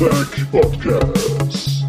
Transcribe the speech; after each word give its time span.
Battletech 0.00 0.50
Podcast. 0.50 1.84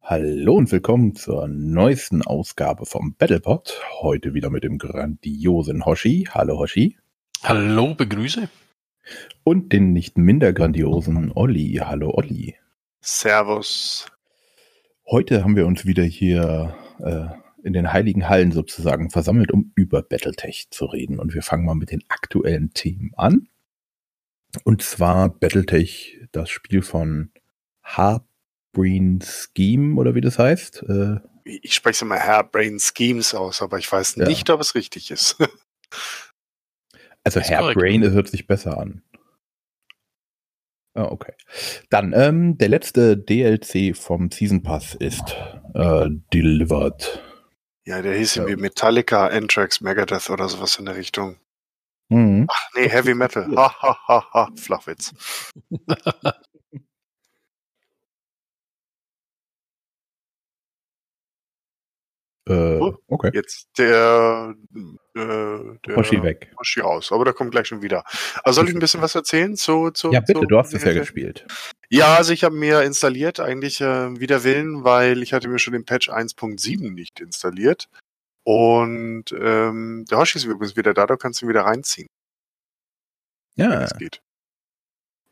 Hallo 0.00 0.54
und 0.54 0.72
willkommen 0.72 1.14
zur 1.14 1.48
neuesten 1.48 2.22
Ausgabe 2.22 2.86
vom 2.86 3.14
Battlepod. 3.18 3.78
Heute 4.00 4.32
wieder 4.32 4.48
mit 4.48 4.64
dem 4.64 4.78
grandiosen 4.78 5.84
Hoshi. 5.84 6.26
Hallo 6.32 6.58
Hoshi. 6.58 6.96
Hallo, 7.42 7.94
begrüße. 7.94 8.48
Und 9.44 9.72
den 9.72 9.92
nicht 9.92 10.18
minder 10.18 10.52
grandiosen 10.52 11.30
Olli. 11.32 11.80
Hallo 11.82 12.10
Olli. 12.14 12.56
Servus. 13.00 14.06
Heute 15.08 15.44
haben 15.44 15.54
wir 15.56 15.66
uns 15.66 15.86
wieder 15.86 16.02
hier 16.02 16.74
äh, 16.98 17.26
in 17.64 17.72
den 17.72 17.92
heiligen 17.92 18.28
Hallen 18.28 18.50
sozusagen 18.52 19.10
versammelt, 19.10 19.52
um 19.52 19.72
über 19.76 20.02
Battletech 20.02 20.68
zu 20.70 20.86
reden. 20.86 21.18
Und 21.20 21.34
wir 21.34 21.42
fangen 21.42 21.64
mal 21.64 21.74
mit 21.74 21.90
den 21.92 22.02
aktuellen 22.08 22.72
Themen 22.72 23.12
an. 23.16 23.48
Und 24.64 24.82
zwar 24.82 25.28
Battletech, 25.28 26.18
das 26.32 26.50
Spiel 26.50 26.82
von 26.82 27.30
Harp 27.82 28.26
Brain 28.72 29.20
Scheme 29.22 29.98
oder 29.98 30.14
wie 30.14 30.20
das 30.20 30.38
heißt. 30.38 30.82
Äh, 30.88 31.16
Ich 31.44 31.74
spreche 31.74 31.92
es 31.94 32.02
immer 32.02 32.18
Hairbrain 32.18 32.78
Schemes 32.80 33.34
aus, 33.34 33.62
aber 33.62 33.78
ich 33.78 33.90
weiß 33.90 34.16
Ja. 34.16 34.26
nicht, 34.26 34.50
ob 34.50 34.60
es 34.60 34.74
richtig 34.74 35.10
ist. 35.10 35.36
also 37.26 37.40
Hairbrain 37.40 38.00
das 38.02 38.12
hört 38.12 38.28
sich 38.28 38.46
besser 38.46 38.78
an. 38.78 39.02
Ah, 40.94 41.04
okay. 41.10 41.32
Dann, 41.90 42.14
ähm, 42.16 42.56
der 42.56 42.68
letzte 42.70 43.18
DLC 43.18 43.94
vom 43.94 44.30
Season 44.30 44.62
Pass 44.62 44.94
ist 44.94 45.36
äh, 45.74 46.08
delivered. 46.32 47.22
ja, 47.84 48.00
der 48.00 48.14
hieß 48.16 48.36
Ja. 48.36 48.42
irgendwie 48.44 48.62
Metallica, 48.62 49.26
Anthrax, 49.26 49.80
Megadeth 49.82 50.30
oder 50.30 50.48
sowas 50.48 50.78
in 50.78 50.86
der 50.86 50.96
Richtung. 50.96 51.36
Mhm. 52.08 52.46
Ach 52.50 52.68
nee, 52.76 52.88
Heavy 52.88 53.14
Metal. 53.14 53.46
Ha, 53.56 53.74
ha, 53.82 53.98
ha, 54.08 54.26
ha. 54.32 54.48
Flachwitz. 54.56 55.12
Äh, 62.48 62.78
Oh. 62.78 62.96
okay. 63.08 63.30
Jetzt 63.34 63.68
der, 63.76 64.54
äh, 65.14 65.18
der 65.86 65.96
Hoshi 65.96 66.22
weg. 66.22 66.52
Hoshi 66.58 66.80
raus, 66.80 67.10
aber 67.10 67.24
der 67.24 67.34
kommt 67.34 67.50
gleich 67.50 67.66
schon 67.66 67.82
wieder. 67.82 68.04
Also 68.44 68.60
soll 68.60 68.68
ich 68.68 68.74
ein 68.74 68.78
bisschen 68.80 69.02
was 69.02 69.14
erzählen 69.14 69.56
zu, 69.56 69.90
zu 69.90 70.12
Ja, 70.12 70.20
bitte, 70.20 70.40
zu, 70.40 70.46
du 70.46 70.58
hast 70.58 70.72
es 70.72 70.84
ja 70.84 70.92
gespielt. 70.92 71.44
Ja, 71.88 72.16
also 72.16 72.32
ich 72.32 72.44
habe 72.44 72.54
mir 72.54 72.82
installiert, 72.82 73.40
eigentlich 73.40 73.80
äh, 73.80 74.20
wider 74.20 74.44
Willen, 74.44 74.84
weil 74.84 75.22
ich 75.22 75.32
hatte 75.32 75.48
mir 75.48 75.58
schon 75.58 75.72
den 75.72 75.84
Patch 75.84 76.08
1.7 76.08 76.92
nicht 76.92 77.18
installiert. 77.20 77.88
Und 78.44 79.24
ähm, 79.32 80.04
der 80.08 80.18
Hoshi 80.18 80.38
ist 80.38 80.44
übrigens 80.44 80.76
wieder 80.76 80.94
da, 80.94 81.06
da 81.06 81.16
kannst 81.16 81.40
du 81.42 81.46
ihn 81.46 81.48
wieder 81.48 81.62
reinziehen, 81.62 82.06
Ja, 83.56 83.82
es 83.82 83.96
geht. 83.98 84.20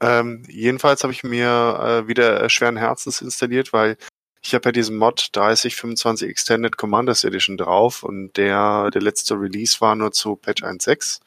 Ähm, 0.01 0.43
jedenfalls 0.49 1.05
habe 1.05 1.13
ich 1.13 1.23
mir 1.23 2.03
äh, 2.05 2.09
wieder 2.09 2.49
schweren 2.51 2.77
Herzens 2.77 3.23
installiert, 3.23 3.73
weil 3.73 3.97
ich 4.45 4.55
habe 4.55 4.69
ja 4.69 4.73
diesen 4.73 4.97
Mod 4.97 5.31
3025 5.33 6.29
Extended 6.29 6.77
Commanders 6.77 7.25
Edition 7.25 7.57
drauf 7.57 8.03
und 8.03 8.37
der, 8.37 8.91
der 8.91 9.01
letzte 9.01 9.35
Release 9.41 9.81
war 9.81 9.97
nur 9.97 10.13
zu 10.13 10.37
Patch 10.37 10.63
1.6. 10.63 11.21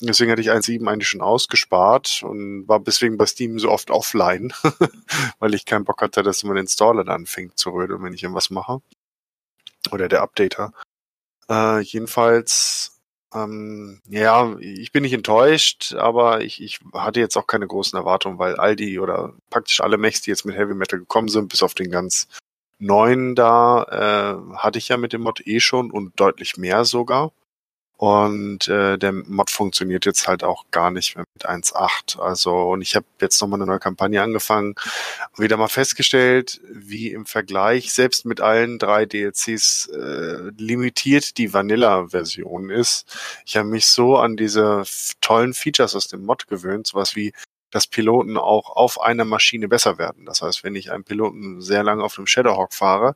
Deswegen 0.00 0.30
hatte 0.30 0.40
ich 0.40 0.50
1.7 0.50 0.88
eigentlich 0.88 1.08
schon 1.08 1.20
ausgespart 1.20 2.22
und 2.22 2.66
war 2.66 2.80
deswegen 2.80 3.18
bei 3.18 3.26
Steam 3.26 3.58
so 3.58 3.70
oft 3.70 3.90
offline, 3.90 4.52
weil 5.38 5.54
ich 5.54 5.66
keinen 5.66 5.84
Bock 5.84 6.00
hatte, 6.00 6.22
dass 6.22 6.42
mein 6.42 6.56
Installer 6.56 7.04
dann 7.04 7.22
anfängt 7.22 7.58
zu 7.58 7.70
rödeln, 7.70 8.02
wenn 8.02 8.14
ich 8.14 8.22
irgendwas 8.22 8.48
mache. 8.48 8.80
Oder 9.90 10.08
der 10.08 10.22
Updater. 10.22 10.72
Äh, 11.50 11.80
jedenfalls, 11.80 12.97
ähm, 13.34 14.00
ja, 14.08 14.56
ich 14.58 14.92
bin 14.92 15.02
nicht 15.02 15.12
enttäuscht, 15.12 15.94
aber 15.94 16.40
ich, 16.40 16.62
ich 16.62 16.80
hatte 16.94 17.20
jetzt 17.20 17.36
auch 17.36 17.46
keine 17.46 17.66
großen 17.66 17.98
Erwartungen, 17.98 18.38
weil 18.38 18.56
all 18.56 18.74
die 18.74 18.98
oder 18.98 19.34
praktisch 19.50 19.80
alle 19.80 19.98
Mechs, 19.98 20.22
die 20.22 20.30
jetzt 20.30 20.44
mit 20.44 20.56
Heavy 20.56 20.74
Metal 20.74 20.98
gekommen 20.98 21.28
sind, 21.28 21.48
bis 21.48 21.62
auf 21.62 21.74
den 21.74 21.90
ganz 21.90 22.28
neuen 22.78 23.34
da, 23.34 23.82
äh, 24.52 24.56
hatte 24.56 24.78
ich 24.78 24.88
ja 24.88 24.96
mit 24.96 25.12
dem 25.12 25.22
Mod 25.22 25.46
eh 25.46 25.60
schon 25.60 25.90
und 25.90 26.18
deutlich 26.18 26.56
mehr 26.56 26.84
sogar. 26.84 27.32
Und 27.98 28.68
äh, 28.68 28.96
der 28.96 29.12
Mod 29.12 29.50
funktioniert 29.50 30.06
jetzt 30.06 30.28
halt 30.28 30.44
auch 30.44 30.66
gar 30.70 30.92
nicht 30.92 31.16
mehr 31.16 31.24
mit 31.34 31.48
1.8. 31.48 32.20
Also, 32.20 32.54
und 32.70 32.80
ich 32.80 32.94
habe 32.94 33.06
jetzt 33.20 33.40
nochmal 33.40 33.58
eine 33.58 33.66
neue 33.66 33.80
Kampagne 33.80 34.22
angefangen 34.22 34.76
und 35.32 35.42
wieder 35.42 35.56
mal 35.56 35.66
festgestellt, 35.66 36.60
wie 36.70 37.10
im 37.10 37.26
Vergleich, 37.26 37.92
selbst 37.92 38.24
mit 38.24 38.40
allen 38.40 38.78
drei 38.78 39.04
DLCs, 39.04 39.88
äh, 39.88 40.50
limitiert 40.56 41.38
die 41.38 41.52
Vanilla-Version 41.52 42.70
ist. 42.70 43.04
Ich 43.44 43.56
habe 43.56 43.66
mich 43.66 43.86
so 43.86 44.16
an 44.16 44.36
diese 44.36 44.84
tollen 45.20 45.52
Features 45.52 45.96
aus 45.96 46.06
dem 46.06 46.24
Mod 46.24 46.46
gewöhnt, 46.46 46.86
sowas 46.86 47.16
wie 47.16 47.32
dass 47.70 47.86
Piloten 47.86 48.38
auch 48.38 48.70
auf 48.70 49.00
einer 49.00 49.24
Maschine 49.24 49.68
besser 49.68 49.98
werden. 49.98 50.24
Das 50.24 50.40
heißt, 50.40 50.64
wenn 50.64 50.74
ich 50.74 50.90
einen 50.90 51.04
Piloten 51.04 51.60
sehr 51.60 51.82
lange 51.82 52.02
auf 52.02 52.16
einem 52.16 52.26
Shadowhawk 52.26 52.72
fahre, 52.72 53.14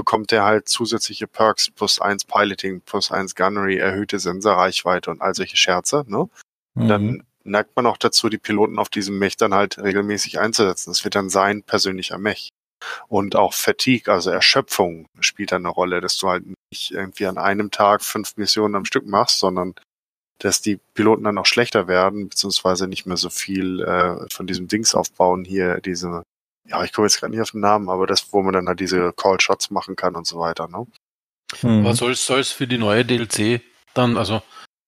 bekommt 0.00 0.32
er 0.32 0.44
halt 0.44 0.66
zusätzliche 0.66 1.26
Perks, 1.26 1.70
plus 1.70 2.00
eins 2.00 2.24
Piloting, 2.24 2.80
plus 2.80 3.10
eins 3.10 3.34
Gunnery, 3.34 3.76
erhöhte 3.76 4.18
Sensorreichweite 4.18 5.10
und 5.10 5.20
all 5.20 5.34
solche 5.34 5.58
Scherze. 5.58 6.04
Ne? 6.06 6.26
Mhm. 6.74 6.88
Dann 6.88 7.22
neigt 7.44 7.76
man 7.76 7.84
auch 7.84 7.98
dazu, 7.98 8.30
die 8.30 8.38
Piloten 8.38 8.78
auf 8.78 8.88
diesem 8.88 9.18
Mech 9.18 9.36
dann 9.36 9.52
halt 9.52 9.76
regelmäßig 9.76 10.40
einzusetzen. 10.40 10.90
Das 10.90 11.04
wird 11.04 11.16
dann 11.16 11.28
sein 11.28 11.62
persönlicher 11.62 12.16
Mech. 12.16 12.48
Und 13.08 13.36
auch 13.36 13.52
Fatigue, 13.52 14.10
also 14.10 14.30
Erschöpfung, 14.30 15.06
spielt 15.20 15.52
dann 15.52 15.66
eine 15.66 15.74
Rolle, 15.74 16.00
dass 16.00 16.16
du 16.16 16.30
halt 16.30 16.44
nicht 16.46 16.92
irgendwie 16.92 17.26
an 17.26 17.36
einem 17.36 17.70
Tag 17.70 18.02
fünf 18.02 18.38
Missionen 18.38 18.74
am 18.74 18.86
Stück 18.86 19.06
machst, 19.06 19.38
sondern 19.38 19.74
dass 20.38 20.62
die 20.62 20.78
Piloten 20.94 21.24
dann 21.24 21.36
auch 21.36 21.44
schlechter 21.44 21.88
werden, 21.88 22.30
beziehungsweise 22.30 22.88
nicht 22.88 23.04
mehr 23.04 23.18
so 23.18 23.28
viel 23.28 23.82
äh, 23.82 24.26
von 24.30 24.46
diesem 24.46 24.66
Dings 24.66 24.94
aufbauen 24.94 25.44
hier, 25.44 25.82
diese, 25.82 26.22
ja, 26.70 26.84
ich 26.84 26.92
komme 26.92 27.06
jetzt 27.06 27.18
gerade 27.18 27.32
nicht 27.32 27.42
auf 27.42 27.50
den 27.50 27.60
Namen, 27.60 27.88
aber 27.88 28.06
das, 28.06 28.32
wo 28.32 28.42
man 28.42 28.54
dann 28.54 28.68
halt 28.68 28.80
diese 28.80 29.12
Call-Shots 29.12 29.70
machen 29.70 29.96
kann 29.96 30.16
und 30.16 30.26
so 30.26 30.38
weiter, 30.38 30.68
ne? 30.68 30.86
Mhm. 31.62 31.84
Aber 31.84 31.94
soll 31.94 32.12
es 32.12 32.52
für 32.52 32.66
die 32.66 32.78
neue 32.78 33.04
DLC 33.04 33.60
dann, 33.94 34.16
also 34.16 34.40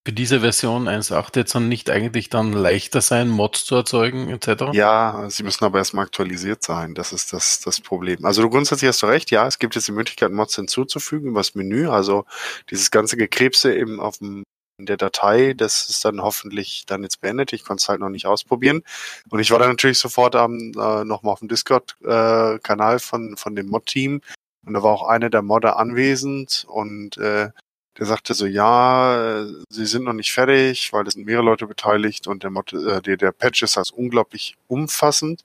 für 0.04 0.12
diese 0.12 0.40
Version 0.40 0.88
1.8 0.88 1.36
jetzt 1.36 1.54
dann 1.54 1.68
nicht 1.68 1.88
eigentlich 1.90 2.28
dann 2.28 2.52
leichter 2.52 3.00
sein, 3.00 3.28
Mods 3.28 3.64
zu 3.64 3.76
erzeugen, 3.76 4.28
etc.? 4.30 4.72
Ja, 4.72 5.28
sie 5.28 5.44
müssen 5.44 5.64
aber 5.64 5.78
erstmal 5.78 6.06
aktualisiert 6.06 6.62
sein. 6.64 6.94
Das 6.94 7.12
ist 7.12 7.32
das, 7.32 7.60
das 7.60 7.80
Problem. 7.80 8.24
Also 8.24 8.42
du 8.42 8.50
grundsätzlich 8.50 8.88
hast 8.88 9.02
du 9.02 9.06
recht, 9.06 9.30
ja, 9.30 9.46
es 9.46 9.60
gibt 9.60 9.76
jetzt 9.76 9.86
die 9.86 9.92
Möglichkeit, 9.92 10.32
Mods 10.32 10.56
hinzuzufügen 10.56 11.30
über 11.30 11.40
das 11.40 11.54
Menü. 11.54 11.88
Also 11.88 12.24
dieses 12.70 12.90
ganze 12.90 13.16
Gekrebse 13.16 13.76
eben 13.76 14.00
auf 14.00 14.18
dem 14.18 14.42
in 14.82 14.86
der 14.86 14.96
Datei, 14.96 15.54
das 15.54 15.88
ist 15.88 16.04
dann 16.04 16.20
hoffentlich 16.20 16.84
dann 16.86 17.04
jetzt 17.04 17.20
beendet. 17.20 17.52
Ich 17.52 17.64
konnte 17.64 17.80
es 17.80 17.88
halt 17.88 18.00
noch 18.00 18.08
nicht 18.08 18.26
ausprobieren. 18.26 18.82
Und 19.30 19.38
ich 19.38 19.50
war 19.52 19.60
dann 19.60 19.70
natürlich 19.70 19.98
sofort 19.98 20.34
am, 20.34 20.72
äh, 20.76 21.04
nochmal 21.04 21.32
auf 21.32 21.38
dem 21.38 21.48
Discord-Kanal 21.48 22.98
von, 22.98 23.36
von 23.36 23.54
dem 23.54 23.68
Mod-Team. 23.68 24.20
Und 24.66 24.74
da 24.74 24.82
war 24.82 24.92
auch 24.92 25.08
einer 25.08 25.30
der 25.30 25.42
Modder 25.42 25.78
anwesend 25.78 26.66
und 26.68 27.16
äh, 27.16 27.50
der 27.98 28.06
sagte 28.06 28.34
so, 28.34 28.46
ja, 28.46 29.42
äh, 29.42 29.52
sie 29.68 29.86
sind 29.86 30.04
noch 30.04 30.12
nicht 30.14 30.32
fertig, 30.32 30.92
weil 30.92 31.06
es 31.06 31.14
sind 31.14 31.26
mehrere 31.26 31.44
Leute 31.44 31.66
beteiligt 31.66 32.26
und 32.26 32.42
der, 32.42 32.50
Mod, 32.50 32.72
äh, 32.72 33.02
der, 33.02 33.16
der 33.16 33.32
Patch 33.32 33.62
ist 33.62 33.76
halt 33.76 33.90
unglaublich 33.92 34.56
umfassend 34.66 35.44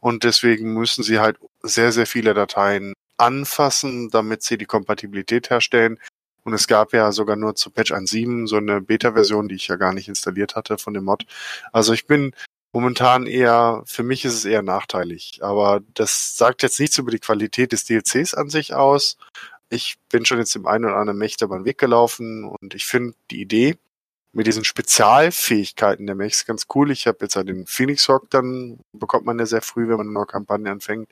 und 0.00 0.24
deswegen 0.24 0.74
müssen 0.74 1.04
sie 1.04 1.18
halt 1.18 1.38
sehr, 1.62 1.92
sehr 1.92 2.06
viele 2.06 2.34
Dateien 2.34 2.94
anfassen, 3.18 4.10
damit 4.10 4.42
sie 4.42 4.58
die 4.58 4.66
Kompatibilität 4.66 5.50
herstellen. 5.50 5.98
Und 6.46 6.52
es 6.52 6.68
gab 6.68 6.92
ja 6.92 7.10
sogar 7.10 7.34
nur 7.34 7.56
zu 7.56 7.70
Patch 7.70 7.92
1.7 7.92 8.46
so 8.46 8.58
eine 8.58 8.80
Beta-Version, 8.80 9.48
die 9.48 9.56
ich 9.56 9.66
ja 9.66 9.74
gar 9.74 9.92
nicht 9.92 10.06
installiert 10.06 10.54
hatte 10.54 10.78
von 10.78 10.94
dem 10.94 11.02
Mod. 11.02 11.26
Also 11.72 11.92
ich 11.92 12.06
bin 12.06 12.36
momentan 12.72 13.26
eher, 13.26 13.82
für 13.84 14.04
mich 14.04 14.24
ist 14.24 14.34
es 14.34 14.44
eher 14.44 14.62
nachteilig. 14.62 15.40
Aber 15.42 15.80
das 15.94 16.36
sagt 16.36 16.62
jetzt 16.62 16.78
nichts 16.78 16.98
über 16.98 17.10
die 17.10 17.18
Qualität 17.18 17.72
des 17.72 17.84
DLCs 17.84 18.34
an 18.34 18.48
sich 18.48 18.74
aus. 18.74 19.18
Ich 19.70 19.96
bin 20.08 20.24
schon 20.24 20.38
jetzt 20.38 20.54
im 20.54 20.68
einen 20.68 20.84
oder 20.84 20.98
anderen 20.98 21.20
über 21.42 21.58
den 21.58 21.64
Weg 21.64 21.78
gelaufen 21.78 22.44
und 22.44 22.76
ich 22.76 22.86
finde 22.86 23.16
die 23.32 23.40
Idee 23.40 23.76
mit 24.32 24.46
diesen 24.46 24.64
Spezialfähigkeiten 24.64 26.06
der 26.06 26.14
Mechs 26.14 26.44
ganz 26.44 26.66
cool. 26.74 26.90
Ich 26.90 27.06
habe 27.06 27.18
jetzt 27.22 27.36
halt 27.36 27.48
den 27.48 27.66
Phoenix 27.66 28.08
Hawk, 28.08 28.28
dann 28.30 28.78
bekommt 28.92 29.24
man 29.24 29.38
ja 29.38 29.46
sehr 29.46 29.62
früh, 29.62 29.88
wenn 29.88 29.96
man 29.96 30.06
eine 30.06 30.12
neue 30.12 30.26
Kampagne 30.26 30.70
anfängt. 30.70 31.10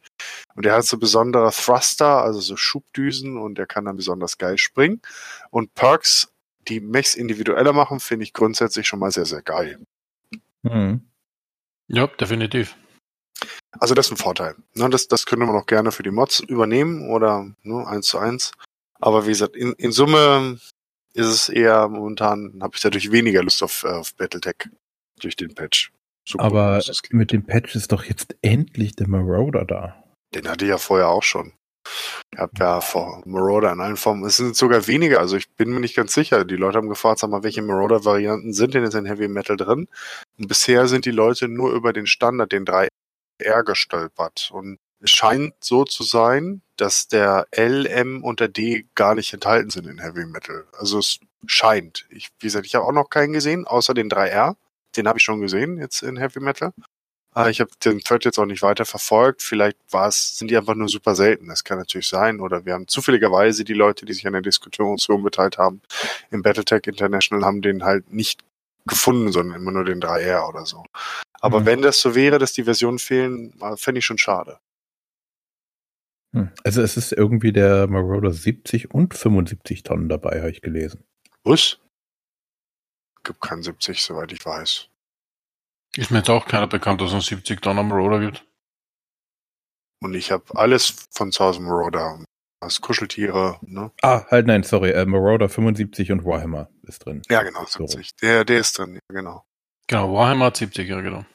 Und 0.54 0.64
der 0.64 0.74
hat 0.74 0.84
so 0.84 0.98
besondere 0.98 1.50
Thruster, 1.50 2.22
also 2.22 2.40
so 2.40 2.56
Schubdüsen 2.56 3.38
und 3.38 3.56
der 3.56 3.66
kann 3.66 3.86
dann 3.86 3.96
besonders 3.96 4.36
geil 4.36 4.58
springen. 4.58 5.00
Und 5.50 5.74
Perks, 5.74 6.32
die 6.68 6.80
Mechs 6.80 7.14
individueller 7.14 7.72
machen, 7.72 8.00
finde 8.00 8.24
ich 8.24 8.32
grundsätzlich 8.32 8.86
schon 8.86 8.98
mal 8.98 9.10
sehr, 9.10 9.26
sehr 9.26 9.42
geil. 9.42 9.78
Mhm. 10.62 11.02
Ja, 11.88 12.06
definitiv. 12.06 12.76
Also 13.72 13.94
das 13.94 14.06
ist 14.06 14.12
ein 14.12 14.16
Vorteil. 14.16 14.54
Ne, 14.74 14.88
das, 14.90 15.08
das 15.08 15.26
können 15.26 15.46
wir 15.46 15.52
noch 15.52 15.66
gerne 15.66 15.92
für 15.92 16.02
die 16.02 16.10
Mods 16.10 16.40
übernehmen 16.40 17.10
oder 17.10 17.50
nur 17.62 17.88
eins 17.88 18.06
zu 18.06 18.18
eins. 18.18 18.52
Aber 19.00 19.26
wie 19.26 19.30
gesagt, 19.30 19.56
in, 19.56 19.72
in 19.74 19.92
Summe 19.92 20.58
ist 21.14 21.26
es 21.26 21.48
eher 21.48 21.88
momentan, 21.88 22.58
habe 22.60 22.76
ich 22.76 22.82
dadurch 22.82 23.10
weniger 23.10 23.42
Lust 23.42 23.62
auf, 23.62 23.84
äh, 23.84 23.88
auf 23.88 24.14
Battletech 24.14 24.68
durch 25.20 25.36
den 25.36 25.54
Patch. 25.54 25.90
So 26.26 26.38
Aber 26.38 26.82
mit 27.10 27.32
dem 27.32 27.44
Patch 27.44 27.74
ist 27.76 27.92
doch 27.92 28.04
jetzt 28.04 28.36
endlich 28.42 28.96
der 28.96 29.08
Marauder 29.08 29.64
da. 29.64 30.04
Den 30.34 30.48
hatte 30.48 30.64
ich 30.64 30.70
ja 30.70 30.78
vorher 30.78 31.08
auch 31.08 31.22
schon. 31.22 31.52
Ich 32.32 32.38
habe 32.38 32.52
ja 32.58 32.80
vor 32.80 33.22
Marauder 33.26 33.72
in 33.72 33.80
allen 33.80 33.96
Formen. 33.96 34.24
Es 34.24 34.38
sind 34.38 34.56
sogar 34.56 34.86
weniger, 34.86 35.20
also 35.20 35.36
ich 35.36 35.50
bin 35.54 35.70
mir 35.70 35.80
nicht 35.80 35.94
ganz 35.94 36.14
sicher. 36.14 36.44
Die 36.44 36.56
Leute 36.56 36.78
haben 36.78 36.88
gefragt, 36.88 37.18
sag 37.18 37.30
mal, 37.30 37.42
welche 37.42 37.62
Marauder-Varianten 37.62 38.54
sind 38.54 38.74
denn 38.74 38.84
jetzt 38.84 38.94
in 38.94 39.04
Heavy 39.04 39.28
Metal 39.28 39.56
drin? 39.56 39.86
Und 40.38 40.48
bisher 40.48 40.88
sind 40.88 41.04
die 41.04 41.10
Leute 41.10 41.46
nur 41.46 41.72
über 41.72 41.92
den 41.92 42.06
Standard, 42.06 42.52
den 42.52 42.64
3R 42.64 43.62
gestolpert. 43.64 44.50
Und 44.52 44.78
es 45.04 45.10
scheint 45.10 45.52
so 45.60 45.84
zu 45.84 46.02
sein, 46.02 46.62
dass 46.76 47.08
der 47.08 47.46
L, 47.50 47.84
M 47.84 48.24
und 48.24 48.40
der 48.40 48.48
D 48.48 48.86
gar 48.94 49.14
nicht 49.14 49.34
enthalten 49.34 49.68
sind 49.68 49.86
in 49.86 50.00
Heavy 50.00 50.24
Metal. 50.24 50.64
Also 50.72 50.98
es 50.98 51.18
scheint. 51.46 52.06
Ich, 52.08 52.30
wie 52.40 52.46
gesagt, 52.46 52.64
ich 52.64 52.74
habe 52.74 52.86
auch 52.86 52.92
noch 52.92 53.10
keinen 53.10 53.34
gesehen, 53.34 53.66
außer 53.66 53.92
den 53.92 54.08
3R. 54.08 54.56
Den 54.96 55.06
habe 55.06 55.18
ich 55.18 55.24
schon 55.24 55.42
gesehen 55.42 55.76
jetzt 55.76 56.02
in 56.02 56.16
Heavy 56.16 56.40
Metal. 56.40 56.72
Aber 57.32 57.50
ich 57.50 57.60
habe 57.60 57.70
den 57.84 58.00
Thread 58.00 58.24
jetzt 58.24 58.38
auch 58.38 58.46
nicht 58.46 58.62
weiter 58.62 58.86
verfolgt. 58.86 59.42
Vielleicht 59.42 59.76
war 59.90 60.08
es, 60.08 60.38
sind 60.38 60.50
die 60.50 60.56
einfach 60.56 60.74
nur 60.74 60.88
super 60.88 61.14
selten. 61.14 61.48
Das 61.48 61.64
kann 61.64 61.76
natürlich 61.76 62.08
sein. 62.08 62.40
Oder 62.40 62.64
wir 62.64 62.72
haben 62.72 62.88
zufälligerweise 62.88 63.64
die 63.64 63.74
Leute, 63.74 64.06
die 64.06 64.14
sich 64.14 64.26
an 64.26 64.32
der 64.32 64.40
Diskussion 64.40 64.96
beteiligt 65.22 65.58
haben, 65.58 65.82
im 66.30 66.40
Battletech 66.40 66.86
International, 66.86 67.44
haben 67.44 67.60
den 67.60 67.84
halt 67.84 68.10
nicht 68.10 68.42
gefunden, 68.86 69.32
sondern 69.32 69.60
immer 69.60 69.72
nur 69.72 69.84
den 69.84 70.00
3R 70.00 70.48
oder 70.48 70.64
so. 70.64 70.82
Aber 71.40 71.60
mhm. 71.60 71.66
wenn 71.66 71.82
das 71.82 72.00
so 72.00 72.14
wäre, 72.14 72.38
dass 72.38 72.54
die 72.54 72.64
Versionen 72.64 72.98
fehlen, 72.98 73.52
fände 73.76 73.98
ich 73.98 74.06
schon 74.06 74.16
schade. 74.16 74.60
Hm. 76.34 76.50
Also 76.64 76.82
es 76.82 76.96
ist 76.96 77.12
irgendwie 77.12 77.52
der 77.52 77.86
Marauder 77.86 78.32
70 78.32 78.92
und 78.92 79.14
75 79.14 79.84
Tonnen 79.84 80.08
dabei, 80.08 80.40
habe 80.40 80.50
ich 80.50 80.62
gelesen. 80.62 81.04
Was? 81.44 81.78
Gibt 83.22 83.40
keinen 83.40 83.62
70, 83.62 84.02
soweit 84.02 84.32
ich 84.32 84.44
weiß. 84.44 84.88
Ist 85.96 86.10
mir 86.10 86.18
jetzt 86.18 86.30
auch 86.30 86.46
keiner 86.46 86.66
bekannt, 86.66 87.00
dass 87.00 87.08
es 87.08 87.14
einen 87.14 87.22
70 87.22 87.62
Tonnen 87.62 87.86
Marauder 87.86 88.18
gibt. 88.18 88.44
Und 90.02 90.14
ich 90.14 90.32
habe 90.32 90.44
alles 90.56 91.06
von 91.12 91.30
zu 91.30 91.44
Hause 91.44 91.60
Marauder. 91.60 92.22
Das 92.60 92.80
Kuscheltiere, 92.80 93.58
ne? 93.62 93.92
Ah, 94.02 94.24
halt 94.30 94.46
nein, 94.46 94.62
sorry. 94.62 94.90
Äh, 94.90 95.04
Marauder 95.04 95.48
75 95.48 96.10
und 96.12 96.24
Warhammer 96.24 96.68
ist 96.82 97.04
drin. 97.04 97.22
Ja, 97.30 97.42
genau, 97.42 97.64
70. 97.64 98.16
Der, 98.16 98.44
der 98.44 98.60
ist 98.60 98.78
drin, 98.78 98.94
ja, 98.94 99.00
genau. 99.14 99.44
Genau, 99.86 100.14
Warhammer 100.14 100.52
70, 100.52 100.88
ja, 100.88 101.00
genau. 101.00 101.26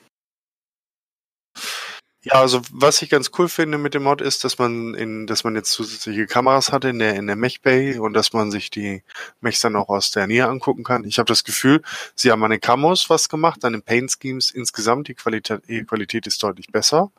Ja, 2.24 2.33
also 2.33 2.62
was 2.71 3.01
ich 3.01 3.10
ganz 3.10 3.31
cool 3.38 3.48
finde 3.48 3.77
mit 3.77 3.94
dem 3.94 4.04
Mod 4.04 4.19
ist, 4.19 4.44
dass 4.44 4.57
man 4.57 4.94
in, 4.94 5.25
dass 5.25 5.45
man 5.45 5.56
jetzt 5.56 5.71
zusätzliche 5.71 6.25
Kameras 6.25 6.69
hat 6.74 6.83
in 6.83 7.00
der 7.00 7.16
in 7.16 7.27
der 7.27 7.38
Mech 7.38 7.62
Bay 7.62 7.98
und 7.98 8.12
dass 8.13 8.33
man 8.33 8.51
sich 8.51 8.69
die 8.69 9.04
Mechs 9.39 9.62
dann 9.62 9.77
auch 9.77 9.88
aus 9.88 10.12
der 10.12 10.27
Nähe 10.27 10.45
angucken 10.45 10.83
kann. 10.83 11.06
Ich 11.06 11.18
habe 11.18 11.27
das 11.27 11.45
Gefühl, 11.45 11.81
sie 12.16 12.30
haben 12.30 12.44
an 12.44 12.51
den 12.51 12.60
Camos 12.60 13.10
was 13.10 13.30
gemacht, 13.30 13.63
an 13.63 13.71
den 13.71 13.83
Paint 13.83 14.12
Schemes 14.12 14.51
insgesamt 14.51 15.07
die 15.07 15.13
Qualität, 15.16 15.62
die 15.69 15.86
Qualität 15.86 16.27
ist 16.27 16.44
deutlich 16.44 16.68
besser, 16.68 17.10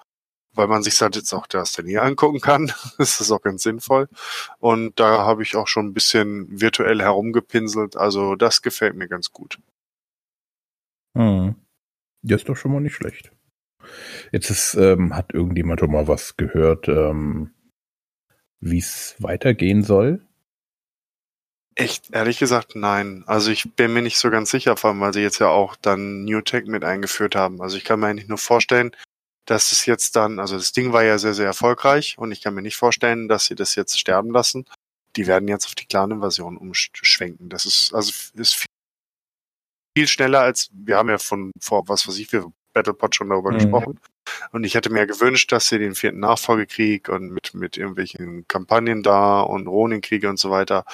weil 0.53 0.67
man 0.67 0.83
sich 0.83 1.01
halt 1.01 1.17
jetzt 1.17 1.33
auch 1.33 1.47
aus 1.55 1.73
der 1.73 1.85
Nähe 1.87 2.03
angucken 2.03 2.41
kann. 2.41 2.71
das 2.99 3.23
ist 3.23 3.31
auch 3.31 3.41
ganz 3.41 3.63
sinnvoll. 3.63 4.07
Und 4.59 5.01
da 5.01 5.25
habe 5.25 5.43
ich 5.43 5.57
auch 5.57 5.69
schon 5.69 5.87
ein 5.87 5.95
bisschen 5.95 6.61
virtuell 6.61 7.01
herumgepinselt. 7.01 7.97
Also 7.97 8.35
das 8.37 8.61
gefällt 8.61 8.97
mir 8.97 9.09
ganz 9.09 9.33
gut. 9.33 9.59
Hm. 11.17 11.55
Ja, 12.23 12.37
ist 12.37 12.51
doch 12.51 12.57
schon 12.57 12.73
mal 12.73 12.81
nicht 12.81 12.97
schlecht. 12.97 13.33
Jetzt 14.33 14.51
ist, 14.51 14.75
ähm, 14.75 15.15
hat 15.15 15.33
irgendjemand 15.33 15.81
schon 15.81 15.93
mal 15.93 16.09
was 16.09 16.37
gehört, 16.37 16.89
ähm, 16.89 17.53
wie 18.61 18.79
es 18.79 19.17
weitergehen 19.19 19.83
soll? 19.83 20.27
Echt, 21.77 22.11
ehrlich 22.13 22.39
gesagt, 22.39 22.75
nein. 22.75 23.25
Also 23.27 23.51
ich 23.51 23.75
bin 23.75 23.93
mir 23.93 24.03
nicht 24.03 24.19
so 24.19 24.31
ganz 24.31 24.51
sicher, 24.51 24.77
vor 24.77 24.91
allem, 24.91 25.01
weil 25.01 25.15
sie 25.15 25.23
jetzt 25.23 25.39
ja 25.39 25.49
auch 25.49 25.77
dann 25.77 26.25
New 26.25 26.41
Tech 26.43 26.67
mit 26.67 26.85
eingeführt 26.85 27.35
haben. 27.35 27.63
Also 27.63 27.77
ich 27.77 27.85
kann 27.85 28.01
mir 28.01 28.09
eigentlich 28.09 28.29
nur 28.29 28.39
vorstellen, 28.39 28.95
dass 29.47 29.73
es 29.73 29.87
jetzt 29.87 30.15
dann, 30.17 30.39
also 30.39 30.57
das 30.57 30.73
Ding 30.73 30.93
war 30.93 31.05
ja 31.05 31.19
sehr, 31.19 31.35
sehr 31.35 31.47
erfolgreich 31.47 32.19
und 32.19 32.33
ich 32.33 32.43
kann 32.43 32.55
mir 32.55 32.63
nicht 32.63 32.77
vorstellen, 32.77 33.29
dass 33.29 33.47
sie 33.47 33.55
das 33.55 33.75
jetzt 33.75 33.99
sterben 33.99 34.31
lassen. 34.31 34.67
Die 35.17 35.27
werden 35.27 35.49
jetzt 35.49 35.67
auf 35.67 35.75
die 35.75 35.87
Clan-Invasion 35.87 36.57
umschwenken. 36.57 37.49
Das 37.49 37.65
ist, 37.65 37.95
also 37.95 38.13
ist 38.35 38.55
viel, 38.55 38.67
viel 39.97 40.07
schneller 40.07 40.41
als, 40.41 40.69
wir 40.73 40.97
haben 40.97 41.09
ja 41.09 41.19
von 41.19 41.51
vor, 41.61 41.89
was 41.89 42.07
weiß 42.07 42.19
ich, 42.19 42.33
wir 42.33 42.53
Battlepod 42.73 43.15
schon 43.15 43.31
darüber 43.31 43.53
mhm. 43.53 43.59
gesprochen. 43.59 44.01
Und 44.53 44.65
ich 44.65 44.75
hätte 44.75 44.91
mir 44.91 45.07
gewünscht, 45.07 45.53
dass 45.53 45.69
sie 45.69 45.79
den 45.79 45.95
vierten 45.95 46.21
Nachfolgekrieg 46.21 47.09
und 47.09 47.31
mit, 47.31 47.55
mit 47.55 47.77
irgendwelchen 47.77 48.47
Kampagnen 48.49 49.03
da 49.03 49.41
und 49.41 49.67
Ronin-Kriege 49.67 50.29
und 50.29 50.39
so 50.39 50.51
weiter. 50.51 50.85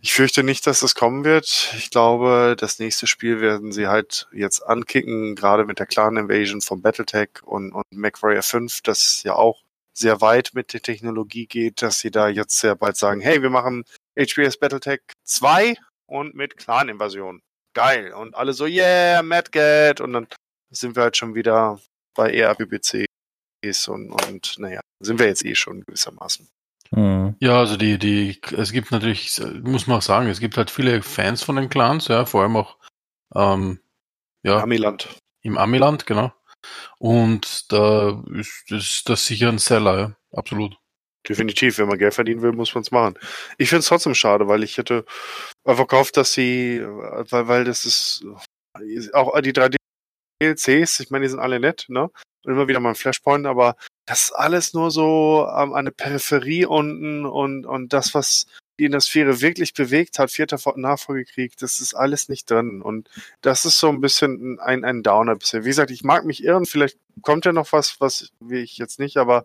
Ich 0.00 0.12
fürchte 0.12 0.42
nicht, 0.42 0.66
dass 0.66 0.80
das 0.80 0.94
kommen 0.94 1.24
wird. 1.24 1.74
Ich 1.76 1.90
glaube, 1.90 2.54
das 2.58 2.78
nächste 2.78 3.06
Spiel 3.06 3.40
werden 3.40 3.72
sie 3.72 3.88
halt 3.88 4.28
jetzt 4.32 4.60
ankicken, 4.60 5.34
gerade 5.34 5.64
mit 5.64 5.78
der 5.78 5.86
Clan 5.86 6.16
Invasion 6.16 6.60
von 6.60 6.82
Battletech 6.82 7.42
und, 7.42 7.72
und 7.72 7.84
MacWarrior 7.90 8.42
5, 8.42 8.82
das 8.82 9.22
ja 9.24 9.34
auch 9.34 9.62
sehr 9.92 10.20
weit 10.20 10.50
mit 10.52 10.74
der 10.74 10.82
Technologie 10.82 11.46
geht, 11.46 11.80
dass 11.80 11.98
sie 11.98 12.10
da 12.10 12.28
jetzt 12.28 12.58
sehr 12.58 12.76
bald 12.76 12.96
sagen, 12.96 13.20
hey, 13.20 13.40
wir 13.42 13.50
machen 13.50 13.84
HBS 14.18 14.58
Battletech 14.58 15.00
2 15.24 15.76
und 16.06 16.34
mit 16.34 16.56
Clan-Invasion. 16.56 17.42
Geil. 17.74 18.12
Und 18.12 18.34
alle 18.34 18.52
so, 18.52 18.66
yeah, 18.66 19.22
Madgat. 19.22 20.00
Und 20.00 20.12
dann 20.12 20.26
sind 20.70 20.96
wir 20.96 21.04
halt 21.04 21.16
schon 21.16 21.34
wieder 21.34 21.80
bei 22.14 22.32
ERPPCs 22.32 23.88
und, 23.88 24.10
und 24.10 24.54
naja, 24.58 24.80
sind 25.00 25.18
wir 25.18 25.26
jetzt 25.26 25.44
eh 25.44 25.54
schon 25.54 25.82
gewissermaßen. 25.82 26.48
Mhm. 26.90 27.36
Ja, 27.40 27.58
also 27.58 27.76
die, 27.76 27.98
die, 27.98 28.40
es 28.56 28.72
gibt 28.72 28.90
natürlich, 28.90 29.40
muss 29.62 29.86
man 29.86 29.98
auch 29.98 30.02
sagen, 30.02 30.28
es 30.28 30.40
gibt 30.40 30.56
halt 30.56 30.70
viele 30.70 31.02
Fans 31.02 31.42
von 31.42 31.56
den 31.56 31.68
Clans, 31.68 32.08
ja, 32.08 32.26
vor 32.26 32.42
allem 32.42 32.56
auch 32.56 32.76
ähm, 33.34 33.80
ja, 34.42 34.62
Amiland. 34.62 35.08
Im 35.42 35.58
Amiland, 35.58 36.06
genau. 36.06 36.32
Und 36.98 37.72
da 37.72 38.22
ist 38.32 38.64
das, 38.70 39.02
das 39.04 39.26
sicher 39.26 39.48
ein 39.48 39.58
Seller, 39.58 39.98
ja, 39.98 40.16
absolut. 40.32 40.76
Definitiv, 41.28 41.78
wenn 41.78 41.88
man 41.88 41.98
Geld 41.98 42.14
verdienen 42.14 42.42
will, 42.42 42.52
muss 42.52 42.74
man 42.74 42.82
es 42.82 42.92
machen. 42.92 43.18
Ich 43.58 43.68
finde 43.68 43.80
es 43.80 43.86
trotzdem 43.86 44.14
schade, 44.14 44.46
weil 44.46 44.62
ich 44.62 44.78
hätte 44.78 45.04
einfach 45.64 45.88
gehofft, 45.88 46.16
dass 46.16 46.32
sie, 46.32 46.80
weil, 46.84 47.48
weil 47.48 47.64
das 47.64 47.84
ist 47.84 48.24
auch 49.12 49.40
die 49.40 49.52
3D 49.52 49.76
DLCs, 50.40 51.00
ich 51.00 51.10
meine, 51.10 51.24
die 51.24 51.30
sind 51.30 51.40
alle 51.40 51.60
nett, 51.60 51.86
ne? 51.88 52.10
Und 52.44 52.52
immer 52.52 52.68
wieder 52.68 52.80
mal 52.80 52.90
ein 52.90 52.94
Flashpoint, 52.94 53.46
aber 53.46 53.76
das 54.06 54.24
ist 54.24 54.32
alles 54.32 54.72
nur 54.72 54.90
so 54.90 55.48
ähm, 55.56 55.72
eine 55.72 55.90
Peripherie 55.90 56.64
unten 56.64 57.26
und, 57.26 57.66
und 57.66 57.92
das, 57.92 58.14
was 58.14 58.46
die 58.78 58.84
in 58.84 58.92
der 58.92 59.00
Sphäre 59.00 59.40
wirklich 59.40 59.72
bewegt 59.74 60.18
hat, 60.18 60.30
vierter 60.30 60.58
Nachfolgekrieg, 60.76 61.56
das 61.56 61.80
ist 61.80 61.94
alles 61.94 62.28
nicht 62.28 62.50
drin. 62.50 62.82
Und 62.82 63.08
das 63.40 63.64
ist 63.64 63.80
so 63.80 63.88
ein 63.88 64.00
bisschen 64.00 64.60
ein, 64.60 64.84
ein 64.84 65.02
Downer 65.02 65.36
bisher. 65.36 65.64
Wie 65.64 65.68
gesagt, 65.68 65.90
ich 65.90 66.04
mag 66.04 66.24
mich 66.24 66.44
irren, 66.44 66.66
vielleicht 66.66 66.98
kommt 67.22 67.46
ja 67.46 67.52
noch 67.52 67.72
was, 67.72 68.00
was 68.00 68.30
wie 68.40 68.58
ich 68.58 68.76
jetzt 68.78 68.98
nicht, 68.98 69.16
aber 69.16 69.44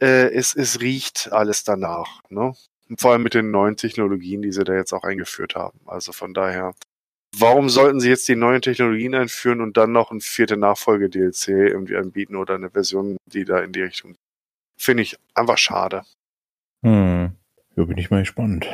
äh, 0.00 0.32
es, 0.32 0.54
es 0.54 0.80
riecht 0.80 1.32
alles 1.32 1.64
danach. 1.64 2.20
Ne? 2.28 2.54
Vor 2.98 3.12
allem 3.12 3.22
mit 3.22 3.34
den 3.34 3.50
neuen 3.50 3.76
Technologien, 3.76 4.42
die 4.42 4.52
sie 4.52 4.64
da 4.64 4.74
jetzt 4.74 4.92
auch 4.92 5.04
eingeführt 5.04 5.54
haben. 5.54 5.80
Also 5.86 6.12
von 6.12 6.32
daher, 6.34 6.74
warum 7.36 7.68
sollten 7.68 8.00
sie 8.00 8.08
jetzt 8.08 8.28
die 8.28 8.36
neuen 8.36 8.62
Technologien 8.62 9.14
einführen 9.14 9.60
und 9.60 9.76
dann 9.76 9.92
noch 9.92 10.10
ein 10.10 10.20
vierte 10.20 10.56
Nachfolge-DLC 10.56 11.48
irgendwie 11.48 11.96
anbieten 11.96 12.36
oder 12.36 12.54
eine 12.54 12.70
Version, 12.70 13.16
die 13.26 13.44
da 13.44 13.60
in 13.60 13.72
die 13.72 13.82
Richtung 13.82 14.14
Finde 14.82 15.04
ich 15.04 15.16
einfach 15.34 15.58
schade. 15.58 16.02
Hm. 16.82 17.36
Ja, 17.76 17.84
bin 17.84 17.98
ich 17.98 18.10
mal 18.10 18.20
gespannt. 18.20 18.66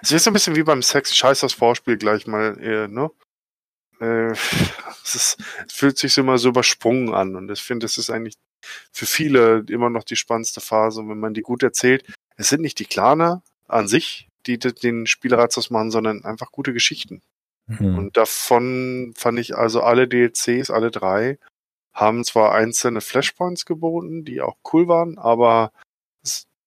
Es 0.00 0.10
ist 0.10 0.24
so 0.24 0.30
ein 0.30 0.32
bisschen 0.32 0.56
wie 0.56 0.62
beim 0.62 0.80
Sex, 0.80 1.14
scheiß 1.14 1.40
das 1.40 1.52
Vorspiel 1.52 1.98
gleich 1.98 2.26
mal, 2.26 2.58
äh, 2.60 2.88
ne? 2.88 3.10
Äh, 4.00 4.32
es, 5.04 5.14
ist, 5.14 5.36
es 5.66 5.72
fühlt 5.74 5.98
sich 5.98 6.14
so 6.14 6.22
immer 6.22 6.38
so 6.38 6.48
übersprungen 6.48 7.12
an 7.12 7.36
und 7.36 7.50
ich 7.50 7.60
finde, 7.60 7.84
das 7.84 7.98
ist 7.98 8.08
eigentlich 8.08 8.36
für 8.90 9.04
viele 9.04 9.64
immer 9.68 9.90
noch 9.90 10.04
die 10.04 10.16
spannendste 10.16 10.62
Phase 10.62 11.00
und 11.00 11.10
wenn 11.10 11.20
man 11.20 11.34
die 11.34 11.42
gut 11.42 11.62
erzählt, 11.62 12.04
es 12.36 12.48
sind 12.48 12.62
nicht 12.62 12.78
die 12.78 12.86
Klaner 12.86 13.42
an 13.66 13.86
sich, 13.86 14.28
die 14.46 14.58
den 14.58 15.06
Spielreiz 15.06 15.58
ausmachen, 15.58 15.90
sondern 15.90 16.24
einfach 16.24 16.50
gute 16.50 16.72
Geschichten. 16.72 17.20
Mhm. 17.68 17.98
Und 17.98 18.16
davon 18.16 19.12
fand 19.16 19.38
ich 19.38 19.56
also 19.56 19.82
alle 19.82 20.08
DLCs, 20.08 20.70
alle 20.70 20.90
drei, 20.90 21.38
haben 21.92 22.24
zwar 22.24 22.54
einzelne 22.54 23.00
Flashpoints 23.00 23.66
geboten, 23.66 24.24
die 24.24 24.40
auch 24.40 24.56
cool 24.72 24.88
waren, 24.88 25.18
aber 25.18 25.72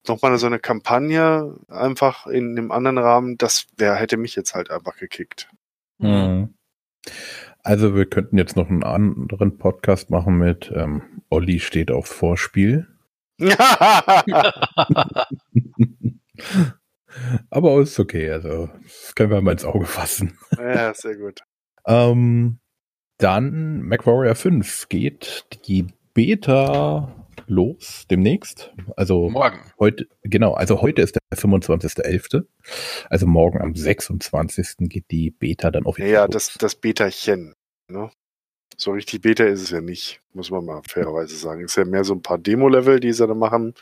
nochmal 0.08 0.38
so 0.38 0.48
eine 0.48 0.60
Kampagne 0.60 1.56
einfach 1.68 2.28
in 2.28 2.58
einem 2.58 2.72
anderen 2.72 2.98
Rahmen, 2.98 3.38
das 3.38 3.68
wer 3.78 3.96
hätte 3.96 4.18
mich 4.18 4.36
jetzt 4.36 4.56
halt 4.56 4.72
einfach 4.72 4.98
gekickt. 4.98 5.50
Mhm. 6.00 6.54
Also 7.64 7.96
wir 7.96 8.08
könnten 8.08 8.38
jetzt 8.38 8.56
noch 8.56 8.70
einen 8.70 8.84
anderen 8.84 9.58
Podcast 9.58 10.10
machen 10.10 10.38
mit 10.38 10.72
ähm, 10.76 11.24
Olli 11.30 11.60
steht 11.60 11.92
auf 11.92 12.08
Vorspiel. 12.08 12.88
Aber 17.50 17.82
ist 17.82 18.00
okay, 18.00 18.30
also 18.32 18.70
das 18.84 19.14
können 19.16 19.32
wir 19.32 19.42
mal 19.42 19.52
ins 19.54 19.66
Auge 19.66 19.86
fassen. 19.86 20.38
Ja, 20.58 20.94
sehr 20.94 21.16
gut. 21.18 21.42
ähm, 21.86 22.60
dann 23.18 23.82
MacWarrior 23.84 24.36
5 24.36 24.90
geht 24.90 25.46
die 25.68 25.88
Beta 26.14 27.28
los 27.48 28.06
demnächst. 28.10 28.74
Also 28.98 29.30
Morgen. 29.30 29.60
heute, 29.80 30.08
genau, 30.24 30.54
also 30.54 30.82
heute 30.82 31.02
ist 31.02 31.16
der 31.16 31.38
25.11. 31.38 32.46
Also 33.10 33.28
morgen 33.28 33.62
am 33.62 33.76
26. 33.76 34.90
geht 34.90 35.12
die 35.12 35.32
Beta 35.32 35.70
dann 35.72 35.86
offiziell 35.86 36.12
Ja, 36.14 36.26
los. 36.26 36.34
das, 36.34 36.54
das 36.58 36.76
Betachen. 36.76 37.54
Ne? 37.88 38.10
So 38.78 38.92
richtig 38.92 39.22
Beta 39.22 39.44
ist 39.44 39.62
es 39.62 39.70
ja 39.70 39.82
nicht, 39.82 40.22
muss 40.34 40.50
man 40.50 40.66
mal 40.66 40.82
fairerweise 40.88 41.36
sagen. 41.36 41.64
Es 41.64 41.72
ist 41.72 41.78
ja 41.78 41.86
mehr 41.86 42.04
so 42.04 42.14
ein 42.14 42.22
paar 42.22 42.38
Demo-Level, 42.38 43.00
die 43.00 43.14
sie 43.14 43.28
da 43.28 43.34
machen. 43.34 43.74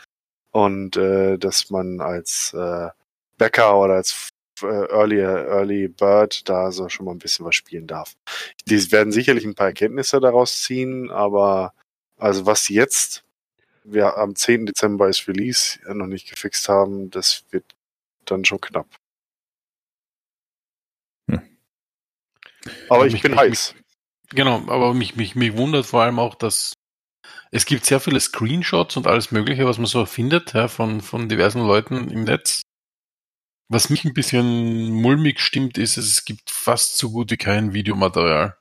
Und 0.52 0.98
äh, 0.98 1.38
dass 1.38 1.70
man 1.70 2.02
als 2.02 2.54
äh, 2.58 2.90
Bäcker 3.40 3.80
oder 3.80 3.96
als 3.96 4.30
äh, 4.62 4.66
Early, 4.68 5.20
Early 5.22 5.88
Bird 5.88 6.48
da 6.48 6.72
so 6.72 6.90
schon 6.90 7.08
mal 7.08 7.14
ein 7.14 7.20
bisschen 7.20 7.46
was 7.48 7.56
spielen 7.56 7.88
darf. 7.88 8.14
Die 8.68 8.92
werden 8.92 9.12
sicherlich 9.12 9.46
ein 9.46 9.56
paar 9.56 9.68
Erkenntnisse 9.70 10.20
daraus 10.20 10.62
ziehen, 10.62 11.10
aber 11.10 11.74
also 12.18 12.46
was 12.46 12.70
jetzt 12.70 13.24
wir 13.84 14.18
am 14.18 14.36
10. 14.36 14.68
Dezember 14.68 15.10
ist 15.10 15.28
Release 15.28 15.80
noch 15.92 16.06
nicht 16.06 16.30
gefixt 16.30 16.70
haben, 16.70 17.10
das 17.10 17.44
wird 17.50 17.66
dann 18.26 18.46
schon 18.46 18.62
knapp. 18.62 18.88
Hm. 21.30 21.42
Aber 22.90 23.08
ich 23.08 23.14
mich- 23.14 23.22
bin 23.24 23.32
mich- 23.32 23.40
heiß. 23.40 23.76
Genau, 24.32 24.58
aber 24.68 24.94
mich, 24.94 25.16
mich, 25.16 25.34
mich 25.36 25.58
wundert 25.58 25.88
vor 25.88 26.04
allem 26.04 26.20
auch, 26.20 26.36
dass 26.36 26.74
es 27.52 27.66
gibt 27.66 27.86
sehr 27.86 28.00
viele 28.00 28.20
Screenshots 28.20 28.96
und 28.98 29.08
alles 29.08 29.32
Mögliche, 29.32 29.66
was 29.66 29.78
man 29.78 29.88
so 29.88 30.06
findet, 30.06 30.54
ja, 30.54 30.68
von, 30.68 31.02
von 31.02 31.30
diversen 31.30 31.62
Leuten 31.66 32.12
im 32.12 32.26
Netz. 32.26 32.62
Was 33.70 33.90
mich 33.92 34.04
ein 34.04 34.14
bisschen 34.14 34.90
mulmig 34.90 35.40
stimmt, 35.40 35.78
ist, 35.78 35.98
es 35.98 36.26
gibt 36.26 36.50
fast 36.50 36.98
so 36.98 37.12
gut 37.12 37.30
wie 37.30 37.38
kein 37.38 37.74
Videomaterial. 37.74 38.58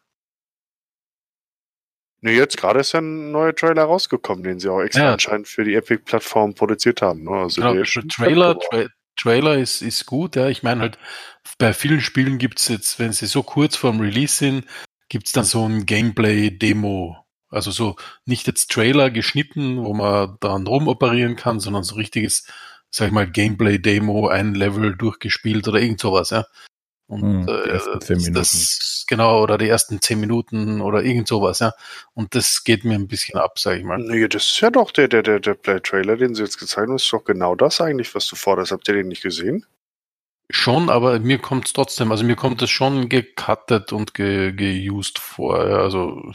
Nee, 2.21 2.37
jetzt 2.37 2.57
gerade 2.57 2.81
ist 2.81 2.93
ja 2.93 3.01
ein 3.01 3.31
neuer 3.31 3.55
Trailer 3.55 3.85
rausgekommen, 3.85 4.45
den 4.45 4.59
sie 4.59 4.69
auch 4.69 4.81
extra 4.81 5.05
Ja. 5.05 5.13
anscheinend 5.13 5.49
für 5.49 5.65
die 5.65 5.75
Epic-Plattform 5.75 6.55
produziert 6.55 7.01
haben. 7.01 7.25
Ne? 7.25 7.31
Also 7.31 7.63
Genau, 7.63 7.83
Trailer. 7.83 8.59
Tra 8.59 8.87
Trailer 9.17 9.57
ist, 9.57 9.83
ist 9.83 10.07
gut, 10.07 10.37
ja. 10.37 10.49
Ich 10.49 10.63
meine 10.63 10.81
halt, 10.81 10.99
bei 11.59 11.73
vielen 11.73 12.01
Spielen 12.01 12.39
gibt's 12.39 12.69
jetzt, 12.69 12.99
wenn 12.99 13.13
sie 13.13 13.27
so 13.27 13.43
kurz 13.43 13.77
vorm 13.77 14.01
Release 14.01 14.37
sind, 14.37 14.65
gibt's 15.09 15.33
dann 15.33 15.45
so 15.45 15.65
ein 15.65 15.87
Gameplay-Demo. 15.87 17.17
Also 17.51 17.71
so 17.71 17.97
nicht 18.27 18.47
jetzt 18.47 18.71
Trailer 18.71 19.11
geschnitten, 19.11 19.85
wo 19.85 19.95
man 19.95 20.37
dran 20.41 20.67
rumoperieren 20.67 21.35
kann, 21.35 21.61
sondern 21.61 21.83
so 21.83 21.95
richtiges, 21.95 22.47
sag 22.91 23.09
ich 23.09 23.13
mal, 23.13 23.31
Gameplay-Demo, 23.31 24.29
ein 24.29 24.55
Level 24.55 24.97
durchgespielt 24.97 25.69
oder 25.69 25.81
irgend 25.81 26.01
sowas, 26.01 26.31
ja. 26.31 26.47
Und 27.07 27.23
Hm, 27.23 27.47
die 27.47 27.53
äh, 27.53 27.69
ersten 27.71 28.01
zehn 28.03 28.17
Minuten. 28.19 28.35
das, 28.35 29.05
genau, 29.09 29.43
oder 29.43 29.57
die 29.57 29.69
ersten 29.69 30.01
zehn 30.03 30.21
Minuten 30.21 30.81
oder 30.83 31.03
irgend 31.03 31.27
sowas, 31.27 31.59
ja. 31.61 31.73
Und 32.13 32.35
das 32.35 32.65
geht 32.65 32.85
mir 32.85 32.95
ein 32.95 33.09
bisschen 33.09 33.39
ab, 33.39 33.59
sag 33.59 33.79
ich 33.79 33.85
mal. 33.85 33.99
Nee, 33.99 34.29
das 34.29 34.45
ist 34.45 34.61
ja 34.61 34.71
doch 34.71 34.91
der, 34.91 35.09
der, 35.09 35.23
der, 35.23 35.41
der 35.41 35.55
Play-Trailer, 35.55 36.17
den 36.17 36.35
sie 36.35 36.43
jetzt 36.43 36.59
gezeigt 36.59 36.89
haben, 36.89 36.97
ist 36.97 37.11
doch 37.13 37.25
genau 37.25 37.55
das 37.55 37.81
eigentlich, 37.81 38.15
was 38.15 38.27
du 38.27 38.37
forderst. 38.37 38.73
Habt 38.73 38.89
ihr 38.89 38.95
den 38.95 39.09
nicht 39.09 39.23
gesehen? 39.23 39.65
Schon, 40.51 40.89
aber 40.91 41.19
mir 41.19 41.39
kommt 41.39 41.67
es 41.67 41.73
trotzdem, 41.75 42.11
also 42.11 42.25
mir 42.25 42.37
kommt 42.37 42.63
es 42.63 42.71
schon 42.71 43.09
gecuttet 43.09 43.93
und 43.93 44.15
ge, 44.15 44.53
geused 44.53 45.19
vor. 45.19 45.67
Ja, 45.69 45.77
also 45.79 46.33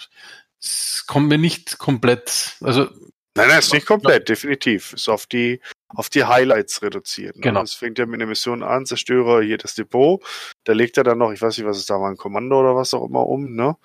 es 0.59 1.05
kommt 1.07 1.29
mir 1.29 1.39
nicht 1.39 1.77
komplett, 1.79 2.57
also 2.61 2.87
Nein, 3.35 3.47
nein, 3.47 3.59
ist 3.59 3.73
nicht 3.73 3.87
komplett, 3.87 4.29
definitiv. 4.29 4.93
Ist 4.93 5.09
auf 5.09 5.25
die, 5.25 5.59
auf 5.95 6.09
die 6.09 6.25
Highlights 6.25 6.81
reduziert. 6.81 7.35
Ne? 7.35 7.41
Genau. 7.41 7.61
Es 7.61 7.73
fängt 7.73 7.99
ja 7.99 8.05
mit 8.05 8.15
einer 8.15 8.27
Mission 8.27 8.63
an, 8.63 8.85
zerstöre 8.85 9.43
hier 9.43 9.57
das 9.57 9.75
Depot. 9.75 10.23
Da 10.63 10.73
legt 10.73 10.97
er 10.97 11.03
dann 11.03 11.17
noch, 11.17 11.31
ich 11.31 11.41
weiß 11.41 11.57
nicht, 11.57 11.67
was 11.67 11.77
es 11.77 11.85
da 11.85 11.99
war, 11.99 12.09
ein 12.09 12.17
Kommando 12.17 12.59
oder 12.59 12.75
was 12.75 12.93
auch 12.93 13.05
immer 13.05 13.25
um, 13.27 13.55
ne? 13.55 13.75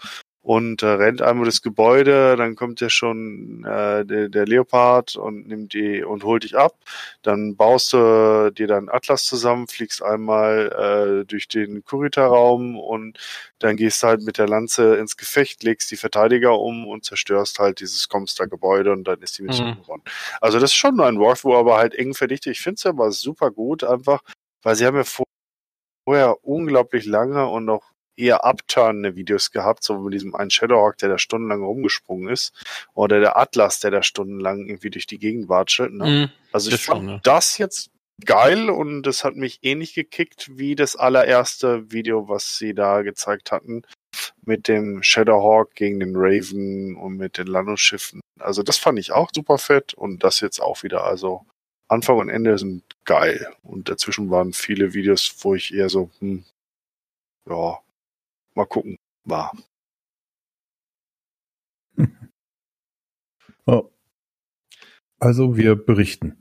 Und 0.49 0.83
äh, 0.83 0.87
rennt 0.87 1.21
einmal 1.21 1.45
das 1.45 1.61
Gebäude, 1.61 2.35
dann 2.37 2.57
kommt 2.57 2.81
ja 2.81 2.89
schon 2.89 3.67
äh, 3.67 4.07
der, 4.07 4.31
der 4.31 4.47
Leopard 4.47 5.15
und 5.15 5.47
nimmt 5.47 5.75
die 5.75 6.03
und 6.03 6.25
holt 6.25 6.43
dich 6.45 6.57
ab. 6.57 6.75
Dann 7.21 7.55
baust 7.55 7.93
du 7.93 8.51
dir 8.51 8.67
dann 8.67 8.89
Atlas 8.89 9.27
zusammen, 9.27 9.67
fliegst 9.69 10.03
einmal 10.03 11.21
äh, 11.21 11.27
durch 11.27 11.49
den 11.49 11.85
Kurita-Raum 11.85 12.79
und 12.79 13.19
dann 13.59 13.77
gehst 13.77 14.03
du 14.03 14.07
halt 14.07 14.23
mit 14.23 14.39
der 14.39 14.49
Lanze 14.49 14.97
ins 14.97 15.19
Gefecht, 15.19 15.63
legst 15.65 15.91
die 15.91 15.97
Verteidiger 15.99 16.59
um 16.59 16.87
und 16.87 17.05
zerstörst 17.05 17.59
halt 17.59 17.81
dieses 17.81 18.09
Comstar-Gebäude 18.09 18.91
und 18.93 19.05
dann 19.05 19.21
ist 19.21 19.37
die 19.37 19.43
Mission 19.43 19.69
Mhm. 19.69 19.83
gewonnen. 19.83 20.03
Also 20.41 20.59
das 20.61 20.71
ist 20.71 20.77
schon 20.77 20.99
ein 21.03 21.21
Walkthrough, 21.21 21.57
aber 21.59 21.77
halt 21.77 21.95
eng 21.95 22.15
verdichtet. 22.15 22.53
Ich 22.53 22.61
finde 22.63 22.77
es 22.77 22.87
aber 22.87 23.13
super 23.13 23.51
gut, 23.51 23.85
einfach, 23.85 24.23
weil 24.63 24.77
sie 24.77 24.87
haben 24.87 24.97
ja 24.97 25.05
vor- 25.05 25.27
vorher 26.05 26.43
unglaublich 26.43 27.05
lange 27.05 27.47
und 27.49 27.69
auch 27.69 27.85
eher 28.19 28.45
abturnende 28.45 29.17
Videos 29.17 29.51
gehabt, 29.51 29.85
so 29.85 29.99
mit 29.99 30.15
diesem 30.15 30.35
einen 30.35 30.51
Shadowhawk, 30.51 30.99
der 30.99 31.09
da 31.09 31.19
stundenlang 31.19 31.63
rumgesprungen 31.63 32.29
ist, 32.29 32.53
oder 32.95 33.21
der 33.21 33.37
Atlas, 33.39 33.81
der 33.81 33.91
da 33.91 34.03
stundenlang 34.03 34.67
irgendwie 34.67 34.91
durch 34.91 35.07
die 35.07 35.19
Gegend 35.19 35.49
watschelt. 35.49 35.93
Ne? 35.93 36.05
mh, 36.05 36.33
Also 36.53 36.71
ich 36.71 36.83
fand 36.83 37.01
schon, 37.01 37.09
ja. 37.09 37.21
das 37.23 37.59
jetzt 37.59 37.91
geil 38.25 38.69
und 38.71 39.05
das 39.05 39.25
hat 39.25 39.37
mich 39.37 39.61
ähnlich 39.63 39.95
gekickt 39.95 40.59
wie 40.59 40.75
das 40.75 40.97
allererste 40.97 41.91
Video, 41.93 42.29
was 42.29 42.59
sie 42.59 42.75
da 42.75 43.03
gezeigt 43.03 43.53
hatten 43.53 43.83
mit 44.45 44.67
dem 44.67 45.03
Shadowhawk 45.03 45.75
gegen 45.75 46.01
den 46.01 46.15
Raven 46.17 46.97
und 46.97 47.17
mit 47.17 47.39
den 47.39 47.47
Landungsschiffen. 47.47 48.21
Also 48.41 48.63
das 48.63 48.79
fand 48.79 48.99
ich 48.99 49.13
auch 49.13 49.31
super 49.33 49.59
fett 49.59 49.95
und 49.95 50.25
das 50.25 50.41
jetzt 50.41 50.61
auch 50.61 50.83
wieder. 50.83 51.05
Also 51.05 51.45
Anfang 51.89 52.19
und 52.19 52.29
Ende 52.29 52.59
sind 52.59 52.83
geil 53.05 53.49
und 53.63 53.89
dazwischen 53.89 54.31
waren 54.31 54.53
viele 54.53 54.95
Videos, 54.95 55.37
wo 55.41 55.55
ich 55.55 55.73
eher 55.73 55.89
so, 55.89 56.11
hm, 56.19 56.45
ja, 57.49 57.79
mal 58.55 58.67
gucken, 58.67 58.97
war. 59.25 59.53
Oh. 63.67 63.91
Also 65.19 65.57
wir 65.57 65.77
berichten. 65.77 66.39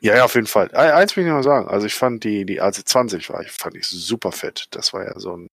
Ja, 0.00 0.16
ja, 0.16 0.24
auf 0.24 0.34
jeden 0.34 0.46
Fall. 0.46 0.70
Ein- 0.72 0.92
Eins 0.92 1.16
will 1.16 1.24
ich 1.24 1.30
noch 1.30 1.42
sagen. 1.42 1.68
Also 1.68 1.86
ich 1.86 1.94
fand 1.94 2.22
die, 2.24 2.44
die 2.46 2.62
AC20 2.62 3.28
war, 3.32 3.42
ich 3.42 3.50
fand 3.50 3.74
ich 3.76 3.86
super 3.86 4.30
fett. 4.32 4.68
Das 4.70 4.92
war 4.92 5.04
ja 5.04 5.18
so 5.18 5.36
ein, 5.36 5.48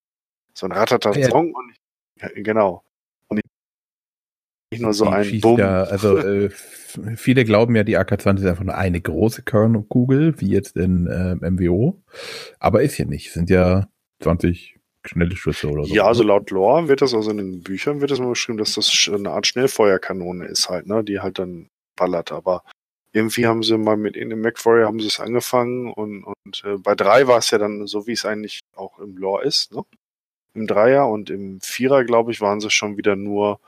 so 0.53 0.67
ein 0.67 0.71
ratata 0.71 1.11
Ja. 1.13 1.29
Song 1.29 1.53
und 1.53 1.71
ich, 1.71 2.21
ja, 2.21 2.29
genau. 2.35 2.83
Und 3.29 3.41
nicht 4.71 4.81
nur 4.81 4.93
so 4.93 5.05
Die 5.05 5.11
ein 5.11 5.41
Bumm. 5.41 5.57
Ja, 5.59 5.83
also 5.83 6.17
äh, 6.17 6.49
viele 7.15 7.45
glauben 7.45 7.75
ja, 7.75 7.83
die 7.83 7.97
AK-20 7.97 8.37
ist 8.39 8.45
einfach 8.45 8.63
nur 8.63 8.75
eine 8.75 9.01
große 9.01 9.43
Kernkugel, 9.43 10.39
wie 10.39 10.49
jetzt 10.49 10.77
in 10.77 11.07
äh, 11.07 11.35
MWO. 11.49 12.01
Aber 12.59 12.83
ist 12.83 12.97
ja 12.97 13.05
nicht. 13.05 13.27
Es 13.27 13.33
sind 13.33 13.49
ja 13.49 13.89
20 14.21 14.76
schnelle 15.07 15.35
Schüsse 15.35 15.69
oder 15.69 15.85
so. 15.85 15.93
Ja, 15.93 16.05
also 16.05 16.23
laut 16.23 16.49
Lore 16.51 16.87
wird 16.87 17.01
das, 17.01 17.13
also 17.13 17.31
in 17.31 17.37
den 17.37 17.63
Büchern 17.63 18.01
wird 18.01 18.11
das 18.11 18.19
mal 18.19 18.29
beschrieben, 18.29 18.57
dass 18.57 18.75
das 18.75 19.09
eine 19.13 19.31
Art 19.31 19.47
Schnellfeuerkanone 19.47 20.45
ist 20.45 20.69
halt, 20.69 20.87
ne, 20.87 21.03
die 21.03 21.19
halt 21.19 21.39
dann 21.39 21.69
ballert. 21.95 22.31
Aber 22.31 22.63
irgendwie 23.13 23.47
haben 23.47 23.63
sie 23.63 23.77
mal 23.77 23.97
mit 23.97 24.15
in 24.15 24.29
dem 24.29 24.41
MacWarrior 24.41 24.87
haben 24.87 24.99
sie 24.99 25.07
es 25.07 25.19
angefangen 25.19 25.91
und, 25.91 26.23
und 26.23 26.63
äh, 26.63 26.77
bei 26.77 26.95
drei 26.95 27.27
war 27.27 27.39
es 27.39 27.51
ja 27.51 27.57
dann 27.57 27.87
so, 27.87 28.07
wie 28.07 28.11
es 28.11 28.25
eigentlich 28.25 28.59
auch 28.75 28.99
im 28.99 29.17
Lore 29.17 29.43
ist, 29.43 29.71
ne? 29.73 29.83
Im 30.53 30.65
Dreier 30.67 31.07
und 31.07 31.29
im 31.29 31.61
Vierer, 31.61 32.03
glaube 32.03 32.31
ich, 32.31 32.41
waren 32.41 32.59
sie 32.59 32.71
schon 32.71 32.97
wieder 32.97 33.15
nur, 33.15 33.59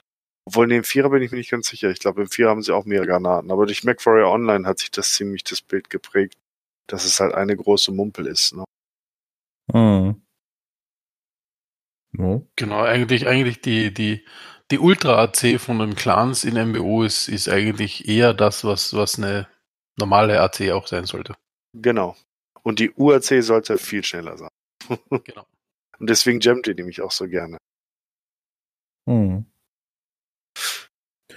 obwohl 0.46 0.65
in 0.65 0.72
dem 0.72 0.84
Vierer 0.84 1.10
bin 1.12 1.22
ich 1.22 1.31
mir 1.31 1.38
nicht 1.38 1.51
ganz 1.51 1.67
sicher. 1.67 1.91
Ich 1.91 2.00
glaube, 2.00 2.22
im 2.22 2.29
Vierer 2.29 2.50
haben 2.50 2.63
sie 2.63 2.74
auch 2.74 2.86
mehrere 2.86 3.05
Granaten. 3.05 3.51
Aber 3.51 3.67
durch 3.67 3.84
MacWarrior 3.84 4.31
Online 4.31 4.67
hat 4.67 4.79
sich 4.79 4.89
das 4.89 5.13
ziemlich 5.13 5.43
das 5.43 5.62
Bild 5.62 5.91
geprägt, 5.91 6.36
dass 6.88 7.05
es 7.05 7.19
halt 7.19 7.36
eine 7.36 7.55
große 7.55 7.91
Mumpel 7.91 8.25
ist, 8.25 8.55
ne? 8.55 8.63
Mhm. 9.72 10.22
No. 12.12 12.48
Genau, 12.56 12.82
eigentlich, 12.82 13.28
eigentlich 13.28 13.62
die, 13.62 13.94
die, 13.94 14.25
die 14.72 14.80
Ultra-AC 14.80 15.60
von 15.60 15.80
den 15.80 15.96
Clans 15.96 16.44
in 16.44 16.56
MBO 16.56 17.04
ist, 17.04 17.28
ist 17.28 17.50
eigentlich 17.50 18.08
eher 18.08 18.34
das, 18.34 18.63
was, 18.63 18.94
was 18.94 19.18
eine 19.18 19.48
normale 19.98 20.39
AC 20.42 20.72
auch 20.72 20.88
sein 20.88 21.06
sollte. 21.06 21.36
Genau. 21.74 22.16
Und 22.63 22.80
die 22.80 22.92
UAC 22.96 23.44
sollte 23.44 23.78
viel 23.78 24.04
schneller 24.04 24.38
sein. 24.38 24.50
Genau. 25.24 25.46
Und 26.00 26.10
deswegen 26.10 26.39
jammt 26.39 26.66
ihr 26.66 26.75
nämlich 26.75 27.01
auch 27.01 27.12
so 27.12 27.28
gerne. 27.28 27.58
Mhm. 29.06 29.46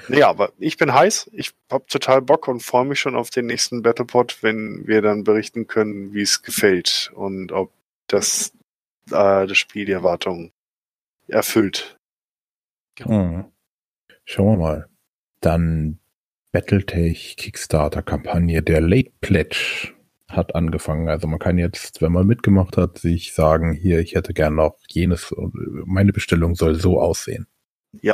Ja, 0.08 0.28
aber 0.28 0.52
ich 0.58 0.76
bin 0.76 0.94
heiß. 0.94 1.30
Ich 1.32 1.52
hab 1.70 1.88
total 1.88 2.22
Bock 2.22 2.46
und 2.48 2.62
freue 2.62 2.84
mich 2.84 3.00
schon 3.00 3.16
auf 3.16 3.30
den 3.30 3.46
nächsten 3.46 3.82
Battlepod, 3.82 4.42
wenn 4.42 4.86
wir 4.86 5.02
dann 5.02 5.24
berichten 5.24 5.66
können, 5.66 6.14
wie 6.14 6.22
es 6.22 6.42
gefällt 6.42 7.10
und 7.14 7.50
ob 7.50 7.72
das, 8.06 8.52
äh, 9.10 9.46
das 9.46 9.58
Spiel 9.58 9.84
die 9.84 9.92
Erwartungen 9.92 10.52
erfüllt. 11.28 11.96
Mhm. 13.04 13.44
Schauen 14.24 14.58
wir 14.58 14.62
mal. 14.62 14.86
Dann 15.40 15.98
Battletech 16.52 17.36
Kickstarter-Kampagne. 17.36 18.62
Der 18.62 18.80
Late 18.80 19.10
Pledge 19.20 19.92
hat 20.28 20.54
angefangen. 20.54 21.08
Also 21.08 21.26
man 21.26 21.38
kann 21.38 21.58
jetzt, 21.58 22.00
wenn 22.02 22.12
man 22.12 22.26
mitgemacht 22.26 22.76
hat, 22.76 22.98
sich 22.98 23.34
sagen, 23.34 23.72
hier, 23.72 24.00
ich 24.00 24.14
hätte 24.14 24.32
gern 24.34 24.54
noch 24.54 24.76
jenes, 24.88 25.34
meine 25.84 26.12
Bestellung 26.12 26.54
soll 26.54 26.74
so 26.74 27.00
aussehen. 27.00 27.46
Ich 28.00 28.08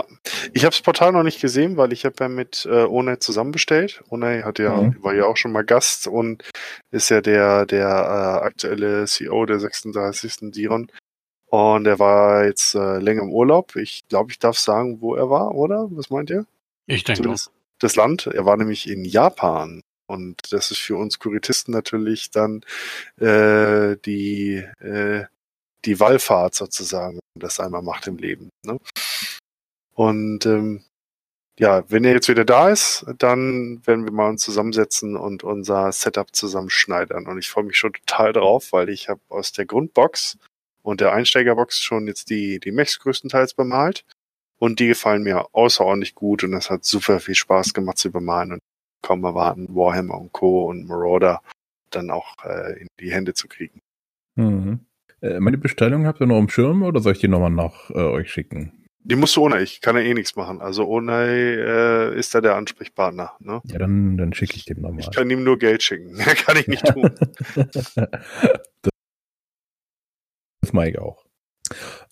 habe 0.64 0.72
das 0.74 0.80
Portal 0.80 1.12
noch 1.12 1.22
nicht 1.22 1.40
gesehen, 1.40 1.76
weil 1.76 1.92
ich 1.92 2.04
habe 2.04 2.16
ja 2.18 2.28
mit 2.28 2.66
äh, 2.68 2.82
One 2.84 3.20
zusammen 3.20 3.52
bestellt. 3.52 4.02
One 4.08 4.44
hat 4.44 4.58
ja, 4.58 4.74
Mhm. 4.82 4.96
war 5.04 5.14
ja 5.14 5.24
auch 5.26 5.36
schon 5.36 5.52
mal 5.52 5.64
Gast 5.64 6.08
und 6.08 6.42
ist 6.90 7.10
ja 7.10 7.20
der, 7.20 7.64
der 7.64 7.86
äh, 7.86 8.44
aktuelle 8.44 9.04
CEO 9.06 9.46
der 9.46 9.60
36. 9.60 10.50
Diron. 10.50 10.90
Und 11.50 11.86
er 11.86 11.98
war 11.98 12.44
jetzt 12.44 12.74
äh, 12.74 12.98
länger 12.98 13.22
im 13.22 13.32
Urlaub. 13.32 13.76
Ich 13.76 14.06
glaube, 14.08 14.30
ich 14.30 14.38
darf 14.38 14.58
sagen, 14.58 15.00
wo 15.00 15.14
er 15.14 15.30
war, 15.30 15.54
oder? 15.54 15.88
Was 15.90 16.10
meint 16.10 16.30
ihr? 16.30 16.46
Ich 16.86 17.04
denke. 17.04 17.22
Zumindest, 17.22 17.50
das 17.78 17.96
Land. 17.96 18.26
Er 18.26 18.44
war 18.44 18.56
nämlich 18.56 18.88
in 18.88 19.04
Japan. 19.04 19.82
Und 20.06 20.52
das 20.52 20.70
ist 20.70 20.78
für 20.78 20.96
uns 20.96 21.18
Kuritisten 21.18 21.72
natürlich 21.72 22.30
dann 22.30 22.62
äh, 23.18 23.96
die, 24.04 24.56
äh, 24.80 25.24
die 25.84 26.00
Wallfahrt 26.00 26.54
sozusagen, 26.54 27.14
wenn 27.16 27.40
man 27.40 27.40
das 27.40 27.60
einmal 27.60 27.82
macht 27.82 28.06
im 28.06 28.16
Leben. 28.16 28.50
Ne? 28.64 28.78
Und 29.94 30.46
ähm, 30.46 30.82
ja, 31.58 31.84
wenn 31.90 32.04
er 32.04 32.12
jetzt 32.12 32.28
wieder 32.28 32.44
da 32.44 32.68
ist, 32.70 33.04
dann 33.18 33.84
werden 33.86 34.04
wir 34.04 34.12
mal 34.12 34.28
uns 34.28 34.42
zusammensetzen 34.42 35.16
und 35.16 35.44
unser 35.44 35.92
Setup 35.92 36.34
zusammenschneidern. 36.34 37.26
Und 37.26 37.38
ich 37.38 37.50
freue 37.50 37.64
mich 37.64 37.76
schon 37.76 37.92
total 37.92 38.32
drauf, 38.32 38.72
weil 38.72 38.88
ich 38.90 39.08
habe 39.08 39.20
aus 39.28 39.52
der 39.52 39.66
Grundbox 39.66 40.38
und 40.82 41.00
der 41.00 41.12
Einsteigerbox 41.12 41.80
schon 41.80 42.06
jetzt 42.06 42.30
die, 42.30 42.60
die 42.60 42.72
Mechs 42.72 42.98
größtenteils 42.98 43.54
bemalt. 43.54 44.04
Und 44.60 44.80
die 44.80 44.88
gefallen 44.88 45.22
mir 45.22 45.54
außerordentlich 45.54 46.16
gut 46.16 46.42
und 46.42 46.52
es 46.52 46.68
hat 46.68 46.84
super 46.84 47.20
viel 47.20 47.36
Spaß 47.36 47.74
gemacht 47.74 47.98
zu 47.98 48.10
bemalen 48.10 48.52
und 48.52 48.60
kaum 49.02 49.22
erwarten, 49.22 49.68
Warhammer 49.70 50.20
und 50.20 50.32
Co. 50.32 50.68
und 50.68 50.86
Marauder 50.86 51.42
dann 51.90 52.10
auch 52.10 52.34
äh, 52.44 52.80
in 52.80 52.88
die 52.98 53.12
Hände 53.12 53.34
zu 53.34 53.46
kriegen. 53.46 53.80
Mhm. 54.34 54.80
Äh, 55.20 55.40
meine 55.40 55.58
Bestellung 55.58 56.06
habt 56.06 56.20
ihr 56.20 56.26
noch 56.26 56.38
im 56.38 56.48
Schirm 56.48 56.82
oder 56.82 57.00
soll 57.00 57.12
ich 57.12 57.20
die 57.20 57.28
nochmal 57.28 57.50
nach 57.50 57.90
äh, 57.90 57.94
euch 57.94 58.32
schicken? 58.32 58.72
Die 59.00 59.16
musst 59.16 59.36
du 59.36 59.42
ohne, 59.42 59.62
ich 59.62 59.80
kann 59.80 59.96
ja 59.96 60.02
eh 60.02 60.12
nichts 60.12 60.36
machen. 60.36 60.60
Also 60.60 60.84
ohne 60.84 61.24
äh, 61.24 62.18
ist 62.18 62.34
da 62.34 62.40
der 62.40 62.56
Ansprechpartner. 62.56 63.32
Ne? 63.38 63.60
Ja, 63.64 63.78
dann, 63.78 64.18
dann 64.18 64.34
schicke 64.34 64.56
ich 64.56 64.64
dem 64.64 64.82
nochmal. 64.82 65.00
Ich 65.00 65.10
kann 65.10 65.30
ihm 65.30 65.44
nur 65.44 65.58
Geld 65.58 65.82
schicken. 65.82 66.12
Mehr 66.12 66.26
kann 66.34 66.56
ich 66.56 66.66
nicht 66.66 66.84
tun. 66.84 67.10
das, 70.68 70.72
mache 70.72 70.90
ich 70.90 70.98
auch. 70.98 71.24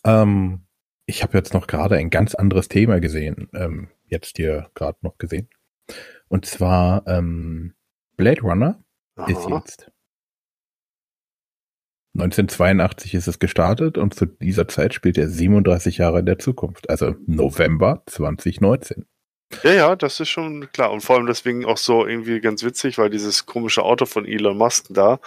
Ähm, 0.05 0.67
ich 1.07 1.23
habe 1.23 1.37
jetzt 1.39 1.55
noch 1.55 1.67
gerade 1.67 1.97
ein 1.97 2.11
ganz 2.11 2.35
anderes 2.35 2.69
Thema 2.69 3.01
gesehen. 3.01 3.49
Ähm, 3.55 3.89
jetzt 4.07 4.37
hier 4.37 4.71
gerade 4.75 4.99
noch 5.03 5.19
gesehen. 5.19 5.49
Und 6.29 6.47
zwar 6.47 7.07
ähm, 7.07 7.75
Blade 8.17 8.43
Runner 8.43 8.83
Aha. 9.17 9.31
ist 9.31 9.49
jetzt 9.49 9.91
1982 12.15 13.15
ist 13.15 13.27
es 13.27 13.39
gestartet 13.39 13.99
und 13.99 14.15
zu 14.15 14.25
dieser 14.25 14.69
Zeit 14.69 14.95
spielt 14.95 15.19
er 15.19 15.29
37 15.29 15.99
Jahre 15.99 16.21
in 16.21 16.27
der 16.27 16.39
Zukunft, 16.39 16.89
also 16.89 17.15
November 17.27 18.03
2019. 18.07 19.05
Ja, 19.63 19.73
ja, 19.73 19.97
das 19.97 20.19
ist 20.19 20.29
schon 20.29 20.73
klar. 20.73 20.91
Und 20.91 21.03
vor 21.03 21.17
allem 21.17 21.27
deswegen 21.27 21.65
auch 21.65 21.77
so 21.77 22.07
irgendwie 22.07 22.41
ganz 22.41 22.65
witzig, 22.65 22.99
weil 22.99 23.11
dieses 23.11 23.47
komische 23.47 23.83
Auto 23.83 24.07
von 24.07 24.27
Elon 24.27 24.57
Musk 24.57 24.87
da 24.91 25.21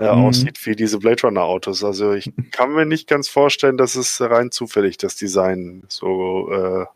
äh, 0.00 0.04
Mhm. 0.04 0.22
aussieht 0.24 0.66
wie 0.66 0.74
diese 0.76 0.98
Blade 0.98 1.22
Runner 1.22 1.42
Autos. 1.42 1.84
Also 1.84 2.12
ich 2.12 2.30
kann 2.52 2.72
mir 2.72 2.86
nicht 2.86 3.06
ganz 3.08 3.28
vorstellen, 3.28 3.76
dass 3.76 3.94
es 3.94 4.20
rein 4.20 4.50
zufällig 4.50 4.96
das 4.96 5.16
Design 5.16 5.84
so 5.88 6.50
äh, 6.52 6.86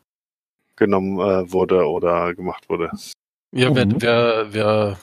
genommen 0.76 1.18
äh, 1.20 1.52
wurde 1.52 1.87
oder 1.88 2.34
gemacht 2.34 2.68
wurde. 2.68 2.90
Ja, 3.56 3.73
wer, 3.73 3.87
Mhm. 3.87 4.02
wer, 4.02 4.46
wer, 4.52 4.99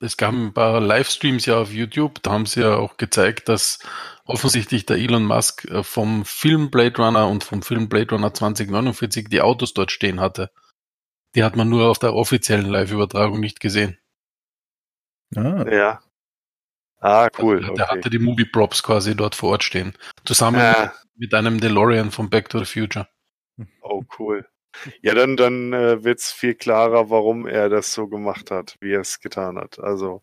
es 0.00 0.18
gab 0.18 0.34
ein 0.34 0.52
paar 0.52 0.78
Livestreams 0.80 1.46
ja 1.46 1.58
auf 1.58 1.72
YouTube, 1.72 2.22
da 2.22 2.32
haben 2.32 2.44
sie 2.44 2.60
ja 2.60 2.76
auch 2.76 2.98
gezeigt, 2.98 3.48
dass 3.48 3.78
offensichtlich 4.26 4.84
der 4.84 4.98
Elon 4.98 5.24
Musk 5.24 5.64
äh, 5.70 5.82
vom 5.82 6.26
Film 6.26 6.70
Blade 6.70 6.96
Runner 7.02 7.26
und 7.28 7.44
vom 7.44 7.62
Film 7.62 7.88
Blade 7.88 8.10
Runner 8.14 8.34
2049 8.34 9.28
die 9.30 9.40
Autos 9.40 9.72
dort 9.72 9.90
stehen 9.90 10.20
hatte. 10.20 10.50
Die 11.34 11.42
hat 11.44 11.56
man 11.56 11.70
nur 11.70 11.88
auf 11.88 11.98
der 11.98 12.14
offiziellen 12.14 12.66
Live-Übertragung 12.66 13.40
nicht 13.40 13.58
gesehen. 13.60 13.96
Ah, 15.34 15.64
Ja. 15.70 16.00
Ah, 17.04 17.28
cool. 17.38 17.56
Also, 17.58 17.74
Der 17.74 17.84
Okay. 17.84 17.98
hatte 17.98 18.08
die 18.10 18.18
Movie 18.18 18.46
Props 18.46 18.82
quasi 18.82 19.14
dort 19.14 19.34
vor 19.34 19.50
Ort 19.50 19.62
stehen. 19.64 19.92
Zusammen 20.24 20.60
Ah, 20.60 20.94
mit 21.16 21.34
einem 21.34 21.60
DeLorean 21.60 22.10
von 22.10 22.30
Back 22.30 22.48
to 22.48 22.58
the 22.58 22.64
Future. 22.64 23.06
oh, 23.82 24.02
cool. 24.18 24.46
Ja, 25.02 25.14
dann, 25.14 25.36
dann 25.36 25.72
äh, 25.72 26.02
wird's 26.02 26.32
viel 26.32 26.54
klarer, 26.54 27.08
warum 27.10 27.46
er 27.46 27.68
das 27.68 27.92
so 27.92 28.08
gemacht 28.08 28.50
hat, 28.50 28.76
wie 28.80 28.92
er 28.92 29.02
es 29.02 29.20
getan 29.20 29.56
hat. 29.58 29.78
Also, 29.78 30.22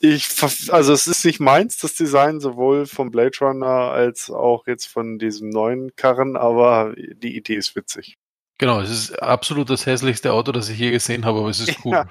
ich, 0.00 0.28
also 0.68 0.92
es 0.92 1.06
ist 1.08 1.24
nicht 1.24 1.40
meins, 1.40 1.78
das 1.78 1.94
Design, 1.94 2.38
sowohl 2.38 2.86
vom 2.86 3.10
Blade 3.10 3.36
Runner 3.40 3.66
als 3.90 4.30
auch 4.30 4.66
jetzt 4.66 4.86
von 4.86 5.18
diesem 5.18 5.48
neuen 5.48 5.96
Karren, 5.96 6.36
aber 6.36 6.94
die 6.96 7.34
Idee 7.36 7.56
ist 7.56 7.74
witzig. 7.74 8.16
Genau, 8.58 8.80
es 8.80 8.90
ist 8.90 9.20
absolut 9.22 9.68
das 9.68 9.84
hässlichste 9.84 10.32
Auto, 10.32 10.52
das 10.52 10.68
ich 10.68 10.78
je 10.78 10.92
gesehen 10.92 11.24
habe, 11.24 11.40
aber 11.40 11.48
es 11.48 11.60
ist 11.60 11.76
cool. 11.84 11.92
Ja. 11.92 12.06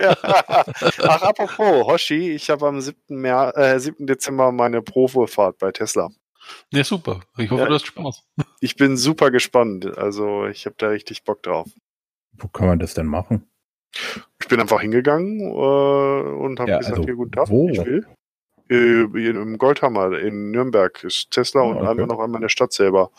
Ja. 0.00 0.16
Ach, 1.02 1.22
apropos, 1.22 1.86
Hoshi, 1.86 2.30
ich 2.32 2.48
habe 2.48 2.66
am 2.66 2.80
7. 2.80 2.96
Mär, 3.08 3.52
äh, 3.56 3.78
7. 3.78 4.06
Dezember 4.06 4.50
meine 4.50 4.80
Probefahrt 4.80 5.58
bei 5.58 5.72
Tesla. 5.72 6.08
Ja, 6.72 6.84
super. 6.84 7.20
Ich 7.38 7.50
hoffe, 7.50 7.62
Ja. 7.62 7.68
du 7.68 7.74
hast 7.74 7.86
Spaß. 7.86 8.22
Ich 8.60 8.76
bin 8.76 8.96
super 8.96 9.30
gespannt. 9.30 9.96
Also, 9.98 10.46
ich 10.46 10.64
habe 10.66 10.76
da 10.78 10.88
richtig 10.88 11.24
Bock 11.24 11.42
drauf. 11.42 11.68
wo 12.32 12.48
kann 12.48 12.66
man 12.66 12.78
das 12.78 12.94
denn 12.94 13.06
machen? 13.06 13.46
Ich 14.42 14.48
bin 14.48 14.60
einfach 14.60 14.80
hingegangen 14.80 15.40
äh, 15.40 15.44
und 15.52 16.58
habe 16.60 16.70
Ja, 16.70 16.78
gesagt, 16.78 16.96
also 16.96 17.04
hier 17.04 17.14
guten 17.14 17.32
Tag, 17.32 17.48
wo? 17.48 17.68
ich 17.68 17.78
will. 17.84 18.06
Äh, 18.74 19.28
Im 19.30 19.58
Goldhammer 19.58 20.18
in 20.18 20.50
Nürnberg 20.50 21.02
ist 21.04 21.30
Tesla 21.30 21.60
Ah, 21.62 21.64
und 21.64 21.76
okay. 21.78 21.86
einmal 21.88 22.06
noch 22.06 22.18
einmal 22.20 22.38
in 22.38 22.42
der 22.42 22.48
Stadt 22.48 22.72
selber. 22.72 23.10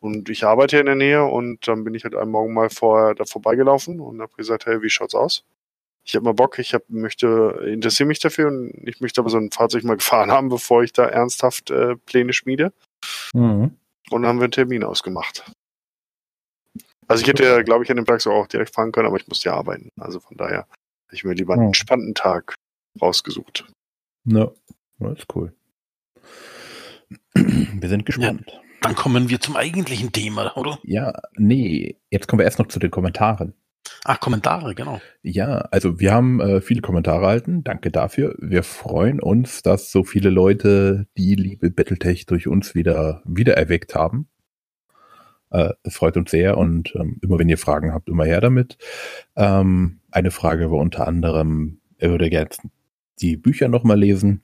Und 0.00 0.28
ich 0.28 0.44
arbeite 0.44 0.76
hier 0.76 0.80
in 0.80 0.86
der 0.86 0.94
Nähe 0.94 1.24
und 1.24 1.66
dann 1.66 1.84
bin 1.84 1.94
ich 1.94 2.04
halt 2.04 2.14
einen 2.14 2.30
Morgen 2.30 2.54
mal 2.54 2.70
vorher 2.70 3.14
da 3.14 3.24
vorbeigelaufen 3.24 4.00
und 4.00 4.20
habe 4.20 4.32
gesagt, 4.36 4.66
hey, 4.66 4.82
wie 4.82 4.90
schaut's 4.90 5.14
aus? 5.14 5.44
Ich 6.04 6.14
habe 6.14 6.24
mal 6.24 6.32
Bock, 6.34 6.58
ich 6.58 6.72
hab, 6.74 6.88
möchte, 6.88 7.60
interessiere 7.66 8.06
mich 8.06 8.18
dafür 8.18 8.48
und 8.48 8.72
ich 8.88 9.00
möchte 9.00 9.20
aber 9.20 9.28
so 9.30 9.36
ein 9.36 9.50
Fahrzeug 9.50 9.84
mal 9.84 9.96
gefahren 9.98 10.30
haben, 10.30 10.48
bevor 10.48 10.82
ich 10.82 10.92
da 10.92 11.04
ernsthaft 11.06 11.70
äh, 11.70 11.96
Pläne 11.96 12.32
schmiede. 12.32 12.72
Mhm. 13.34 13.76
Und 14.10 14.22
dann 14.22 14.26
haben 14.26 14.38
wir 14.38 14.44
einen 14.44 14.52
Termin 14.52 14.84
ausgemacht. 14.84 15.44
Also 17.08 17.22
ich 17.22 17.28
hätte 17.28 17.44
ja, 17.44 17.62
glaube 17.62 17.84
ich, 17.84 17.90
an 17.90 17.96
dem 17.96 18.04
Tag 18.06 18.20
so 18.20 18.30
auch 18.32 18.46
direkt 18.46 18.74
fahren 18.74 18.92
können, 18.92 19.06
aber 19.08 19.16
ich 19.16 19.26
musste 19.28 19.48
ja 19.48 19.54
arbeiten. 19.54 19.90
Also 19.98 20.20
von 20.20 20.36
daher 20.36 20.60
habe 20.60 21.12
ich 21.12 21.24
mir 21.24 21.34
lieber 21.34 21.54
einen 21.54 21.62
Oh. 21.64 21.66
entspannten 21.68 22.14
Tag 22.14 22.54
rausgesucht. 23.00 23.66
Ja, 24.24 24.50
das 24.98 25.20
ist 25.20 25.34
cool. 25.34 25.54
Wir 27.34 27.88
sind 27.88 28.06
gespannt. 28.06 28.60
Dann 28.80 28.94
kommen 28.94 29.28
wir 29.28 29.40
zum 29.40 29.56
eigentlichen 29.56 30.12
Thema, 30.12 30.56
oder? 30.56 30.78
Ja, 30.84 31.12
nee, 31.36 31.96
jetzt 32.10 32.28
kommen 32.28 32.38
wir 32.38 32.44
erst 32.44 32.60
noch 32.60 32.68
zu 32.68 32.78
den 32.78 32.92
Kommentaren. 32.92 33.54
Ach, 34.04 34.20
Kommentare, 34.20 34.74
genau. 34.74 35.00
Ja, 35.22 35.58
also 35.70 35.98
wir 35.98 36.12
haben 36.12 36.40
äh, 36.40 36.60
viele 36.60 36.80
Kommentare 36.80 37.24
erhalten. 37.24 37.64
Danke 37.64 37.90
dafür. 37.90 38.36
Wir 38.38 38.62
freuen 38.62 39.20
uns, 39.20 39.62
dass 39.62 39.90
so 39.90 40.04
viele 40.04 40.30
Leute 40.30 41.06
die 41.16 41.34
liebe 41.34 41.70
Battletech 41.70 42.26
durch 42.26 42.46
uns 42.46 42.74
wieder 42.74 43.22
wiedererweckt 43.24 43.94
haben. 43.94 44.28
Äh, 45.50 45.70
es 45.82 45.96
freut 45.96 46.16
uns 46.16 46.30
sehr 46.30 46.58
und 46.58 46.94
ähm, 46.94 47.18
immer 47.22 47.38
wenn 47.38 47.48
ihr 47.48 47.58
Fragen 47.58 47.92
habt, 47.92 48.08
immer 48.08 48.24
her 48.24 48.40
damit. 48.40 48.78
Ähm, 49.36 50.00
eine 50.10 50.30
Frage 50.30 50.70
war 50.70 50.78
unter 50.78 51.06
anderem, 51.08 51.80
er 51.98 52.10
würde 52.10 52.30
gerne 52.30 52.50
die 53.20 53.36
Bücher 53.36 53.68
nochmal 53.68 53.98
lesen. 53.98 54.42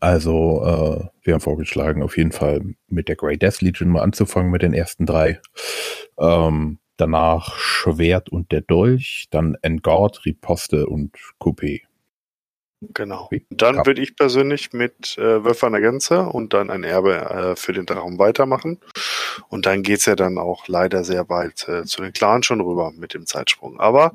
Also 0.00 0.62
äh, 0.64 1.08
wir 1.22 1.34
haben 1.34 1.40
vorgeschlagen, 1.40 2.02
auf 2.02 2.16
jeden 2.16 2.32
Fall 2.32 2.62
mit 2.88 3.08
der 3.08 3.16
Grey 3.16 3.38
Death 3.38 3.60
Legion 3.60 3.90
mal 3.90 4.02
anzufangen 4.02 4.50
mit 4.50 4.62
den 4.62 4.74
ersten 4.74 5.06
drei. 5.06 5.40
Ähm, 6.18 6.78
danach 6.96 7.56
Schwert 7.56 8.28
und 8.28 8.52
der 8.52 8.62
Dolch, 8.62 9.28
dann 9.30 9.56
Engard, 9.62 10.24
Riposte 10.24 10.86
und 10.86 11.16
Coupé. 11.40 11.82
Genau. 12.94 13.30
Dann 13.50 13.86
würde 13.86 14.02
ich 14.02 14.16
persönlich 14.16 14.72
mit 14.72 15.16
äh, 15.16 15.44
Wölfe 15.44 15.66
an 15.66 15.72
der 15.72 15.82
Grenze 15.82 16.22
und 16.22 16.52
dann 16.52 16.68
ein 16.68 16.82
Erbe 16.82 17.14
äh, 17.14 17.56
für 17.56 17.72
den 17.72 17.86
Drachen 17.86 18.18
weitermachen. 18.18 18.80
Und 19.48 19.66
dann 19.66 19.84
geht's 19.84 20.06
ja 20.06 20.16
dann 20.16 20.36
auch 20.36 20.66
leider 20.66 21.04
sehr 21.04 21.24
bald 21.24 21.68
äh, 21.68 21.84
zu 21.84 22.02
den 22.02 22.12
Clans 22.12 22.46
schon 22.46 22.60
rüber 22.60 22.90
mit 22.96 23.14
dem 23.14 23.26
Zeitsprung. 23.26 23.78
Aber 23.78 24.14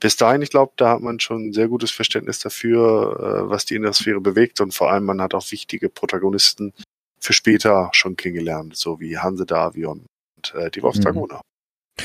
bis 0.00 0.16
dahin, 0.16 0.42
ich 0.42 0.50
glaube, 0.50 0.72
da 0.76 0.90
hat 0.90 1.00
man 1.00 1.20
schon 1.20 1.48
ein 1.48 1.52
sehr 1.52 1.68
gutes 1.68 1.90
Verständnis 1.90 2.40
dafür, 2.40 3.44
äh, 3.46 3.50
was 3.50 3.64
die 3.64 3.74
Innersphäre 3.74 4.20
bewegt. 4.20 4.60
Und 4.60 4.72
vor 4.72 4.90
allem, 4.90 5.04
man 5.04 5.20
hat 5.20 5.34
auch 5.34 5.50
wichtige 5.50 5.88
Protagonisten 5.88 6.72
für 7.20 7.32
später 7.32 7.90
schon 7.92 8.16
kennengelernt, 8.16 8.76
so 8.76 9.00
wie 9.00 9.18
Hanse 9.18 9.44
Davion 9.44 10.06
und 10.36 10.54
äh, 10.54 10.70
die 10.70 10.82
Wolfsdragoner. 10.82 11.40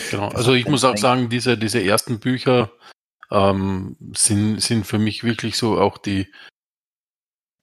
Genau. 0.09 0.29
Das 0.29 0.35
Also 0.35 0.53
ich 0.53 0.67
muss 0.67 0.83
auch 0.83 0.97
sagen, 0.97 1.29
diese, 1.29 1.57
diese 1.57 1.83
ersten 1.83 2.19
Bücher 2.19 2.71
ähm, 3.31 3.95
sind, 4.15 4.59
sind 4.61 4.87
für 4.87 4.97
mich 4.97 5.23
wirklich 5.23 5.55
so 5.55 5.79
auch 5.79 5.97
die 5.97 6.27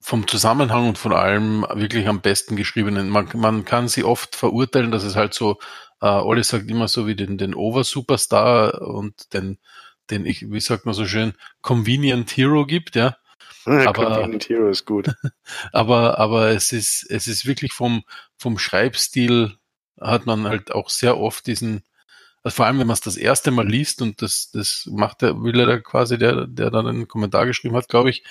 vom 0.03 0.27
Zusammenhang 0.27 0.89
und 0.89 0.99
von 0.99 1.13
allem 1.13 1.67
wirklich 1.75 2.09
am 2.09 2.23
besten 2.23 2.57
geschriebenen. 2.57 3.11
Man, 3.11 3.29
man 3.35 3.65
kann 3.65 3.87
sie 3.87 4.03
oft 4.03 4.35
verurteilen, 4.35 4.91
dass 4.91 5.05
es 5.05 5.15
halt 5.15 5.35
so, 5.35 5.59
äh, 6.01 6.07
Olli 6.07 6.43
sagt 6.43 6.71
immer 6.71 6.89
so 6.89 7.07
wie 7.07 7.15
den, 7.15 7.37
den 7.37 7.55
Over-Superstar 7.55 8.81
und 8.81 9.35
den, 9.35 9.59
den 10.11 10.27
ich, 10.27 10.51
wie 10.51 10.61
sagt 10.61 10.85
man 10.87 10.95
so 10.95 11.07
schön, 11.07 11.33
Convenient 11.63 12.37
Hero 12.37 12.67
gibt, 12.67 12.97
ja. 12.97 13.17
Aber- 13.65 13.93
Convenient 13.93 14.49
Hero 14.49 14.69
ist 14.69 14.85
gut. 14.87 15.11
aber, 15.73 16.19
aber 16.19 16.49
es 16.51 16.73
ist, 16.73 17.07
es 17.11 17.29
ist 17.29 17.47
wirklich 17.47 17.73
vom, 17.73 18.05
vom 18.37 18.59
Schreibstil 18.59 19.57
hat 20.01 20.27
man 20.27 20.45
halt 20.45 20.73
auch 20.73 20.89
sehr 20.89 21.19
oft 21.19 21.47
diesen, 21.47 21.83
also 22.43 22.57
vor 22.57 22.67
allem 22.67 22.79
wenn 22.79 22.87
man 22.87 22.95
es 22.95 23.01
das 23.03 23.17
erste 23.19 23.51
Mal 23.51 23.69
liest 23.69 24.01
und 24.01 24.23
das, 24.23 24.51
das 24.51 24.89
macht 24.91 25.21
der 25.23 25.43
Wille 25.43 25.67
da 25.67 25.79
quasi, 25.79 26.17
der, 26.17 26.47
der 26.47 26.71
dann 26.71 26.87
einen 26.87 27.07
Kommentar 27.09 27.45
geschrieben 27.47 27.77
hat, 27.77 27.89
glaube 27.89 28.09
ich, 28.11 28.25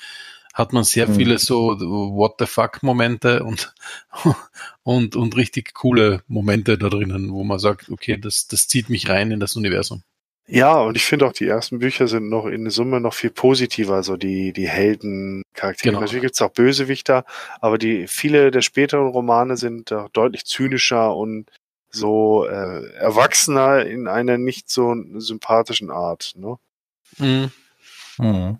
hat 0.52 0.74
man 0.74 0.84
sehr 0.84 1.08
Mhm. 1.08 1.16
viele 1.16 1.38
so 1.38 1.80
What 1.80 2.36
the 2.40 2.48
fuck 2.48 2.82
Momente 2.82 3.44
und, 3.44 3.72
und, 4.84 5.16
und 5.16 5.36
richtig 5.36 5.76
coole 5.76 6.24
Momente 6.28 6.78
da 6.80 6.90
drinnen, 6.90 7.32
wo 7.32 7.44
man 7.44 7.60
sagt, 7.60 7.90
okay, 7.90 8.18
das, 8.18 8.48
das 8.48 8.68
zieht 8.68 8.90
mich 8.90 9.10
rein 9.10 9.30
in 9.30 9.40
das 9.40 9.56
Universum. 9.56 10.02
Ja, 10.52 10.80
und 10.82 10.98
ich 10.98 11.06
finde 11.06 11.28
auch, 11.28 11.34
die 11.34 11.48
ersten 11.48 11.78
Bücher 11.78 12.08
sind 12.08 12.28
noch 12.28 12.48
in 12.48 12.70
Summe 12.72 13.00
noch 13.00 13.14
viel 13.14 13.30
positiver, 13.30 13.94
also 13.96 14.18
die, 14.18 14.52
die 14.52 14.68
Heldencharaktere. 14.68 15.92
Genau. 15.92 16.02
Natürlich 16.02 16.24
gibt's 16.24 16.42
auch 16.42 16.52
Bösewichter, 16.52 17.24
aber 17.62 17.78
die 17.78 18.08
viele 18.08 18.50
der 18.50 18.62
späteren 18.62 19.10
Romane 19.10 19.58
sind 19.58 19.94
auch 19.94 20.10
deutlich 20.10 20.46
zynischer 20.46 21.16
und 21.16 21.52
so 21.92 22.48
äh, 22.48 22.90
erwachsener 22.96 23.86
in 23.86 24.08
einer 24.08 24.40
nicht 24.40 24.72
so 24.72 24.96
sympathischen 25.18 25.92
Art. 25.92 26.34
Ne? 26.36 26.58
Mhm. 27.20 27.52
Hm. 28.18 28.58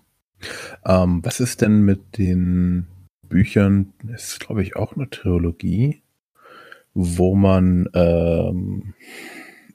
Ähm, 0.86 1.20
was 1.24 1.40
ist 1.40 1.62
denn 1.62 1.82
mit 1.82 2.20
den 2.20 2.88
Büchern? 3.24 3.94
Das 4.04 4.30
ist, 4.30 4.40
glaube 4.40 4.62
ich, 4.62 4.76
auch 4.76 4.96
eine 4.96 5.10
Trilogie, 5.10 6.02
wo 6.94 7.36
man, 7.36 7.90
ähm, 7.94 8.94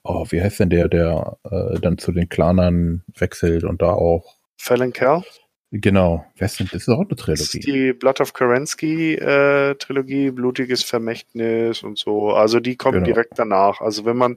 oh, 0.05 0.25
wie 0.31 0.41
heißt 0.43 0.61
denn 0.61 0.71
der, 0.71 0.89
der 0.89 1.37
äh, 1.51 1.81
dann 1.81 1.99
zu 1.99 2.13
den 2.13 2.29
Clanern 2.29 3.03
wechselt 3.17 3.65
und 3.65 3.83
da 3.83 3.93
auch, 3.93 4.37
Fallon 4.57 4.93
Kerr. 4.93 5.25
genau, 5.73 6.25
wer 6.37 6.47
ist 6.47 6.61
denn, 6.61 6.69
das 6.73 6.83
ist 6.83 6.89
auch 6.89 7.01
eine 7.01 7.09
Das 7.17 7.41
ist 7.41 7.51
Trilogie. 7.53 7.73
die 7.89 7.93
Blood 7.93 8.21
of 8.21 8.33
Kerensky 8.33 9.15
äh, 9.15 9.75
Trilogie, 9.75 10.31
Blutiges 10.31 10.85
Vermächtnis 10.85 11.83
und 11.83 11.99
so. 11.99 12.31
Also 12.31 12.61
die 12.61 12.77
kommt 12.77 12.95
Genau. 12.95 13.05
direkt 13.07 13.39
danach. 13.39 13.81
Also 13.81 14.05
wenn 14.05 14.17
man 14.17 14.37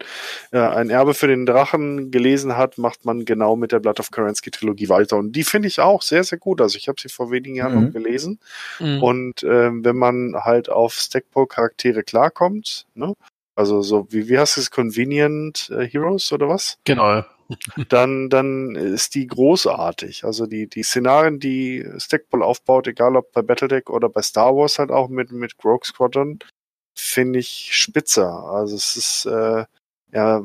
äh, 0.51 0.57
ein 0.59 0.89
Erbe 0.89 1.13
für 1.13 1.27
den 1.27 1.45
Drachen 1.45 2.09
gelesen 2.11 2.57
hat, 2.57 2.77
macht 2.79 3.05
man 3.05 3.23
genau 3.23 3.55
mit 3.55 3.71
der 3.71 3.79
Blood 3.79 3.99
of 3.99 4.09
Kerensky 4.11 4.49
Trilogie 4.51 4.89
weiter. 4.89 5.17
Und 5.17 5.33
die 5.33 5.43
finde 5.43 5.67
ich 5.67 5.79
auch 5.79 6.01
sehr, 6.01 6.23
sehr 6.23 6.39
gut. 6.39 6.59
Also 6.59 6.77
ich 6.77 6.87
habe 6.87 6.99
sie 6.99 7.09
vor 7.09 7.29
wenigen 7.31 7.55
Jahren 7.55 7.75
Mhm. 7.77 7.85
noch 7.85 7.93
gelesen. 7.93 8.39
Mhm. 8.79 9.03
Und 9.03 9.43
ähm, 9.43 9.85
wenn 9.85 9.95
man 9.97 10.33
halt 10.43 10.69
auf 10.69 10.93
Stackpole-Charaktere 10.95 12.01
klarkommt, 12.03 12.85
ne? 12.95 13.13
Also 13.57 13.81
so, 13.81 14.05
wie, 14.11 14.29
wie 14.29 14.37
heißt 14.37 14.59
es, 14.59 14.69
Convenient 14.69 15.71
äh, 15.71 15.87
Heroes 15.87 16.31
oder 16.31 16.47
was? 16.47 16.77
Genau. 16.83 17.23
dann, 17.89 18.29
dann 18.29 18.75
ist 18.75 19.15
die 19.15 19.25
großartig. 19.25 20.25
Also 20.25 20.45
die, 20.45 20.67
die 20.67 20.83
Szenarien, 20.83 21.39
die 21.39 21.83
Stackpole 21.97 22.45
aufbaut, 22.45 22.85
egal 22.85 23.15
ob 23.15 23.31
bei 23.31 23.41
Battletech 23.41 23.89
oder 23.89 24.09
bei 24.09 24.21
Star 24.21 24.55
Wars 24.55 24.77
halt 24.77 24.91
auch 24.91 25.09
mit, 25.09 25.31
mit 25.31 25.55
Rogue 25.65 25.85
Squadron, 25.85 26.37
finde 26.93 27.39
ich 27.39 27.69
spitze. 27.71 28.27
Also 28.27 28.75
es 28.75 28.95
ist, 28.95 29.25
äh, 29.25 29.65
er 30.11 30.43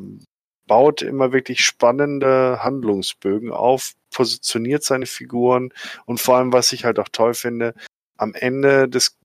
baut 0.66 1.03
immer 1.03 1.33
wirklich 1.33 1.62
spannende 1.66 2.61
Handlungsbögen 2.62 3.53
auf, 3.53 3.92
positioniert 4.11 4.85
seine 4.85 5.07
Figuren 5.07 5.75
und 6.07 6.18
vor 6.18 6.38
allem, 6.38 6.55
was 6.55 6.72
ich 6.72 6.87
halt 6.87 6.98
auch 6.98 7.11
toll 7.12 7.35
finde, 7.35 7.75
am 8.16 8.33
Ende 8.33 8.88
des 8.88 9.18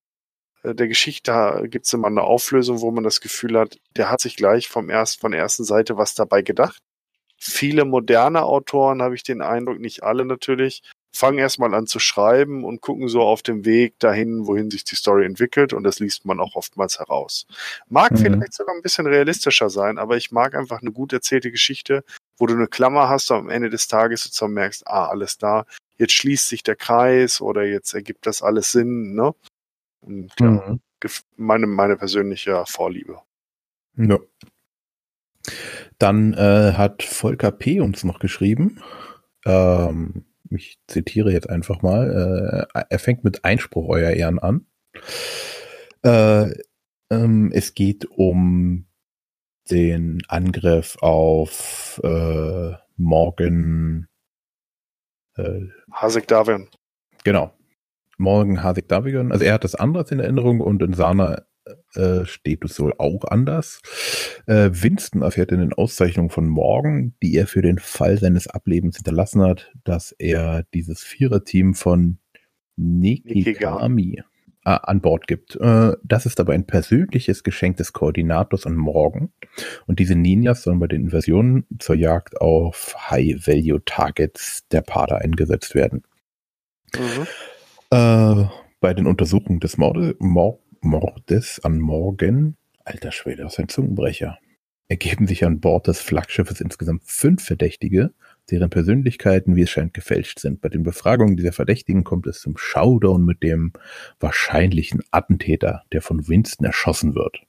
der 0.73 0.87
Geschichte 0.87 1.63
gibt 1.69 1.85
es 1.85 1.93
immer 1.93 2.07
eine 2.07 2.23
Auflösung, 2.23 2.81
wo 2.81 2.91
man 2.91 3.03
das 3.03 3.21
Gefühl 3.21 3.57
hat, 3.57 3.77
der 3.95 4.09
hat 4.09 4.21
sich 4.21 4.35
gleich 4.35 4.67
vom 4.67 4.89
erst, 4.89 5.19
von 5.19 5.31
der 5.31 5.41
ersten 5.41 5.63
Seite 5.63 5.97
was 5.97 6.15
dabei 6.15 6.41
gedacht 6.41 6.81
viele 7.37 7.85
moderne 7.85 8.43
Autoren, 8.43 9.01
habe 9.01 9.15
ich 9.15 9.23
den 9.23 9.41
Eindruck, 9.41 9.79
nicht 9.79 10.03
alle 10.03 10.25
natürlich, 10.25 10.81
fangen 11.13 11.39
erstmal 11.39 11.73
an 11.73 11.87
zu 11.87 11.99
schreiben 11.99 12.63
und 12.63 12.81
gucken 12.81 13.07
so 13.07 13.21
auf 13.21 13.41
dem 13.41 13.65
Weg 13.65 13.97
dahin, 13.99 14.45
wohin 14.45 14.69
sich 14.69 14.83
die 14.83 14.95
Story 14.95 15.25
entwickelt 15.25 15.73
und 15.73 15.83
das 15.83 15.99
liest 15.99 16.25
man 16.25 16.39
auch 16.39 16.55
oftmals 16.55 16.99
heraus. 16.99 17.47
Mag 17.87 18.11
Mhm. 18.11 18.17
vielleicht 18.17 18.53
sogar 18.53 18.75
ein 18.75 18.81
bisschen 18.81 19.07
realistischer 19.07 19.69
sein, 19.69 19.97
aber 19.97 20.17
ich 20.17 20.31
mag 20.31 20.53
einfach 20.53 20.81
eine 20.81 20.91
gut 20.91 21.13
erzählte 21.13 21.51
Geschichte, 21.51 22.03
wo 22.37 22.45
du 22.45 22.53
eine 22.53 22.67
Klammer 22.67 23.09
hast 23.09 23.31
und 23.31 23.37
am 23.37 23.49
Ende 23.49 23.69
des 23.69 23.87
Tages 23.87 24.23
sozusagen 24.23 24.53
merkst, 24.53 24.87
ah, 24.87 25.07
alles 25.07 25.37
da, 25.37 25.65
jetzt 25.97 26.13
schließt 26.13 26.49
sich 26.49 26.61
der 26.61 26.75
Kreis 26.75 27.41
oder 27.41 27.63
jetzt 27.63 27.93
ergibt 27.93 28.27
das 28.27 28.41
alles 28.41 28.71
Sinn, 28.71 29.15
ne? 29.15 29.33
Und 30.01 30.31
ja, 30.39 30.47
Mhm. 30.47 30.81
meine, 31.35 31.67
meine 31.67 31.97
persönliche 31.97 32.63
Vorliebe. 32.67 33.21
Ja. 33.95 34.19
Dann 35.97 36.33
äh, 36.33 36.73
hat 36.73 37.03
Volker 37.03 37.51
P. 37.51 37.79
uns 37.79 38.03
noch 38.03 38.19
geschrieben. 38.19 38.81
Ähm, 39.45 40.25
ich 40.49 40.79
zitiere 40.87 41.31
jetzt 41.31 41.49
einfach 41.49 41.81
mal. 41.81 42.67
Äh, 42.73 42.83
er 42.89 42.99
fängt 42.99 43.23
mit 43.23 43.43
Einspruch, 43.45 43.89
Euer 43.89 44.11
Ehren 44.11 44.39
an. 44.39 44.65
Äh, 46.03 46.51
ähm, 47.09 47.51
es 47.53 47.73
geht 47.73 48.05
um 48.05 48.85
den 49.71 50.21
Angriff 50.27 50.97
auf 51.01 51.99
äh, 52.03 52.73
Morgan. 52.97 54.07
Äh, 55.35 55.67
Hasek 55.91 56.27
Davian. 56.27 56.69
Genau. 57.23 57.53
Morgan 58.17 58.63
Hasek 58.63 58.87
Davigan. 58.87 59.31
Also 59.31 59.45
er 59.45 59.53
hat 59.53 59.63
das 59.63 59.75
anders 59.75 60.11
in 60.11 60.19
Erinnerung 60.19 60.59
und 60.59 60.81
in 60.81 60.93
seiner 60.93 61.45
äh, 61.95 62.25
steht 62.25 62.63
es 62.63 62.79
wohl 62.79 62.93
auch 62.97 63.25
anders. 63.25 63.81
Äh, 64.45 64.69
Winston 64.71 65.21
erfährt 65.21 65.51
in 65.51 65.59
den 65.59 65.73
Auszeichnungen 65.73 66.29
von 66.29 66.47
Morgan, 66.47 67.13
die 67.21 67.35
er 67.35 67.47
für 67.47 67.61
den 67.61 67.79
Fall 67.79 68.17
seines 68.17 68.47
Ablebens 68.47 68.97
hinterlassen 68.97 69.41
hat, 69.41 69.71
dass 69.83 70.11
er 70.11 70.63
dieses 70.73 71.03
Viererteam 71.03 71.73
von 71.73 72.19
Nekigami 72.75 74.21
äh, 74.65 74.69
an 74.83 75.01
Bord 75.01 75.27
gibt. 75.27 75.55
Äh, 75.55 75.93
das 76.03 76.25
ist 76.25 76.39
aber 76.39 76.53
ein 76.53 76.67
persönliches 76.67 77.43
Geschenk 77.43 77.77
des 77.77 77.93
Koordinators 77.93 78.65
an 78.65 78.75
Morgan. 78.75 79.29
Und 79.85 79.99
diese 79.99 80.15
Ninjas 80.15 80.63
sollen 80.63 80.79
bei 80.79 80.87
den 80.87 81.05
Invasionen 81.05 81.65
zur 81.79 81.95
Jagd 81.95 82.39
auf 82.39 82.95
High-Value-Targets 83.09 84.67
der 84.69 84.81
Pader 84.81 85.19
eingesetzt 85.19 85.75
werden. 85.75 86.03
Mhm. 86.95 87.27
Äh, 87.89 88.45
bei 88.79 88.93
den 88.93 89.07
Untersuchungen 89.07 89.59
des 89.59 89.77
Morde, 89.77 90.15
Mor 90.19 90.59
Mordes 90.81 91.59
an 91.63 91.79
Morgan, 91.79 92.55
alter 92.85 93.11
Schwede, 93.11 93.43
ist 93.43 93.59
ein 93.59 93.67
Zungenbrecher, 93.67 94.37
ergeben 94.87 95.27
sich 95.27 95.43
an 95.43 95.59
Bord 95.59 95.87
des 95.87 95.99
Flaggschiffes 95.99 96.61
insgesamt 96.61 97.03
fünf 97.03 97.43
Verdächtige, 97.43 98.13
deren 98.51 98.69
Persönlichkeiten, 98.69 99.55
wie 99.55 99.63
es 99.63 99.69
scheint, 99.69 99.93
gefälscht 99.93 100.39
sind. 100.39 100.61
Bei 100.61 100.69
den 100.69 100.83
Befragungen 100.83 101.35
dieser 101.35 101.51
Verdächtigen 101.51 102.03
kommt 102.03 102.27
es 102.27 102.39
zum 102.39 102.57
Showdown 102.57 103.25
mit 103.25 103.43
dem 103.43 103.73
wahrscheinlichen 104.19 105.01
Attentäter, 105.11 105.83
der 105.91 106.01
von 106.01 106.27
Winston 106.27 106.65
erschossen 106.65 107.15
wird. 107.15 107.39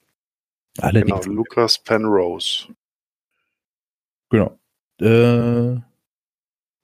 Genau, 0.76 0.88
Allerdings, 0.88 1.26
Lucas 1.26 1.78
Penrose. 1.78 2.68
genau. 4.30 4.58
Äh, 5.00 5.74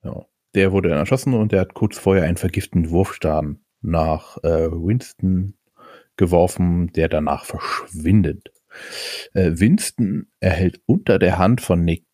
ja. 0.05 0.27
Der 0.55 0.73
wurde 0.73 0.89
dann 0.91 0.99
erschossen 0.99 1.35
und 1.35 1.53
der 1.53 1.61
hat 1.61 1.75
kurz 1.75 1.99
vorher 1.99 2.25
einen 2.25 2.37
vergifteten 2.37 2.91
Wurfstab 2.91 3.47
nach 3.83 4.39
äh, 4.45 4.71
Winston 4.71 5.55
geworfen, 6.17 6.93
der 6.93 7.09
danach 7.09 7.45
verschwindet. 7.45 8.53
Äh, 9.35 9.53
Winston 9.55 10.29
erhält 10.41 10.81
unter 10.87 11.19
der 11.19 11.39
Hand 11.39 11.61
von 11.61 11.85
Nik 11.85 12.05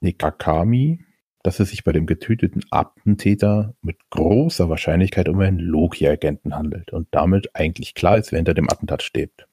Nikakami, 0.00 1.04
dass 1.42 1.58
es 1.60 1.70
sich 1.70 1.82
bei 1.82 1.90
dem 1.92 2.06
getöteten 2.06 2.64
Attentäter 2.70 3.74
mit 3.82 3.96
großer 4.10 4.68
Wahrscheinlichkeit 4.68 5.28
um 5.28 5.40
einen 5.40 5.58
Loki-Agenten 5.58 6.54
handelt 6.54 6.92
und 6.92 7.08
damit 7.10 7.50
eigentlich 7.54 7.94
klar 7.94 8.16
ist, 8.18 8.30
wer 8.30 8.38
hinter 8.38 8.54
dem 8.54 8.68
Attentat 8.70 9.02
steht. 9.02 9.46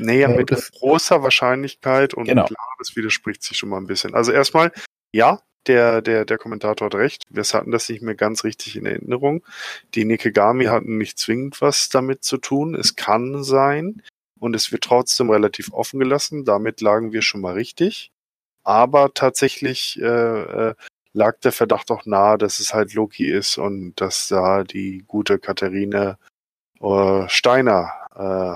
Nee, 0.00 0.22
Äh, 0.22 0.36
mit 0.36 0.50
das- 0.50 0.72
großer 0.72 1.22
Wahrscheinlichkeit 1.22 2.14
und 2.14 2.24
Genau. 2.24 2.44
klar, 2.46 2.66
das 2.78 2.96
widerspricht 2.96 3.42
sich 3.44 3.56
schon 3.56 3.68
mal 3.68 3.78
ein 3.78 3.86
bisschen. 3.86 4.14
Also 4.14 4.32
erstmal, 4.32 4.72
ja, 5.12 5.40
der, 5.66 6.02
der, 6.02 6.24
der 6.24 6.38
Kommentator 6.38 6.86
hat 6.86 6.94
recht. 6.94 7.22
Wir 7.30 7.42
hatten 7.42 7.70
das 7.70 7.88
nicht 7.88 8.02
mehr 8.02 8.14
ganz 8.14 8.44
richtig 8.44 8.76
in 8.76 8.86
Erinnerung. 8.86 9.44
Die 9.94 10.04
Nikigami 10.04 10.66
hatten 10.66 10.98
nicht 10.98 11.18
zwingend 11.18 11.60
was 11.60 11.88
damit 11.88 12.24
zu 12.24 12.38
tun. 12.38 12.74
Es 12.74 12.96
kann 12.96 13.44
sein 13.44 14.02
und 14.38 14.54
es 14.54 14.72
wird 14.72 14.84
trotzdem 14.84 15.30
relativ 15.30 15.72
offen 15.72 16.00
gelassen. 16.00 16.44
Damit 16.44 16.80
lagen 16.80 17.12
wir 17.12 17.22
schon 17.22 17.40
mal 17.40 17.54
richtig. 17.54 18.10
Aber 18.64 19.12
tatsächlich 19.14 20.00
äh, 20.00 20.04
äh, 20.04 20.74
lag 21.12 21.38
der 21.40 21.52
Verdacht 21.52 21.90
auch 21.90 22.06
nahe, 22.06 22.38
dass 22.38 22.60
es 22.60 22.74
halt 22.74 22.94
Loki 22.94 23.30
ist 23.30 23.58
und 23.58 23.94
dass 24.00 24.28
da 24.28 24.64
die 24.64 25.04
gute 25.06 25.38
Katharine 25.38 26.18
äh, 26.80 27.28
Steiner 27.28 27.92
äh, 28.14 28.54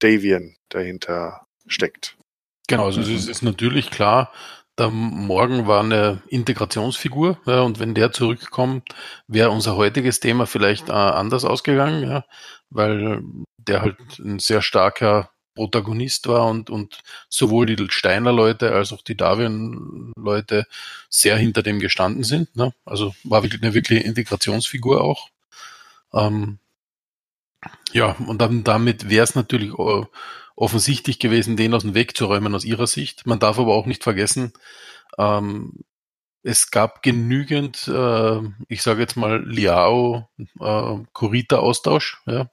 Davian 0.00 0.56
dahinter 0.68 1.46
steckt. 1.66 2.16
Genau, 2.68 2.86
also 2.86 3.00
es 3.00 3.08
ist, 3.08 3.28
ist 3.28 3.42
natürlich 3.42 3.90
klar, 3.90 4.30
der 4.78 4.90
Morgen 4.90 5.66
war 5.66 5.80
eine 5.82 6.22
Integrationsfigur 6.28 7.38
ja, 7.46 7.60
und 7.62 7.78
wenn 7.80 7.94
der 7.94 8.12
zurückkommt, 8.12 8.94
wäre 9.26 9.50
unser 9.50 9.76
heutiges 9.76 10.20
Thema 10.20 10.46
vielleicht 10.46 10.88
äh, 10.88 10.92
anders 10.92 11.44
ausgegangen, 11.44 12.08
ja, 12.08 12.24
weil 12.70 13.22
der 13.56 13.82
halt 13.82 14.18
ein 14.18 14.38
sehr 14.38 14.62
starker 14.62 15.30
Protagonist 15.58 16.28
war 16.28 16.46
und, 16.46 16.70
und 16.70 17.00
sowohl 17.28 17.66
die 17.66 17.90
Steiner 17.90 18.32
Leute 18.32 18.72
als 18.72 18.92
auch 18.92 19.02
die 19.02 19.16
Davian 19.16 20.12
Leute 20.16 20.66
sehr 21.10 21.36
hinter 21.36 21.64
dem 21.64 21.80
gestanden 21.80 22.22
sind. 22.22 22.54
Ne? 22.54 22.72
Also 22.84 23.12
war 23.24 23.42
wirklich 23.42 23.62
eine 23.62 23.74
wirkliche 23.74 24.04
Integrationsfigur 24.04 25.02
auch. 25.02 25.30
Ähm, 26.12 26.60
ja, 27.92 28.12
und 28.26 28.40
dann 28.40 28.62
damit 28.62 29.10
wäre 29.10 29.24
es 29.24 29.34
natürlich 29.34 29.76
äh, 29.76 30.04
offensichtlich 30.58 31.20
gewesen, 31.20 31.56
den 31.56 31.74
aus 31.74 31.82
dem 31.82 31.94
Weg 31.94 32.16
zu 32.16 32.26
räumen 32.26 32.54
aus 32.54 32.64
ihrer 32.64 32.86
Sicht. 32.86 33.26
Man 33.26 33.38
darf 33.38 33.58
aber 33.58 33.74
auch 33.74 33.84
nicht 33.86 34.02
vergessen, 34.02 34.52
ähm, 35.16 35.84
es 36.42 36.70
gab 36.70 37.02
genügend, 37.02 37.88
äh, 37.88 38.40
ich 38.68 38.82
sage 38.82 39.00
jetzt 39.00 39.16
mal, 39.16 39.42
Liao-Kurita-Austausch. 39.44 42.22
ja. 42.26 42.50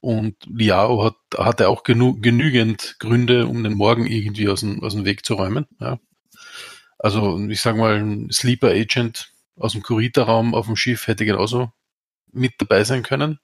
Und 0.00 0.36
Liao 0.46 1.04
hat, 1.04 1.16
hatte 1.36 1.68
auch 1.68 1.82
genü 1.82 2.20
genügend 2.20 2.96
Gründe, 3.00 3.46
um 3.46 3.64
den 3.64 3.74
Morgen 3.74 4.06
irgendwie 4.06 4.48
aus 4.48 4.60
dem, 4.60 4.82
aus 4.84 4.94
dem 4.94 5.04
Weg 5.04 5.26
zu 5.26 5.34
räumen. 5.34 5.66
Ja. 5.80 5.98
Also 6.98 7.38
ich 7.48 7.60
sage 7.60 7.78
mal, 7.78 7.96
ein 7.96 8.30
Sleeper 8.30 8.68
Agent 8.68 9.32
aus 9.56 9.72
dem 9.72 9.82
Kurita-Raum 9.82 10.54
auf 10.54 10.66
dem 10.66 10.76
Schiff 10.76 11.06
hätte 11.06 11.24
genauso 11.24 11.72
mit 12.32 12.52
dabei 12.58 12.84
sein 12.84 13.02
können. 13.02 13.40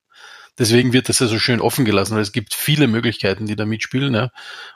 Deswegen 0.58 0.92
wird 0.92 1.08
das 1.08 1.18
ja 1.18 1.26
so 1.26 1.38
schön 1.38 1.60
offen 1.60 1.84
gelassen, 1.86 2.14
weil 2.14 2.22
es 2.22 2.32
gibt 2.32 2.52
viele 2.52 2.86
Möglichkeiten, 2.86 3.46
die 3.46 3.56
da 3.56 3.64
mitspielen, 3.64 4.14
ja. 4.14 4.30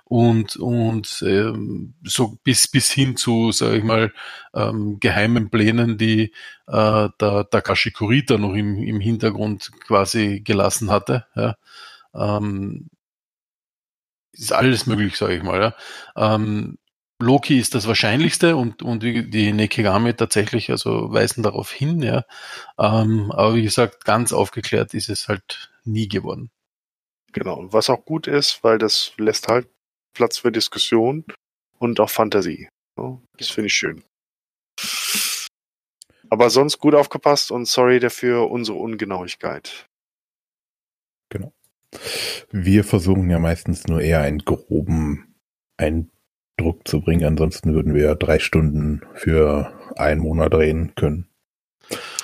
Und, 0.04 0.56
und 0.56 1.22
ähm, 1.26 1.94
so 2.02 2.38
bis, 2.44 2.68
bis 2.68 2.90
hin 2.90 3.16
zu, 3.16 3.52
sage 3.52 3.76
ich 3.78 3.84
mal, 3.84 4.12
ähm, 4.54 4.98
geheimen 5.00 5.50
Plänen, 5.50 5.98
die 5.98 6.32
äh, 6.66 7.08
der 7.20 7.48
Takashi 7.50 7.90
Kurita 7.90 8.38
noch 8.38 8.54
im, 8.54 8.76
im 8.82 9.00
Hintergrund 9.00 9.70
quasi 9.86 10.40
gelassen 10.40 10.90
hatte. 10.90 11.26
Ja. 11.34 11.56
Ähm, 12.14 12.88
ist 14.32 14.52
alles 14.52 14.86
möglich, 14.86 15.16
sage 15.16 15.36
ich 15.36 15.42
mal. 15.42 15.60
Ja. 16.16 16.34
Ähm, 16.34 16.78
Loki 17.18 17.58
ist 17.58 17.74
das 17.74 17.86
Wahrscheinlichste 17.86 18.56
und, 18.56 18.82
und 18.82 19.02
die 19.02 19.52
Nekigami 19.52 20.14
tatsächlich 20.14 20.70
also 20.70 21.12
weisen 21.12 21.42
darauf 21.42 21.70
hin, 21.72 22.02
ja. 22.02 22.24
Ähm, 22.78 23.32
aber 23.32 23.54
wie 23.54 23.62
gesagt, 23.62 24.04
ganz 24.04 24.32
aufgeklärt 24.32 24.92
ist 24.92 25.08
es 25.08 25.28
halt 25.28 25.70
nie 25.84 26.08
geworden. 26.08 26.50
Genau. 27.32 27.54
Und 27.54 27.72
was 27.72 27.88
auch 27.88 28.04
gut 28.04 28.26
ist, 28.26 28.62
weil 28.64 28.78
das 28.78 29.12
lässt 29.16 29.48
halt 29.48 29.68
Platz 30.14 30.38
für 30.38 30.52
Diskussion 30.52 31.24
und 31.78 32.00
auch 32.00 32.10
Fantasie. 32.10 32.68
Ja, 32.98 33.18
das 33.38 33.48
finde 33.48 33.66
ich 33.66 33.74
schön. 33.74 34.02
Aber 36.28 36.50
sonst 36.50 36.78
gut 36.78 36.94
aufgepasst 36.94 37.50
und 37.50 37.66
sorry 37.66 38.00
dafür 38.00 38.50
unsere 38.50 38.78
Ungenauigkeit. 38.78 39.86
Genau. 41.30 41.52
Wir 42.50 42.84
versuchen 42.84 43.30
ja 43.30 43.38
meistens 43.38 43.86
nur 43.86 44.00
eher 44.00 44.20
einen 44.20 44.40
groben 44.40 45.34
Eindruck 46.58 46.86
zu 46.86 47.00
bringen. 47.00 47.24
Ansonsten 47.24 47.74
würden 47.74 47.94
wir 47.94 48.14
drei 48.14 48.38
Stunden 48.38 49.02
für 49.14 49.72
einen 49.96 50.20
Monat 50.20 50.52
drehen 50.52 50.94
können. 50.94 51.28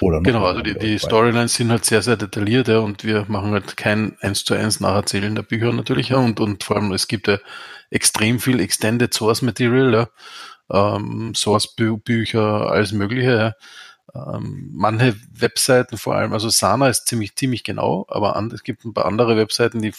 Oder 0.01 0.21
genau, 0.21 0.45
also 0.45 0.61
die, 0.61 0.77
die 0.77 0.99
Storylines 0.99 1.55
sind 1.55 1.71
halt 1.71 1.85
sehr, 1.85 2.03
sehr 2.03 2.17
detailliert 2.17 2.67
ja, 2.67 2.79
und 2.79 3.05
wir 3.05 3.27
machen 3.29 3.53
halt 3.53 3.77
kein 3.77 4.17
eins 4.21 4.45
zu 4.45 4.55
eins 4.55 4.81
Nacherzählen 4.81 5.37
der 5.37 5.45
Bücher 5.45 5.73
natürlich 5.73 6.09
ja, 6.09 6.17
und, 6.17 6.41
und 6.41 6.65
vor 6.65 6.77
allem 6.77 6.91
es 6.91 7.07
gibt 7.07 7.29
ja 7.29 7.39
extrem 7.91 8.41
viel 8.41 8.59
Extended 8.59 9.15
Source 9.15 9.43
Material, 9.43 9.93
ja, 10.73 10.97
ähm, 10.97 11.33
Source 11.37 11.77
Bücher, 11.77 12.73
alles 12.73 12.91
mögliche. 12.91 13.55
Ja. 14.15 14.35
Ähm, 14.35 14.71
manche 14.73 15.15
Webseiten 15.33 15.97
vor 15.97 16.17
allem, 16.17 16.33
also 16.33 16.49
Sana 16.49 16.89
ist 16.89 17.07
ziemlich, 17.07 17.37
ziemlich 17.37 17.63
genau, 17.63 18.05
aber 18.09 18.35
an, 18.35 18.51
es 18.51 18.65
gibt 18.65 18.85
ein 18.85 18.93
paar 18.93 19.07
andere 19.07 19.37
Webseiten, 19.37 19.81
die 19.81 19.93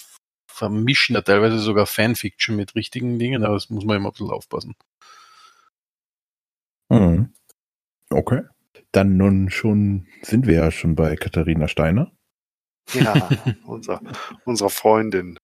vermischen 0.54 1.16
ja 1.16 1.22
teilweise 1.22 1.60
sogar 1.60 1.86
Fanfiction 1.86 2.56
mit 2.56 2.76
richtigen 2.76 3.18
Dingen, 3.18 3.44
aber 3.44 3.56
das 3.56 3.70
muss 3.70 3.86
man 3.86 3.98
immer 3.98 4.10
ein 4.10 4.12
bisschen 4.12 4.30
aufpassen. 4.30 4.76
Mhm. 6.90 7.34
Okay. 8.10 8.44
Dann 8.92 9.18
nun 9.18 9.50
schon 9.50 10.08
sind 10.22 10.46
wir 10.46 10.56
ja 10.56 10.72
schon 10.72 10.96
bei 10.96 11.16
Katharina 11.16 11.68
Steiner. 11.68 12.12
Ja, 12.94 13.30
unser, 13.66 14.02
unserer 14.46 14.70
Freundin. 14.70 15.38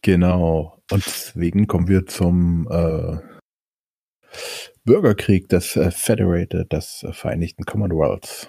Genau. 0.00 0.82
Und 0.90 1.04
deswegen 1.04 1.66
kommen 1.66 1.88
wir 1.88 2.06
zum 2.06 2.66
äh, 2.70 3.18
Bürgerkrieg 4.84 5.48
des 5.48 5.76
äh, 5.76 5.90
Federated, 5.90 6.72
des 6.72 7.02
äh, 7.02 7.12
Vereinigten 7.12 7.64
Commonwealths. 7.64 8.48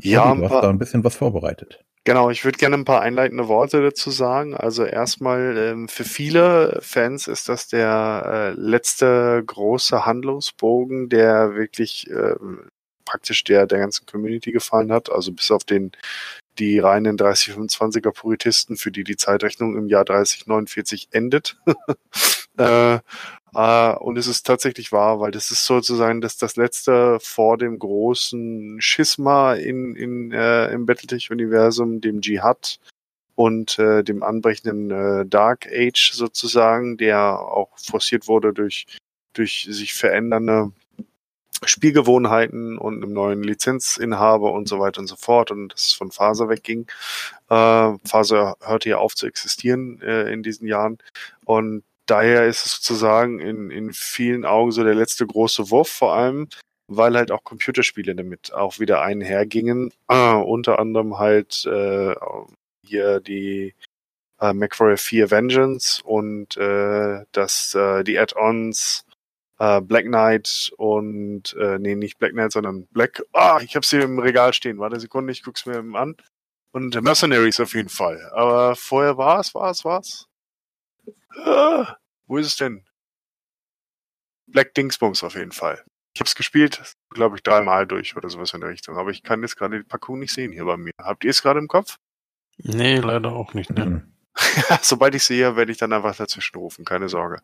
Ja, 0.00 0.34
du 0.34 0.44
hast 0.44 0.62
da 0.62 0.70
ein 0.70 0.78
bisschen 0.78 1.04
was 1.04 1.16
vorbereitet. 1.16 1.84
Genau, 2.04 2.30
ich 2.30 2.44
würde 2.44 2.58
gerne 2.58 2.76
ein 2.76 2.84
paar 2.84 3.02
einleitende 3.02 3.48
Worte 3.48 3.82
dazu 3.82 4.10
sagen. 4.10 4.54
Also 4.54 4.84
erstmal 4.84 5.56
ähm, 5.58 5.88
für 5.88 6.04
viele 6.04 6.78
Fans 6.82 7.26
ist 7.26 7.48
das 7.48 7.68
der 7.68 8.54
äh, 8.56 8.60
letzte 8.60 9.42
große 9.44 10.06
Handlungsbogen, 10.06 11.08
der 11.10 11.54
wirklich 11.54 12.08
äh, 12.10 12.34
praktisch 13.04 13.44
der 13.44 13.66
der 13.66 13.78
ganzen 13.80 14.06
Community 14.06 14.52
gefallen 14.52 14.92
hat. 14.92 15.10
Also 15.10 15.32
bis 15.32 15.50
auf 15.50 15.64
den 15.64 15.92
die 16.58 16.78
reinen 16.78 17.16
3025er 17.18 18.12
Puritisten, 18.12 18.76
für 18.76 18.90
die 18.90 19.04
die 19.04 19.16
Zeitrechnung 19.16 19.76
im 19.76 19.88
Jahr 19.88 20.04
3049 20.04 21.08
endet. 21.12 21.58
äh, 22.58 22.98
Uh, 23.54 23.96
und 24.00 24.18
es 24.18 24.26
ist 24.26 24.46
tatsächlich 24.46 24.92
wahr, 24.92 25.20
weil 25.20 25.30
das 25.30 25.50
ist 25.50 25.64
sozusagen 25.64 26.20
das, 26.20 26.36
das 26.36 26.56
letzte 26.56 27.18
vor 27.20 27.56
dem 27.56 27.78
großen 27.78 28.80
Schisma 28.80 29.54
in, 29.54 29.96
in, 29.96 30.32
äh, 30.32 30.70
im 30.70 30.84
Battletech-Universum, 30.84 32.00
dem 32.00 32.20
Dschihad 32.20 32.78
und 33.34 33.78
äh, 33.78 34.04
dem 34.04 34.22
anbrechenden 34.22 34.90
äh, 34.90 35.26
Dark 35.26 35.66
Age 35.66 36.12
sozusagen, 36.12 36.98
der 36.98 37.40
auch 37.40 37.70
forciert 37.78 38.28
wurde 38.28 38.52
durch, 38.52 38.86
durch 39.32 39.66
sich 39.70 39.94
verändernde 39.94 40.72
Spielgewohnheiten 41.64 42.78
und 42.78 43.02
einem 43.02 43.12
neuen 43.12 43.42
Lizenzinhaber 43.42 44.52
und 44.52 44.68
so 44.68 44.78
weiter 44.78 45.00
und 45.00 45.06
so 45.08 45.16
fort 45.16 45.50
und 45.50 45.72
das 45.72 45.92
von 45.92 46.10
Faser 46.10 46.48
wegging. 46.48 46.86
Äh, 47.48 47.94
Faser 48.04 48.56
hörte 48.60 48.90
ja 48.90 48.98
auf 48.98 49.14
zu 49.14 49.26
existieren 49.26 50.00
äh, 50.02 50.32
in 50.32 50.42
diesen 50.42 50.68
Jahren 50.68 50.98
und 51.44 51.82
daher 52.08 52.46
ist 52.46 52.66
es 52.66 52.72
sozusagen 52.76 53.38
in, 53.40 53.70
in 53.70 53.92
vielen 53.92 54.44
Augen 54.44 54.72
so 54.72 54.82
der 54.84 54.94
letzte 54.94 55.26
große 55.26 55.70
Wurf, 55.70 55.88
vor 55.88 56.14
allem, 56.14 56.48
weil 56.88 57.16
halt 57.16 57.30
auch 57.30 57.44
Computerspiele 57.44 58.14
damit 58.14 58.52
auch 58.52 58.78
wieder 58.78 59.02
einhergingen. 59.02 59.92
Äh, 60.08 60.14
unter 60.34 60.78
anderem 60.78 61.18
halt 61.18 61.64
äh, 61.66 62.14
hier 62.84 63.20
die 63.20 63.74
äh, 64.40 64.52
MacWarrior 64.52 64.96
4 64.96 65.30
Vengeance 65.30 66.02
und 66.04 66.56
äh, 66.56 67.24
das 67.32 67.74
äh, 67.74 68.04
die 68.04 68.18
Add-ons 68.18 69.04
äh, 69.58 69.80
Black 69.80 70.06
Knight 70.06 70.72
und 70.76 71.54
äh, 71.60 71.78
nee, 71.78 71.94
nicht 71.94 72.18
Black 72.18 72.32
Knight, 72.32 72.52
sondern 72.52 72.86
Black. 72.86 73.22
Ah, 73.32 73.60
ich 73.62 73.76
hab's 73.76 73.90
hier 73.90 74.02
im 74.02 74.18
Regal 74.18 74.52
stehen. 74.52 74.78
Warte 74.78 74.94
eine 74.94 75.00
Sekunde, 75.00 75.32
ich 75.32 75.42
guck's 75.42 75.66
mir 75.66 75.78
eben 75.78 75.96
an. 75.96 76.16
Und 76.72 77.00
Mercenaries 77.02 77.60
auf 77.60 77.74
jeden 77.74 77.88
Fall. 77.88 78.30
Aber 78.32 78.76
vorher 78.76 79.16
war 79.16 79.40
es, 79.40 79.54
war 79.54 79.70
es, 79.70 79.84
war 79.84 80.00
es. 80.00 80.26
Ah, 81.44 81.96
wo 82.28 82.36
ist 82.36 82.46
es 82.46 82.56
denn? 82.56 82.84
Black 84.46 84.74
Dingsbums 84.74 85.24
auf 85.24 85.34
jeden 85.34 85.52
Fall. 85.52 85.84
Ich 86.14 86.20
habe 86.20 86.28
es 86.28 86.34
gespielt, 86.34 86.94
glaube 87.10 87.36
ich, 87.36 87.42
dreimal 87.42 87.86
durch 87.86 88.16
oder 88.16 88.28
sowas 88.28 88.54
in 88.54 88.60
der 88.60 88.70
Richtung. 88.70 88.96
Aber 88.96 89.10
ich 89.10 89.22
kann 89.22 89.42
jetzt 89.42 89.56
gerade 89.56 89.78
die 89.78 89.84
Packung 89.84 90.18
nicht 90.18 90.32
sehen 90.32 90.52
hier 90.52 90.64
bei 90.64 90.76
mir. 90.76 90.92
Habt 91.00 91.24
ihr 91.24 91.30
es 91.30 91.42
gerade 91.42 91.58
im 91.58 91.68
Kopf? 91.68 91.96
Nee, 92.58 92.96
leider 92.96 93.32
auch 93.32 93.54
nicht. 93.54 93.70
Ne? 93.70 93.84
Mhm. 93.84 94.12
Sobald 94.82 95.14
ich 95.14 95.24
sehe, 95.24 95.56
werde 95.56 95.72
ich 95.72 95.78
dann 95.78 95.92
einfach 95.92 96.16
dazwischen 96.16 96.56
rufen, 96.56 96.84
keine 96.84 97.08
Sorge. 97.08 97.40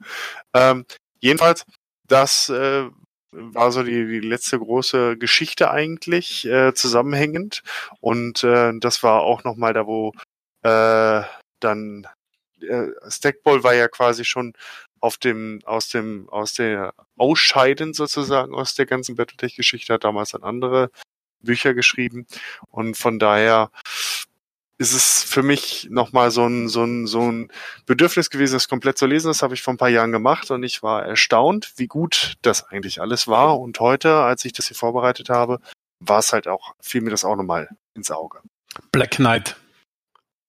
Ähm, 0.55 0.87
jedenfalls, 1.21 1.65
das 2.09 2.49
äh, 2.49 2.89
war 3.31 3.73
so 3.73 3.83
die, 3.83 4.07
die 4.07 4.21
letzte 4.21 4.59
große 4.59 5.17
Geschichte 5.19 5.71
eigentlich 5.71 6.47
äh, 6.47 6.75
zusammenhängend. 6.75 7.63
Und 8.01 8.45
äh, 8.45 8.73
das 8.79 9.03
war 9.03 9.23
auch 9.23 9.45
nochmal 9.45 9.73
da, 9.73 9.87
wo 9.87 10.13
äh, 10.63 11.23
dann 11.61 12.07
äh, 12.61 12.89
Stackball 13.09 13.63
war 13.63 13.75
ja 13.75 13.89
quasi 13.89 14.25
schon 14.25 14.55
auf 15.01 15.19
dem, 15.19 15.61
aus 15.65 15.89
dem, 15.89 16.29
aus 16.31 16.55
der 16.55 16.95
Ausscheiden 17.17 17.93
sozusagen 17.93 18.55
aus 18.55 18.75
der 18.75 18.87
ganzen 18.87 19.17
Battletech-Geschichte, 19.17 19.93
hat 19.93 20.05
damals 20.05 20.31
dann 20.31 20.43
andere 20.43 20.91
Bücher 21.41 21.75
geschrieben. 21.75 22.27
Und 22.71 22.97
von 22.97 23.19
daher 23.19 23.71
ist 24.79 24.93
es 24.93 25.23
für 25.23 25.43
mich 25.43 25.89
nochmal 25.91 26.31
so 26.31 26.47
ein, 26.47 26.69
so 26.69 26.85
ein, 26.85 27.07
so 27.07 27.21
ein 27.31 27.53
Bedürfnis 27.87 28.31
gewesen, 28.31 28.55
das 28.55 28.69
komplett 28.69 28.99
zu 28.99 29.07
lesen. 29.07 29.29
Das 29.29 29.43
habe 29.43 29.55
ich 29.55 29.63
vor 29.63 29.75
ein 29.75 29.79
paar 29.79 29.89
Jahren 29.89 30.11
gemacht 30.11 30.51
und 30.51 30.63
ich 30.63 30.83
war 30.83 31.05
erstaunt, 31.05 31.75
wie 31.77 31.87
gut 31.87 32.35
das 32.43 32.65
eigentlich 32.65 33.01
alles 33.01 33.29
war. 33.29 33.61
Und 33.61 33.79
heute, 33.81 34.15
als 34.15 34.45
ich 34.45 34.53
das 34.53 34.67
hier 34.69 34.77
vorbereitet 34.77 35.29
habe, 35.29 35.61
war 36.01 36.19
es 36.19 36.33
halt 36.33 36.49
auch, 36.49 36.75
fiel 36.81 37.03
mir 37.03 37.11
das 37.11 37.25
auch 37.25 37.37
nochmal 37.37 37.69
ins 37.95 38.11
Auge. 38.11 38.41
Black 38.91 39.13
Knight. 39.13 39.57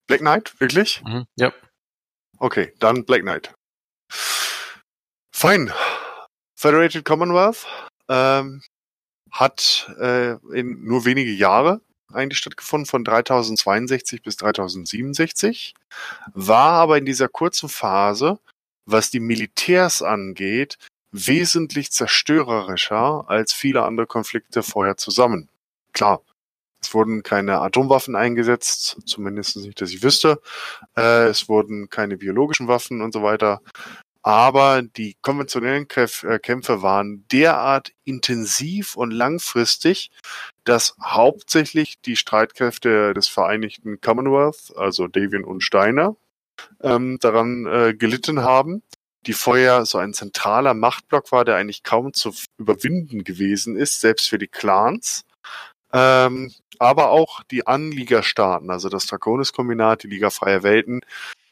Black 0.07 0.21
Knight, 0.21 0.59
wirklich? 0.59 1.03
Mhm, 1.03 1.25
ja. 1.35 1.53
Okay, 2.45 2.71
dann 2.77 3.05
Black 3.05 3.23
Knight. 3.23 3.55
Fein. 5.33 5.73
Federated 6.55 7.03
Commonwealth 7.03 7.65
ähm, 8.07 8.61
hat 9.31 9.91
äh, 9.99 10.33
in 10.53 10.83
nur 10.83 11.05
wenige 11.05 11.31
Jahre 11.31 11.81
eigentlich 12.13 12.37
stattgefunden, 12.37 12.85
von 12.85 13.03
3062 13.03 14.21
bis 14.21 14.37
3067, 14.37 15.73
war 16.35 16.73
aber 16.73 16.99
in 16.99 17.05
dieser 17.07 17.29
kurzen 17.29 17.67
Phase, 17.67 18.37
was 18.85 19.09
die 19.09 19.19
Militärs 19.19 20.03
angeht, 20.03 20.77
wesentlich 21.11 21.91
zerstörerischer 21.91 23.25
als 23.27 23.53
viele 23.53 23.85
andere 23.85 24.05
Konflikte 24.05 24.61
vorher 24.61 24.97
zusammen. 24.97 25.49
Klar, 25.93 26.21
es 26.85 26.93
wurden 26.93 27.23
keine 27.23 27.59
Atomwaffen 27.59 28.15
eingesetzt, 28.15 28.97
zumindest 29.05 29.57
nicht, 29.57 29.81
dass 29.81 29.91
ich 29.91 30.03
wüsste. 30.03 30.39
Äh, 30.95 31.27
es 31.27 31.49
wurden 31.49 31.89
keine 31.89 32.17
biologischen 32.17 32.67
Waffen 32.67 33.01
und 33.01 33.13
so 33.13 33.23
weiter. 33.23 33.61
Aber 34.21 34.81
die 34.81 35.17
konventionellen 35.21 35.87
äh, 35.95 36.39
Kämpfe 36.39 36.81
waren 36.81 37.25
derart 37.31 37.91
intensiv 38.03 38.95
und 38.95 39.11
langfristig, 39.11 40.09
dass 40.63 40.95
hauptsächlich 41.03 42.01
die 42.01 42.15
Streitkräfte 42.15 43.13
des 43.13 43.27
Vereinigten 43.27 44.01
Commonwealth, 44.01 44.73
also 44.75 45.07
Davian 45.07 45.43
und 45.43 45.61
Steiner, 45.61 46.15
ähm, 46.81 47.17
daran 47.19 47.65
äh, 47.67 47.93
gelitten 47.93 48.41
haben 48.41 48.81
die 49.27 49.33
vorher 49.33 49.85
so 49.85 49.97
ein 49.97 50.13
zentraler 50.13 50.73
Machtblock 50.73 51.31
war, 51.31 51.45
der 51.45 51.55
eigentlich 51.55 51.83
kaum 51.83 52.13
zu 52.13 52.33
überwinden 52.57 53.23
gewesen 53.23 53.75
ist, 53.75 54.01
selbst 54.01 54.29
für 54.29 54.37
die 54.37 54.47
Clans. 54.47 55.25
Ähm, 55.97 56.51
aber 56.77 57.09
auch 57.09 57.41
die 57.43 57.67
Anliegerstaaten, 57.67 58.69
also 58.69 58.89
das 58.89 59.05
Draconis-Kombinat, 59.05 60.03
die 60.03 60.07
Liga 60.07 60.29
Freier 60.29 60.61
Welten, 60.61 60.99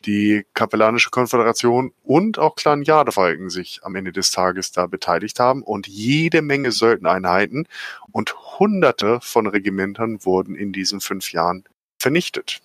die 0.05 0.45
Kapellanische 0.53 1.11
Konföderation 1.11 1.93
und 2.03 2.39
auch 2.39 2.55
Clan 2.55 2.83
Jadewalken 2.83 3.49
sich 3.49 3.79
am 3.83 3.95
Ende 3.95 4.11
des 4.11 4.31
Tages 4.31 4.73
da 4.73 4.85
beteiligt 4.87 5.39
haben 5.39 5.63
und 5.63 5.87
jede 5.87 6.41
Menge 6.41 6.73
Söldnereinheiten 6.73 7.69
und 8.11 8.35
hunderte 8.59 9.21
von 9.21 9.47
Regimentern 9.47 10.25
wurden 10.25 10.55
in 10.55 10.73
diesen 10.73 10.99
fünf 10.99 11.31
Jahren 11.31 11.63
vernichtet. 11.97 12.61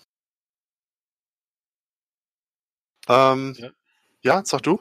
Ähm, 3.06 3.54
ja. 3.56 3.70
ja, 4.22 4.42
sag 4.44 4.62
du. 4.64 4.80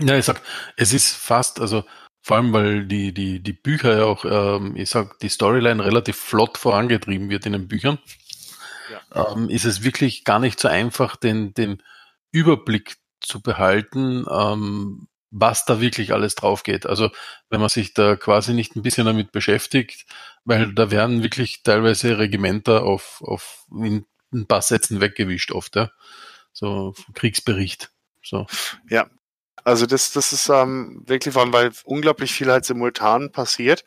Ja, 0.00 0.16
ich 0.16 0.24
sag, 0.24 0.40
es 0.78 0.94
ist 0.94 1.14
fast, 1.14 1.60
also 1.60 1.84
vor 2.24 2.38
allem, 2.38 2.54
weil 2.54 2.86
die, 2.86 3.12
die, 3.12 3.40
die 3.40 3.52
Bücher 3.52 3.98
ja 3.98 4.04
auch, 4.04 4.24
ähm, 4.24 4.76
ich 4.76 4.88
sag, 4.88 5.18
die 5.18 5.28
Storyline 5.28 5.84
relativ 5.84 6.16
flott 6.16 6.56
vorangetrieben 6.56 7.28
wird 7.28 7.44
in 7.44 7.52
den 7.52 7.68
Büchern 7.68 7.98
ja. 8.90 9.32
ähm, 9.32 9.50
ist 9.50 9.66
es 9.66 9.84
wirklich 9.84 10.24
gar 10.24 10.38
nicht 10.38 10.58
so 10.58 10.68
einfach, 10.68 11.16
den, 11.16 11.52
den 11.52 11.82
Überblick 12.32 12.96
zu 13.20 13.42
behalten, 13.42 14.24
ähm, 14.30 15.06
was 15.30 15.66
da 15.66 15.82
wirklich 15.82 16.14
alles 16.14 16.34
drauf 16.34 16.62
geht. 16.62 16.86
Also 16.86 17.10
wenn 17.50 17.60
man 17.60 17.68
sich 17.68 17.92
da 17.92 18.16
quasi 18.16 18.54
nicht 18.54 18.74
ein 18.74 18.82
bisschen 18.82 19.04
damit 19.04 19.30
beschäftigt, 19.30 20.06
weil 20.46 20.72
da 20.72 20.90
werden 20.90 21.22
wirklich 21.22 21.62
teilweise 21.62 22.18
Regimenter 22.18 22.84
auf, 22.84 23.20
auf 23.20 23.66
in 23.70 24.06
ein 24.32 24.46
paar 24.46 24.62
Sätzen 24.62 25.02
weggewischt 25.02 25.52
oft, 25.52 25.76
ja. 25.76 25.90
So 26.54 26.94
Kriegsbericht. 27.12 27.90
So. 28.22 28.46
Ja, 28.88 29.10
also 29.64 29.86
das, 29.86 30.12
das 30.12 30.32
ist 30.32 30.48
ähm, 30.50 31.02
wirklich, 31.06 31.34
weil 31.34 31.72
unglaublich 31.84 32.32
viel 32.32 32.50
halt 32.50 32.64
simultan 32.64 33.32
passiert. 33.32 33.84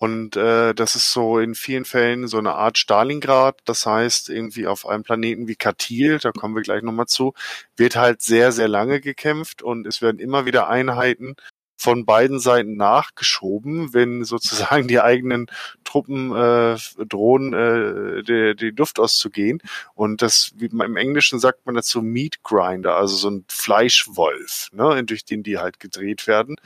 Und 0.00 0.36
äh, 0.36 0.74
das 0.74 0.94
ist 0.94 1.12
so 1.12 1.40
in 1.40 1.56
vielen 1.56 1.84
Fällen 1.84 2.28
so 2.28 2.38
eine 2.38 2.54
Art 2.54 2.78
Stalingrad. 2.78 3.60
Das 3.64 3.84
heißt, 3.84 4.28
irgendwie 4.30 4.66
auf 4.68 4.86
einem 4.86 5.02
Planeten 5.02 5.48
wie 5.48 5.56
Katil, 5.56 6.18
da 6.18 6.30
kommen 6.32 6.54
wir 6.54 6.62
gleich 6.62 6.82
nochmal 6.82 7.06
zu, 7.06 7.34
wird 7.76 7.96
halt 7.96 8.22
sehr, 8.22 8.52
sehr 8.52 8.68
lange 8.68 9.00
gekämpft 9.00 9.62
und 9.62 9.86
es 9.86 10.00
werden 10.00 10.20
immer 10.20 10.46
wieder 10.46 10.68
Einheiten 10.68 11.34
von 11.78 12.04
beiden 12.04 12.40
Seiten 12.40 12.76
nachgeschoben, 12.76 13.94
wenn 13.94 14.24
sozusagen 14.24 14.88
die 14.88 15.00
eigenen 15.00 15.46
Truppen 15.84 16.34
äh, 16.34 16.76
drohen, 17.08 17.54
äh, 17.54 18.22
die, 18.24 18.56
die 18.56 18.70
Luft 18.70 18.98
auszugehen. 18.98 19.62
Und 19.94 20.20
das, 20.20 20.52
wie 20.56 20.68
man 20.72 20.88
im 20.88 20.96
Englischen 20.96 21.38
sagt 21.38 21.64
man 21.66 21.76
dazu 21.76 22.02
Meat 22.02 22.42
Grinder, 22.42 22.96
also 22.96 23.16
so 23.16 23.30
ein 23.30 23.44
Fleischwolf, 23.48 24.68
ne, 24.72 25.02
durch 25.04 25.24
den 25.24 25.44
die 25.44 25.58
halt 25.58 25.78
gedreht 25.78 26.26
werden. 26.26 26.56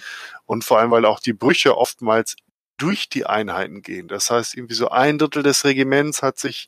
Und 0.46 0.64
vor 0.64 0.78
allem, 0.78 0.90
weil 0.90 1.04
auch 1.04 1.20
die 1.20 1.34
Brüche 1.34 1.76
oftmals 1.76 2.36
durch 2.82 3.08
die 3.08 3.26
Einheiten 3.26 3.80
gehen. 3.80 4.08
Das 4.08 4.28
heißt, 4.28 4.56
irgendwie 4.56 4.74
so 4.74 4.88
ein 4.88 5.16
Drittel 5.16 5.44
des 5.44 5.64
Regiments 5.64 6.20
hat 6.20 6.40
sich 6.40 6.66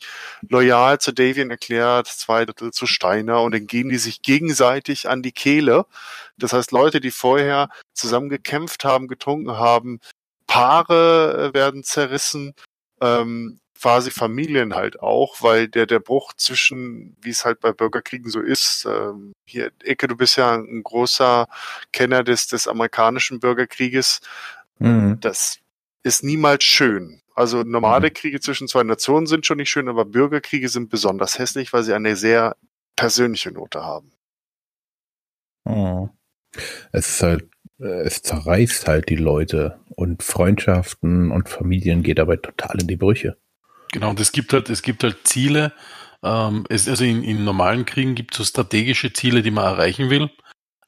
loyal 0.48 1.00
zu 1.00 1.10
Davian 1.10 1.50
erklärt, 1.50 2.06
zwei 2.06 2.44
Drittel 2.44 2.72
zu 2.72 2.86
Steiner 2.86 3.42
und 3.42 3.52
dann 3.52 3.66
gehen 3.66 3.88
die 3.88 3.98
sich 3.98 4.22
gegenseitig 4.22 5.08
an 5.08 5.22
die 5.22 5.32
Kehle. 5.32 5.86
Das 6.38 6.52
heißt, 6.52 6.70
Leute, 6.70 7.00
die 7.00 7.10
vorher 7.10 7.68
zusammen 7.94 8.28
gekämpft 8.28 8.84
haben, 8.84 9.08
getrunken 9.08 9.58
haben, 9.58 9.98
Paare 10.46 11.50
äh, 11.50 11.54
werden 11.54 11.82
zerrissen, 11.82 12.54
ähm, 13.00 13.58
quasi 13.80 14.12
Familien 14.12 14.76
halt 14.76 15.00
auch, 15.00 15.42
weil 15.42 15.66
der, 15.66 15.86
der 15.86 15.98
Bruch 15.98 16.32
zwischen, 16.34 17.16
wie 17.20 17.30
es 17.30 17.44
halt 17.44 17.58
bei 17.58 17.72
Bürgerkriegen 17.72 18.30
so 18.30 18.40
ist, 18.40 18.86
ähm, 18.88 19.32
hier, 19.46 19.72
Ecke, 19.82 20.06
du 20.06 20.16
bist 20.16 20.36
ja 20.36 20.54
ein 20.54 20.84
großer 20.84 21.48
Kenner 21.92 22.22
des, 22.22 22.46
des 22.46 22.68
amerikanischen 22.68 23.40
Bürgerkrieges, 23.40 24.20
mhm. 24.78 25.18
das 25.20 25.58
ist 26.04 26.22
niemals 26.22 26.62
schön. 26.62 27.20
Also 27.34 27.64
normale 27.64 28.08
mhm. 28.08 28.14
Kriege 28.14 28.40
zwischen 28.40 28.68
zwei 28.68 28.84
Nationen 28.84 29.26
sind 29.26 29.44
schon 29.44 29.56
nicht 29.56 29.70
schön, 29.70 29.88
aber 29.88 30.04
Bürgerkriege 30.04 30.68
sind 30.68 30.88
besonders 30.88 31.38
hässlich, 31.38 31.72
weil 31.72 31.82
sie 31.82 31.94
eine 31.94 32.14
sehr 32.14 32.56
persönliche 32.94 33.50
Note 33.50 33.82
haben. 33.82 34.12
Oh. 35.64 36.08
Es 36.92 37.08
ist 37.08 37.22
halt, 37.22 37.48
äh, 37.80 38.02
es 38.02 38.22
zerreißt 38.22 38.86
halt 38.86 39.08
die 39.08 39.16
Leute 39.16 39.80
und 39.96 40.22
Freundschaften 40.22 41.32
und 41.32 41.48
Familien 41.48 42.04
geht 42.04 42.18
dabei 42.18 42.36
total 42.36 42.80
in 42.80 42.86
die 42.86 42.96
Brüche. 42.96 43.36
Genau, 43.92 44.10
und 44.10 44.20
es 44.20 44.30
gibt 44.30 44.52
halt, 44.52 44.70
es 44.70 44.82
gibt 44.82 45.02
halt 45.02 45.26
Ziele. 45.26 45.72
Ähm, 46.22 46.64
es, 46.68 46.88
also 46.88 47.04
in, 47.04 47.24
in 47.24 47.44
normalen 47.44 47.84
Kriegen 47.84 48.14
gibt 48.14 48.34
es 48.34 48.38
so 48.38 48.44
strategische 48.44 49.12
Ziele, 49.12 49.42
die 49.42 49.50
man 49.50 49.64
erreichen 49.64 50.10
will. 50.10 50.30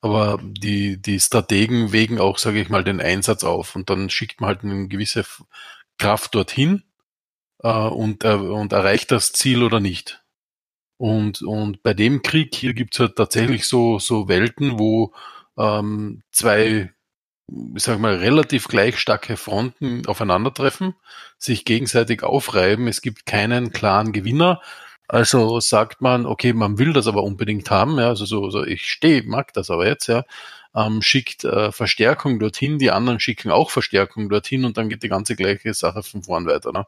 Aber 0.01 0.39
die, 0.43 1.01
die 1.01 1.19
Strategen 1.21 1.93
wägen 1.93 2.21
auch, 2.21 2.39
sage 2.39 2.61
ich 2.61 2.69
mal, 2.69 2.85
den 2.85 3.01
Einsatz 3.01 3.45
auf 3.45 3.75
und 3.77 3.91
dann 3.91 4.11
schickt 4.11 4.41
man 4.41 4.49
halt 4.49 4.63
eine 4.63 4.89
gewisse 4.89 5.25
Kraft 5.99 6.35
dorthin 6.35 6.83
äh, 7.63 7.69
und, 7.71 8.25
äh, 8.25 8.35
und 8.35 8.73
erreicht 8.73 9.11
das 9.11 9.33
Ziel 9.33 9.63
oder 9.63 9.81
nicht. 9.81 10.23
Und, 10.99 11.43
und 11.43 11.83
bei 11.83 11.95
dem 11.95 12.23
Krieg 12.23 12.55
hier 12.55 12.73
gibt's 12.73 12.99
halt 12.99 13.17
tatsächlich 13.17 13.67
so, 13.67 13.99
so 13.99 14.29
Welten, 14.29 14.79
wo 14.79 15.13
ähm, 15.59 16.23
zwei, 16.33 16.93
ich 17.75 17.83
sag 17.83 17.99
mal, 17.99 18.17
relativ 18.17 18.69
gleich 18.69 18.99
starke 18.99 19.37
Fronten 19.37 20.07
aufeinandertreffen, 20.07 20.95
sich 21.39 21.65
gegenseitig 21.65 22.23
aufreiben. 22.23 22.89
Es 22.89 23.03
gibt 23.03 23.27
keinen 23.27 23.73
klaren 23.73 24.13
Gewinner. 24.13 24.63
Also 25.09 25.61
sagt 25.61 26.01
man, 26.01 26.27
okay, 26.27 26.53
man 26.53 26.79
will 26.79 26.93
das 26.93 27.07
aber 27.07 27.23
unbedingt 27.23 27.71
haben, 27.71 27.99
ja, 27.99 28.09
also 28.09 28.25
so, 28.25 28.51
so 28.51 28.65
ich 28.65 28.87
stehe, 28.87 29.23
mag 29.23 29.53
das 29.53 29.71
aber 29.71 29.87
jetzt, 29.87 30.09
ja, 30.09 30.25
ähm, 30.75 31.01
schickt 31.03 31.45
äh, 31.45 31.73
Verstärkung 31.73 32.39
dorthin, 32.39 32.79
die 32.79 32.91
anderen 32.91 33.21
schicken 33.21 33.51
auch 33.51 33.71
Verstärkung 33.71 34.29
dorthin 34.29 34.65
und 34.65 34.77
dann 34.77 34.89
geht 34.89 35.03
die 35.03 35.09
ganze 35.09 35.37
gleiche 35.37 35.73
Sache 35.75 36.03
von 36.03 36.23
vorn 36.25 36.47
weiter. 36.47 36.73
Ne? 36.73 36.87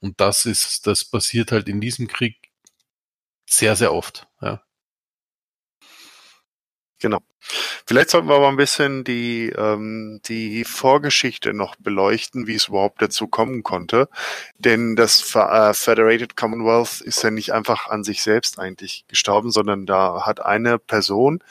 Und 0.00 0.20
das 0.20 0.46
ist, 0.46 0.86
das 0.86 1.04
passiert 1.04 1.50
halt 1.52 1.68
in 1.68 1.80
diesem 1.80 2.06
Krieg 2.08 2.36
sehr, 3.46 3.76
sehr 3.76 3.92
oft. 3.92 4.28
Genau. 7.04 7.20
Vielleicht 7.86 8.08
sollten 8.08 8.28
wir 8.28 8.36
aber 8.36 8.48
ein 8.48 8.56
bisschen 8.56 9.04
die, 9.04 9.50
ähm, 9.50 10.22
die 10.24 10.64
Vorgeschichte 10.64 11.52
noch 11.52 11.76
beleuchten, 11.76 12.46
wie 12.46 12.54
es 12.54 12.68
überhaupt 12.68 13.02
dazu 13.02 13.28
kommen 13.28 13.62
konnte. 13.62 14.08
Denn 14.56 14.96
das 14.96 15.34
äh, 15.34 15.74
Federated 15.74 16.34
Commonwealth 16.34 17.02
ist 17.02 17.22
ja 17.22 17.30
nicht 17.30 17.52
einfach 17.52 17.90
an 17.90 18.04
sich 18.04 18.22
selbst 18.22 18.58
eigentlich 18.58 19.04
gestorben, 19.06 19.50
sondern 19.50 19.84
da 19.84 20.22
hat 20.24 20.40
eine 20.40 20.78
Person 20.78 21.44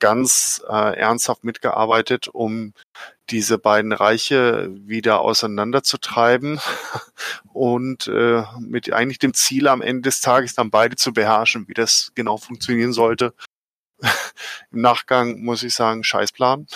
ganz 0.00 0.64
äh, 0.68 0.98
ernsthaft 0.98 1.44
mitgearbeitet, 1.44 2.26
um 2.26 2.72
diese 3.30 3.56
beiden 3.56 3.92
Reiche 3.92 4.68
wieder 4.72 5.20
auseinanderzutreiben 5.20 6.58
und 7.52 8.08
äh, 8.08 8.42
mit 8.58 8.92
eigentlich 8.92 9.20
dem 9.20 9.34
Ziel 9.34 9.68
am 9.68 9.80
Ende 9.80 10.02
des 10.02 10.20
Tages 10.20 10.56
dann 10.56 10.70
beide 10.70 10.96
zu 10.96 11.12
beherrschen. 11.12 11.68
Wie 11.68 11.74
das 11.74 12.10
genau 12.16 12.36
funktionieren 12.36 12.92
sollte, 12.92 13.32
Im 14.70 14.80
Nachgang 14.80 15.42
muss 15.42 15.62
ich 15.62 15.74
sagen, 15.74 16.04
Scheißplan. 16.04 16.66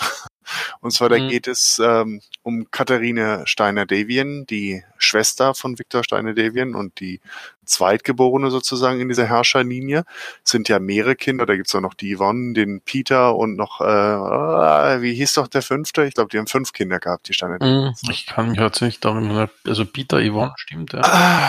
Und 0.81 0.91
zwar 0.91 1.09
mhm. 1.09 1.13
da 1.13 1.27
geht 1.27 1.47
es 1.47 1.81
ähm, 1.83 2.21
um 2.41 2.69
Katharine 2.71 3.43
Steiner-Davien, 3.45 4.45
die 4.45 4.83
Schwester 4.97 5.53
von 5.53 5.79
Viktor 5.79 6.03
Steiner-Davien 6.03 6.75
und 6.75 6.99
die 6.99 7.21
Zweitgeborene 7.65 8.51
sozusagen 8.51 8.99
in 8.99 9.07
dieser 9.07 9.25
Herrscherlinie. 9.25 10.03
Es 10.43 10.51
sind 10.51 10.69
ja 10.69 10.79
mehrere 10.79 11.15
Kinder, 11.15 11.45
da 11.45 11.55
gibt's 11.55 11.73
auch 11.75 11.81
noch 11.81 11.93
die 11.93 12.15
Yvonne, 12.15 12.53
den 12.53 12.81
Peter 12.81 13.35
und 13.35 13.55
noch, 13.55 13.81
äh, 13.81 15.01
wie 15.01 15.13
hieß 15.13 15.33
doch 15.33 15.47
der 15.47 15.61
fünfte? 15.61 16.03
Ich 16.05 16.13
glaube, 16.13 16.29
die 16.29 16.37
haben 16.37 16.47
fünf 16.47 16.73
Kinder 16.73 16.99
gehabt, 16.99 17.27
die 17.29 17.33
Steiner-Davien. 17.33 17.85
Mhm, 17.85 18.11
ich 18.11 18.25
kann 18.25 18.49
mich 18.49 18.59
jetzt 18.59 18.81
nicht 18.81 19.03
daran 19.03 19.49
also 19.65 19.85
Peter, 19.85 20.19
Yvonne, 20.19 20.53
stimmt, 20.57 20.93
ja. 20.93 21.01
Ah, 21.03 21.39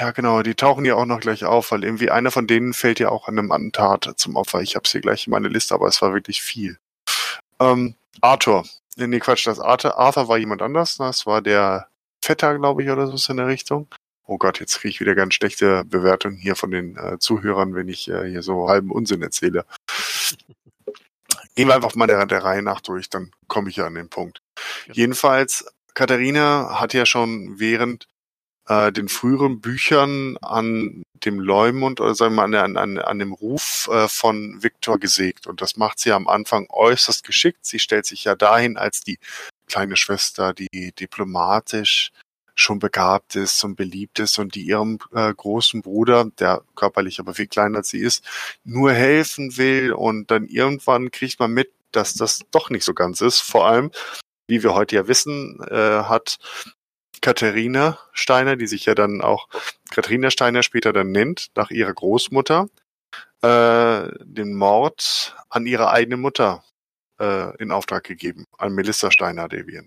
ja, 0.00 0.10
genau, 0.10 0.42
die 0.42 0.54
tauchen 0.54 0.84
ja 0.84 0.94
auch 0.94 1.06
noch 1.06 1.20
gleich 1.20 1.44
auf, 1.44 1.72
weil 1.72 1.84
irgendwie 1.84 2.10
einer 2.10 2.30
von 2.30 2.46
denen 2.46 2.72
fällt 2.72 3.00
ja 3.00 3.08
auch 3.10 3.28
an 3.28 3.38
einem 3.38 3.52
Attentat 3.52 4.12
zum 4.16 4.36
Opfer. 4.36 4.60
Ich 4.60 4.76
habe 4.76 4.88
hier 4.88 5.00
gleich 5.00 5.26
in 5.26 5.30
meine 5.30 5.48
Liste, 5.48 5.74
aber 5.74 5.86
es 5.86 6.02
war 6.02 6.12
wirklich 6.12 6.42
viel. 6.42 6.78
Ähm, 7.60 7.94
Arthur. 8.20 8.64
Nee, 8.96 9.20
Quatsch, 9.20 9.46
das 9.46 9.60
Arthur, 9.60 9.96
Arthur 9.96 10.28
war 10.28 10.38
jemand 10.38 10.62
anders. 10.62 10.96
Das 10.96 11.26
war 11.26 11.42
der 11.42 11.86
Vetter, 12.22 12.58
glaube 12.58 12.82
ich, 12.82 12.90
oder 12.90 13.06
so 13.06 13.32
in 13.32 13.36
der 13.36 13.46
Richtung. 13.46 13.88
Oh 14.24 14.38
Gott, 14.38 14.60
jetzt 14.60 14.78
kriege 14.78 14.90
ich 14.90 15.00
wieder 15.00 15.14
ganz 15.14 15.34
schlechte 15.34 15.84
Bewertungen 15.84 16.36
hier 16.36 16.54
von 16.54 16.70
den 16.70 16.96
äh, 16.96 17.18
Zuhörern, 17.18 17.74
wenn 17.74 17.88
ich 17.88 18.08
äh, 18.08 18.28
hier 18.28 18.42
so 18.42 18.68
halben 18.68 18.90
Unsinn 18.90 19.22
erzähle. 19.22 19.64
Gehen 21.56 21.68
wir 21.68 21.74
einfach 21.74 21.94
mal 21.96 22.06
der, 22.06 22.24
der 22.26 22.44
Reihe 22.44 22.62
nach 22.62 22.80
durch, 22.80 23.10
dann 23.10 23.32
komme 23.48 23.70
ich 23.70 23.76
ja 23.76 23.86
an 23.86 23.94
den 23.94 24.08
Punkt. 24.08 24.40
Ja. 24.86 24.94
Jedenfalls, 24.94 25.64
Katharina 25.94 26.80
hat 26.80 26.94
ja 26.94 27.06
schon 27.06 27.58
während 27.58 28.06
äh, 28.70 28.92
den 28.92 29.08
früheren 29.08 29.60
Büchern 29.60 30.36
an 30.40 31.02
dem 31.24 31.40
Leumund 31.40 32.00
oder 32.00 32.14
sagen 32.14 32.36
wir 32.36 32.46
mal 32.46 32.56
an, 32.56 32.76
an, 32.76 32.98
an 32.98 33.18
dem 33.18 33.32
Ruf 33.32 33.90
äh, 33.92 34.06
von 34.06 34.62
Viktor 34.62 34.98
gesägt. 34.98 35.48
Und 35.48 35.60
das 35.60 35.76
macht 35.76 35.98
sie 35.98 36.12
am 36.12 36.28
Anfang 36.28 36.68
äußerst 36.70 37.24
geschickt. 37.24 37.66
Sie 37.66 37.80
stellt 37.80 38.06
sich 38.06 38.24
ja 38.24 38.36
dahin 38.36 38.76
als 38.76 39.00
die 39.00 39.18
kleine 39.66 39.96
Schwester, 39.96 40.54
die 40.54 40.92
diplomatisch 40.92 42.12
schon 42.54 42.78
begabt 42.78 43.34
ist 43.36 43.64
und 43.64 43.74
beliebt 43.74 44.20
ist 44.20 44.38
und 44.38 44.54
die 44.54 44.62
ihrem 44.62 44.98
äh, 45.14 45.34
großen 45.34 45.82
Bruder, 45.82 46.26
der 46.38 46.62
körperlich 46.76 47.18
aber 47.18 47.34
viel 47.34 47.48
kleiner 47.48 47.78
als 47.78 47.88
sie 47.88 48.00
ist, 48.00 48.24
nur 48.64 48.92
helfen 48.92 49.56
will 49.56 49.92
und 49.92 50.30
dann 50.30 50.46
irgendwann 50.46 51.10
kriegt 51.10 51.40
man 51.40 51.52
mit, 51.52 51.72
dass 51.90 52.14
das 52.14 52.40
doch 52.52 52.70
nicht 52.70 52.84
so 52.84 52.94
ganz 52.94 53.20
ist. 53.20 53.40
Vor 53.40 53.66
allem, 53.66 53.90
wie 54.46 54.62
wir 54.62 54.74
heute 54.74 54.96
ja 54.96 55.08
wissen, 55.08 55.60
äh, 55.70 56.04
hat 56.04 56.38
Katharina 57.20 57.98
Steiner, 58.12 58.56
die 58.56 58.66
sich 58.66 58.86
ja 58.86 58.94
dann 58.94 59.20
auch 59.20 59.48
Katharina 59.90 60.30
Steiner 60.30 60.62
später 60.62 60.92
dann 60.92 61.10
nennt, 61.10 61.48
nach 61.54 61.70
ihrer 61.70 61.92
Großmutter, 61.92 62.68
äh, 63.42 64.08
den 64.24 64.54
Mord 64.54 65.36
an 65.48 65.66
ihrer 65.66 65.90
eigenen 65.90 66.20
Mutter 66.20 66.64
äh, 67.18 67.56
in 67.58 67.70
Auftrag 67.70 68.04
gegeben, 68.04 68.46
an 68.58 68.72
Melissa 68.72 69.10
Steiner 69.10 69.48
Devian. 69.48 69.86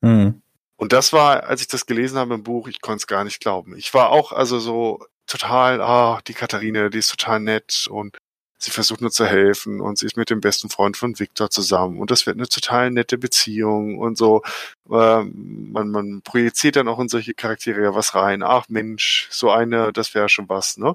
Mhm. 0.00 0.42
Und 0.76 0.92
das 0.94 1.12
war, 1.12 1.44
als 1.44 1.60
ich 1.60 1.68
das 1.68 1.84
gelesen 1.84 2.18
habe 2.18 2.34
im 2.34 2.42
Buch, 2.42 2.66
ich 2.68 2.80
konnte 2.80 3.02
es 3.02 3.06
gar 3.06 3.24
nicht 3.24 3.40
glauben. 3.40 3.76
Ich 3.76 3.92
war 3.92 4.10
auch 4.10 4.32
also 4.32 4.58
so 4.58 5.04
total, 5.26 5.82
ah, 5.82 6.20
die 6.26 6.32
Katharina, 6.32 6.88
die 6.88 6.98
ist 6.98 7.10
total 7.10 7.40
nett 7.40 7.86
und 7.90 8.16
sie 8.60 8.70
versucht 8.70 9.00
nur 9.00 9.10
zu 9.10 9.26
helfen 9.26 9.80
und 9.80 9.98
sie 9.98 10.06
ist 10.06 10.18
mit 10.18 10.28
dem 10.28 10.40
besten 10.40 10.68
Freund 10.68 10.96
von 10.96 11.18
Victor 11.18 11.50
zusammen 11.50 11.98
und 11.98 12.10
das 12.10 12.26
wird 12.26 12.36
eine 12.36 12.46
total 12.46 12.90
nette 12.90 13.16
Beziehung 13.16 13.98
und 13.98 14.18
so. 14.18 14.42
Ähm, 14.90 15.70
man, 15.72 15.90
man 15.90 16.22
projiziert 16.22 16.76
dann 16.76 16.86
auch 16.86 16.98
in 16.98 17.08
solche 17.08 17.32
Charaktere 17.32 17.82
ja 17.82 17.94
was 17.94 18.14
rein. 18.14 18.42
Ach 18.42 18.66
Mensch, 18.68 19.28
so 19.30 19.50
eine, 19.50 19.92
das 19.92 20.14
wäre 20.14 20.28
schon 20.28 20.48
was, 20.48 20.76
ne? 20.76 20.94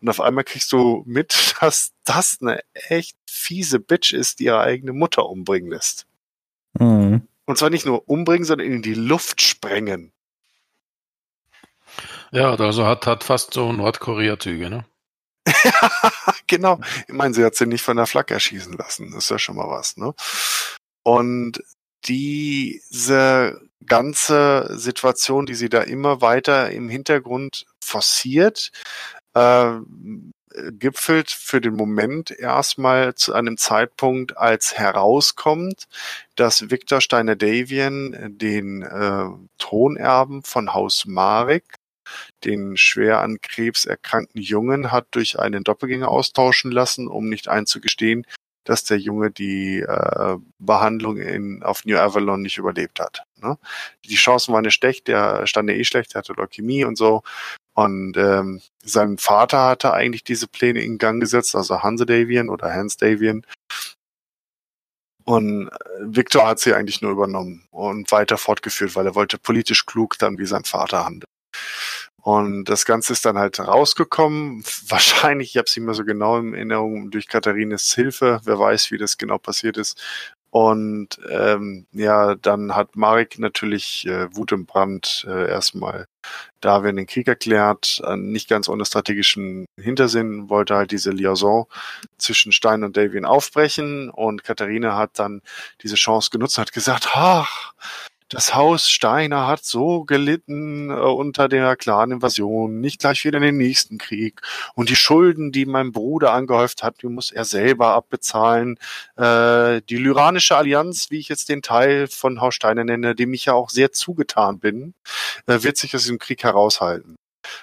Und 0.00 0.08
auf 0.08 0.20
einmal 0.20 0.44
kriegst 0.44 0.72
du 0.72 1.04
mit, 1.06 1.54
dass 1.60 1.92
das 2.02 2.38
eine 2.40 2.60
echt 2.72 3.16
fiese 3.30 3.78
Bitch 3.78 4.12
ist, 4.12 4.40
die 4.40 4.44
ihre 4.44 4.60
eigene 4.60 4.92
Mutter 4.92 5.26
umbringen 5.26 5.70
lässt. 5.70 6.06
Mhm. 6.74 7.28
Und 7.46 7.58
zwar 7.58 7.70
nicht 7.70 7.86
nur 7.86 8.08
umbringen, 8.08 8.44
sondern 8.44 8.66
in 8.66 8.82
die 8.82 8.94
Luft 8.94 9.40
sprengen. 9.40 10.12
Ja, 12.32 12.56
also 12.56 12.86
hat, 12.86 13.06
hat 13.06 13.22
fast 13.22 13.54
so 13.54 13.72
Nordkorea-Züge, 13.72 14.68
ne? 14.68 14.84
genau. 16.46 16.80
Ich 17.06 17.14
meine, 17.14 17.34
sie 17.34 17.44
hat 17.44 17.54
sie 17.54 17.66
nicht 17.66 17.82
von 17.82 17.96
der 17.96 18.06
Flak 18.06 18.30
erschießen 18.30 18.72
lassen. 18.74 19.10
Das 19.12 19.24
ist 19.24 19.30
ja 19.30 19.38
schon 19.38 19.56
mal 19.56 19.68
was, 19.68 19.96
ne? 19.96 20.14
Und 21.02 21.62
diese 22.06 23.60
ganze 23.86 24.70
Situation, 24.78 25.46
die 25.46 25.54
sie 25.54 25.68
da 25.68 25.82
immer 25.82 26.20
weiter 26.20 26.70
im 26.70 26.88
Hintergrund 26.88 27.66
forciert, 27.80 28.70
äh, 29.34 29.72
gipfelt 30.72 31.30
für 31.30 31.60
den 31.60 31.74
Moment 31.74 32.30
erstmal 32.30 33.14
zu 33.14 33.34
einem 33.34 33.56
Zeitpunkt, 33.56 34.36
als 34.36 34.78
herauskommt, 34.78 35.88
dass 36.36 36.70
Viktor 36.70 37.00
Steiner-Davian 37.00 38.36
den 38.38 38.82
äh, 38.82 39.26
Thronerben 39.58 40.42
von 40.44 40.72
Haus 40.72 41.06
Marek, 41.06 41.64
den 42.44 42.76
schwer 42.76 43.20
an 43.20 43.38
Krebs 43.40 43.84
erkrankten 43.84 44.40
Jungen, 44.40 44.92
hat 44.92 45.06
durch 45.12 45.38
einen 45.38 45.64
Doppelgänger 45.64 46.08
austauschen 46.08 46.70
lassen, 46.70 47.08
um 47.08 47.28
nicht 47.28 47.48
einzugestehen, 47.48 48.26
dass 48.64 48.84
der 48.84 48.98
Junge 48.98 49.30
die 49.30 49.80
äh, 49.80 50.36
Behandlung 50.58 51.18
in, 51.18 51.62
auf 51.62 51.84
New 51.84 51.98
Avalon 51.98 52.42
nicht 52.42 52.58
überlebt 52.58 52.98
hat. 52.98 53.22
Ne? 53.40 53.58
Die 54.06 54.14
Chancen 54.14 54.54
waren 54.54 54.64
ja 54.64 54.70
schlecht, 54.70 55.06
der 55.08 55.46
stand 55.46 55.68
ja 55.68 55.76
eh 55.76 55.84
schlecht, 55.84 56.14
der 56.14 56.20
hatte 56.20 56.32
Leukämie 56.32 56.84
und 56.84 56.96
so. 56.96 57.22
Und 57.74 58.16
ähm, 58.16 58.62
sein 58.82 59.18
Vater 59.18 59.64
hatte 59.64 59.92
eigentlich 59.92 60.24
diese 60.24 60.48
Pläne 60.48 60.80
in 60.80 60.98
Gang 60.98 61.20
gesetzt, 61.20 61.54
also 61.54 61.82
Hanse 61.82 62.06
Davian 62.06 62.48
oder 62.48 62.72
Hans 62.72 62.96
Davian. 62.96 63.44
Und 65.24 65.68
äh, 65.68 65.70
Victor 66.00 66.46
hat 66.46 66.60
sie 66.60 66.74
eigentlich 66.74 67.02
nur 67.02 67.12
übernommen 67.12 67.66
und 67.70 68.10
weiter 68.12 68.38
fortgeführt, 68.38 68.94
weil 68.96 69.06
er 69.06 69.14
wollte 69.14 69.38
politisch 69.38 69.86
klug 69.86 70.18
dann 70.18 70.38
wie 70.38 70.46
sein 70.46 70.64
Vater 70.64 71.04
handeln. 71.04 71.33
Und 72.24 72.64
das 72.64 72.86
Ganze 72.86 73.12
ist 73.12 73.26
dann 73.26 73.36
halt 73.36 73.60
rausgekommen. 73.60 74.64
Wahrscheinlich, 74.88 75.50
ich 75.50 75.56
habe 75.58 75.66
es 75.66 75.76
nicht 75.76 75.84
mehr 75.84 75.94
so 75.94 76.06
genau 76.06 76.38
in 76.38 76.54
Erinnerung, 76.54 77.10
durch 77.10 77.28
Katharines 77.28 77.92
Hilfe. 77.94 78.40
Wer 78.44 78.58
weiß, 78.58 78.90
wie 78.90 78.96
das 78.96 79.18
genau 79.18 79.36
passiert 79.36 79.76
ist. 79.76 80.02
Und 80.48 81.18
ähm, 81.28 81.86
ja, 81.92 82.34
dann 82.36 82.74
hat 82.74 82.96
Marek 82.96 83.38
natürlich 83.38 84.06
äh, 84.06 84.34
Wut 84.34 84.52
im 84.52 84.64
Brand 84.64 85.26
äh, 85.28 85.50
erstmal 85.50 86.06
da 86.60 86.82
werden 86.82 86.96
den 86.96 87.06
Krieg 87.06 87.28
erklärt, 87.28 88.00
äh, 88.06 88.16
nicht 88.16 88.48
ganz 88.48 88.68
ohne 88.68 88.84
strategischen 88.84 89.66
Hintersinn, 89.78 90.48
wollte 90.48 90.74
halt 90.76 90.90
diese 90.90 91.10
Liaison 91.10 91.66
zwischen 92.16 92.52
Stein 92.52 92.84
und 92.84 92.96
Davian 92.96 93.24
aufbrechen 93.24 94.10
und 94.10 94.44
Katharina 94.44 94.96
hat 94.96 95.18
dann 95.18 95.42
diese 95.82 95.96
Chance 95.96 96.30
genutzt 96.30 96.58
und 96.58 96.62
hat 96.62 96.72
gesagt, 96.72 97.10
ach, 97.12 97.74
das 98.28 98.54
Haus 98.54 98.88
Steiner 98.88 99.46
hat 99.46 99.64
so 99.64 100.04
gelitten 100.04 100.90
äh, 100.90 100.94
unter 100.94 101.48
der 101.48 101.76
Clan-Invasion, 101.76 102.80
nicht 102.80 103.00
gleich 103.00 103.24
wieder 103.24 103.38
in 103.38 103.44
den 103.44 103.56
nächsten 103.56 103.98
Krieg. 103.98 104.40
Und 104.74 104.88
die 104.88 104.96
Schulden, 104.96 105.52
die 105.52 105.66
mein 105.66 105.92
Bruder 105.92 106.32
angehäuft 106.32 106.82
hat, 106.82 107.02
die 107.02 107.06
muss 107.06 107.30
er 107.30 107.44
selber 107.44 107.88
abbezahlen. 107.88 108.78
Äh, 109.16 109.82
die 109.82 109.98
Lyranische 109.98 110.56
Allianz, 110.56 111.10
wie 111.10 111.18
ich 111.18 111.28
jetzt 111.28 111.48
den 111.48 111.62
Teil 111.62 112.06
von 112.08 112.40
Haus 112.40 112.54
Steiner 112.54 112.84
nenne, 112.84 113.14
dem 113.14 113.32
ich 113.34 113.44
ja 113.46 113.52
auch 113.52 113.70
sehr 113.70 113.92
zugetan 113.92 114.58
bin, 114.58 114.94
äh, 115.46 115.62
wird 115.62 115.76
sich 115.76 115.94
aus 115.94 116.02
diesem 116.02 116.18
Krieg 116.18 116.42
heraushalten. 116.44 117.16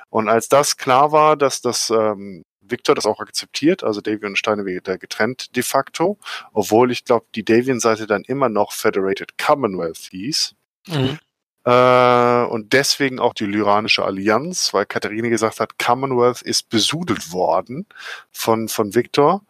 Und 0.10 0.30
als 0.30 0.48
das 0.48 0.78
klar 0.78 1.12
war, 1.12 1.38
dass 1.38 1.62
das 1.62 1.90
ähm, 1.90 2.44
Victor 2.72 2.96
das 2.96 3.06
auch 3.06 3.20
akzeptiert, 3.20 3.84
also 3.84 4.02
Davian 4.02 4.32
und 4.32 4.38
Steiner 4.38 4.66
wieder 4.66 4.98
getrennt 4.98 5.56
de 5.56 5.64
facto, 5.64 6.18
obwohl 6.54 6.92
ich 6.92 7.06
glaube, 7.06 7.26
die 7.36 7.44
Davian-Seite 7.44 8.08
dann 8.08 8.24
immer 8.24 8.50
noch 8.50 8.72
Federated 8.72 9.38
Commonwealth 9.38 10.10
hieß. 10.12 10.56
Mhm. 10.88 11.20
Äh, 11.64 12.44
und 12.46 12.74
deswegen 12.74 13.20
auch 13.20 13.34
die 13.34 13.46
Lyranische 13.46 14.04
Allianz, 14.04 14.74
weil 14.74 14.86
Katharine 14.86 15.30
gesagt 15.30 15.60
hat, 15.60 15.78
Commonwealth 15.78 16.42
ist 16.42 16.70
besudelt 16.70 17.32
worden 17.32 17.86
von, 18.32 18.68
von 18.68 18.96
Victor. 18.96 19.44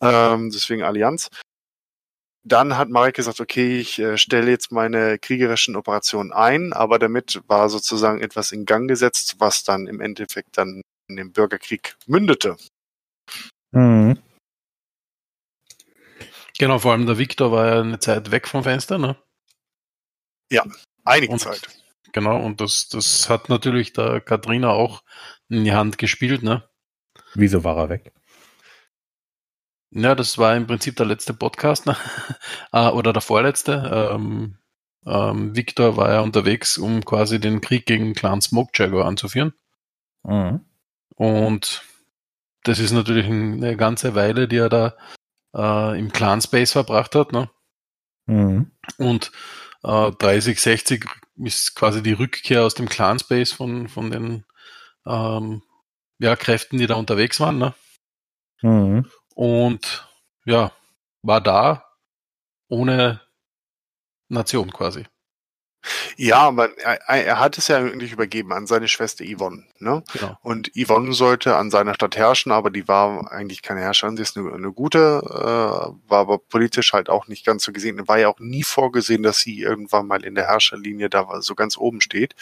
Ähm, 0.00 0.50
deswegen 0.50 0.82
Allianz. 0.82 1.28
Dann 2.42 2.78
hat 2.78 2.88
Marek 2.88 3.16
gesagt, 3.16 3.40
okay, 3.40 3.78
ich 3.78 3.98
äh, 3.98 4.16
stelle 4.16 4.50
jetzt 4.50 4.72
meine 4.72 5.18
kriegerischen 5.18 5.76
Operationen 5.76 6.32
ein, 6.32 6.72
aber 6.72 6.98
damit 6.98 7.42
war 7.46 7.68
sozusagen 7.68 8.22
etwas 8.22 8.50
in 8.52 8.64
Gang 8.64 8.88
gesetzt, 8.88 9.36
was 9.38 9.62
dann 9.62 9.86
im 9.86 10.00
Endeffekt 10.00 10.56
dann 10.56 10.80
in 11.10 11.16
den 11.16 11.32
Bürgerkrieg 11.32 11.96
mündete. 12.06 12.56
Mhm. 13.72 14.18
Genau, 16.58 16.78
vor 16.78 16.92
allem 16.92 17.06
der 17.06 17.18
Victor 17.18 17.52
war 17.52 17.66
ja 17.66 17.80
eine 17.80 17.98
Zeit 17.98 18.30
weg 18.30 18.46
vom 18.48 18.62
Fenster, 18.64 18.98
ne? 18.98 19.16
Einige 21.04 21.32
Und- 21.32 21.38
Zeit. 21.38 21.68
Genau, 22.12 22.42
und 22.44 22.60
das, 22.60 22.88
das 22.88 23.28
hat 23.30 23.48
natürlich 23.48 23.92
der 23.92 24.20
Katrina 24.20 24.70
auch 24.70 25.02
in 25.48 25.64
die 25.64 25.72
Hand 25.72 25.96
gespielt, 25.96 26.42
ne? 26.42 26.68
Wieso 27.34 27.62
war 27.62 27.76
er 27.76 27.88
weg? 27.88 28.12
Ja, 29.92 30.14
das 30.14 30.36
war 30.38 30.56
im 30.56 30.66
Prinzip 30.66 30.96
der 30.96 31.06
letzte 31.06 31.34
Podcast, 31.34 31.86
ne? 31.86 31.96
Ah, 32.72 32.90
oder 32.90 33.12
der 33.12 33.22
vorletzte. 33.22 34.10
Ähm, 34.12 34.58
ähm, 35.06 35.56
Victor 35.56 35.96
war 35.96 36.10
ja 36.10 36.20
unterwegs, 36.20 36.78
um 36.78 37.04
quasi 37.04 37.40
den 37.40 37.60
Krieg 37.60 37.86
gegen 37.86 38.14
Clan 38.14 38.40
Smoke 38.40 38.72
Jaguar 38.74 39.06
anzuführen. 39.06 39.54
Mhm. 40.24 40.64
Und 41.16 41.82
das 42.64 42.78
ist 42.78 42.92
natürlich 42.92 43.26
eine 43.26 43.76
ganze 43.76 44.14
Weile, 44.14 44.48
die 44.48 44.56
er 44.56 44.68
da 44.68 44.96
äh, 45.54 45.98
im 45.98 46.12
Clan 46.12 46.40
Space 46.40 46.72
verbracht 46.72 47.14
hat. 47.14 47.32
Ne? 47.32 47.50
Mhm. 48.26 48.70
Und 48.98 49.32
äh, 49.82 50.10
30, 50.12 50.60
60 50.60 51.06
ist 51.36 51.74
quasi 51.74 52.02
die 52.02 52.12
Rückkehr 52.12 52.64
aus 52.64 52.74
dem 52.74 52.88
Clan 52.88 53.18
Space 53.18 53.52
von, 53.52 53.88
von 53.88 54.10
den 54.10 54.44
ähm, 55.06 55.62
ja, 56.18 56.36
Kräften, 56.36 56.78
die 56.78 56.86
da 56.86 56.96
unterwegs 56.96 57.40
waren. 57.40 57.58
Ne? 57.58 57.74
Mhm. 58.62 59.10
Und 59.34 60.08
ja, 60.44 60.72
war 61.22 61.40
da 61.40 61.84
ohne 62.68 63.20
Nation 64.28 64.70
quasi. 64.72 65.06
Ja, 66.16 66.38
aber 66.40 66.78
er, 66.78 67.00
er 67.08 67.40
hat 67.40 67.56
es 67.56 67.68
ja 67.68 67.78
eigentlich 67.78 68.12
übergeben 68.12 68.52
an 68.52 68.66
seine 68.66 68.88
Schwester 68.88 69.24
Yvonne. 69.24 69.64
Ne? 69.78 70.02
Genau. 70.12 70.36
Und 70.42 70.70
Yvonne 70.76 71.12
sollte 71.14 71.56
an 71.56 71.70
seiner 71.70 71.94
Stadt 71.94 72.16
herrschen, 72.16 72.52
aber 72.52 72.70
die 72.70 72.86
war 72.88 73.32
eigentlich 73.32 73.62
keine 73.62 73.80
Herrscherin. 73.80 74.16
Sie 74.16 74.22
ist 74.22 74.36
eine, 74.36 74.52
eine 74.52 74.72
gute, 74.72 75.22
äh, 75.24 76.10
war 76.10 76.18
aber 76.18 76.38
politisch 76.38 76.92
halt 76.92 77.08
auch 77.08 77.28
nicht 77.28 77.46
ganz 77.46 77.64
so 77.64 77.72
gesehen. 77.72 78.06
War 78.08 78.18
ja 78.18 78.28
auch 78.28 78.40
nie 78.40 78.62
vorgesehen, 78.62 79.22
dass 79.22 79.38
sie 79.38 79.60
irgendwann 79.60 80.06
mal 80.06 80.24
in 80.24 80.34
der 80.34 80.46
Herrscherlinie 80.46 81.08
da 81.08 81.40
so 81.40 81.54
ganz 81.54 81.78
oben 81.78 82.00
steht. 82.00 82.34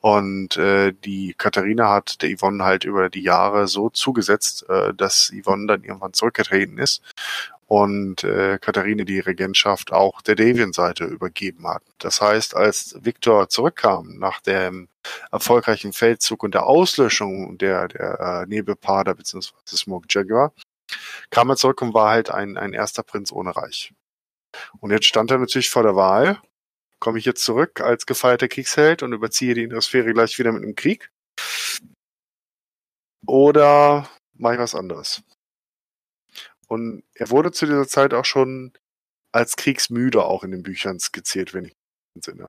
Und 0.00 0.56
äh, 0.56 0.92
die 0.92 1.34
Katharina 1.36 1.90
hat 1.90 2.22
der 2.22 2.36
Yvonne 2.36 2.64
halt 2.64 2.84
über 2.84 3.10
die 3.10 3.22
Jahre 3.22 3.66
so 3.66 3.90
zugesetzt, 3.90 4.64
äh, 4.68 4.94
dass 4.94 5.32
Yvonne 5.32 5.66
dann 5.66 5.82
irgendwann 5.84 6.12
zurückgetreten 6.12 6.78
ist 6.78 7.02
und 7.68 8.24
äh, 8.24 8.58
Katharine 8.58 9.04
die 9.04 9.20
Regentschaft 9.20 9.92
auch 9.92 10.22
der 10.22 10.36
Davian-Seite 10.36 11.04
übergeben 11.04 11.68
hat. 11.68 11.82
Das 11.98 12.22
heißt, 12.22 12.56
als 12.56 12.96
Viktor 13.00 13.50
zurückkam 13.50 14.18
nach 14.18 14.40
dem 14.40 14.88
erfolgreichen 15.30 15.92
Feldzug 15.92 16.42
und 16.42 16.54
der 16.54 16.66
Auslöschung 16.66 17.58
der, 17.58 17.88
der 17.88 18.20
äh, 18.20 18.46
Nebelpader 18.46 19.14
bzw. 19.14 19.50
Smoke 19.66 20.06
Jaguar, 20.08 20.54
kam 21.30 21.50
er 21.50 21.56
zurück 21.56 21.82
und 21.82 21.92
war 21.92 22.10
halt 22.10 22.30
ein, 22.30 22.56
ein 22.56 22.72
erster 22.72 23.02
Prinz 23.02 23.30
ohne 23.32 23.54
Reich. 23.54 23.92
Und 24.80 24.90
jetzt 24.90 25.04
stand 25.04 25.30
er 25.30 25.36
natürlich 25.38 25.68
vor 25.68 25.82
der 25.82 25.94
Wahl, 25.94 26.40
komme 27.00 27.18
ich 27.18 27.26
jetzt 27.26 27.44
zurück 27.44 27.82
als 27.82 28.06
gefeierter 28.06 28.48
Kriegsheld 28.48 29.02
und 29.02 29.12
überziehe 29.12 29.52
die 29.52 29.64
Innersphäre 29.64 30.14
gleich 30.14 30.38
wieder 30.38 30.52
mit 30.52 30.62
einem 30.62 30.74
Krieg? 30.74 31.10
Oder 33.26 34.08
mache 34.32 34.54
ich 34.54 34.60
was 34.60 34.74
anderes? 34.74 35.22
Und 36.68 37.02
er 37.14 37.30
wurde 37.30 37.52
zu 37.52 37.66
dieser 37.66 37.88
Zeit 37.88 38.14
auch 38.14 38.24
schon 38.24 38.72
als 39.32 39.56
kriegsmüde 39.56 40.24
auch 40.24 40.44
in 40.44 40.50
den 40.52 40.62
Büchern 40.62 41.00
skizziert, 41.00 41.54
wenn 41.54 41.64
ich 41.66 41.72
mich 41.72 41.76
entsinne. 42.16 42.46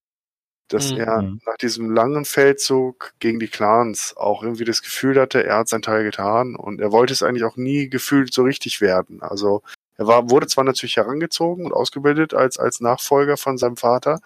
Dass 0.70 0.92
Mhm. 0.92 0.98
er 1.00 1.22
Mhm. 1.24 1.42
nach 1.46 1.58
diesem 1.58 1.92
langen 1.92 2.26
Feldzug 2.26 3.14
gegen 3.20 3.40
die 3.40 3.48
Clans 3.48 4.16
auch 4.18 4.44
irgendwie 4.44 4.66
das 4.66 4.82
Gefühl 4.84 5.20
hatte, 5.20 5.44
er 5.44 5.58
hat 5.58 5.68
seinen 5.70 5.82
Teil 5.82 6.04
getan 6.04 6.56
und 6.56 6.80
er 6.82 6.92
wollte 6.92 7.14
es 7.14 7.24
eigentlich 7.24 7.44
auch 7.44 7.58
nie 7.58 7.90
gefühlt 7.90 8.34
so 8.34 8.44
richtig 8.44 8.82
werden. 8.82 9.22
Also 9.22 9.64
er 9.98 10.08
war, 10.08 10.30
wurde 10.30 10.48
zwar 10.48 10.64
natürlich 10.64 10.96
herangezogen 10.98 11.66
und 11.66 11.74
ausgebildet 11.74 12.34
als, 12.34 12.58
als 12.58 12.80
Nachfolger 12.82 13.36
von 13.36 13.58
seinem 13.58 13.78
Vater, 13.78 14.22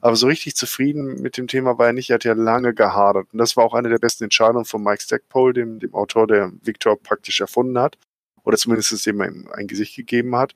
aber 0.00 0.16
so 0.16 0.26
richtig 0.28 0.56
zufrieden 0.56 1.20
mit 1.20 1.36
dem 1.36 1.48
Thema 1.48 1.78
war 1.78 1.88
er 1.88 1.92
nicht. 1.92 2.10
Er 2.10 2.14
hat 2.14 2.24
ja 2.24 2.32
lange 2.32 2.72
gehadert. 2.74 3.26
Und 3.32 3.38
das 3.38 3.56
war 3.56 3.64
auch 3.64 3.74
eine 3.74 3.90
der 3.90 3.98
besten 3.98 4.24
Entscheidungen 4.24 4.64
von 4.64 4.82
Mike 4.82 5.02
Stackpole, 5.02 5.52
dem, 5.52 5.80
dem 5.80 5.94
Autor, 5.94 6.26
der 6.28 6.52
Victor 6.62 6.96
praktisch 6.98 7.40
erfunden 7.40 7.78
hat. 7.78 7.98
Oder 8.44 8.56
zumindest 8.56 9.06
dem 9.06 9.22
ihm 9.22 9.48
ein 9.52 9.66
Gesicht 9.66 9.96
gegeben 9.96 10.36
hat. 10.36 10.54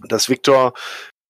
Dass 0.00 0.28
Victor 0.28 0.74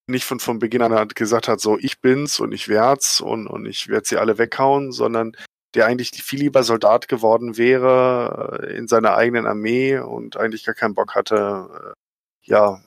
nicht 0.09 0.25
von, 0.25 0.41
von 0.41 0.59
Beginn 0.59 0.83
an 0.83 1.09
gesagt 1.09 1.49
hat, 1.49 1.61
so 1.61 1.79
ich 1.79 2.01
bin's 2.01 2.41
und 2.41 2.53
ich 2.53 2.69
werd's 2.69 3.21
und, 3.21 3.47
und 3.47 3.67
ich 3.67 3.89
werde 3.89 4.07
sie 4.07 4.19
alle 4.19 4.39
weghauen, 4.39 4.93
sondern 4.93 5.37
der 5.75 5.87
eigentlich 5.87 6.11
viel 6.11 6.41
lieber 6.41 6.63
Soldat 6.63 7.09
geworden 7.09 7.57
wäre 7.57 8.61
äh, 8.63 8.77
in 8.77 8.89
seiner 8.89 9.17
eigenen 9.17 9.47
Armee 9.47 9.99
und 9.99 10.37
eigentlich 10.37 10.65
gar 10.65 10.75
keinen 10.75 10.95
Bock 10.95 11.15
hatte, 11.15 11.95
äh, 11.95 12.51
ja, 12.51 12.83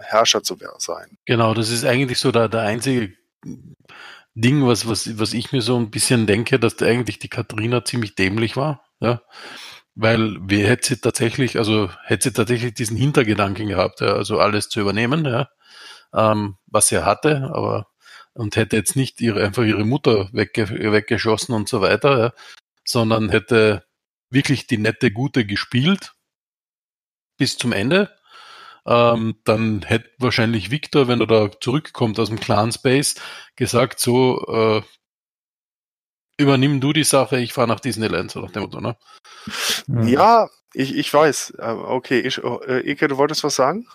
Herrscher 0.00 0.42
zu 0.42 0.56
sein. 0.78 1.18
Genau, 1.24 1.54
das 1.54 1.70
ist 1.70 1.84
eigentlich 1.84 2.18
so 2.18 2.30
der, 2.30 2.48
der 2.48 2.62
einzige 2.62 3.16
Ding, 4.34 4.66
was, 4.66 4.86
was, 4.86 5.18
was 5.18 5.32
ich 5.32 5.50
mir 5.50 5.62
so 5.62 5.76
ein 5.76 5.90
bisschen 5.90 6.26
denke, 6.26 6.60
dass 6.60 6.76
da 6.76 6.86
eigentlich 6.86 7.18
die 7.18 7.28
Katharina 7.28 7.84
ziemlich 7.84 8.14
dämlich 8.14 8.56
war, 8.56 8.84
ja. 9.00 9.22
Weil 10.00 10.36
wir 10.40 10.68
hätte 10.68 10.86
sie 10.86 11.00
tatsächlich, 11.00 11.58
also 11.58 11.90
hätte 12.04 12.28
sie 12.28 12.32
tatsächlich 12.32 12.72
diesen 12.72 12.96
Hintergedanken 12.96 13.66
gehabt, 13.66 14.00
ja, 14.00 14.14
also 14.14 14.38
alles 14.38 14.68
zu 14.68 14.80
übernehmen, 14.80 15.24
ja, 15.24 15.48
ähm, 16.14 16.56
was 16.66 16.86
sie 16.88 17.04
hatte, 17.04 17.50
aber 17.52 17.88
und 18.32 18.54
hätte 18.54 18.76
jetzt 18.76 18.94
nicht 18.94 19.20
ihre, 19.20 19.44
einfach 19.44 19.64
ihre 19.64 19.84
Mutter 19.84 20.28
wegge, 20.32 20.70
weggeschossen 20.70 21.52
und 21.52 21.68
so 21.68 21.80
weiter, 21.80 22.18
ja, 22.18 22.32
sondern 22.84 23.30
hätte 23.30 23.84
wirklich 24.30 24.68
die 24.68 24.78
nette 24.78 25.10
Gute 25.10 25.44
gespielt 25.44 26.12
bis 27.36 27.58
zum 27.58 27.72
Ende. 27.72 28.16
Ähm, 28.86 29.40
dann 29.44 29.82
hätte 29.82 30.10
wahrscheinlich 30.18 30.70
Victor, 30.70 31.08
wenn 31.08 31.20
er 31.20 31.26
da 31.26 31.50
zurückkommt 31.60 32.20
aus 32.20 32.28
dem 32.28 32.38
Clan 32.38 32.70
Space, 32.70 33.16
gesagt, 33.56 33.98
so, 33.98 34.46
äh, 34.46 34.82
übernimm 36.38 36.80
du 36.80 36.92
die 36.92 37.04
Sache, 37.04 37.38
ich 37.38 37.52
fahre 37.52 37.68
nach 37.68 37.80
Disneyland, 37.80 38.30
so 38.30 38.40
nach 38.40 38.52
dem 38.52 38.62
Motto, 38.62 38.80
ne? 38.80 38.96
Ja, 40.04 40.48
ich, 40.72 40.96
ich 40.96 41.12
weiß. 41.12 41.54
Okay, 41.58 42.20
ich, 42.20 42.38
äh, 42.42 42.90
Ike, 42.90 43.08
du 43.08 43.16
wolltest 43.16 43.44
was 43.44 43.56
sagen? 43.56 43.86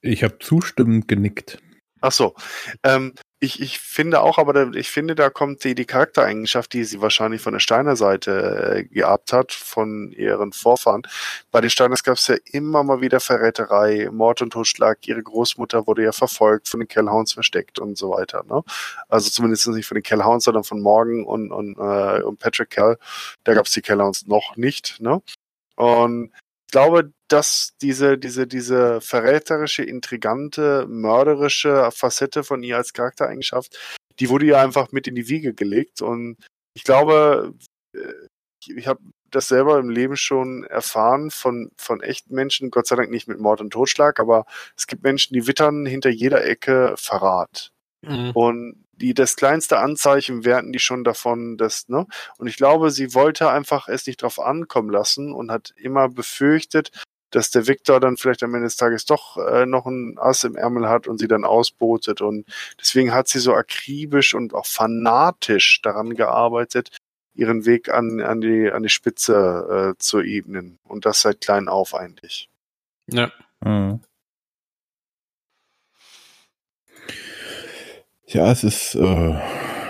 Ich 0.00 0.22
habe 0.22 0.38
zustimmend 0.38 1.08
genickt. 1.08 1.58
Ach 2.00 2.12
so. 2.12 2.34
Ähm, 2.82 3.14
ich, 3.44 3.60
ich 3.60 3.78
finde 3.78 4.22
auch, 4.22 4.38
aber 4.38 4.52
da, 4.52 4.70
ich 4.74 4.90
finde, 4.90 5.14
da 5.14 5.30
kommt 5.30 5.62
die, 5.64 5.74
die 5.74 5.84
Charaktereigenschaft, 5.84 6.72
die 6.72 6.84
sie 6.84 7.00
wahrscheinlich 7.00 7.42
von 7.42 7.52
der 7.52 7.60
Steiner 7.60 7.96
Seite 7.96 8.76
äh, 8.76 8.84
geerbt 8.84 9.32
hat, 9.32 9.52
von 9.52 10.10
ihren 10.12 10.52
Vorfahren. 10.52 11.02
Bei 11.50 11.60
den 11.60 11.70
Steiners 11.70 12.02
gab 12.02 12.16
es 12.16 12.26
ja 12.26 12.36
immer 12.52 12.82
mal 12.82 13.00
wieder 13.00 13.20
Verräterei, 13.20 14.08
Mord 14.10 14.42
und 14.42 14.52
Totschlag. 14.52 15.06
Ihre 15.06 15.22
Großmutter 15.22 15.86
wurde 15.86 16.02
ja 16.02 16.12
verfolgt, 16.12 16.68
von 16.68 16.80
den 16.80 16.88
Kellhounds 16.88 17.34
versteckt 17.34 17.78
und 17.78 17.98
so 17.98 18.10
weiter. 18.10 18.44
Ne? 18.48 18.62
Also 19.08 19.30
zumindest 19.30 19.68
nicht 19.68 19.86
von 19.86 19.96
den 19.96 20.02
Kellhounds, 20.02 20.46
sondern 20.46 20.64
von 20.64 20.80
Morgan 20.80 21.24
und, 21.24 21.52
und, 21.52 21.76
äh, 21.76 22.22
und 22.22 22.38
Patrick 22.38 22.70
Kell. 22.70 22.98
Da 23.44 23.54
gab 23.54 23.66
es 23.66 23.72
die 23.72 23.82
Kellhounds 23.82 24.26
noch 24.26 24.56
nicht. 24.56 25.00
Ne? 25.00 25.22
Und 25.76 26.32
ich 26.66 26.72
glaube, 26.72 27.12
dass 27.34 27.72
diese, 27.82 28.16
diese, 28.16 28.46
diese 28.46 29.00
verräterische, 29.00 29.82
intrigante, 29.82 30.86
mörderische 30.88 31.90
Facette 31.90 32.44
von 32.44 32.62
ihr 32.62 32.76
als 32.76 32.92
Charaktereigenschaft, 32.92 33.76
die 34.20 34.28
wurde 34.28 34.46
ihr 34.46 34.60
einfach 34.60 34.92
mit 34.92 35.08
in 35.08 35.16
die 35.16 35.28
Wiege 35.28 35.52
gelegt. 35.52 36.00
Und 36.00 36.36
ich 36.74 36.84
glaube, 36.84 37.52
äh, 37.92 37.98
ich, 38.62 38.76
ich 38.76 38.86
habe 38.86 39.00
das 39.32 39.48
selber 39.48 39.80
im 39.80 39.90
Leben 39.90 40.16
schon 40.16 40.62
erfahren 40.62 41.32
von, 41.32 41.72
von 41.76 42.00
echten 42.02 42.36
Menschen, 42.36 42.70
Gott 42.70 42.86
sei 42.86 42.94
Dank 42.94 43.10
nicht 43.10 43.26
mit 43.26 43.40
Mord 43.40 43.60
und 43.60 43.72
Totschlag, 43.72 44.20
aber 44.20 44.46
es 44.76 44.86
gibt 44.86 45.02
Menschen, 45.02 45.34
die 45.34 45.48
wittern 45.48 45.86
hinter 45.86 46.10
jeder 46.10 46.44
Ecke 46.44 46.94
Verrat. 46.96 47.72
Mhm. 48.02 48.30
Und 48.30 48.84
die 48.92 49.12
das 49.12 49.34
kleinste 49.34 49.80
Anzeichen 49.80 50.44
werten 50.44 50.70
die 50.70 50.78
schon 50.78 51.02
davon, 51.02 51.56
dass, 51.56 51.88
ne? 51.88 52.06
Und 52.38 52.46
ich 52.46 52.56
glaube, 52.56 52.92
sie 52.92 53.12
wollte 53.12 53.50
einfach 53.50 53.88
es 53.88 54.06
nicht 54.06 54.22
drauf 54.22 54.38
ankommen 54.38 54.90
lassen 54.90 55.32
und 55.32 55.50
hat 55.50 55.74
immer 55.76 56.08
befürchtet, 56.08 56.92
dass 57.34 57.50
der 57.50 57.66
Victor 57.66 57.98
dann 57.98 58.16
vielleicht 58.16 58.42
am 58.44 58.54
Ende 58.54 58.66
des 58.66 58.76
Tages 58.76 59.06
doch 59.06 59.36
äh, 59.36 59.66
noch 59.66 59.86
ein 59.86 60.16
Ass 60.18 60.44
im 60.44 60.54
Ärmel 60.54 60.88
hat 60.88 61.08
und 61.08 61.18
sie 61.18 61.26
dann 61.26 61.44
ausbotet. 61.44 62.20
Und 62.20 62.46
deswegen 62.80 63.12
hat 63.12 63.26
sie 63.26 63.40
so 63.40 63.54
akribisch 63.54 64.34
und 64.34 64.54
auch 64.54 64.66
fanatisch 64.66 65.80
daran 65.82 66.14
gearbeitet, 66.14 66.96
ihren 67.34 67.66
Weg 67.66 67.88
an, 67.88 68.20
an, 68.20 68.40
die, 68.40 68.70
an 68.70 68.84
die 68.84 68.88
Spitze 68.88 69.94
äh, 69.94 69.98
zu 69.98 70.22
ebnen. 70.22 70.78
Und 70.84 71.06
das 71.06 71.22
seit 71.22 71.40
klein 71.40 71.68
auf 71.68 71.94
eigentlich. 71.94 72.48
Ja. 73.10 73.32
Mhm. 73.60 74.00
Ja, 78.26 78.50
es 78.50 78.62
ist 78.62 78.94
äh, 78.94 79.40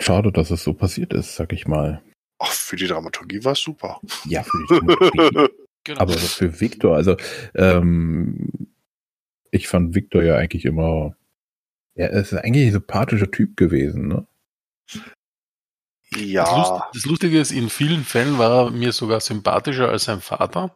schade, 0.01 0.33
dass 0.33 0.51
es 0.51 0.65
so 0.65 0.73
passiert 0.73 1.13
ist, 1.13 1.37
sag 1.37 1.53
ich 1.53 1.67
mal. 1.67 2.03
Ach, 2.39 2.53
für 2.53 2.77
die 2.77 2.87
Dramaturgie 2.87 3.45
war 3.45 3.53
es 3.53 3.61
super. 3.61 4.01
Ja, 4.25 4.43
für 4.43 4.59
die 4.59 4.67
Dramaturgie. 4.67 5.55
Genau. 5.85 6.01
Aber 6.01 6.15
für 6.15 6.61
Victor, 6.61 6.97
also 6.97 7.17
ähm, 7.55 8.49
ich 9.51 9.69
fand 9.69 9.95
Victor 9.95 10.23
ja 10.23 10.37
eigentlich 10.37 10.65
immer, 10.65 11.17
er 11.95 12.11
ist 12.11 12.33
eigentlich 12.35 12.67
ein 12.67 12.73
sympathischer 12.73 13.31
Typ 13.31 13.57
gewesen, 13.57 14.09
ne? 14.09 14.27
Das, 16.11 16.23
Lust, 16.23 16.71
ja. 16.71 16.91
das 16.93 17.05
Lustige 17.07 17.41
ist, 17.41 17.51
in 17.51 17.69
vielen 17.69 18.05
Fällen 18.05 18.39
war 18.39 18.67
er 18.67 18.71
mir 18.71 18.93
sogar 18.93 19.21
sympathischer 19.21 19.89
als 19.89 20.05
sein 20.05 20.21
Vater, 20.21 20.75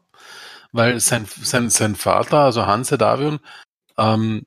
weil 0.73 1.01
sein, 1.01 1.27
sein, 1.27 1.71
sein 1.71 1.95
Vater, 1.95 2.41
also 2.41 2.67
Hanse 2.67 2.99
Davion, 2.99 3.39
ähm, 3.97 4.47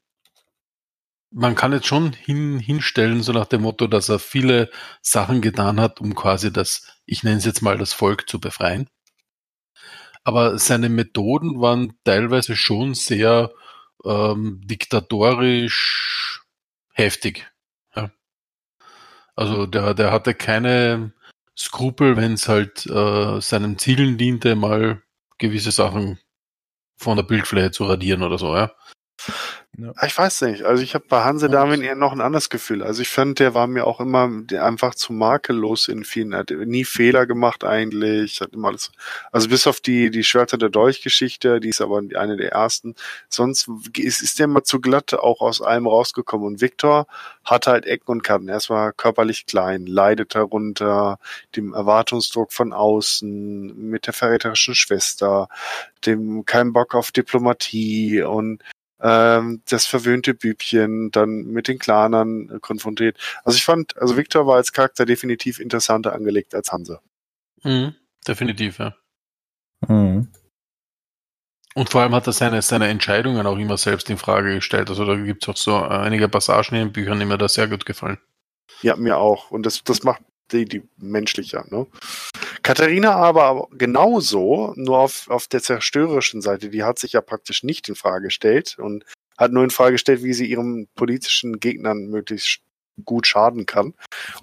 man 1.31 1.55
kann 1.55 1.71
jetzt 1.71 1.87
schon 1.87 2.11
hin, 2.11 2.59
hinstellen, 2.59 3.23
so 3.23 3.31
nach 3.31 3.45
dem 3.45 3.61
Motto, 3.61 3.87
dass 3.87 4.09
er 4.09 4.19
viele 4.19 4.69
Sachen 5.01 5.41
getan 5.41 5.79
hat, 5.79 6.01
um 6.01 6.13
quasi 6.13 6.51
das, 6.51 6.87
ich 7.05 7.23
nenne 7.23 7.37
es 7.37 7.45
jetzt 7.45 7.61
mal, 7.61 7.77
das 7.77 7.93
Volk 7.93 8.29
zu 8.29 8.39
befreien. 8.39 8.89
Aber 10.23 10.57
seine 10.59 10.89
Methoden 10.89 11.61
waren 11.61 11.93
teilweise 12.03 12.55
schon 12.55 12.93
sehr 12.93 13.51
ähm, 14.05 14.61
diktatorisch 14.63 16.43
heftig. 16.93 17.51
Ja. 17.95 18.11
Also 19.35 19.65
der, 19.65 19.93
der 19.93 20.11
hatte 20.11 20.33
keine 20.33 21.13
Skrupel, 21.57 22.17
wenn 22.17 22.33
es 22.33 22.47
halt 22.47 22.85
äh, 22.85 23.41
seinen 23.41 23.77
Zielen 23.77 24.17
diente, 24.17 24.55
mal 24.55 25.01
gewisse 25.37 25.71
Sachen 25.71 26.19
von 26.97 27.17
der 27.17 27.23
Bildfläche 27.23 27.71
zu 27.71 27.85
radieren 27.85 28.23
oder 28.23 28.37
so, 28.37 28.55
ja. 28.55 28.71
Ich 30.03 30.17
weiß 30.17 30.41
nicht. 30.41 30.63
Also 30.63 30.83
ich 30.83 30.95
habe 30.95 31.05
bei 31.07 31.23
Hanse 31.23 31.49
Darwin 31.49 31.81
eher 31.81 31.95
noch 31.95 32.11
ein 32.11 32.19
anderes 32.19 32.49
Gefühl. 32.49 32.83
Also 32.83 33.01
ich 33.01 33.07
fand, 33.07 33.39
der 33.39 33.53
war 33.53 33.67
mir 33.67 33.87
auch 33.87 34.01
immer 34.01 34.29
einfach 34.59 34.95
zu 34.95 35.13
makellos 35.13 35.87
in 35.87 36.03
vielen. 36.03 36.35
Hat 36.35 36.51
nie 36.51 36.83
Fehler 36.83 37.25
gemacht 37.25 37.63
eigentlich. 37.63 38.41
Hat 38.41 38.53
immer 38.53 38.67
alles. 38.67 38.91
Also 39.31 39.47
bis 39.47 39.67
auf 39.67 39.79
die 39.79 40.11
die 40.11 40.25
Schwerter 40.25 40.57
der 40.57 40.69
Dolch-Geschichte, 40.69 41.61
die 41.61 41.69
ist 41.69 41.81
aber 41.81 42.01
eine 42.15 42.35
der 42.35 42.51
ersten. 42.51 42.95
Sonst 43.29 43.69
ist, 43.97 44.21
ist 44.21 44.39
der 44.39 44.45
immer 44.45 44.63
zu 44.63 44.81
glatt 44.81 45.13
auch 45.13 45.39
aus 45.39 45.61
allem 45.61 45.87
rausgekommen. 45.87 46.45
Und 46.45 46.61
Viktor 46.61 47.07
hat 47.45 47.65
halt 47.65 47.85
Ecken 47.85 48.11
und 48.11 48.23
Kanten. 48.23 48.49
Er 48.49 48.61
war 48.67 48.91
körperlich 48.91 49.45
klein, 49.45 49.85
leidet 49.85 50.35
darunter, 50.35 51.17
dem 51.55 51.73
Erwartungsdruck 51.73 52.51
von 52.51 52.73
außen, 52.73 53.89
mit 53.89 54.05
der 54.05 54.13
verräterischen 54.13 54.75
Schwester, 54.75 55.47
dem 56.05 56.45
kein 56.45 56.73
Bock 56.73 56.93
auf 56.93 57.11
Diplomatie 57.11 58.21
und 58.21 58.61
ähm, 59.01 59.61
das 59.69 59.85
verwöhnte 59.85 60.33
Bübchen 60.33 61.11
dann 61.11 61.45
mit 61.45 61.67
den 61.67 61.79
Clanern 61.79 62.49
äh, 62.49 62.59
konfrontiert. 62.59 63.17
Also 63.43 63.57
ich 63.57 63.65
fand, 63.65 63.97
also 63.97 64.17
Victor 64.17 64.47
war 64.47 64.55
als 64.57 64.71
Charakter 64.71 65.05
definitiv 65.05 65.59
interessanter 65.59 66.13
angelegt 66.13 66.55
als 66.55 66.71
Hanse. 66.71 66.99
Mhm, 67.63 67.95
definitiv, 68.27 68.79
ja. 68.79 68.95
Mhm. 69.87 70.27
Und 71.73 71.89
vor 71.89 72.01
allem 72.01 72.13
hat 72.13 72.27
er 72.27 72.33
seine, 72.33 72.61
seine 72.61 72.89
Entscheidungen 72.89 73.47
auch 73.47 73.57
immer 73.57 73.77
selbst 73.77 74.09
in 74.09 74.17
Frage 74.17 74.55
gestellt. 74.55 74.89
Also 74.89 75.05
da 75.05 75.15
gibt 75.15 75.43
es 75.43 75.49
auch 75.49 75.57
so 75.57 75.75
einige 75.77 76.27
Passagen 76.27 76.75
in 76.75 76.87
den 76.87 76.91
Büchern, 76.91 77.19
die 77.19 77.25
mir 77.25 77.37
da 77.37 77.47
sehr 77.47 77.67
gut 77.67 77.85
gefallen. 77.85 78.17
Ja, 78.81 78.95
mir 78.97 79.17
auch. 79.17 79.51
Und 79.51 79.65
das, 79.65 79.83
das 79.83 80.03
macht 80.03 80.21
die, 80.51 80.65
die 80.65 80.83
menschlicher, 80.97 81.65
ne? 81.69 81.87
Katharina 82.63 83.15
aber 83.15 83.67
genauso, 83.71 84.73
nur 84.75 84.99
auf, 84.99 85.29
auf 85.29 85.47
der 85.47 85.61
zerstörerischen 85.61 86.41
Seite, 86.41 86.69
die 86.69 86.83
hat 86.83 86.99
sich 86.99 87.13
ja 87.13 87.21
praktisch 87.21 87.63
nicht 87.63 87.89
in 87.89 87.95
Frage 87.95 88.25
gestellt 88.25 88.77
und 88.77 89.03
hat 89.37 89.51
nur 89.51 89.63
in 89.63 89.71
Frage 89.71 89.93
gestellt, 89.93 90.23
wie 90.23 90.33
sie 90.33 90.45
ihren 90.45 90.87
politischen 90.95 91.59
Gegnern 91.59 92.07
möglichst 92.07 92.59
gut 93.03 93.27
schaden 93.27 93.65
kann. 93.65 93.93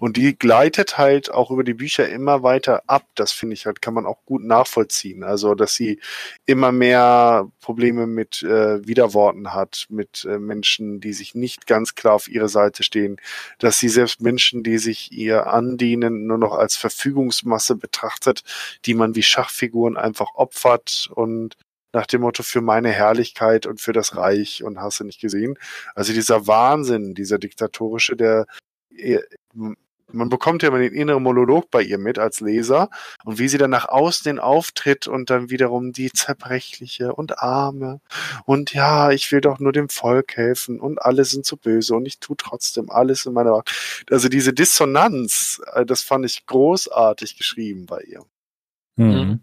Und 0.01 0.17
die 0.17 0.37
gleitet 0.37 0.99
halt 0.99 1.31
auch 1.31 1.51
über 1.51 1.65
die 1.65 1.75
Bücher 1.75 2.09
immer 2.09 2.43
weiter 2.43 2.83
ab. 2.87 3.05
Das 3.15 3.33
finde 3.33 3.55
ich 3.55 3.67
halt, 3.67 3.83
kann 3.83 3.95
man 3.95 4.07
auch 4.07 4.25
gut 4.25 4.43
nachvollziehen. 4.43 5.23
Also, 5.23 5.55
dass 5.55 5.75
sie 5.75 6.01
immer 6.47 6.73
mehr 6.73 7.51
Probleme 7.61 8.07
mit 8.07 8.43
äh, 8.43 8.87
Widerworten 8.87 9.55
hat, 9.55 9.87
mit 9.91 10.25
äh, 10.25 10.39
Menschen, 10.39 11.01
die 11.01 11.13
sich 11.13 11.35
nicht 11.35 11.67
ganz 11.67 11.95
klar 11.95 12.15
auf 12.15 12.29
ihre 12.29 12.49
Seite 12.49 12.83
stehen, 12.83 13.21
dass 13.59 13.79
sie 13.79 13.89
selbst 13.89 14.21
Menschen, 14.21 14.63
die 14.63 14.79
sich 14.79 15.13
ihr 15.13 15.47
andienen, 15.47 16.27
nur 16.27 16.39
noch 16.39 16.55
als 16.55 16.77
Verfügungsmasse 16.77 17.77
betrachtet, 17.77 18.43
die 18.85 18.95
man 18.95 19.15
wie 19.15 19.23
Schachfiguren 19.23 19.97
einfach 19.97 20.35
opfert 20.35 21.09
und 21.15 21.57
nach 21.93 22.07
dem 22.07 22.21
Motto 22.23 22.43
für 22.43 22.61
meine 22.61 22.91
Herrlichkeit 22.91 23.67
und 23.67 23.81
für 23.81 23.93
das 23.93 24.17
Reich 24.17 24.63
und 24.63 24.79
hast 24.79 25.01
du 25.01 25.05
nicht 25.05 25.21
gesehen. 25.21 25.59
Also 25.95 26.13
dieser 26.13 26.47
Wahnsinn, 26.47 27.15
dieser 27.15 27.39
diktatorische, 27.39 28.17
der 28.17 28.47
man 30.11 30.29
bekommt 30.29 30.63
ja 30.63 30.69
immer 30.69 30.79
den 30.79 30.95
inneren 30.95 31.23
Monolog 31.23 31.71
bei 31.71 31.83
ihr 31.83 31.99
mit 31.99 32.19
als 32.19 32.41
Leser 32.41 32.89
und 33.25 33.39
wie 33.39 33.49
sie 33.49 33.59
dann 33.59 33.71
nach 33.71 33.89
außen 33.89 34.25
den 34.25 34.39
auftritt 34.39 35.07
und 35.07 35.31
dann 35.31 35.51
wiederum 35.51 35.93
die 35.93 36.11
zerbrechliche 36.11 37.15
und 37.15 37.39
arme 37.39 38.01
und 38.47 38.73
ja, 38.73 39.11
ich 39.11 39.31
will 39.33 39.41
doch 39.41 39.59
nur 39.59 39.73
dem 39.73 39.89
Volk 39.89 40.37
helfen 40.37 40.81
und 40.81 41.03
alle 41.03 41.25
sind 41.25 41.45
so 41.45 41.57
böse 41.57 41.95
und 41.95 42.07
ich 42.07 42.21
tue 42.21 42.37
trotzdem 42.37 42.91
alles 42.91 43.27
in 43.27 43.35
meiner 43.35 43.51
Macht. 43.51 43.71
Also 44.11 44.29
diese 44.29 44.53
Dissonanz, 44.53 45.61
äh, 45.75 45.85
das 45.85 46.03
fand 46.03 46.25
ich 46.25 46.47
großartig 46.47 47.37
geschrieben 47.37 47.87
bei 47.87 48.01
ihr. 48.01 48.25
Mhm. 48.97 49.41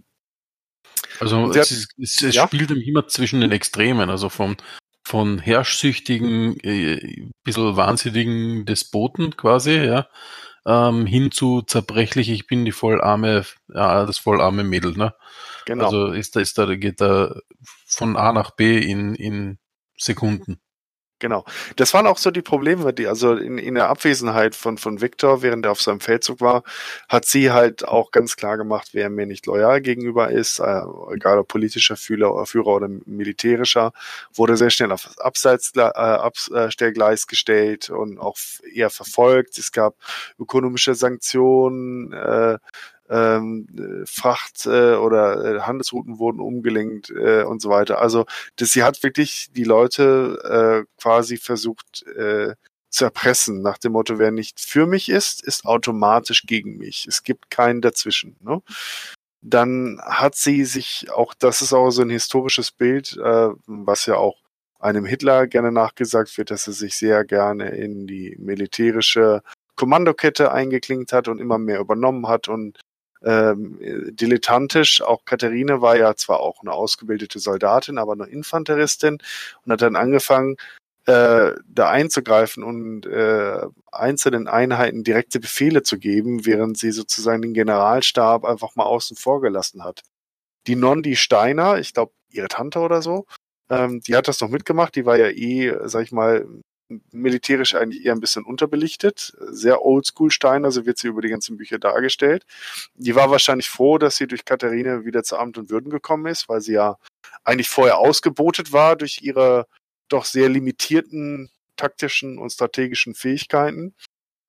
Also 1.19 1.51
es, 1.51 1.71
ist, 1.71 1.89
es, 1.97 2.21
es 2.21 2.35
ja? 2.35 2.47
spielt 2.47 2.71
immer 2.71 3.07
zwischen 3.07 3.41
den 3.41 3.51
Extremen, 3.51 4.09
also 4.09 4.29
vom 4.29 4.57
von 5.07 5.37
herrschsüchtigen, 5.37 6.59
äh, 6.61 7.27
bisschen 7.43 7.77
wahnsinnigen 7.77 8.65
Despoten 8.65 9.37
quasi, 9.37 9.73
ja, 9.73 10.07
ähm, 10.65 11.05
hin 11.05 11.31
zu 11.31 11.61
zerbrechlich, 11.61 12.29
ich 12.29 12.47
bin 12.47 12.65
die 12.65 12.71
vollarme, 12.71 13.45
ja, 13.71 14.05
das 14.05 14.17
vollarme 14.17 14.63
Mädel, 14.63 14.93
ne? 14.93 15.13
Genau. 15.65 15.85
Also 15.85 16.07
ist 16.07 16.35
da, 16.35 16.39
ist 16.39 16.57
da, 16.57 16.75
geht 16.75 17.01
da 17.01 17.35
von 17.85 18.17
A 18.17 18.33
nach 18.33 18.51
B 18.51 18.79
in, 18.79 19.13
in 19.13 19.59
Sekunden. 19.95 20.59
Genau. 21.19 21.45
Das 21.77 21.93
waren 21.93 22.07
auch 22.07 22.17
so 22.17 22.29
die 22.29 22.41
Probleme, 22.41 22.91
die, 22.93 23.07
also 23.07 23.35
in, 23.35 23.57
in 23.57 23.75
der 23.75 23.87
Abwesenheit 23.87 24.53
von, 24.53 24.77
von 24.77 24.99
Victor, 24.99 25.41
während 25.41 25.65
er 25.65 25.71
auf 25.71 25.81
seinem 25.81 26.01
Feldzug 26.01 26.41
war, 26.41 26.63
hat 27.07 27.23
sie 27.23 27.51
halt 27.51 27.87
auch 27.87 28.11
ganz 28.11 28.35
klar 28.35 28.57
gemacht, 28.57 28.89
wer 28.91 29.09
mir 29.09 29.25
nicht 29.25 29.45
loyal 29.45 29.79
gegenüber 29.79 30.29
ist, 30.29 30.59
äh, 30.59 30.81
egal 31.13 31.39
ob 31.39 31.47
politischer 31.47 31.95
Führer, 31.95 32.45
Führer 32.45 32.67
oder 32.75 32.89
militärischer, 33.05 33.93
wurde 34.33 34.57
sehr 34.57 34.69
schnell 34.69 34.91
auf 34.91 35.09
Abseits, 35.17 35.71
äh, 35.77 35.81
Abstellgleis 35.81 37.27
gestellt 37.27 37.89
und 37.89 38.19
auch 38.19 38.35
eher 38.73 38.89
verfolgt. 38.89 39.57
Es 39.57 39.71
gab 39.71 39.95
ökonomische 40.37 40.95
Sanktionen, 40.95 42.11
äh, 42.11 42.57
ähm, 43.09 44.03
Fracht 44.05 44.65
äh, 44.65 44.95
oder 44.95 45.57
äh, 45.57 45.59
Handelsrouten 45.61 46.19
wurden 46.19 46.39
umgelenkt 46.39 47.09
äh, 47.11 47.43
und 47.43 47.61
so 47.61 47.69
weiter. 47.69 48.01
Also 48.01 48.25
das, 48.55 48.71
sie 48.71 48.83
hat 48.83 49.03
wirklich 49.03 49.49
die 49.55 49.63
Leute 49.63 50.85
äh, 50.87 51.01
quasi 51.01 51.37
versucht 51.37 52.03
äh, 52.07 52.55
zu 52.89 53.05
erpressen, 53.05 53.61
nach 53.61 53.77
dem 53.77 53.91
Motto, 53.91 54.19
wer 54.19 54.31
nicht 54.31 54.59
für 54.59 54.87
mich 54.87 55.09
ist, 55.09 55.43
ist 55.43 55.65
automatisch 55.65 56.43
gegen 56.45 56.77
mich. 56.77 57.05
Es 57.07 57.23
gibt 57.23 57.51
keinen 57.51 57.81
dazwischen. 57.81 58.37
Ne? 58.41 58.61
Dann 59.41 59.99
hat 60.03 60.35
sie 60.35 60.65
sich 60.65 61.11
auch, 61.11 61.33
das 61.33 61.61
ist 61.61 61.73
auch 61.73 61.91
so 61.91 62.01
ein 62.01 62.09
historisches 62.09 62.71
Bild, 62.71 63.17
äh, 63.17 63.49
was 63.67 64.05
ja 64.05 64.15
auch 64.15 64.37
einem 64.79 65.05
Hitler 65.05 65.47
gerne 65.47 65.71
nachgesagt 65.71 66.37
wird, 66.37 66.51
dass 66.51 66.67
er 66.67 66.73
sich 66.73 66.95
sehr 66.95 67.25
gerne 67.25 67.69
in 67.69 68.07
die 68.07 68.35
militärische 68.39 69.41
Kommandokette 69.75 70.51
eingeklinkt 70.51 71.11
hat 71.11 71.27
und 71.27 71.39
immer 71.39 71.57
mehr 71.57 71.79
übernommen 71.79 72.27
hat 72.27 72.47
und 72.47 72.79
ähm, 73.25 73.77
dilettantisch. 74.15 75.01
Auch 75.01 75.25
Katharine 75.25 75.81
war 75.81 75.97
ja 75.97 76.15
zwar 76.15 76.39
auch 76.39 76.61
eine 76.61 76.71
ausgebildete 76.71 77.39
Soldatin, 77.39 77.97
aber 77.97 78.13
eine 78.13 78.25
Infanteristin 78.25 79.17
und 79.65 79.71
hat 79.71 79.81
dann 79.81 79.95
angefangen, 79.95 80.55
äh, 81.07 81.51
da 81.67 81.89
einzugreifen 81.89 82.63
und 82.63 83.05
äh, 83.05 83.61
einzelnen 83.91 84.47
Einheiten 84.47 85.03
direkte 85.03 85.39
Befehle 85.39 85.83
zu 85.83 85.99
geben, 85.99 86.45
während 86.45 86.77
sie 86.77 86.91
sozusagen 86.91 87.43
den 87.43 87.53
Generalstab 87.53 88.43
einfach 88.43 88.75
mal 88.75 88.85
außen 88.85 89.15
vor 89.15 89.41
gelassen 89.41 89.83
hat. 89.83 90.01
Die 90.67 90.75
Nondi 90.75 91.15
Steiner, 91.15 91.77
ich 91.77 91.93
glaube 91.93 92.13
ihre 92.31 92.47
Tante 92.47 92.79
oder 92.79 93.01
so, 93.03 93.25
ähm, 93.69 94.01
die 94.01 94.15
hat 94.15 94.27
das 94.27 94.41
noch 94.41 94.49
mitgemacht, 94.49 94.95
die 94.95 95.05
war 95.05 95.17
ja 95.17 95.29
eh, 95.29 95.75
sag 95.87 96.03
ich 96.03 96.11
mal, 96.11 96.47
militärisch 97.11 97.75
eigentlich 97.75 98.05
eher 98.05 98.13
ein 98.13 98.19
bisschen 98.19 98.45
unterbelichtet. 98.45 99.35
Sehr 99.39 99.83
oldschool 99.83 100.31
Steiner, 100.31 100.71
so 100.71 100.85
wird 100.85 100.97
sie 100.97 101.07
über 101.07 101.21
die 101.21 101.29
ganzen 101.29 101.57
Bücher 101.57 101.79
dargestellt. 101.79 102.45
Die 102.95 103.15
war 103.15 103.31
wahrscheinlich 103.31 103.69
froh, 103.69 103.97
dass 103.97 104.17
sie 104.17 104.27
durch 104.27 104.45
Katharine 104.45 105.05
wieder 105.05 105.23
zu 105.23 105.37
Amt 105.37 105.57
und 105.57 105.69
Würden 105.69 105.89
gekommen 105.89 106.27
ist, 106.27 106.47
weil 106.49 106.61
sie 106.61 106.73
ja 106.73 106.97
eigentlich 107.43 107.69
vorher 107.69 107.97
ausgebotet 107.97 108.71
war 108.71 108.95
durch 108.95 109.21
ihre 109.21 109.67
doch 110.09 110.25
sehr 110.25 110.49
limitierten 110.49 111.49
taktischen 111.75 112.37
und 112.37 112.51
strategischen 112.51 113.15
Fähigkeiten. 113.15 113.95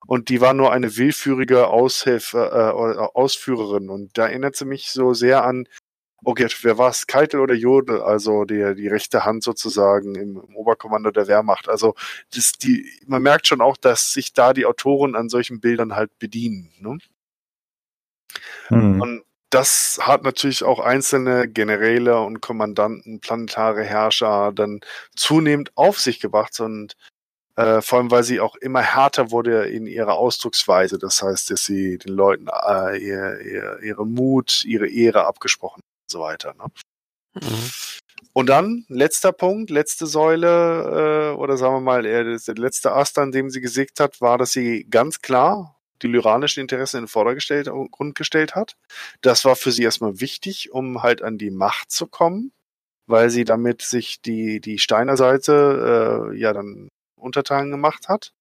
Und 0.05 0.29
die 0.29 0.39
war 0.39 0.53
nur 0.53 0.71
eine 0.71 0.95
willführige 0.95 1.67
Aushilfe, 1.67 2.51
äh, 2.53 3.17
Ausführerin. 3.17 3.89
Und 3.89 4.17
da 4.17 4.27
erinnert 4.27 4.55
sie 4.55 4.65
mich 4.65 4.91
so 4.91 5.13
sehr 5.13 5.43
an 5.43 5.67
okay, 6.27 6.47
wer 6.61 6.77
war 6.77 6.89
es? 6.89 7.07
Keitel 7.07 7.39
oder 7.39 7.53
Jodel, 7.53 8.01
also 8.01 8.43
die, 8.43 8.75
die 8.75 8.89
rechte 8.89 9.23
Hand 9.23 9.43
sozusagen 9.43 10.13
im, 10.15 10.43
im 10.45 10.55
Oberkommando 10.57 11.09
der 11.09 11.27
Wehrmacht. 11.27 11.69
Also 11.69 11.95
das, 12.35 12.51
die, 12.51 12.85
man 13.05 13.21
merkt 13.21 13.47
schon 13.47 13.61
auch, 13.61 13.77
dass 13.77 14.11
sich 14.11 14.33
da 14.33 14.51
die 14.51 14.65
Autoren 14.65 15.15
an 15.15 15.29
solchen 15.29 15.61
Bildern 15.61 15.95
halt 15.95 16.11
bedienen. 16.19 16.73
Ne? 16.79 16.97
Hm. 18.67 19.01
Und 19.01 19.23
das 19.51 19.99
hat 20.01 20.23
natürlich 20.23 20.63
auch 20.65 20.81
einzelne 20.81 21.47
Generäle 21.47 22.19
und 22.19 22.41
Kommandanten, 22.41 23.21
planetare 23.21 23.85
Herrscher 23.85 24.51
dann 24.53 24.81
zunehmend 25.15 25.71
auf 25.75 25.97
sich 25.97 26.19
gebracht 26.19 26.59
und 26.59 26.97
äh, 27.55 27.81
vor 27.81 27.99
allem, 27.99 28.11
weil 28.11 28.23
sie 28.23 28.41
auch 28.41 28.57
immer 28.57 28.81
härter 28.81 29.31
wurde 29.31 29.67
in 29.67 29.87
ihrer 29.87 30.15
Ausdrucksweise. 30.15 30.99
Das 30.99 31.21
heißt, 31.21 31.51
dass 31.51 31.63
sie 31.63 31.97
den 31.97 32.13
Leuten 32.13 32.47
äh, 32.49 32.97
ihr, 32.97 33.39
ihr, 33.39 33.79
ihren 33.81 34.13
Mut, 34.13 34.65
ihre 34.65 34.89
Ehre 34.89 35.25
abgesprochen 35.25 35.81
so 36.09 36.19
weiter. 36.21 36.53
Ne? 36.53 36.65
Mhm. 37.35 37.71
Und 38.33 38.49
dann, 38.49 38.85
letzter 38.87 39.31
Punkt, 39.31 39.69
letzte 39.69 40.05
Säule, 40.05 41.33
äh, 41.33 41.35
oder 41.37 41.57
sagen 41.57 41.75
wir 41.75 41.81
mal, 41.81 42.03
der 42.03 42.23
letzte 42.55 42.91
Ast, 42.91 43.17
an 43.17 43.31
dem 43.31 43.49
sie 43.49 43.61
gesägt 43.61 43.99
hat, 43.99 44.21
war, 44.21 44.37
dass 44.37 44.51
sie 44.51 44.85
ganz 44.89 45.21
klar 45.21 45.75
die 46.03 46.07
lyranischen 46.07 46.61
Interessen 46.61 46.97
in 46.97 47.03
den 47.03 47.09
Vordergrund 47.09 48.15
gestellt 48.15 48.55
hat. 48.55 48.75
Das 49.21 49.45
war 49.45 49.55
für 49.55 49.71
sie 49.71 49.83
erstmal 49.83 50.19
wichtig, 50.19 50.71
um 50.71 51.01
halt 51.01 51.23
an 51.23 51.37
die 51.37 51.49
Macht 51.49 51.91
zu 51.91 52.07
kommen, 52.07 52.51
weil 53.07 53.29
sie 53.29 53.45
damit 53.45 53.81
sich 53.81 54.21
die, 54.21 54.59
die 54.61 54.79
Steiner 54.79 55.17
Seite 55.17 56.31
äh, 56.31 56.37
ja 56.37 56.53
dann 56.53 56.89
untertan 57.19 57.71
gemacht 57.71 58.07
hat. 58.07 58.33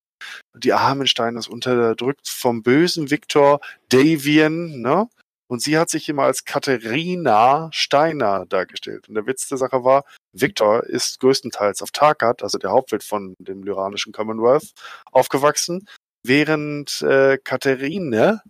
Die 0.55 0.73
armen 0.73 1.07
Steiner 1.07 1.39
ist 1.39 1.49
unterdrückt 1.49 2.29
vom 2.29 2.62
bösen 2.62 3.11
Viktor 3.11 3.61
Davian, 3.89 4.81
ne? 4.81 5.09
Und 5.49 5.62
sie 5.62 5.78
hat 5.78 5.90
sich 5.90 6.09
immer 6.09 6.24
als 6.24 6.44
Katharina 6.44 7.68
Steiner 7.72 8.47
dargestellt. 8.47 9.09
Und 9.09 9.14
der 9.14 9.26
Witz 9.26 9.49
der 9.49 9.59
Sache 9.59 9.84
war, 9.84 10.05
Victor 10.32 10.84
ist 10.84 11.20
größtenteils 11.20 11.82
auf 11.82 11.90
Tarkat, 11.92 12.42
also 12.42 12.59
der 12.59 12.70
Hauptwirt 12.70 13.05
von 13.05 13.34
dem 13.38 13.62
lyranischen 13.62 14.12
Commonwealth, 14.12 14.72
aufgewachsen, 15.12 15.86
während 16.22 17.03
äh, 17.03 17.38
Katharine 17.38 18.42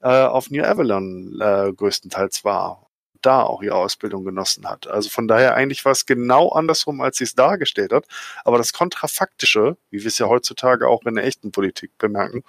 äh, 0.00 0.08
auf 0.08 0.50
New 0.50 0.64
Avalon 0.64 1.38
äh, 1.40 1.72
größtenteils 1.72 2.44
war 2.44 2.91
da 3.22 3.42
auch 3.42 3.62
ihre 3.62 3.76
Ausbildung 3.76 4.24
genossen 4.24 4.68
hat. 4.68 4.86
Also 4.86 5.08
von 5.08 5.28
daher 5.28 5.54
eigentlich 5.54 5.84
war 5.84 5.92
es 5.92 6.06
genau 6.06 6.50
andersrum, 6.50 7.00
als 7.00 7.18
sie 7.18 7.24
es 7.24 7.34
dargestellt 7.34 7.92
hat. 7.92 8.06
Aber 8.44 8.58
das 8.58 8.72
Kontrafaktische, 8.72 9.76
wie 9.90 10.00
wir 10.00 10.06
es 10.06 10.18
ja 10.18 10.28
heutzutage 10.28 10.88
auch 10.88 11.04
in 11.04 11.14
der 11.14 11.24
echten 11.24 11.52
Politik 11.52 11.96
bemerken, 11.98 12.44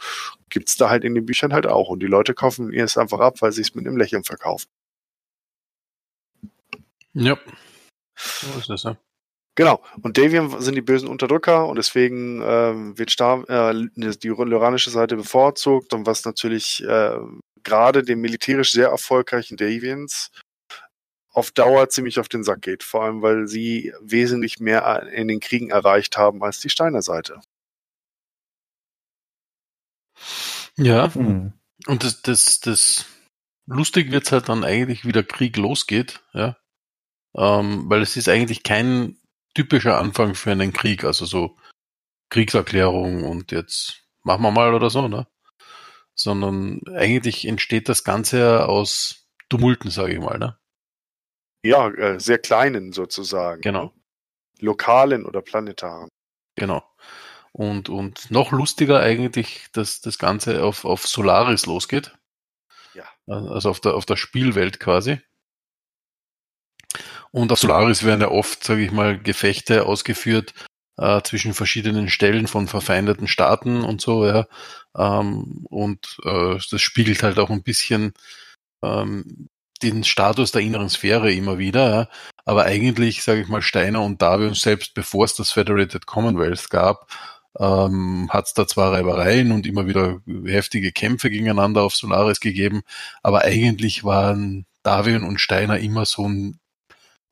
gibt 0.49 0.69
es 0.69 0.77
da 0.77 0.89
halt 0.89 1.03
in 1.03 1.15
den 1.15 1.25
Büchern 1.25 1.53
halt 1.53 1.67
auch. 1.67 1.89
Und 1.89 1.99
die 2.01 2.07
Leute 2.07 2.33
kaufen 2.33 2.71
ihr 2.71 2.83
es 2.83 2.97
einfach 2.97 3.19
ab, 3.19 3.41
weil 3.41 3.51
sie 3.51 3.61
es 3.61 3.75
mit 3.75 3.85
einem 3.87 3.97
Lächeln 3.97 4.23
verkaufen. 4.23 4.67
Ja. 7.13 7.37
So 8.15 8.59
ist 8.59 8.69
es, 8.69 8.83
ja. 8.83 8.97
Genau. 9.55 9.83
Und 10.01 10.17
Davian 10.17 10.61
sind 10.61 10.75
die 10.75 10.81
bösen 10.81 11.07
Unterdrücker 11.07 11.67
und 11.67 11.75
deswegen 11.75 12.41
ähm, 12.43 12.97
wird 12.97 13.11
Star 13.11 13.47
äh, 13.47 13.87
die 13.95 14.27
lyranische 14.27 14.89
Seite 14.89 15.15
bevorzugt 15.15 15.93
und 15.93 16.07
was 16.07 16.25
natürlich 16.25 16.83
äh, 16.83 17.17
gerade 17.63 18.03
den 18.03 18.19
militärisch 18.19 18.71
sehr 18.71 18.87
erfolgreichen 18.87 19.55
Davians 19.57 20.31
auf 21.33 21.51
Dauer 21.51 21.89
ziemlich 21.89 22.19
auf 22.19 22.29
den 22.29 22.43
Sack 22.43 22.61
geht. 22.61 22.83
Vor 22.83 23.03
allem, 23.03 23.21
weil 23.21 23.47
sie 23.47 23.93
wesentlich 24.01 24.59
mehr 24.59 25.03
in 25.11 25.27
den 25.27 25.39
Kriegen 25.39 25.71
erreicht 25.71 26.17
haben 26.17 26.43
als 26.43 26.59
die 26.59 26.69
Steiner 26.69 27.01
Seite. 27.01 27.41
Ja. 30.77 31.11
Mhm. 31.13 31.53
Und 31.87 32.03
das, 32.03 32.21
das, 32.21 32.59
das 32.61 33.05
lustig 33.65 34.11
wird's 34.11 34.31
halt 34.31 34.47
dann 34.47 34.63
eigentlich, 34.63 35.05
wie 35.05 35.11
der 35.11 35.23
Krieg 35.23 35.57
losgeht, 35.57 36.21
ja. 36.33 36.57
Ähm, 37.35 37.89
weil 37.89 38.01
es 38.01 38.15
ist 38.15 38.29
eigentlich 38.29 38.61
kein 38.61 39.17
typischer 39.55 39.97
Anfang 39.97 40.35
für 40.35 40.51
einen 40.51 40.71
Krieg, 40.71 41.03
also 41.03 41.25
so 41.25 41.57
Kriegserklärung 42.29 43.23
und 43.23 43.51
jetzt 43.51 44.03
machen 44.21 44.43
wir 44.43 44.51
mal 44.51 44.73
oder 44.73 44.89
so, 44.89 45.07
ne? 45.07 45.27
Sondern 46.15 46.81
eigentlich 46.95 47.45
entsteht 47.45 47.89
das 47.89 48.03
Ganze 48.03 48.39
ja 48.39 48.65
aus 48.65 49.27
Tumulten, 49.49 49.89
sage 49.89 50.13
ich 50.13 50.19
mal, 50.19 50.37
ne? 50.37 50.57
Ja, 51.63 51.89
äh, 51.89 52.19
sehr 52.19 52.39
kleinen 52.39 52.91
sozusagen. 52.91 53.61
Genau. 53.61 53.93
Lokalen 54.59 55.25
oder 55.25 55.41
planetaren. 55.41 56.09
Genau. 56.55 56.83
Und, 57.51 57.89
und 57.89 58.31
noch 58.31 58.51
lustiger 58.51 58.99
eigentlich, 58.99 59.67
dass 59.73 60.01
das 60.01 60.17
Ganze 60.17 60.63
auf, 60.63 60.85
auf 60.85 61.07
Solaris 61.07 61.65
losgeht. 61.65 62.15
Ja. 62.93 63.05
Also 63.27 63.69
auf 63.69 63.79
der, 63.79 63.95
auf 63.95 64.05
der 64.05 64.17
Spielwelt 64.17 64.79
quasi. 64.79 65.19
Und 67.31 67.51
auf 67.51 67.59
Solaris 67.59 68.03
werden 68.03 68.21
ja 68.21 68.29
oft, 68.29 68.63
sage 68.63 68.83
ich 68.83 68.91
mal, 68.91 69.19
Gefechte 69.19 69.85
ausgeführt 69.85 70.53
äh, 70.97 71.21
zwischen 71.23 71.53
verschiedenen 71.53 72.09
Stellen 72.09 72.47
von 72.47 72.67
verfeindeten 72.67 73.27
Staaten 73.27 73.83
und 73.83 74.01
so, 74.01 74.25
ja. 74.25 74.47
Ähm, 74.95 75.65
und 75.69 76.17
äh, 76.23 76.57
das 76.69 76.81
spiegelt 76.81 77.23
halt 77.23 77.39
auch 77.39 77.49
ein 77.49 77.63
bisschen 77.63 78.13
ähm, 78.83 79.49
den 79.83 80.03
Status 80.03 80.51
der 80.51 80.61
inneren 80.61 80.89
Sphäre 80.89 81.31
immer 81.31 81.57
wieder. 81.57 81.89
Ja. 81.89 82.07
Aber 82.45 82.65
eigentlich, 82.65 83.23
sage 83.23 83.41
ich 83.41 83.47
mal, 83.47 83.61
Steiner 83.61 84.01
und 84.01 84.21
Davion 84.21 84.53
selbst, 84.53 84.93
bevor 84.93 85.25
es 85.25 85.35
das 85.35 85.51
Federated 85.51 86.05
Commonwealth 86.05 86.69
gab, 86.69 87.07
ähm, 87.59 88.29
hat 88.31 88.47
es 88.47 88.53
da 88.53 88.67
zwar 88.67 88.93
Reibereien 88.93 89.51
und 89.51 89.67
immer 89.67 89.87
wieder 89.87 90.21
heftige 90.45 90.91
Kämpfe 90.91 91.29
gegeneinander 91.29 91.83
auf 91.83 91.95
Solaris 91.95 92.39
gegeben, 92.39 92.81
aber 93.21 93.41
eigentlich 93.41 94.03
waren 94.03 94.65
Davion 94.81 95.23
und 95.23 95.39
Steiner 95.39 95.77
immer 95.79 96.05
so 96.05 96.27
ein 96.27 96.59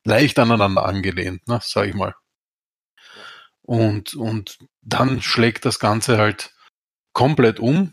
leicht 0.04 0.38
aneinander 0.38 0.84
angelehnt, 0.84 1.46
ne, 1.48 1.60
sag 1.62 1.88
ich 1.88 1.94
mal. 1.94 2.14
Und, 3.62 4.14
und 4.14 4.58
dann 4.80 5.22
schlägt 5.22 5.64
das 5.64 5.78
Ganze 5.78 6.18
halt 6.18 6.52
komplett 7.12 7.60
um, 7.60 7.92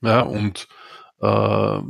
ja, 0.00 0.20
und 0.20 0.68
äh, 1.20 1.80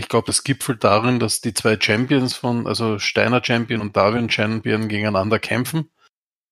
ich 0.00 0.08
glaube, 0.08 0.26
das 0.26 0.44
gipfelt 0.44 0.82
darin, 0.82 1.20
dass 1.20 1.42
die 1.42 1.52
zwei 1.52 1.78
Champions 1.78 2.34
von, 2.34 2.66
also 2.66 2.98
Steiner 2.98 3.44
Champion 3.44 3.82
und 3.82 3.96
Darwin 3.96 4.30
Champion 4.30 4.88
gegeneinander 4.88 5.38
kämpfen 5.38 5.90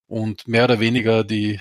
und 0.07 0.46
mehr 0.46 0.64
oder 0.64 0.80
weniger 0.80 1.24
die, 1.24 1.61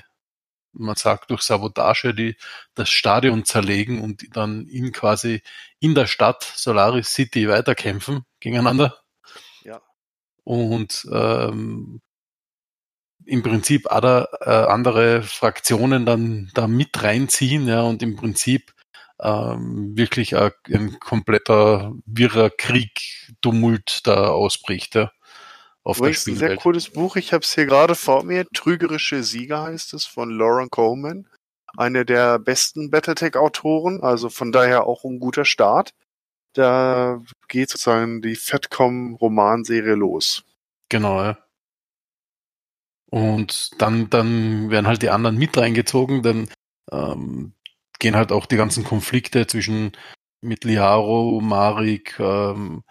man 0.72 0.96
sagt 0.96 1.30
durch 1.30 1.40
Sabotage, 1.40 2.12
die 2.12 2.36
das 2.74 2.90
Stadion 2.90 3.46
zerlegen 3.46 4.02
und 4.02 4.36
dann 4.36 4.66
in 4.66 4.92
quasi 4.92 5.42
in 5.80 5.94
der 5.94 6.06
Stadt 6.06 6.42
Solaris 6.42 7.14
City 7.14 7.48
weiterkämpfen 7.48 8.24
gegeneinander. 8.38 8.98
Ja. 9.64 9.80
Und 10.44 11.08
ähm, 11.10 12.02
im 13.24 13.42
Prinzip 13.42 13.90
andere, 13.90 14.28
äh, 14.42 14.50
andere 14.50 15.22
Fraktionen 15.22 16.04
dann 16.04 16.50
da 16.52 16.66
mit 16.66 17.02
reinziehen, 17.02 17.66
ja, 17.66 17.80
und 17.80 18.02
im 18.02 18.16
Prinzip 18.16 18.74
ähm, 19.20 19.96
wirklich 19.96 20.36
ein, 20.36 20.52
ein 20.72 20.98
kompletter 21.00 21.92
wirrer 22.06 22.50
Krieg, 22.50 23.34
Tumult 23.40 24.06
da 24.06 24.28
ausbricht. 24.28 24.94
Ja, 24.94 25.10
auf 25.82 25.98
Übrigens 25.98 26.24
der 26.24 26.34
ein 26.34 26.36
sehr 26.36 26.56
cooles 26.56 26.90
Buch, 26.90 27.16
ich 27.16 27.32
habe 27.32 27.42
es 27.42 27.54
hier 27.54 27.66
gerade 27.66 27.94
vor 27.94 28.22
mir. 28.22 28.46
Trügerische 28.52 29.22
Sieger 29.22 29.62
heißt 29.62 29.94
es 29.94 30.04
von 30.04 30.30
Lauren 30.30 30.70
Coleman. 30.70 31.26
Eine 31.76 32.04
der 32.04 32.38
besten 32.38 32.90
Battletech-Autoren, 32.90 34.02
also 34.02 34.28
von 34.28 34.52
daher 34.52 34.84
auch 34.84 35.04
ein 35.04 35.18
guter 35.18 35.44
Start. 35.44 35.94
Da 36.54 37.22
geht 37.48 37.70
sozusagen 37.70 38.20
die 38.22 38.36
Fatcom-Romanserie 38.36 39.94
los. 39.94 40.44
Genau, 40.88 41.22
ja. 41.22 41.38
Und 43.10 43.80
dann, 43.80 44.10
dann 44.10 44.70
werden 44.70 44.86
halt 44.86 45.02
die 45.02 45.10
anderen 45.10 45.38
mit 45.38 45.56
reingezogen, 45.56 46.22
dann 46.22 46.48
ähm, 46.90 47.54
gehen 47.98 48.16
halt 48.16 48.32
auch 48.32 48.46
die 48.46 48.56
ganzen 48.56 48.84
Konflikte 48.84 49.46
zwischen 49.46 49.92
mit 50.40 50.64
Liaro, 50.64 51.40
Marik, 51.42 52.18
ähm, 52.20 52.82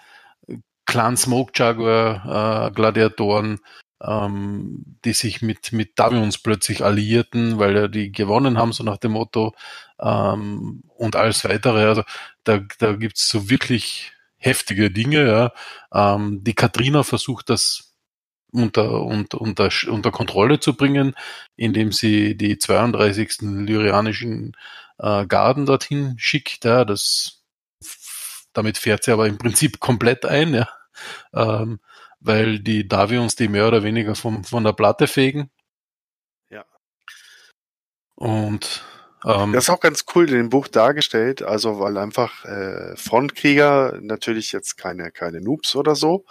Clan 0.86 1.18
Smoke 1.18 1.52
Jaguar, 1.56 2.68
äh, 2.68 2.72
Gladiatoren, 2.72 3.60
ähm, 4.02 4.98
die 5.06 5.14
sich 5.14 5.42
mit, 5.42 5.74
mit 5.74 5.98
Davions 6.00 6.38
plötzlich 6.38 6.84
alliierten, 6.84 7.60
weil 7.60 7.76
ja 7.76 7.88
die 7.88 8.12
gewonnen 8.12 8.58
haben, 8.58 8.74
so 8.74 8.84
nach 8.84 8.98
dem 8.98 9.14
Motto, 9.14 9.54
ähm, 10.00 10.84
und 10.96 11.16
alles 11.16 11.44
weitere. 11.46 11.86
Also 11.86 12.04
da, 12.44 12.60
da 12.80 12.94
gibt's 12.94 13.28
so 13.30 13.50
wirklich 13.50 14.14
heftige 14.38 14.92
Dinge. 14.92 15.28
Ja. 15.94 16.16
Ähm, 16.16 16.44
die 16.44 16.54
Katrina 16.54 17.04
versucht 17.04 17.50
das 17.50 17.96
unter, 18.52 19.04
unter, 19.04 19.42
unter, 19.42 19.70
unter 19.90 20.12
Kontrolle 20.12 20.60
zu 20.60 20.76
bringen, 20.76 21.16
indem 21.56 21.92
sie 21.92 22.38
die 22.38 22.58
32. 22.58 23.42
lyrianischen 23.42 24.56
äh, 25.00 25.26
Garden 25.26 25.66
dorthin 25.66 26.16
schickt. 26.18 26.66
Ja, 26.66 26.86
das, 26.86 27.44
damit 28.54 28.78
fährt 28.78 29.04
sie 29.04 29.12
aber 29.12 29.28
im 29.28 29.38
Prinzip 29.38 29.80
komplett 29.80 30.26
ein, 30.26 30.54
ja, 30.54 30.70
ähm, 31.34 31.80
weil 32.20 32.60
die 32.60 32.88
Davions 32.88 33.36
die 33.36 33.48
mehr 33.48 33.68
oder 33.68 33.84
weniger 33.84 34.16
vom, 34.16 34.44
von 34.44 34.64
der 34.64 34.74
Platte 34.74 35.08
fegen. 35.08 35.52
Ja. 36.50 36.66
Und 38.16 38.84
ähm, 39.26 39.54
das 39.54 39.66
ist 39.66 39.70
auch 39.70 39.80
ganz 39.80 40.06
cool 40.16 40.30
in 40.30 40.36
dem 40.36 40.50
Buch 40.50 40.68
dargestellt, 40.68 41.42
also 41.42 41.80
weil 41.80 41.98
einfach 41.98 42.46
äh, 42.46 42.96
Frontkrieger 42.96 44.00
natürlich 44.02 44.52
jetzt 44.52 44.78
keine 44.78 45.12
keine 45.12 45.42
Noobs 45.42 45.76
oder 45.76 45.96
so, 45.96 46.26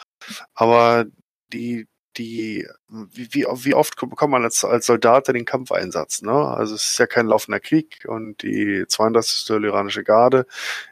aber 0.55 1.07
die 1.53 1.89
die, 2.19 2.67
wie, 2.89 3.47
wie, 3.47 3.75
oft 3.75 3.97
bekommt 3.97 4.33
man 4.33 4.45
als, 4.45 4.65
als 4.65 4.87
Soldat 4.87 5.29
den 5.29 5.45
Kampfeinsatz? 5.45 6.23
Ne? 6.23 6.33
Also 6.33 6.75
es 6.75 6.91
ist 6.91 6.99
ja 6.99 7.07
kein 7.07 7.27
laufender 7.27 7.61
Krieg 7.61 8.05
und 8.09 8.43
die 8.43 8.85
32. 8.87 9.49
Lyranische 9.57 10.05
Garde 10.05 10.47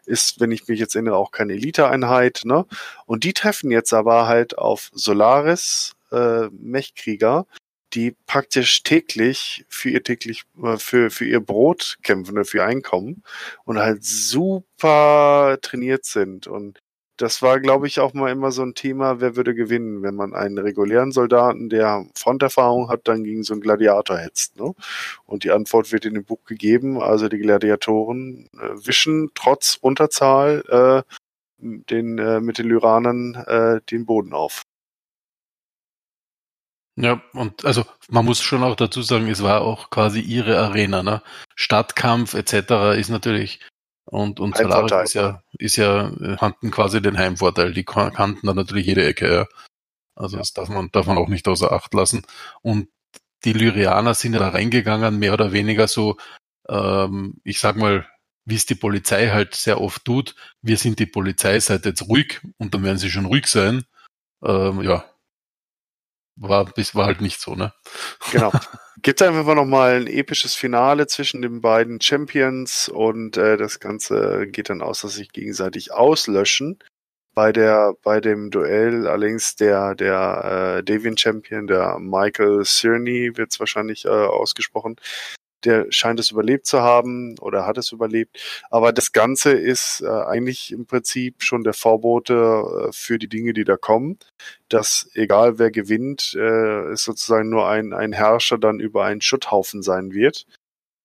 ist, 0.06 0.40
wenn 0.40 0.50
ich 0.52 0.68
mich 0.68 0.80
jetzt 0.80 0.94
erinnere, 0.94 1.16
auch 1.16 1.30
keine 1.30 1.54
Eliteeinheit. 1.54 2.42
Ne? 2.44 2.66
Und 3.06 3.24
die 3.24 3.32
treffen 3.32 3.70
jetzt 3.70 3.92
aber 3.92 4.26
halt 4.26 4.58
auf 4.58 4.90
Solaris 4.92 5.94
äh, 6.12 6.48
Mechkrieger, 6.50 7.46
die 7.94 8.16
praktisch 8.26 8.82
täglich 8.82 9.64
für 9.68 9.90
ihr 9.90 10.02
täglich 10.02 10.44
äh, 10.62 10.76
für 10.78 11.10
für 11.10 11.24
ihr 11.24 11.40
Brot 11.40 11.98
kämpfen 12.02 12.44
für 12.44 12.58
ihr 12.58 12.64
Einkommen 12.64 13.22
und 13.64 13.78
halt 13.78 14.04
super 14.04 15.58
trainiert 15.62 16.04
sind 16.04 16.46
und 16.46 16.80
das 17.16 17.42
war, 17.42 17.60
glaube 17.60 17.86
ich, 17.86 18.00
auch 18.00 18.12
mal 18.12 18.30
immer 18.30 18.50
so 18.50 18.62
ein 18.62 18.74
Thema, 18.74 19.20
wer 19.20 19.36
würde 19.36 19.54
gewinnen, 19.54 20.02
wenn 20.02 20.14
man 20.16 20.34
einen 20.34 20.58
regulären 20.58 21.12
Soldaten, 21.12 21.68
der 21.68 22.06
Fronterfahrung 22.16 22.88
hat, 22.88 23.06
dann 23.08 23.24
gegen 23.24 23.44
so 23.44 23.54
einen 23.54 23.60
Gladiator 23.60 24.18
hetzt. 24.18 24.58
Ne? 24.58 24.74
Und 25.24 25.44
die 25.44 25.52
Antwort 25.52 25.92
wird 25.92 26.04
in 26.04 26.14
dem 26.14 26.24
Buch 26.24 26.44
gegeben. 26.44 27.00
Also 27.00 27.28
die 27.28 27.38
Gladiatoren 27.38 28.48
äh, 28.54 28.86
wischen 28.86 29.30
trotz 29.34 29.78
Unterzahl 29.80 31.04
äh, 31.06 31.14
den, 31.58 32.18
äh, 32.18 32.40
mit 32.40 32.58
den 32.58 32.68
Lyranern 32.68 33.34
äh, 33.34 33.80
den 33.90 34.06
Boden 34.06 34.32
auf. 34.32 34.62
Ja, 36.96 37.20
und 37.32 37.64
also 37.64 37.84
man 38.08 38.24
muss 38.24 38.40
schon 38.40 38.62
auch 38.62 38.76
dazu 38.76 39.02
sagen, 39.02 39.28
es 39.28 39.42
war 39.42 39.62
auch 39.62 39.90
quasi 39.90 40.20
ihre 40.20 40.58
Arena, 40.58 41.02
ne? 41.02 41.22
Stadtkampf 41.56 42.34
etc. 42.34 42.96
ist 42.96 43.08
natürlich 43.08 43.58
und, 44.14 44.38
und 44.38 44.56
Solaris 44.56 44.92
ist 45.08 45.14
ja, 45.14 45.42
ist 45.58 45.74
ja, 45.74 46.12
hatten 46.38 46.70
quasi 46.70 47.02
den 47.02 47.18
Heimvorteil. 47.18 47.72
Die 47.72 47.84
kannten 47.84 48.46
dann 48.46 48.54
natürlich 48.54 48.86
jede 48.86 49.04
Ecke, 49.04 49.34
ja. 49.34 49.46
Also 50.14 50.36
das 50.36 50.52
darf 50.52 50.68
man, 50.68 50.88
darf 50.92 51.06
man 51.06 51.18
auch 51.18 51.26
nicht 51.26 51.48
außer 51.48 51.72
Acht 51.72 51.92
lassen. 51.94 52.22
Und 52.62 52.88
die 53.44 53.52
Lyrianer 53.52 54.14
sind 54.14 54.34
ja 54.34 54.38
da 54.38 54.50
reingegangen, 54.50 55.18
mehr 55.18 55.32
oder 55.32 55.50
weniger 55.50 55.88
so, 55.88 56.16
ähm, 56.68 57.40
ich 57.42 57.58
sag 57.58 57.76
mal, 57.76 58.06
wie 58.44 58.54
es 58.54 58.66
die 58.66 58.76
Polizei 58.76 59.30
halt 59.30 59.56
sehr 59.56 59.80
oft 59.80 60.04
tut. 60.04 60.36
Wir 60.62 60.76
sind 60.76 61.00
die 61.00 61.06
Polizei, 61.06 61.58
seid 61.58 61.84
jetzt 61.84 62.08
ruhig 62.08 62.40
und 62.56 62.72
dann 62.72 62.84
werden 62.84 62.98
sie 62.98 63.10
schon 63.10 63.24
ruhig 63.24 63.48
sein. 63.48 63.82
Ähm, 64.44 64.80
ja, 64.82 65.04
war, 66.36 66.64
das 66.76 66.94
war 66.94 67.06
halt 67.06 67.20
nicht 67.20 67.40
so, 67.40 67.54
ne? 67.54 67.72
Genau. 68.32 68.50
Gibt 69.02 69.20
einfach 69.20 69.54
noch 69.54 69.66
mal 69.66 69.96
ein 69.96 70.06
episches 70.06 70.54
Finale 70.54 71.06
zwischen 71.06 71.42
den 71.42 71.60
beiden 71.60 72.00
Champions 72.00 72.88
und 72.88 73.36
äh, 73.36 73.56
das 73.56 73.78
Ganze 73.78 74.46
geht 74.46 74.70
dann 74.70 74.80
aus, 74.80 75.02
dass 75.02 75.14
sich 75.14 75.30
gegenseitig 75.30 75.92
auslöschen. 75.92 76.78
Bei 77.34 77.52
der, 77.52 77.94
bei 78.02 78.20
dem 78.20 78.50
Duell 78.50 79.06
allerdings 79.06 79.56
der, 79.56 79.94
der 79.94 80.78
äh, 80.78 80.84
Deviant 80.84 81.20
Champion, 81.20 81.66
der 81.66 81.98
Michael 81.98 82.64
Cerny, 82.64 83.36
wird 83.36 83.52
es 83.52 83.60
wahrscheinlich 83.60 84.04
äh, 84.04 84.08
ausgesprochen, 84.08 84.96
der 85.64 85.86
scheint 85.90 86.20
es 86.20 86.30
überlebt 86.30 86.66
zu 86.66 86.80
haben 86.80 87.38
oder 87.38 87.66
hat 87.66 87.78
es 87.78 87.92
überlebt. 87.92 88.38
Aber 88.70 88.92
das 88.92 89.12
Ganze 89.12 89.52
ist 89.52 90.02
äh, 90.02 90.08
eigentlich 90.08 90.72
im 90.72 90.86
Prinzip 90.86 91.42
schon 91.42 91.64
der 91.64 91.74
Vorbote 91.74 92.88
äh, 92.88 92.92
für 92.92 93.18
die 93.18 93.28
Dinge, 93.28 93.52
die 93.52 93.64
da 93.64 93.76
kommen. 93.76 94.18
Dass 94.68 95.10
egal 95.14 95.58
wer 95.58 95.70
gewinnt, 95.70 96.34
äh, 96.34 96.92
es 96.92 97.04
sozusagen 97.04 97.48
nur 97.48 97.68
ein, 97.68 97.92
ein 97.92 98.12
Herrscher 98.12 98.58
dann 98.58 98.80
über 98.80 99.04
einen 99.04 99.20
Schutthaufen 99.20 99.82
sein 99.82 100.12
wird. 100.12 100.46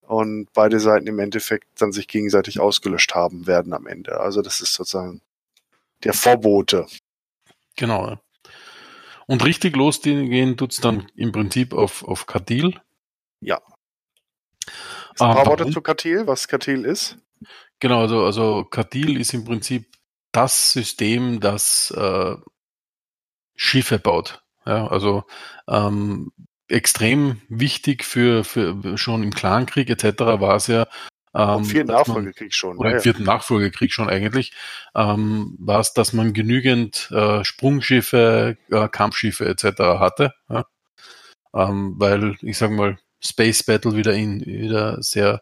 Und 0.01 0.51
beide 0.53 0.79
Seiten 0.79 1.07
im 1.07 1.19
Endeffekt 1.19 1.67
dann 1.79 1.91
sich 1.91 2.07
gegenseitig 2.07 2.59
ausgelöscht 2.59 3.13
haben 3.13 3.45
werden 3.45 3.73
am 3.73 3.85
Ende. 3.85 4.19
Also 4.19 4.41
das 4.41 4.59
ist 4.59 4.73
sozusagen 4.73 5.21
der 6.03 6.13
Vorbote. 6.13 6.87
Genau. 7.75 8.17
Und 9.27 9.45
richtig 9.45 9.75
losgehen 9.75 10.57
tut's 10.57 10.81
dann 10.81 11.07
im 11.15 11.31
Prinzip 11.31 11.73
auf, 11.73 12.03
auf 12.03 12.25
Kadil. 12.25 12.81
Ja. 13.41 13.61
Ein 15.19 15.35
paar 15.35 15.45
Worte 15.45 15.69
zu 15.69 15.81
Katil, 15.81 16.27
was 16.27 16.47
Katil 16.47 16.85
ist. 16.85 17.17
Genau, 17.79 18.01
also, 18.01 18.25
also 18.25 18.65
Katil 18.65 19.19
ist 19.19 19.33
im 19.33 19.45
Prinzip 19.45 19.87
das 20.31 20.73
System, 20.73 21.39
das 21.39 21.91
äh, 21.91 22.35
Schiffe 23.55 23.99
baut. 23.99 24.43
Ja, 24.65 24.87
also 24.87 25.23
ähm, 25.67 26.31
extrem 26.67 27.41
wichtig 27.49 28.03
für, 28.05 28.43
für 28.43 28.97
schon 28.97 29.23
im 29.23 29.33
Clankrieg 29.33 29.89
etc. 29.89 30.19
war 30.19 30.55
es 30.55 30.67
ja. 30.67 30.87
Ähm, 31.33 31.59
Im 31.59 31.65
vierten 31.65 31.91
Nachfolgekrieg 31.91 32.53
schon. 32.53 32.77
oder 32.77 32.89
ja, 32.89 32.95
im 32.97 33.01
vierten 33.01 33.23
Nachfolgekrieg 33.23 33.93
schon 33.93 34.09
eigentlich, 34.09 34.51
ähm, 34.95 35.55
war 35.59 35.79
es, 35.79 35.93
dass 35.93 36.11
man 36.11 36.33
genügend 36.33 37.09
äh, 37.11 37.43
Sprungschiffe, 37.43 38.57
äh, 38.71 38.87
Kampfschiffe 38.89 39.45
etc. 39.45 39.79
hatte. 39.99 40.33
Ja? 40.49 40.65
Ähm, 41.53 41.95
weil, 41.97 42.35
ich 42.41 42.57
sag 42.57 42.71
mal, 42.71 42.97
Space 43.21 43.63
Battle 43.63 43.95
wieder 43.95 44.13
in 44.13 44.45
wieder 44.45 45.01
sehr 45.01 45.41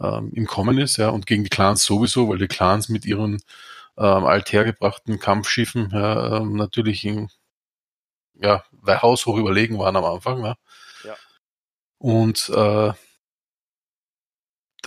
ähm, 0.00 0.32
im 0.34 0.46
Kommen 0.46 0.78
ist, 0.78 0.96
ja, 0.96 1.10
und 1.10 1.26
gegen 1.26 1.44
die 1.44 1.50
Clans 1.50 1.84
sowieso, 1.84 2.28
weil 2.28 2.38
die 2.38 2.48
Clans 2.48 2.88
mit 2.88 3.04
ihren 3.04 3.42
ähm, 3.98 4.24
althergebrachten 4.24 5.18
Kampfschiffen 5.18 5.90
ja, 5.92 6.38
ähm, 6.38 6.56
natürlich 6.56 7.04
in, 7.04 7.28
ja, 8.34 8.64
haushoch 8.86 9.36
überlegen 9.36 9.78
waren 9.78 9.96
am 9.96 10.04
Anfang. 10.04 10.44
Ja. 10.44 10.56
Ja. 11.04 11.16
Und 11.98 12.48
äh, 12.50 12.92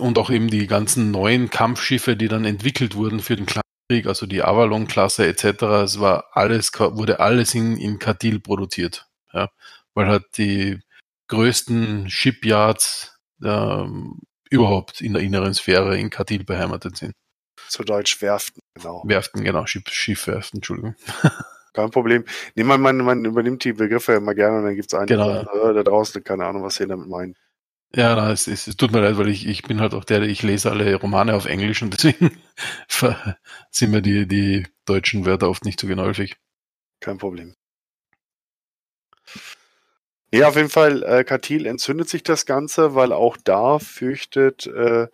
und 0.00 0.18
auch 0.18 0.30
eben 0.30 0.48
die 0.48 0.66
ganzen 0.66 1.10
neuen 1.10 1.48
Kampfschiffe, 1.50 2.16
die 2.16 2.28
dann 2.28 2.44
entwickelt 2.44 2.96
wurden 2.96 3.20
für 3.20 3.36
den 3.36 3.46
Krieg, 3.46 4.06
also 4.06 4.26
die 4.26 4.42
Avalon-Klasse 4.42 5.26
etc. 5.26 5.62
Es 5.84 6.00
war 6.00 6.26
alles, 6.32 6.70
wurde 6.78 7.20
alles 7.20 7.54
in, 7.54 7.78
in 7.78 7.98
Katil 7.98 8.40
produziert, 8.40 9.06
ja, 9.32 9.48
weil 9.94 10.06
halt 10.08 10.24
die 10.36 10.80
größten 11.28 12.08
Shipyards 12.08 13.18
ähm, 13.42 14.20
überhaupt 14.50 15.00
in 15.00 15.12
der 15.12 15.22
inneren 15.22 15.54
Sphäre 15.54 15.98
in 15.98 16.10
Katil 16.10 16.44
beheimatet 16.44 16.96
sind. 16.96 17.12
Zu 17.68 17.82
Deutsch 17.82 18.20
Werften, 18.22 18.60
genau. 18.74 19.02
Werften, 19.04 19.42
genau, 19.42 19.66
Schiff, 19.66 19.84
Schiffwerften, 19.88 20.58
Entschuldigung. 20.58 20.94
Kein 21.72 21.90
Problem. 21.90 22.24
Nee, 22.54 22.64
man, 22.64 22.80
man, 22.80 22.96
man 22.98 23.24
übernimmt 23.24 23.64
die 23.64 23.72
Begriffe 23.72 24.14
immer 24.14 24.34
gerne 24.34 24.58
und 24.58 24.64
dann 24.64 24.76
gibt 24.76 24.92
es 24.92 24.98
einen 24.98 25.08
Genau, 25.08 25.40
äh, 25.40 25.74
da 25.74 25.82
draußen, 25.82 26.24
keine 26.24 26.46
Ahnung, 26.46 26.62
was 26.62 26.76
sie 26.76 26.86
damit 26.86 27.08
meinen. 27.08 27.34
Ja, 27.94 28.14
na, 28.14 28.32
es, 28.32 28.46
es, 28.46 28.66
es 28.66 28.76
tut 28.76 28.92
mir 28.92 29.00
leid, 29.00 29.18
weil 29.18 29.28
ich, 29.28 29.46
ich 29.46 29.62
bin 29.62 29.80
halt 29.80 29.94
auch 29.94 30.04
der, 30.04 30.22
ich 30.22 30.42
lese 30.42 30.70
alle 30.70 30.94
Romane 30.96 31.34
auf 31.34 31.46
Englisch 31.46 31.82
und 31.82 31.92
deswegen 31.92 32.38
sind 33.70 33.90
mir 33.90 34.02
die, 34.02 34.26
die 34.26 34.66
deutschen 34.86 35.26
Wörter 35.26 35.48
oft 35.48 35.64
nicht 35.64 35.80
so 35.80 35.86
geläufig. 35.86 36.36
Kein 37.00 37.18
Problem. 37.18 37.54
Ja, 40.32 40.48
auf 40.48 40.56
jeden 40.56 40.68
Fall, 40.68 41.02
äh, 41.04 41.24
Katil 41.24 41.66
entzündet 41.66 42.08
sich 42.08 42.22
das 42.22 42.46
Ganze, 42.46 42.94
weil 42.94 43.12
auch 43.12 43.36
da 43.36 43.78
fürchtet, 43.78 44.66
äh, 44.66 45.06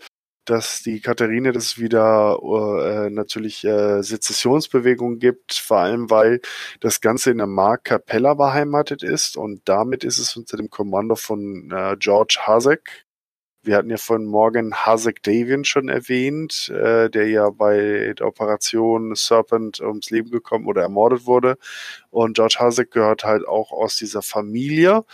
dass 0.46 0.82
die 0.82 1.00
Katharine 1.00 1.52
das 1.52 1.78
wieder 1.78 2.38
äh, 2.42 3.10
natürlich 3.10 3.64
äh, 3.64 4.02
Sezessionsbewegungen 4.02 5.18
gibt, 5.20 5.54
vor 5.54 5.78
allem 5.78 6.10
weil 6.10 6.40
das 6.80 7.00
Ganze 7.00 7.30
in 7.30 7.38
der 7.38 7.46
Mark 7.46 7.84
Capella 7.84 8.34
beheimatet 8.34 9.02
ist 9.04 9.36
und 9.36 9.62
damit 9.68 10.02
ist 10.04 10.18
es 10.18 10.36
unter 10.36 10.56
dem 10.56 10.70
Kommando 10.70 11.14
von 11.14 11.70
äh, 11.70 11.96
George 11.98 12.40
Hasek. 12.46 13.04
Wir 13.64 13.76
hatten 13.76 13.90
ja 13.90 13.96
von 13.96 14.24
Morgan 14.24 14.74
Hasek 14.74 15.22
Davian 15.22 15.64
schon 15.64 15.88
erwähnt, 15.88 16.68
äh, 16.70 17.08
der 17.08 17.28
ja 17.28 17.48
bei 17.50 18.12
der 18.18 18.26
Operation 18.26 19.14
Serpent 19.14 19.80
ums 19.80 20.10
Leben 20.10 20.30
gekommen 20.30 20.66
oder 20.66 20.82
ermordet 20.82 21.26
wurde. 21.26 21.56
Und 22.10 22.34
George 22.34 22.56
Hasek 22.58 22.90
gehört 22.90 23.22
halt 23.24 23.46
auch 23.46 23.70
aus 23.70 23.96
dieser 23.96 24.22
Familie. 24.22 25.04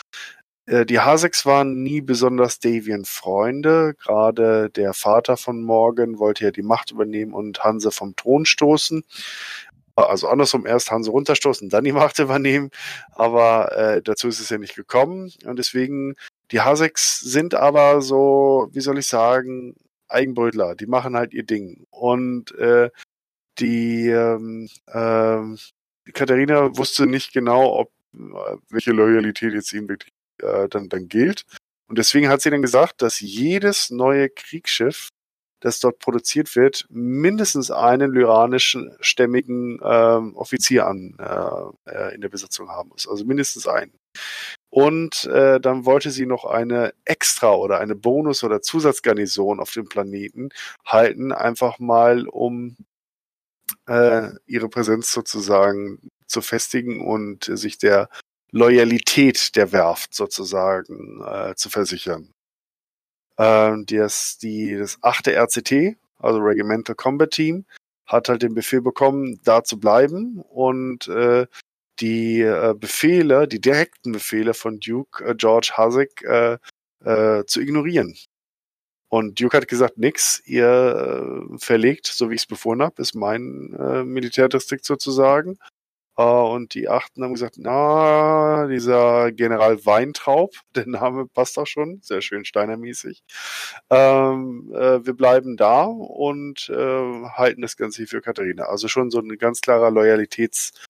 Äh, 0.66 0.86
Die 0.86 1.00
Haseks 1.00 1.46
waren 1.46 1.82
nie 1.82 2.00
besonders 2.00 2.58
Davian-Freunde. 2.60 3.94
Gerade 4.02 4.70
der 4.70 4.94
Vater 4.94 5.36
von 5.36 5.62
Morgan 5.62 6.18
wollte 6.18 6.44
ja 6.44 6.50
die 6.50 6.62
Macht 6.62 6.90
übernehmen 6.90 7.34
und 7.34 7.62
Hanse 7.64 7.90
vom 7.90 8.16
Thron 8.16 8.46
stoßen. 8.46 9.04
Also 9.96 10.28
andersrum 10.28 10.64
erst 10.66 10.90
Hanse 10.92 11.10
runterstoßen, 11.10 11.70
dann 11.70 11.84
die 11.84 11.92
Macht 11.92 12.18
übernehmen. 12.20 12.70
Aber 13.12 13.76
äh, 13.76 14.02
dazu 14.02 14.28
ist 14.28 14.40
es 14.40 14.48
ja 14.48 14.58
nicht 14.58 14.76
gekommen. 14.76 15.32
Und 15.44 15.58
deswegen, 15.58 16.14
die 16.50 16.60
Haseks 16.60 17.20
sind 17.20 17.54
aber 17.54 18.00
so, 18.00 18.68
wie 18.72 18.80
soll 18.80 18.98
ich 18.98 19.06
sagen, 19.06 19.76
Eigenbrötler. 20.08 20.74
Die 20.74 20.86
machen 20.86 21.16
halt 21.16 21.34
ihr 21.34 21.44
Ding. 21.44 21.86
Und 21.90 22.52
äh, 22.52 22.90
die 23.58 24.08
ähm, 24.08 24.68
ähm, 24.92 25.58
Katharina 26.14 26.76
wusste 26.76 27.06
nicht 27.06 27.32
genau, 27.32 27.74
ob 27.78 27.90
äh, 28.14 28.56
welche 28.70 28.92
Loyalität 28.92 29.52
jetzt 29.52 29.72
ihm 29.72 29.88
wirklich 29.88 30.12
äh, 30.38 30.68
dann, 30.68 30.88
dann 30.88 31.08
gilt. 31.08 31.44
Und 31.88 31.98
deswegen 31.98 32.28
hat 32.28 32.40
sie 32.40 32.50
dann 32.50 32.62
gesagt, 32.62 33.02
dass 33.02 33.20
jedes 33.20 33.90
neue 33.90 34.28
Kriegsschiff, 34.28 35.08
das 35.60 35.80
dort 35.80 35.98
produziert 35.98 36.54
wird, 36.54 36.86
mindestens 36.88 37.70
einen 37.70 38.12
lyranischen 38.12 38.96
stämmigen 39.00 39.80
ähm, 39.82 40.36
Offizier 40.36 40.86
an 40.86 41.16
äh, 41.18 41.90
äh, 41.90 42.14
in 42.14 42.20
der 42.20 42.28
Besatzung 42.28 42.68
haben 42.68 42.90
muss. 42.90 43.08
Also 43.08 43.24
mindestens 43.24 43.66
einen. 43.66 43.92
Und 44.70 45.24
äh, 45.24 45.60
dann 45.60 45.86
wollte 45.86 46.10
sie 46.10 46.26
noch 46.26 46.44
eine 46.44 46.92
Extra 47.04 47.54
oder 47.54 47.80
eine 47.80 47.94
Bonus- 47.94 48.44
oder 48.44 48.60
Zusatzgarnison 48.60 49.60
auf 49.60 49.70
dem 49.72 49.88
Planeten 49.88 50.50
halten, 50.84 51.32
einfach 51.32 51.78
mal 51.78 52.28
um 52.28 52.76
äh, 53.86 54.28
ihre 54.46 54.68
Präsenz 54.68 55.10
sozusagen 55.10 56.10
zu 56.26 56.42
festigen 56.42 57.00
und 57.00 57.48
äh, 57.48 57.56
sich 57.56 57.78
der 57.78 58.08
Loyalität 58.50 59.56
der 59.56 59.72
Werft 59.72 60.14
sozusagen 60.14 61.22
äh, 61.24 61.54
zu 61.54 61.70
versichern. 61.70 62.32
Ähm, 63.38 63.86
das, 63.86 64.38
die, 64.38 64.76
das 64.76 64.98
achte 65.02 65.34
RCT, 65.34 65.96
also 66.18 66.40
Regimental 66.40 66.94
Combat 66.94 67.30
Team, 67.30 67.64
hat 68.06 68.28
halt 68.28 68.42
den 68.42 68.54
Befehl 68.54 68.80
bekommen, 68.80 69.40
da 69.44 69.62
zu 69.64 69.78
bleiben 69.78 70.40
und 70.40 71.08
äh, 71.08 71.46
die 72.00 72.40
äh, 72.40 72.74
Befehle, 72.78 73.48
die 73.48 73.60
direkten 73.60 74.12
Befehle 74.12 74.54
von 74.54 74.80
Duke 74.80 75.24
äh, 75.24 75.34
George 75.34 75.72
Hasek 75.76 76.22
äh, 76.22 76.58
äh, 77.04 77.44
zu 77.46 77.60
ignorieren. 77.60 78.14
Und 79.10 79.40
Duke 79.40 79.56
hat 79.56 79.68
gesagt, 79.68 79.96
nix, 79.98 80.42
ihr 80.44 81.48
äh, 81.52 81.58
verlegt, 81.58 82.06
so 82.06 82.30
wie 82.30 82.34
ich 82.34 82.42
es 82.42 82.46
befohlen 82.46 82.82
habe, 82.82 83.00
ist 83.00 83.14
mein 83.14 83.74
äh, 83.78 84.04
Militärdistrikt 84.04 84.84
sozusagen. 84.84 85.58
Äh, 86.18 86.22
und 86.22 86.74
die 86.74 86.88
Achten 86.88 87.22
haben 87.24 87.32
gesagt, 87.32 87.56
na, 87.58 88.66
dieser 88.66 89.32
General 89.32 89.84
Weintraub, 89.86 90.52
der 90.74 90.86
Name 90.86 91.26
passt 91.26 91.58
auch 91.58 91.66
schon, 91.66 92.00
sehr 92.02 92.20
schön 92.22 92.44
steinermäßig. 92.44 93.22
Ähm, 93.90 94.72
äh, 94.74 95.06
wir 95.06 95.14
bleiben 95.14 95.56
da 95.56 95.84
und 95.84 96.68
äh, 96.70 97.24
halten 97.30 97.62
das 97.62 97.76
Ganze 97.76 97.98
hier 97.98 98.08
für 98.08 98.20
Katharina. 98.20 98.64
Also 98.64 98.88
schon 98.88 99.10
so 99.10 99.20
ein 99.20 99.38
ganz 99.38 99.60
klarer 99.62 99.90
Loyalitätsverlust. 99.90 100.88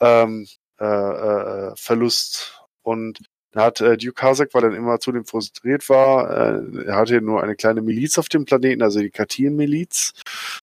Ähm, 0.00 0.46
äh, 0.80 0.84
äh, 0.84 1.72
Verlust. 1.76 2.62
und 2.82 3.20
da 3.52 3.64
hat 3.64 3.80
äh, 3.80 3.96
Duke 3.96 4.22
Hasek, 4.22 4.54
weil 4.54 4.64
er 4.64 4.74
immer 4.74 5.00
zudem 5.00 5.24
frustriert 5.24 5.88
war, 5.88 6.30
äh, 6.30 6.84
er 6.86 6.96
hatte 6.96 7.20
nur 7.20 7.42
eine 7.42 7.56
kleine 7.56 7.82
Miliz 7.82 8.16
auf 8.18 8.28
dem 8.28 8.44
Planeten, 8.44 8.82
also 8.82 9.00
die 9.00 9.10
Katil-Miliz, 9.10 10.12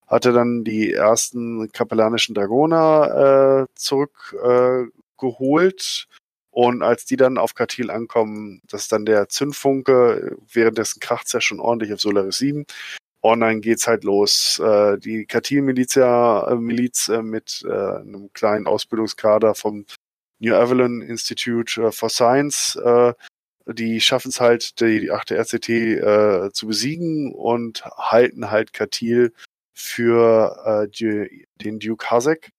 hatte 0.07 0.31
dann 0.31 0.63
die 0.63 0.93
ersten 0.93 1.69
kapellanischen 1.71 2.33
Dragoner 2.33 3.67
äh, 3.67 3.73
zurückgeholt. 3.75 4.87
Äh, 6.09 6.13
und 6.51 6.81
als 6.81 7.05
die 7.05 7.17
dann 7.17 7.37
auf 7.37 7.53
Katil 7.53 7.91
ankommen, 7.91 8.61
das 8.67 8.83
ist 8.83 8.91
dann 8.91 9.05
der 9.05 9.29
Zündfunke, 9.29 10.37
währenddessen 10.51 10.99
kracht's 10.99 11.33
ja 11.33 11.41
schon 11.41 11.59
ordentlich 11.59 11.93
auf 11.93 12.01
Solaris 12.01 12.37
7. 12.37 12.65
Dann 13.21 13.61
geht's 13.61 13.87
halt 13.87 14.03
los. 14.03 14.59
Äh, 14.59 14.97
die 14.99 15.25
Katil-Miliz 15.25 15.97
äh, 15.97 16.55
Miliz, 16.55 17.09
äh, 17.09 17.21
mit 17.21 17.63
äh, 17.67 17.71
einem 17.71 18.31
kleinen 18.33 18.67
Ausbildungskader 18.67 19.53
vom 19.53 19.85
New 20.39 20.55
Avalon 20.55 21.01
Institute 21.01 21.81
äh, 21.81 21.91
for 21.91 22.09
Science, 22.09 22.75
äh, 22.77 23.13
die 23.67 23.99
schaffen 23.99 24.29
es 24.29 24.39
halt, 24.39 24.79
die, 24.79 25.01
die 25.01 25.11
8. 25.11 25.31
RCT 25.31 25.69
äh, 25.69 26.51
zu 26.53 26.67
besiegen 26.67 27.33
und 27.33 27.83
halten 27.85 28.49
halt 28.49 28.71
Katil 28.71 29.33
für 29.73 30.87
äh, 30.87 30.89
die, 30.89 31.47
den 31.61 31.79
Duke 31.79 32.09
Hasek 32.09 32.51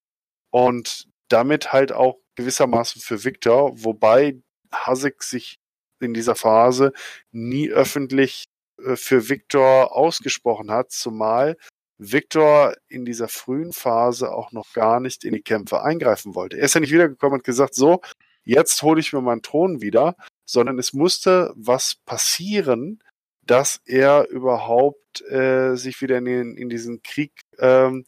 und 0.50 1.09
damit 1.28 1.72
halt 1.72 1.92
auch 1.92 2.18
gewissermaßen 2.36 3.00
für 3.00 3.24
Victor, 3.24 3.72
wobei 3.82 4.36
Hasek 4.72 5.22
sich 5.22 5.59
in 6.00 6.14
dieser 6.14 6.34
Phase 6.36 6.92
nie 7.32 7.70
öffentlich 7.70 8.46
für 8.94 9.28
Victor 9.28 9.96
ausgesprochen 9.96 10.70
hat, 10.70 10.90
zumal 10.92 11.56
Victor 11.98 12.74
in 12.88 13.04
dieser 13.04 13.28
frühen 13.28 13.72
Phase 13.72 14.32
auch 14.32 14.52
noch 14.52 14.72
gar 14.72 15.00
nicht 15.00 15.24
in 15.24 15.34
die 15.34 15.42
Kämpfe 15.42 15.82
eingreifen 15.82 16.34
wollte. 16.34 16.56
Er 16.56 16.64
ist 16.64 16.74
ja 16.74 16.80
nicht 16.80 16.92
wiedergekommen 16.92 17.38
und 17.40 17.44
gesagt, 17.44 17.74
so, 17.74 18.00
jetzt 18.44 18.82
hole 18.82 19.00
ich 19.00 19.12
mir 19.12 19.20
meinen 19.20 19.42
Thron 19.42 19.80
wieder, 19.82 20.16
sondern 20.44 20.78
es 20.78 20.92
musste 20.92 21.52
was 21.56 21.96
passieren, 22.06 23.02
dass 23.42 23.80
er 23.84 24.28
überhaupt 24.28 25.22
äh, 25.28 25.74
sich 25.74 26.00
wieder 26.00 26.18
in, 26.18 26.24
den, 26.26 26.56
in 26.56 26.68
diesen 26.68 27.02
Krieg 27.02 27.32
ähm, 27.58 28.04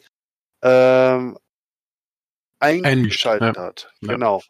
ähm, 0.63 1.39
eingeschaltet 2.61 3.57
ja. 3.57 3.63
hat. 3.63 3.93
Ja. 4.01 4.13
Genau. 4.13 4.43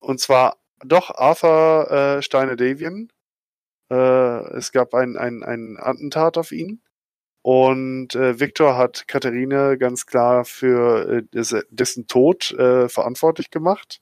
Und 0.00 0.20
zwar 0.20 0.58
doch 0.84 1.14
Arthur 1.14 1.90
äh, 1.90 2.22
Steine 2.22 2.56
Davian 2.56 3.10
Äh, 3.90 4.56
es 4.56 4.72
gab 4.72 4.94
ein, 4.94 5.16
ein, 5.16 5.42
ein 5.42 5.76
Attentat 5.78 6.38
auf 6.38 6.52
ihn. 6.52 6.82
Und 7.42 8.14
äh, 8.14 8.40
Victor 8.40 8.76
hat 8.76 9.08
Katharine 9.08 9.78
ganz 9.78 10.06
klar 10.06 10.44
für 10.44 11.08
äh, 11.08 11.22
des, 11.32 11.54
dessen 11.70 12.06
Tod 12.06 12.50
äh, 12.52 12.88
verantwortlich 12.88 13.50
gemacht. 13.50 14.00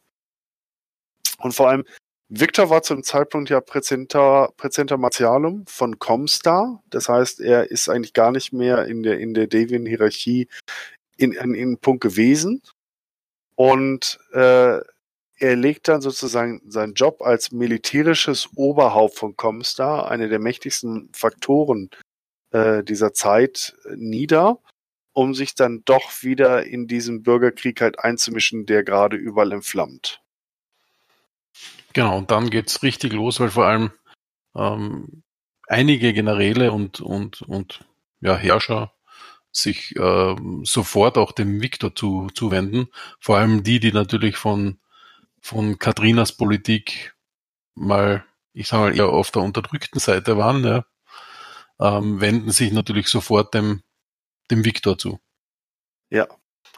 Und 1.39 1.55
vor 1.55 1.69
allem, 1.69 1.85
Victor 2.29 2.71
war 2.71 2.83
zu 2.83 2.95
dem 2.95 3.05
Zeitpunkt 3.05 3.51
ja 3.51 3.61
Präzenter, 3.61 4.53
Präzenter 4.57 4.97
Martialum 4.97 5.65
von 5.69 5.99
Comstar. 5.99 6.83
Das 6.91 7.09
heißt, 7.09 7.41
er 7.41 7.71
ist 7.71 7.89
eigentlich 7.89 8.15
gar 8.15 8.33
nicht 8.33 8.53
mehr 8.53 8.87
in 8.87 9.03
der, 9.05 9.21
in 9.21 9.33
der 9.33 9.47
Devian-Hierarchie 9.47 10.49
in, 11.17 11.33
in, 11.33 11.55
in 11.55 11.79
Punkt 11.79 12.03
gewesen. 12.03 12.63
Und 13.55 14.19
äh, 14.33 14.81
er 15.39 15.57
legt 15.57 15.89
dann 15.89 16.01
sozusagen 16.01 16.63
seinen 16.67 16.95
Job 16.95 17.21
als 17.23 17.53
militärisches 17.53 18.49
Oberhaupt 18.55 19.17
von 19.17 19.37
Comstar, 19.37 20.11
eine 20.11 20.29
der 20.29 20.39
mächtigsten 20.39 21.11
Faktoren 21.13 21.91
äh, 22.53 22.83
dieser 22.83 23.13
Zeit, 23.13 23.77
nieder, 23.95 24.59
um 25.13 25.35
sich 25.35 25.55
dann 25.55 25.83
doch 25.85 26.23
wieder 26.23 26.65
in 26.65 26.87
diesen 26.87 27.23
Bürgerkrieg 27.23 27.81
halt 27.81 27.99
einzumischen, 27.99 28.67
der 28.67 28.83
gerade 28.83 29.17
überall 29.17 29.53
entflammt. 29.53 30.23
Genau, 31.93 32.19
und 32.19 32.31
dann 32.31 32.51
geht's 32.51 32.83
richtig 32.83 33.13
los, 33.13 33.41
weil 33.41 33.51
vor 33.51 33.67
allem 33.67 33.91
ähm, 34.55 35.23
einige 35.67 36.13
Generäle 36.13 36.73
und, 36.73 37.01
und, 37.01 37.43
und 37.43 37.85
ja, 38.21 38.37
Herrscher 38.37 38.93
sich 39.53 39.95
ähm, 39.97 40.63
sofort 40.65 41.17
auch 41.17 41.33
dem 41.33 41.63
Viktor 41.63 41.95
zu, 41.95 42.29
zuwenden. 42.35 42.89
Vor 43.19 43.39
allem 43.39 43.63
die, 43.63 43.81
die 43.81 43.93
natürlich 43.93 44.37
von 44.37 44.79
von 45.47 45.79
Katrinas 45.79 46.33
Politik 46.33 47.15
mal, 47.77 48.25
ich 48.53 48.67
sage 48.67 48.83
mal, 48.83 48.97
eher 48.97 49.09
auf 49.09 49.31
der 49.31 49.43
unterdrückten 49.43 50.01
Seite 50.01 50.37
waren, 50.37 50.65
ja, 50.65 50.85
ähm, 51.79 52.21
wenden 52.21 52.51
sich 52.51 52.73
natürlich 52.73 53.07
sofort 53.07 53.55
dem, 53.55 53.83
dem 54.51 54.65
Viktor 54.65 54.99
zu. 54.99 55.21
Ja. 56.11 56.27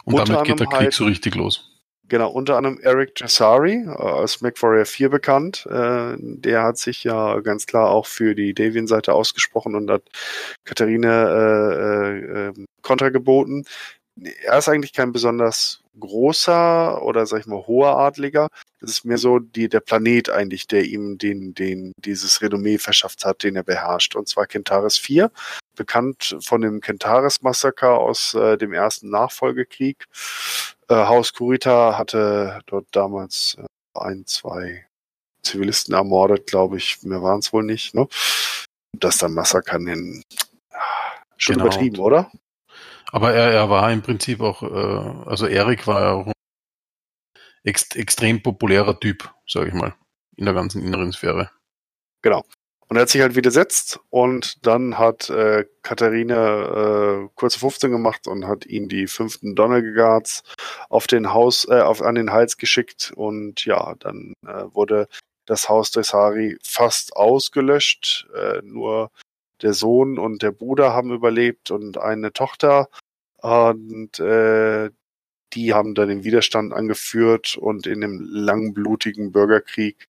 Und 0.05 0.15
unter 0.15 0.35
damit 0.35 0.47
geht 0.47 0.61
der 0.61 0.67
Krieg 0.67 0.81
halt, 0.81 0.93
so 0.93 1.07
richtig 1.07 1.35
los. 1.35 1.79
Genau, 2.09 2.31
unter 2.31 2.57
anderem 2.57 2.79
Eric 2.81 3.19
Jassari, 3.19 3.85
äh, 3.87 3.89
als 3.89 4.43
MacWarrior 4.43 4.85
4 4.85 5.09
bekannt. 5.09 5.67
Äh, 5.71 6.17
der 6.19 6.63
hat 6.63 6.77
sich 6.77 7.05
ja 7.05 7.41
ganz 7.41 7.67
klar 7.67 7.89
auch 7.89 8.07
für 8.07 8.35
die 8.35 8.53
Devian-Seite 8.53 9.15
ausgesprochen 9.15 9.75
und 9.77 9.91
hat 9.91 10.03
Katharina 10.65 11.29
äh, 11.29 12.19
äh, 12.49 12.53
Kontra 12.83 13.09
geboten 13.09 13.65
er 14.23 14.59
ist 14.59 14.69
eigentlich 14.69 14.93
kein 14.93 15.13
besonders 15.13 15.83
großer 15.99 17.03
oder 17.03 17.27
sag 17.27 17.41
ich 17.41 17.47
mal 17.47 17.67
hoher 17.67 17.99
Adliger. 17.99 18.49
Das 18.81 18.91
ist 18.91 19.05
mehr 19.05 19.19
so 19.19 19.39
die, 19.39 19.69
der 19.69 19.81
Planet 19.81 20.31
eigentlich, 20.31 20.67
der 20.67 20.85
ihm 20.85 21.19
den, 21.19 21.55
den, 21.55 21.93
dieses 21.99 22.41
Renommee 22.41 22.79
verschafft 22.79 23.25
hat, 23.25 23.43
den 23.43 23.57
er 23.57 23.65
beherrscht. 23.65 24.15
Und 24.17 24.29
zwar 24.29 24.47
Kentaris 24.47 24.99
4, 24.99 25.31
bekannt 25.77 26.37
von 26.41 26.61
dem 26.61 26.81
Kentaris-Massaker 26.81 27.99
aus 27.99 28.35
äh, 28.35 28.57
dem 28.57 28.73
ersten 28.73 29.11
Nachfolgekrieg. 29.11 30.07
Äh, 30.89 30.95
Haus 30.95 31.33
Kurita 31.33 31.99
hatte 31.99 32.61
dort 32.67 32.87
damals 32.93 33.57
äh, 33.59 33.67
ein, 33.95 34.27
zwei 34.27 34.87
Zivilisten 35.43 35.95
ermordet, 35.95 36.47
glaube 36.47 36.77
ich. 36.77 37.03
Mehr 37.03 37.23
waren 37.23 37.41
es 37.41 37.53
wohl 37.53 37.65
nicht. 37.65 37.95
Ne? 37.95 38.07
Das 38.93 39.19
dann 39.19 39.35
Massaker 39.35 39.79
nennen. 39.79 40.23
Schon 41.37 41.55
genau. 41.55 41.67
übertrieben, 41.67 41.99
oder? 41.99 42.31
Aber 43.11 43.33
er, 43.33 43.53
er 43.53 43.71
war 43.71 43.91
im 43.91 44.03
Prinzip 44.03 44.41
auch, 44.41 44.63
äh, 44.63 45.29
also 45.29 45.47
Erik 45.47 45.87
war 45.87 46.01
ja 46.01 46.13
auch 46.13 46.27
ein 46.27 46.33
ext 47.65 47.97
extrem 47.97 48.43
populärer 48.43 48.99
Typ, 48.99 49.33
sage 49.47 49.69
ich 49.69 49.75
mal, 49.75 49.95
in 50.37 50.45
der 50.45 50.55
ganzen 50.55 50.83
inneren 50.83 51.13
Sphäre. 51.13 51.51
Genau. 52.23 52.45
Und 52.89 52.97
er 52.97 53.03
hat 53.03 53.11
sich 53.11 53.21
halt 53.21 53.35
widersetzt 53.35 54.01
und 54.09 54.67
dann 54.67 54.97
hat 54.97 55.29
äh, 55.29 55.67
Katharina 55.83 57.25
äh, 57.25 57.29
kurze 57.35 57.59
15 57.59 57.91
gemacht 57.91 58.27
und 58.27 58.47
hat 58.47 58.65
ihm 58.65 58.89
die 58.89 59.07
fünften 59.07 59.55
Donnergegards 59.55 60.43
auf 60.89 61.07
den 61.07 61.35
Haus, 61.35 61.67
äh, 61.69 61.83
auf, 61.83 62.01
an 62.01 62.15
den 62.15 62.33
Hals 62.33 62.57
geschickt 62.57 63.13
und 63.15 63.67
ja, 63.67 63.95
dann 63.99 64.33
äh, 64.47 64.65
wurde 64.73 65.07
das 65.45 65.69
Haus 65.69 65.91
des 65.91 66.15
Hari 66.15 66.57
fast 66.63 67.15
ausgelöscht. 67.15 68.27
Äh, 68.35 68.63
nur 68.63 69.11
der 69.63 69.73
Sohn 69.73 70.19
und 70.19 70.43
der 70.43 70.53
Bruder 70.53 70.93
haben 70.93 71.13
überlebt 71.13 71.71
und 71.71 71.99
eine 71.99 72.33
Tochter. 72.33 72.89
Und 73.39 74.19
äh, 74.19 74.91
die 75.53 75.75
haben 75.75 75.95
dann 75.95 76.09
den 76.09 76.25
Widerstand 76.25 76.73
angeführt 76.73 77.57
und 77.57 77.87
in 77.87 78.01
dem 78.01 78.21
langblutigen 78.21 79.33
Bürgerkrieg 79.33 80.07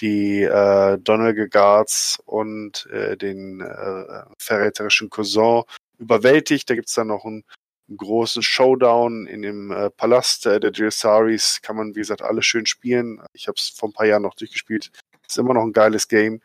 die 0.00 0.42
äh, 0.42 0.98
Donnerge 0.98 1.48
Guards 1.48 2.18
und 2.24 2.86
äh, 2.86 3.16
den 3.16 3.60
äh, 3.60 4.24
verräterischen 4.38 5.10
Cousin 5.10 5.62
überwältigt. 5.98 6.70
Da 6.70 6.74
gibt's 6.74 6.94
dann 6.94 7.08
noch 7.08 7.24
einen, 7.24 7.44
einen 7.88 7.98
großen 7.98 8.42
Showdown 8.42 9.26
in 9.26 9.42
dem 9.42 9.70
äh, 9.70 9.90
Palast 9.90 10.46
äh, 10.46 10.58
der 10.58 10.70
Dressaris. 10.70 11.60
Kann 11.62 11.76
man, 11.76 11.94
wie 11.94 12.00
gesagt, 12.00 12.22
alle 12.22 12.42
schön 12.42 12.66
spielen. 12.66 13.20
Ich 13.34 13.46
habe 13.46 13.56
es 13.58 13.68
vor 13.68 13.90
ein 13.90 13.92
paar 13.92 14.06
Jahren 14.06 14.22
noch 14.22 14.34
durchgespielt. 14.34 14.90
Ist 15.28 15.38
immer 15.38 15.54
noch 15.54 15.62
ein 15.62 15.72
geiles 15.72 16.08
Game. 16.08 16.40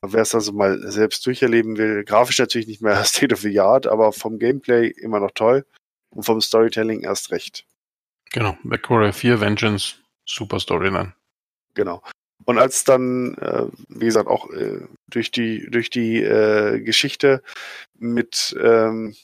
Wer 0.00 0.22
es 0.22 0.34
also 0.34 0.52
mal 0.52 0.78
selbst 0.90 1.26
durcherleben 1.26 1.76
will, 1.76 2.04
grafisch 2.04 2.38
natürlich 2.38 2.68
nicht 2.68 2.82
mehr 2.82 3.02
State 3.04 3.34
of 3.34 3.40
the 3.40 3.58
Art, 3.60 3.86
aber 3.86 4.12
vom 4.12 4.38
Gameplay 4.38 4.88
immer 4.88 5.20
noch 5.20 5.32
toll 5.32 5.66
und 6.10 6.22
vom 6.22 6.40
Storytelling 6.40 7.02
erst 7.02 7.30
recht. 7.32 7.66
Genau, 8.30 8.56
MacWarrior 8.62 9.12
4 9.12 9.40
Vengeance, 9.40 9.96
super 10.24 10.60
Storyline. 10.60 11.14
Genau. 11.74 12.02
Und 12.44 12.58
als 12.58 12.84
dann, 12.84 13.34
äh, 13.34 13.66
wie 13.88 14.06
gesagt, 14.06 14.28
auch 14.28 14.50
äh, 14.50 14.80
durch 15.08 15.30
die, 15.30 15.68
durch 15.70 15.90
die 15.90 16.22
äh, 16.22 16.80
Geschichte 16.80 17.42
mit, 17.98 18.56
ähm, 18.62 19.16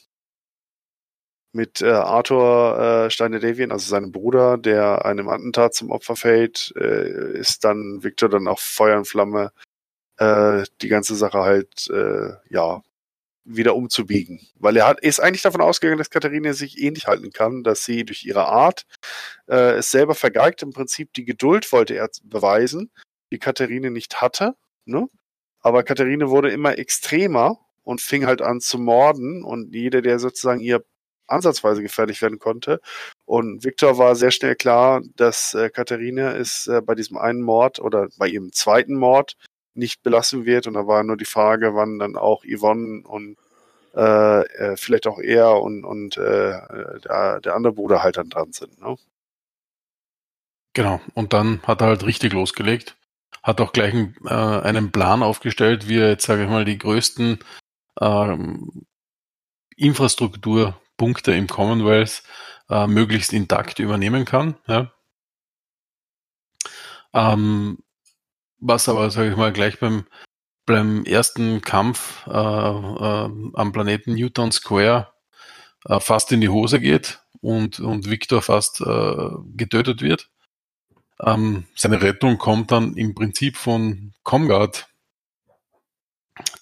mit 1.53 1.81
äh, 1.81 1.89
Arthur 1.89 3.05
äh, 3.05 3.09
Steine 3.09 3.39
Davian, 3.39 3.71
also 3.71 3.89
seinem 3.89 4.11
Bruder, 4.11 4.57
der 4.57 5.05
einem 5.05 5.29
Attentat 5.29 5.73
zum 5.73 5.91
Opfer 5.91 6.15
fällt, 6.15 6.73
äh, 6.77 7.37
ist 7.39 7.63
dann 7.63 8.03
Victor 8.03 8.29
dann 8.29 8.47
auch 8.47 8.59
Feuer 8.59 8.97
und 8.97 9.07
Flamme 9.07 9.51
äh, 10.17 10.63
die 10.81 10.87
ganze 10.87 11.15
Sache 11.15 11.39
halt 11.39 11.89
äh, 11.89 12.33
ja 12.49 12.81
wieder 13.45 13.75
umzubiegen. 13.75 14.41
Weil 14.55 14.77
er 14.77 14.87
hat, 14.87 14.99
ist 15.01 15.19
eigentlich 15.19 15.43
davon 15.43 15.61
ausgegangen, 15.61 15.99
dass 15.99 16.09
Katharina 16.09 16.53
sich 16.53 16.81
ähnlich 16.81 17.07
halten 17.07 17.31
kann, 17.31 17.63
dass 17.63 17.85
sie 17.85 18.03
durch 18.03 18.25
ihre 18.25 18.47
Art 18.47 18.85
äh, 19.47 19.75
es 19.77 19.91
selber 19.91 20.15
vergeigt. 20.15 20.63
Im 20.63 20.73
Prinzip 20.73 21.13
die 21.13 21.25
Geduld 21.25 21.71
wollte 21.71 21.95
er 21.95 22.09
beweisen, 22.23 22.91
die 23.31 23.39
Katharina 23.39 23.89
nicht 23.89 24.21
hatte. 24.21 24.55
Ne? 24.85 25.07
Aber 25.61 25.83
Katharina 25.83 26.29
wurde 26.29 26.51
immer 26.51 26.77
extremer 26.77 27.59
und 27.83 28.01
fing 28.01 28.25
halt 28.25 28.41
an 28.41 28.61
zu 28.61 28.79
morden 28.79 29.43
und 29.43 29.73
jeder, 29.73 30.01
der 30.01 30.19
sozusagen 30.19 30.59
ihr 30.59 30.83
ansatzweise 31.27 31.81
gefährlich 31.81 32.21
werden 32.21 32.39
konnte. 32.39 32.81
Und 33.25 33.63
Viktor 33.63 33.97
war 33.97 34.15
sehr 34.15 34.31
schnell 34.31 34.55
klar, 34.55 35.01
dass 35.15 35.53
äh, 35.53 35.69
Katharina 35.69 36.31
ist 36.31 36.67
äh, 36.67 36.81
bei 36.81 36.95
diesem 36.95 37.17
einen 37.17 37.41
Mord 37.41 37.79
oder 37.79 38.09
bei 38.17 38.27
ihrem 38.27 38.51
zweiten 38.51 38.95
Mord 38.95 39.35
nicht 39.75 40.03
belassen 40.03 40.45
wird. 40.45 40.67
Und 40.67 40.73
da 40.73 40.87
war 40.87 41.03
nur 41.03 41.17
die 41.17 41.25
Frage, 41.25 41.75
wann 41.75 41.99
dann 41.99 42.15
auch 42.15 42.43
Yvonne 42.45 43.03
und 43.05 43.37
äh, 43.95 44.41
äh, 44.41 44.77
vielleicht 44.77 45.07
auch 45.07 45.19
er 45.19 45.61
und, 45.61 45.85
und 45.85 46.17
äh, 46.17 46.59
der, 47.05 47.39
der 47.41 47.55
andere 47.55 47.73
Bruder 47.73 48.03
halt 48.03 48.17
dann 48.17 48.29
dran 48.29 48.51
sind. 48.51 48.79
Ne? 48.81 48.97
Genau, 50.73 50.99
und 51.13 51.31
dann 51.31 51.61
hat 51.63 51.81
er 51.81 51.87
halt 51.87 52.05
richtig 52.05 52.33
losgelegt. 52.33 52.97
Hat 53.41 53.61
auch 53.61 53.71
gleich 53.71 53.93
einen, 53.93 54.15
äh, 54.25 54.33
einen 54.33 54.91
Plan 54.91 55.23
aufgestellt, 55.23 55.87
wie 55.87 55.99
er 55.99 56.09
jetzt, 56.09 56.25
sage 56.25 56.43
ich 56.43 56.49
mal, 56.49 56.65
die 56.65 56.77
größten 56.77 57.39
ähm, 58.01 58.85
Infrastrukturpunkte 59.77 61.33
im 61.33 61.47
Commonwealth 61.47 62.23
äh, 62.69 62.87
möglichst 62.87 63.31
intakt 63.31 63.79
übernehmen 63.79 64.25
kann. 64.25 64.55
Ja. 64.67 64.91
Ähm, 67.13 67.77
was 68.59 68.89
aber, 68.89 69.09
sage 69.11 69.31
ich 69.31 69.37
mal, 69.37 69.53
gleich 69.53 69.79
beim, 69.79 70.05
beim 70.65 71.05
ersten 71.05 71.61
Kampf 71.61 72.25
äh, 72.27 72.31
äh, 72.31 73.29
am 73.53 73.71
Planeten 73.71 74.15
Newton 74.15 74.51
Square 74.51 75.13
äh, 75.85 75.99
fast 75.99 76.31
in 76.31 76.41
die 76.41 76.49
Hose 76.49 76.79
geht 76.79 77.19
und, 77.41 77.79
und 77.79 78.09
Victor 78.09 78.41
fast 78.41 78.81
äh, 78.81 79.29
getötet 79.55 80.01
wird. 80.01 80.29
Ähm, 81.21 81.65
seine 81.75 82.01
Rettung 82.01 82.37
kommt 82.37 82.71
dann 82.71 82.95
im 82.95 83.15
Prinzip 83.15 83.55
von 83.57 84.13
Comgard, 84.23 84.87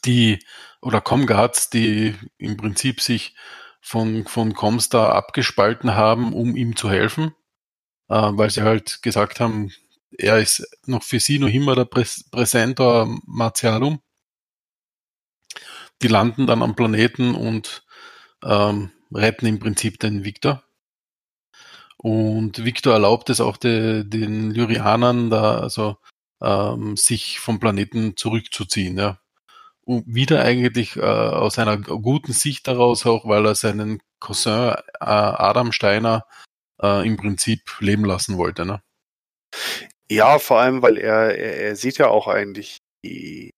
die 0.06 0.40
oder 0.82 1.02
Comguards, 1.02 1.70
die 1.70 2.16
im 2.38 2.58
Prinzip 2.58 3.02
sich 3.02 3.36
von, 3.82 4.26
von 4.26 4.54
Comstar 4.54 5.14
abgespalten 5.16 5.96
haben, 5.96 6.34
um 6.34 6.56
ihm 6.56 6.76
zu 6.76 6.90
helfen, 6.90 7.34
äh, 8.10 8.16
weil 8.16 8.50
sie 8.50 8.62
halt 8.62 9.02
gesagt 9.02 9.40
haben, 9.40 9.72
er 10.18 10.40
ist 10.40 10.68
noch 10.86 11.04
für 11.04 11.20
sie 11.20 11.40
noch 11.40 11.48
immer 11.48 11.76
der 11.76 11.86
Präs 11.86 12.26
Präsentor 12.30 13.20
Martialum. 13.26 14.00
Die 16.02 16.08
landen 16.08 16.48
dann 16.48 16.62
am 16.62 16.76
Planeten 16.76 17.36
und 17.36 17.86
ähm, 18.44 18.92
retten 19.14 19.46
im 19.46 19.60
Prinzip 19.60 20.00
den 20.00 20.24
Victor. 20.24 20.64
Und 21.98 22.66
Victor 22.66 22.94
erlaubt 22.94 23.30
es 23.30 23.40
auch 23.40 23.58
de, 23.58 24.04
den 24.04 24.52
Lyrianern, 24.52 25.30
da 25.30 25.60
also 25.60 25.98
ähm, 26.42 26.98
sich 26.98 27.40
vom 27.40 27.60
Planeten 27.60 28.18
zurückzuziehen. 28.18 28.98
Ja. 28.98 29.20
wieder 29.86 30.44
eigentlich 30.44 30.98
äh, 30.98 31.02
aus 31.02 31.58
einer 31.60 31.78
guten 31.78 32.34
Sicht 32.34 32.68
daraus 32.68 33.06
auch, 33.06 33.26
weil 33.26 33.46
er 33.46 33.56
seinen 33.56 34.02
Cousin 34.20 34.74
äh, 34.74 34.82
Adam 35.00 35.72
Steiner 35.72 36.26
äh, 36.82 37.08
im 37.08 37.18
Prinzip 37.18 37.80
leben 37.80 38.06
lassen 38.06 38.38
wollte. 38.38 38.66
Ne? 38.66 38.82
Ja, 40.12 40.40
vor 40.40 40.60
allem, 40.60 40.82
weil 40.82 40.98
er, 40.98 41.38
er, 41.38 41.58
er 41.58 41.76
sieht 41.76 41.98
ja 41.98 42.08
auch 42.08 42.28
eigentlich 42.28 42.78
die 43.04 43.52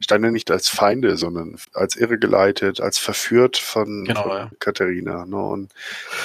Steine 0.00 0.30
nicht 0.30 0.50
als 0.50 0.68
Feinde, 0.68 1.16
sondern 1.16 1.58
als 1.72 1.96
irregeleitet, 1.96 2.80
als 2.80 2.98
verführt 2.98 3.56
von, 3.56 4.04
Genau, 4.04 4.22
von 4.22 4.30
ja. 4.30 4.50
Katharina. 4.60 5.26
Ne? 5.26 5.36
Und 5.36 5.72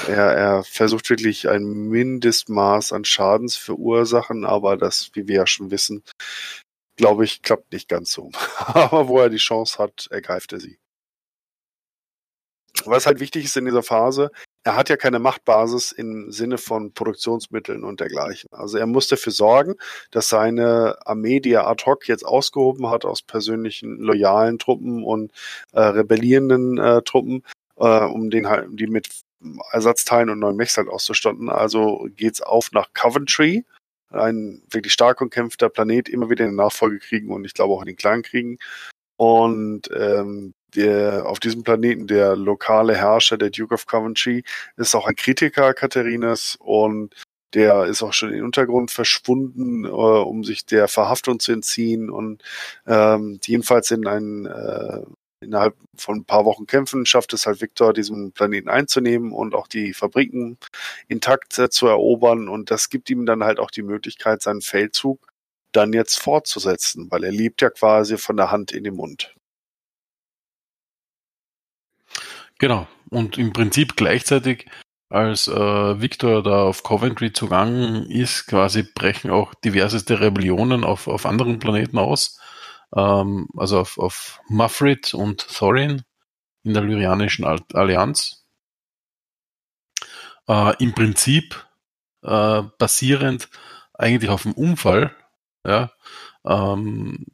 er, 0.07 0.33
er 0.35 0.63
versucht 0.63 1.09
wirklich 1.09 1.49
ein 1.49 1.63
Mindestmaß 1.63 2.93
an 2.93 3.03
Schadensverursachen, 3.03 4.45
aber 4.45 4.77
das, 4.77 5.09
wie 5.13 5.27
wir 5.27 5.37
ja 5.37 5.47
schon 5.47 5.71
wissen, 5.71 6.03
glaube 6.97 7.25
ich, 7.25 7.41
klappt 7.41 7.73
nicht 7.73 7.89
ganz 7.89 8.11
so. 8.11 8.31
aber 8.57 9.07
wo 9.07 9.19
er 9.19 9.29
die 9.29 9.37
Chance 9.37 9.79
hat, 9.79 10.07
ergreift 10.11 10.53
er 10.53 10.59
sie. 10.59 10.77
Was 12.85 13.07
halt 13.07 13.19
wichtig 13.19 13.45
ist 13.45 13.57
in 13.57 13.65
dieser 13.65 13.83
Phase, 13.83 14.31
er 14.63 14.75
hat 14.75 14.89
ja 14.89 14.97
keine 14.97 15.19
Machtbasis 15.19 15.91
im 15.91 16.31
Sinne 16.31 16.57
von 16.57 16.93
Produktionsmitteln 16.93 17.83
und 17.83 17.99
dergleichen. 17.99 18.49
Also 18.53 18.77
er 18.77 18.87
muss 18.87 19.07
dafür 19.07 19.33
sorgen, 19.33 19.75
dass 20.11 20.29
seine 20.29 20.97
Armee, 21.05 21.39
die 21.41 21.51
er 21.51 21.67
ad 21.67 21.83
hoc 21.85 22.07
jetzt 22.07 22.25
ausgehoben 22.25 22.89
hat 22.89 23.03
aus 23.03 23.21
persönlichen 23.21 23.97
loyalen 23.97 24.59
Truppen 24.59 25.03
und 25.03 25.31
äh, 25.73 25.81
rebellierenden 25.81 26.77
äh, 26.77 27.01
Truppen, 27.01 27.43
äh, 27.77 28.05
um 28.05 28.29
den 28.29 28.47
halt, 28.47 28.67
die 28.71 28.87
mit 28.87 29.09
Ersatzteilen 29.71 30.29
und 30.29 30.39
neuen 30.39 30.55
Mechs 30.55 30.77
halt 30.77 30.87
auszustatten. 30.87 31.49
Also 31.49 32.07
geht's 32.15 32.41
auf 32.41 32.71
nach 32.71 32.93
Coventry, 32.93 33.65
ein 34.11 34.61
wirklich 34.69 34.93
stark 34.93 35.19
umkämpfter 35.19 35.67
Planet, 35.69 36.07
immer 36.07 36.29
wieder 36.29 36.45
in 36.45 36.55
Nachfolge 36.55 36.99
kriegen 36.99 37.31
und 37.31 37.43
ich 37.43 37.53
glaube 37.53 37.73
auch 37.73 37.81
in 37.81 37.87
den 37.87 37.97
kleinen 37.97 38.23
Kriegen. 38.23 38.57
Und 39.17 39.89
ähm, 39.95 40.53
der, 40.75 41.25
auf 41.25 41.39
diesem 41.39 41.63
Planeten 41.63 42.07
der 42.07 42.35
lokale 42.35 42.95
Herrscher, 42.95 43.37
der 43.37 43.49
Duke 43.49 43.73
of 43.73 43.85
Coventry, 43.85 44.43
ist 44.77 44.95
auch 44.95 45.07
ein 45.07 45.15
Kritiker 45.15 45.73
Katharinas 45.73 46.57
und 46.59 47.13
der 47.53 47.85
ist 47.85 48.01
auch 48.01 48.13
schon 48.13 48.29
in 48.29 48.35
den 48.35 48.45
Untergrund 48.45 48.91
verschwunden, 48.91 49.85
äh, 49.85 49.89
um 49.89 50.43
sich 50.43 50.65
der 50.65 50.87
Verhaftung 50.87 51.39
zu 51.39 51.51
entziehen 51.51 52.09
und 52.09 52.43
ähm, 52.87 53.39
jedenfalls 53.45 53.91
in 53.91 54.07
einen 54.07 54.45
äh, 54.45 55.01
innerhalb 55.41 55.75
von 55.97 56.19
ein 56.19 56.25
paar 56.25 56.45
Wochen 56.45 56.65
Kämpfen 56.65 57.05
schafft 57.05 57.33
es 57.33 57.45
halt 57.45 57.61
Victor, 57.61 57.93
diesen 57.93 58.31
Planeten 58.31 58.69
einzunehmen 58.69 59.33
und 59.33 59.55
auch 59.55 59.67
die 59.67 59.93
Fabriken 59.93 60.57
intakt 61.07 61.57
äh, 61.59 61.69
zu 61.69 61.87
erobern 61.87 62.47
und 62.47 62.71
das 62.71 62.89
gibt 62.89 63.09
ihm 63.09 63.25
dann 63.25 63.43
halt 63.43 63.59
auch 63.59 63.71
die 63.71 63.83
Möglichkeit, 63.83 64.41
seinen 64.41 64.61
Feldzug 64.61 65.27
dann 65.73 65.93
jetzt 65.93 66.19
fortzusetzen, 66.19 67.07
weil 67.11 67.23
er 67.23 67.31
lebt 67.31 67.61
ja 67.61 67.69
quasi 67.69 68.17
von 68.17 68.37
der 68.37 68.51
Hand 68.51 68.71
in 68.71 68.83
den 68.83 68.95
Mund. 68.95 69.35
Genau. 72.63 72.87
Und 73.09 73.37
im 73.37 73.51
Prinzip 73.51 73.97
gleichzeitig, 73.97 74.67
als 75.09 75.49
äh, 75.49 76.01
Victor 76.01 76.41
da 76.41 76.63
auf 76.63 76.81
Coventry 76.81 77.33
zugangen 77.33 78.09
ist, 78.09 78.47
quasi 78.47 78.83
brechen 78.83 79.31
auch 79.31 79.53
diverseste 79.53 80.21
Rebellionen 80.21 80.85
auf, 80.85 81.09
auf 81.09 81.25
anderen 81.25 81.59
Planeten 81.59 81.97
aus. 81.97 82.39
Ähm, 82.95 83.49
also 83.57 83.79
auf, 83.79 83.97
auf 83.97 84.39
Muffrid 84.47 85.13
und 85.13 85.45
Thorin 85.45 86.03
in 86.63 86.73
der 86.73 86.83
Lyrianischen 86.83 87.43
Al- 87.43 87.59
Allianz. 87.73 88.45
Äh, 90.47 90.81
Im 90.81 90.93
Prinzip 90.93 91.67
äh, 92.21 92.63
basierend 92.79 93.49
eigentlich 93.93 94.29
auf 94.29 94.43
dem 94.43 94.53
Unfall, 94.53 95.13
ja, 95.67 95.91
ähm, 96.45 97.25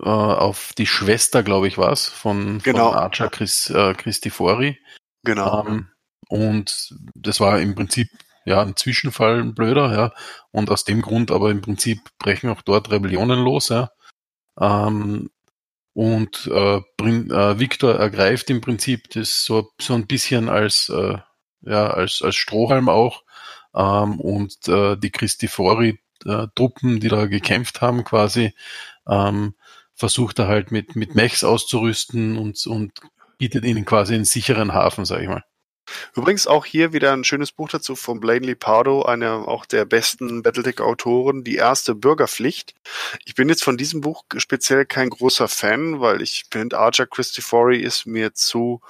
äh, 0.00 0.08
auf 0.08 0.72
die 0.76 0.86
Schwester, 0.86 1.42
glaube 1.42 1.68
ich, 1.68 1.78
was 1.78 2.08
von, 2.08 2.58
Genau. 2.62 2.90
von 2.90 2.98
Archer 2.98 3.28
Chris, 3.28 3.70
äh, 3.70 3.94
Christifori. 3.94 4.78
Genau. 5.24 5.66
Ähm, 5.66 5.88
und 6.28 6.94
das 7.14 7.40
war 7.40 7.60
im 7.60 7.74
Prinzip 7.74 8.08
ja 8.44 8.60
ein 8.62 8.76
Zwischenfall, 8.76 9.40
ein 9.40 9.54
blöder, 9.54 9.92
ja. 9.92 10.12
Und 10.50 10.70
aus 10.70 10.84
dem 10.84 11.02
Grund 11.02 11.30
aber 11.30 11.50
im 11.50 11.60
Prinzip 11.60 12.00
brechen 12.18 12.50
auch 12.50 12.62
dort 12.62 12.90
Rebellionen 12.90 13.42
los, 13.42 13.68
ja. 13.68 13.90
Ähm, 14.60 15.30
und 15.94 16.48
äh, 16.52 16.76
äh, 16.78 17.58
Victor 17.58 17.94
ergreift 17.94 18.50
im 18.50 18.60
Prinzip 18.60 19.10
das 19.10 19.44
so, 19.44 19.70
so 19.80 19.94
ein 19.94 20.06
bisschen 20.06 20.48
als, 20.48 20.88
äh, 20.88 21.18
ja, 21.62 21.86
als, 21.88 22.20
als 22.22 22.34
Strohhalm 22.34 22.88
auch. 22.88 23.22
Ähm, 23.74 24.20
und 24.20 24.68
äh, 24.68 24.96
die 24.96 25.10
Christifori-Truppen, 25.10 27.00
die 27.00 27.08
da 27.08 27.26
gekämpft 27.26 27.80
haben, 27.80 28.02
quasi, 28.04 28.54
ähm, 29.08 29.54
versucht 29.94 30.38
er 30.38 30.48
halt 30.48 30.70
mit, 30.70 30.96
mit 30.96 31.14
Mechs 31.14 31.44
auszurüsten 31.44 32.36
und, 32.36 32.66
und 32.66 32.92
bietet 33.38 33.64
ihnen 33.64 33.84
quasi 33.84 34.14
einen 34.14 34.24
sicheren 34.24 34.72
Hafen, 34.72 35.04
sag 35.04 35.22
ich 35.22 35.28
mal. 35.28 35.44
Übrigens 36.14 36.46
auch 36.46 36.64
hier 36.64 36.92
wieder 36.92 37.12
ein 37.12 37.24
schönes 37.24 37.52
Buch 37.52 37.68
dazu 37.68 37.94
von 37.94 38.18
Blaine 38.18 38.46
Lipardo, 38.46 39.02
einer 39.02 39.46
auch 39.48 39.66
der 39.66 39.84
besten 39.84 40.42
Battletech-Autoren, 40.42 41.44
die 41.44 41.56
erste 41.56 41.94
Bürgerpflicht. 41.94 42.74
Ich 43.24 43.34
bin 43.34 43.48
jetzt 43.50 43.62
von 43.62 43.76
diesem 43.76 44.00
Buch 44.00 44.24
speziell 44.38 44.86
kein 44.86 45.10
großer 45.10 45.46
Fan, 45.46 46.00
weil 46.00 46.22
ich 46.22 46.44
finde, 46.50 46.78
Archer 46.78 47.06
Christofori 47.06 47.80
ist 47.80 48.06
mir 48.06 48.32
zu 48.32 48.80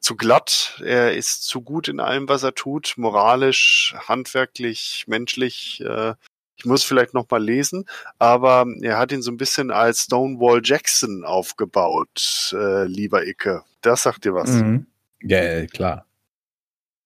zu 0.00 0.16
glatt. 0.16 0.82
Er 0.84 1.14
ist 1.14 1.44
zu 1.44 1.62
gut 1.62 1.88
in 1.88 1.98
allem, 1.98 2.28
was 2.28 2.42
er 2.42 2.54
tut, 2.54 2.94
moralisch, 2.98 3.94
handwerklich, 4.06 5.04
menschlich. 5.06 5.80
Äh, 5.80 6.14
ich 6.56 6.64
muss 6.64 6.84
vielleicht 6.84 7.14
noch 7.14 7.28
mal 7.30 7.42
lesen, 7.42 7.86
aber 8.18 8.66
er 8.82 8.98
hat 8.98 9.12
ihn 9.12 9.22
so 9.22 9.30
ein 9.30 9.36
bisschen 9.36 9.70
als 9.70 10.02
Stonewall 10.02 10.60
Jackson 10.62 11.24
aufgebaut, 11.24 12.52
äh, 12.52 12.84
lieber 12.84 13.26
Icke. 13.26 13.62
Das 13.80 14.02
sagt 14.04 14.24
dir 14.24 14.34
was. 14.34 14.50
Mhm. 14.50 14.86
Ja, 15.22 15.42
ja, 15.42 15.66
klar. 15.66 16.06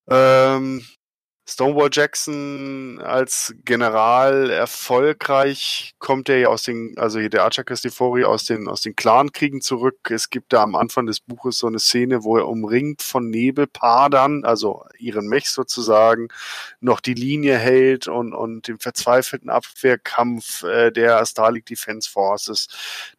Ähm, 0.09 0.83
Stonewall 1.51 1.89
Jackson 1.91 3.01
als 3.03 3.55
General 3.65 4.51
erfolgreich 4.51 5.95
kommt 5.99 6.29
er 6.29 6.39
ja 6.39 6.49
aus 6.49 6.65
den, 6.65 6.93
also 6.99 7.21
hier 7.21 7.31
der 7.31 7.45
Archer 7.45 7.65
Christifori 7.65 8.25
aus 8.25 8.45
den, 8.45 8.69
aus 8.69 8.83
den 8.83 8.95
Clankriegen 8.95 9.63
zurück. 9.63 10.11
Es 10.11 10.29
gibt 10.29 10.53
da 10.53 10.63
am 10.63 10.75
Anfang 10.75 11.07
des 11.07 11.21
Buches 11.21 11.57
so 11.57 11.67
eine 11.67 11.79
Szene, 11.79 12.23
wo 12.23 12.37
er 12.37 12.47
umringt 12.47 13.01
von 13.01 13.31
Nebelpadern, 13.31 14.45
also 14.45 14.85
ihren 14.99 15.27
Mech 15.27 15.49
sozusagen, 15.49 16.29
noch 16.81 17.01
die 17.01 17.15
Linie 17.15 17.57
hält 17.57 18.09
und, 18.09 18.35
und 18.35 18.69
den 18.69 18.79
verzweifelten 18.79 19.49
Abwehrkampf 19.49 20.65
äh, 20.65 20.91
der 20.91 21.25
Starlink 21.25 21.65
Defense 21.65 22.11
Forces 22.11 22.69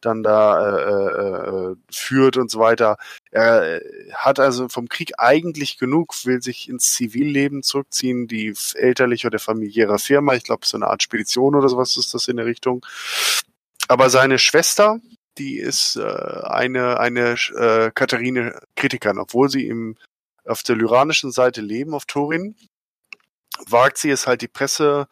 dann 0.00 0.22
da 0.22 0.78
äh, 0.78 1.72
äh, 1.72 1.76
führt 1.90 2.36
und 2.36 2.48
so 2.48 2.60
weiter. 2.60 2.96
Er 3.32 3.78
äh, 3.78 4.12
hat 4.14 4.38
also 4.38 4.68
vom 4.68 4.88
Krieg 4.88 5.14
eigentlich 5.18 5.78
genug, 5.78 6.14
will 6.24 6.40
sich 6.40 6.68
ins 6.68 6.92
Zivilleben 6.92 7.64
zurückziehen, 7.64 8.19
die 8.26 8.54
elterliche 8.74 9.26
oder 9.28 9.38
familiäre 9.38 9.98
Firma, 9.98 10.34
ich 10.34 10.44
glaube 10.44 10.66
so 10.66 10.76
eine 10.76 10.88
Art 10.88 11.02
Spedition 11.02 11.54
oder 11.54 11.68
sowas 11.68 11.96
ist 11.96 12.14
das 12.14 12.28
in 12.28 12.36
der 12.36 12.46
Richtung. 12.46 12.84
Aber 13.88 14.10
seine 14.10 14.38
Schwester, 14.38 15.00
die 15.38 15.58
ist 15.58 15.96
äh, 15.96 16.02
eine, 16.02 17.00
eine 17.00 17.36
äh, 17.56 17.90
Katharine 17.94 18.60
Kritikerin, 18.76 19.18
obwohl 19.18 19.50
sie 19.50 19.66
im, 19.66 19.96
auf 20.44 20.62
der 20.62 20.76
lyranischen 20.76 21.32
Seite 21.32 21.60
leben, 21.60 21.94
auf 21.94 22.04
Turin, 22.04 22.56
wagt 23.68 23.98
sie 23.98 24.10
es 24.10 24.26
halt 24.26 24.42
die 24.42 24.48
Presse 24.48 25.08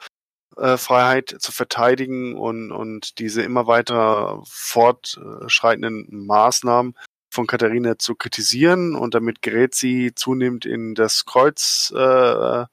äh, 0.57 0.77
zu 0.77 1.53
verteidigen 1.53 2.37
und, 2.37 2.73
und 2.73 3.19
diese 3.19 3.43
immer 3.43 3.67
weiter 3.67 4.43
fortschreitenden 4.47 6.27
Maßnahmen 6.27 6.95
von 7.31 7.47
Katharina 7.47 7.99
zu 7.99 8.15
kritisieren 8.15 8.95
und 8.95 9.15
damit 9.15 9.43
gerät 9.43 9.75
sie 9.75 10.15
zunehmend 10.15 10.65
in 10.67 10.95
das 10.95 11.25
Kreuz, 11.27 11.93
äh, 11.95 12.65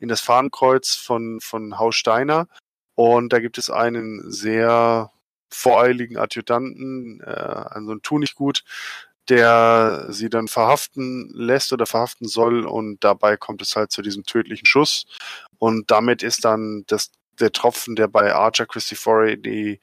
in 0.00 0.08
das 0.08 0.20
Fahnenkreuz 0.20 0.94
von, 0.96 1.40
von 1.40 1.78
Haus 1.78 1.94
Steiner. 1.94 2.48
Und 2.94 3.32
da 3.32 3.38
gibt 3.40 3.58
es 3.58 3.70
einen 3.70 4.30
sehr 4.30 5.12
voreiligen 5.50 6.16
Adjutanten, 6.16 7.20
äh, 7.20 7.30
also 7.30 7.92
ein 7.92 8.02
Tu 8.02 8.18
nicht 8.18 8.34
gut, 8.34 8.64
der 9.28 10.06
sie 10.10 10.28
dann 10.28 10.48
verhaften 10.48 11.30
lässt 11.34 11.72
oder 11.72 11.86
verhaften 11.86 12.26
soll 12.26 12.66
und 12.66 13.04
dabei 13.04 13.36
kommt 13.36 13.62
es 13.62 13.76
halt 13.76 13.92
zu 13.92 14.02
diesem 14.02 14.24
tödlichen 14.24 14.66
Schuss 14.66 15.06
und 15.58 15.90
damit 15.90 16.22
ist 16.22 16.44
dann 16.44 16.84
das 16.88 17.12
der 17.38 17.52
Tropfen, 17.52 17.96
der 17.96 18.08
bei 18.08 18.34
Archer 18.34 18.66
Christofori 18.66 19.40
die 19.40 19.80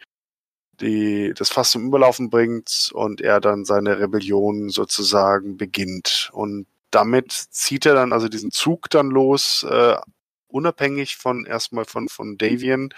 die 0.81 1.34
das 1.35 1.49
Fass 1.49 1.72
zum 1.72 1.88
Überlaufen 1.88 2.30
bringt 2.30 2.91
und 2.94 3.22
er 3.22 3.39
dann 3.41 3.65
seine 3.65 3.99
Rebellion 3.99 4.69
sozusagen 4.69 5.57
beginnt. 5.57 6.30
Und 6.34 6.68
damit 6.92 7.32
zieht 7.32 7.86
er 7.86 7.96
dann 7.96 8.14
also 8.14 8.28
diesen 8.28 8.52
Zug 8.52 8.90
dann 8.90 9.10
los, 9.10 9.66
äh, 9.70 9.96
unabhängig 10.48 11.18
von 11.18 11.46
erstmal 11.46 11.86
von, 11.86 12.08
von 12.08 12.38
Davian, 12.38 12.94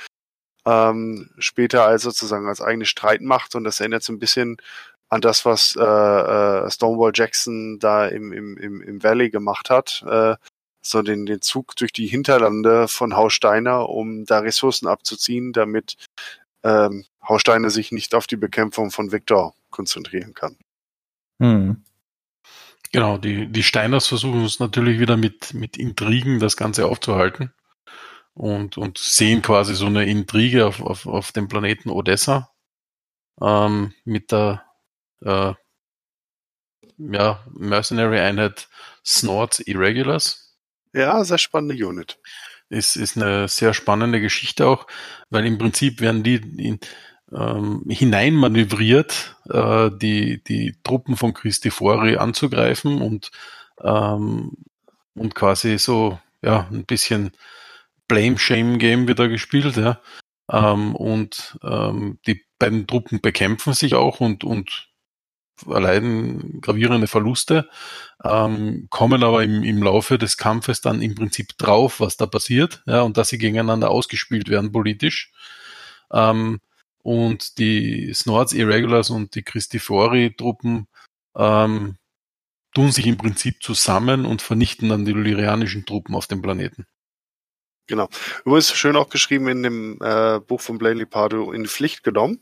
ähm, 0.65 1.31
später 1.39 1.85
als 1.85 2.03
sozusagen 2.03 2.47
als 2.47 2.61
eigene 2.61 2.85
Streitmacht 2.85 3.55
und 3.55 3.63
das 3.63 3.79
erinnert 3.79 4.03
so 4.03 4.13
ein 4.13 4.19
bisschen 4.19 4.57
an 5.09 5.21
das, 5.21 5.43
was 5.43 5.75
äh, 5.75 5.81
äh, 5.81 6.69
Stonewall 6.69 7.11
Jackson 7.15 7.79
da 7.79 8.07
im, 8.07 8.31
im, 8.31 8.57
im, 8.57 8.81
im 8.81 9.03
Valley 9.03 9.29
gemacht 9.31 9.69
hat. 9.69 10.03
Äh, 10.07 10.35
so 10.81 11.01
den, 11.01 11.25
den 11.25 11.41
Zug 11.41 11.75
durch 11.75 11.91
die 11.91 12.07
Hinterlande 12.07 12.87
von 12.87 13.15
Haus 13.15 13.33
Steiner, 13.33 13.89
um 13.89 14.25
da 14.25 14.39
Ressourcen 14.39 14.87
abzuziehen, 14.87 15.51
damit 15.51 15.95
ähm, 16.63 17.05
Hausteine 17.27 17.69
sich 17.69 17.91
nicht 17.91 18.15
auf 18.15 18.27
die 18.27 18.37
Bekämpfung 18.37 18.91
von 18.91 19.11
Victor 19.11 19.53
konzentrieren 19.71 20.33
kann. 20.33 20.57
Hm. 21.41 21.83
Genau, 22.91 23.17
die, 23.17 23.47
die 23.47 23.63
Steiners 23.63 24.07
versuchen 24.07 24.43
es 24.43 24.59
natürlich 24.59 24.99
wieder 24.99 25.15
mit, 25.15 25.53
mit 25.53 25.77
Intrigen 25.77 26.39
das 26.39 26.57
Ganze 26.57 26.87
aufzuhalten 26.87 27.53
und, 28.33 28.77
und 28.77 28.97
sehen 28.97 29.41
quasi 29.41 29.75
so 29.75 29.85
eine 29.85 30.05
Intrige 30.05 30.65
auf, 30.65 30.81
auf, 30.81 31.05
auf 31.05 31.31
dem 31.31 31.47
Planeten 31.47 31.89
Odessa 31.89 32.51
ähm, 33.41 33.93
mit 34.05 34.31
der 34.31 34.63
äh, 35.21 35.53
ja, 36.97 37.45
Mercenary-Einheit 37.51 38.69
Snorts 39.05 39.59
Irregulars. 39.59 40.57
Ja, 40.93 41.23
sehr 41.23 41.37
spannende 41.37 41.75
Unit. 41.85 42.19
Ist, 42.69 42.95
ist 42.95 43.17
eine 43.17 43.47
sehr 43.47 43.73
spannende 43.73 44.21
Geschichte 44.21 44.67
auch, 44.67 44.85
weil 45.29 45.45
im 45.45 45.57
Prinzip 45.57 46.01
werden 46.01 46.23
die 46.23 46.35
in, 46.35 46.79
ähm, 47.35 47.83
hineinmanövriert, 47.87 49.37
äh, 49.49 49.89
die, 49.91 50.43
die 50.43 50.75
Truppen 50.83 51.15
von 51.15 51.33
Christifori 51.33 52.17
anzugreifen 52.17 53.01
und, 53.01 53.31
ähm, 53.83 54.53
und 55.15 55.35
quasi 55.35 55.77
so 55.77 56.19
ja, 56.41 56.67
ein 56.71 56.85
bisschen 56.85 57.31
Blame-Shame-Game 58.07 59.07
wieder 59.07 59.27
gespielt. 59.27 59.77
Ja. 59.77 59.99
Ähm, 60.51 60.95
und 60.95 61.59
ähm, 61.63 62.19
die 62.25 62.43
beiden 62.57 62.87
Truppen 62.87 63.21
bekämpfen 63.21 63.73
sich 63.73 63.95
auch 63.95 64.19
und, 64.19 64.43
und 64.43 64.89
erleiden 65.67 66.61
gravierende 66.61 67.07
Verluste, 67.07 67.69
ähm, 68.23 68.87
kommen 68.89 69.23
aber 69.23 69.43
im, 69.43 69.63
im 69.63 69.83
Laufe 69.83 70.17
des 70.17 70.37
Kampfes 70.37 70.81
dann 70.81 71.01
im 71.01 71.15
Prinzip 71.15 71.57
drauf, 71.57 71.99
was 71.99 72.17
da 72.17 72.25
passiert, 72.25 72.81
ja, 72.85 73.01
und 73.01 73.17
dass 73.17 73.29
sie 73.29 73.37
gegeneinander 73.37 73.89
ausgespielt 73.89 74.49
werden 74.49 74.71
politisch. 74.71 75.31
Ähm, 76.11 76.59
und 77.03 77.57
die 77.57 78.13
Snords 78.13 78.53
Irregulars 78.53 79.09
und 79.09 79.35
die 79.35 79.43
Christifori-Truppen 79.43 80.87
ähm, 81.37 81.97
tun 82.73 82.91
sich 82.91 83.07
im 83.07 83.17
Prinzip 83.17 83.63
zusammen 83.63 84.25
und 84.25 84.41
vernichten 84.41 84.89
dann 84.89 85.05
die 85.05 85.13
lyrianischen 85.13 85.85
Truppen 85.85 86.15
auf 86.15 86.27
dem 86.27 86.41
Planeten. 86.41 86.85
Genau. 87.89 88.07
Übrigens 88.45 88.71
schön 88.71 88.95
auch 88.95 89.09
geschrieben 89.09 89.47
in 89.47 89.63
dem 89.63 89.97
äh, 89.99 90.39
Buch 90.39 90.61
von 90.61 90.77
Blaine 90.77 90.99
Lipardo 90.99 91.51
in 91.51 91.65
Pflicht 91.65 92.03
genommen. 92.03 92.39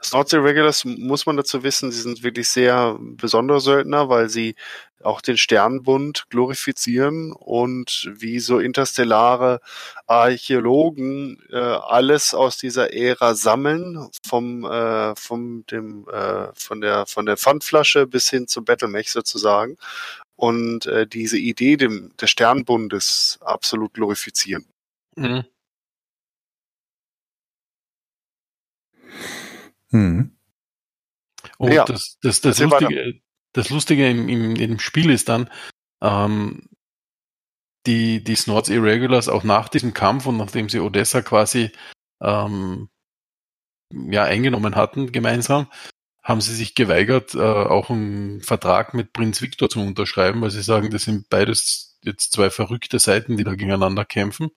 Snorts 0.00 0.32
Irregulars 0.32 0.84
muss 0.84 1.26
man 1.26 1.36
dazu 1.36 1.64
wissen, 1.64 1.90
sie 1.90 2.02
sind 2.02 2.22
wirklich 2.22 2.48
sehr 2.48 2.96
besondere 3.00 3.60
Söldner, 3.60 4.08
weil 4.08 4.28
sie 4.28 4.54
auch 5.02 5.20
den 5.20 5.36
Sternbund 5.36 6.26
glorifizieren 6.30 7.32
und 7.32 8.08
wie 8.14 8.38
so 8.38 8.60
interstellare 8.60 9.60
Archäologen 10.06 11.42
äh, 11.50 11.56
alles 11.56 12.32
aus 12.32 12.56
dieser 12.58 12.92
Ära 12.92 13.34
sammeln, 13.34 14.08
vom, 14.24 14.64
äh, 14.64 15.16
vom 15.16 15.66
dem, 15.66 16.06
äh, 16.08 16.48
von 16.54 16.80
der 16.80 17.06
von 17.06 17.26
der 17.26 17.36
Pfandflasche 17.36 18.06
bis 18.06 18.30
hin 18.30 18.46
zum 18.46 18.64
Battlemech 18.64 19.10
sozusagen 19.10 19.78
und 20.36 20.86
äh, 20.86 21.06
diese 21.06 21.38
Idee 21.38 21.76
dem, 21.76 22.12
des 22.20 22.30
Sternbundes 22.30 23.38
absolut 23.42 23.94
glorifizieren. 23.94 24.66
Mhm. 25.16 25.44
Mhm. 29.90 30.36
Und 31.58 31.72
ja. 31.72 31.84
das, 31.84 32.18
das, 32.20 32.40
das, 32.40 32.58
Lustige, 32.58 33.20
das 33.52 33.70
Lustige 33.70 34.10
im, 34.10 34.28
im, 34.28 34.56
im 34.56 34.78
Spiel 34.78 35.10
ist 35.10 35.28
dann, 35.28 35.50
ähm, 36.02 36.68
die, 37.86 38.22
die 38.22 38.34
Snorts 38.34 38.68
Irregulars 38.68 39.28
auch 39.28 39.44
nach 39.44 39.68
diesem 39.68 39.94
Kampf 39.94 40.26
und 40.26 40.36
nachdem 40.36 40.68
sie 40.68 40.80
Odessa 40.80 41.22
quasi 41.22 41.70
ähm, 42.20 42.88
ja, 43.92 44.24
eingenommen 44.24 44.74
hatten 44.74 45.12
gemeinsam, 45.12 45.68
haben 46.22 46.40
sie 46.40 46.54
sich 46.54 46.74
geweigert, 46.74 47.34
äh, 47.34 47.38
auch 47.38 47.88
einen 47.88 48.42
Vertrag 48.42 48.94
mit 48.94 49.12
Prinz 49.12 49.40
Victor 49.40 49.68
zu 49.68 49.80
unterschreiben, 49.80 50.40
weil 50.40 50.50
sie 50.50 50.62
sagen, 50.62 50.90
das 50.90 51.02
sind 51.04 51.28
beides 51.28 51.98
jetzt 52.02 52.32
zwei 52.32 52.50
verrückte 52.50 52.98
Seiten, 52.98 53.36
die 53.36 53.44
da 53.44 53.52
gegeneinander 53.52 54.04
kämpfen. 54.04 54.50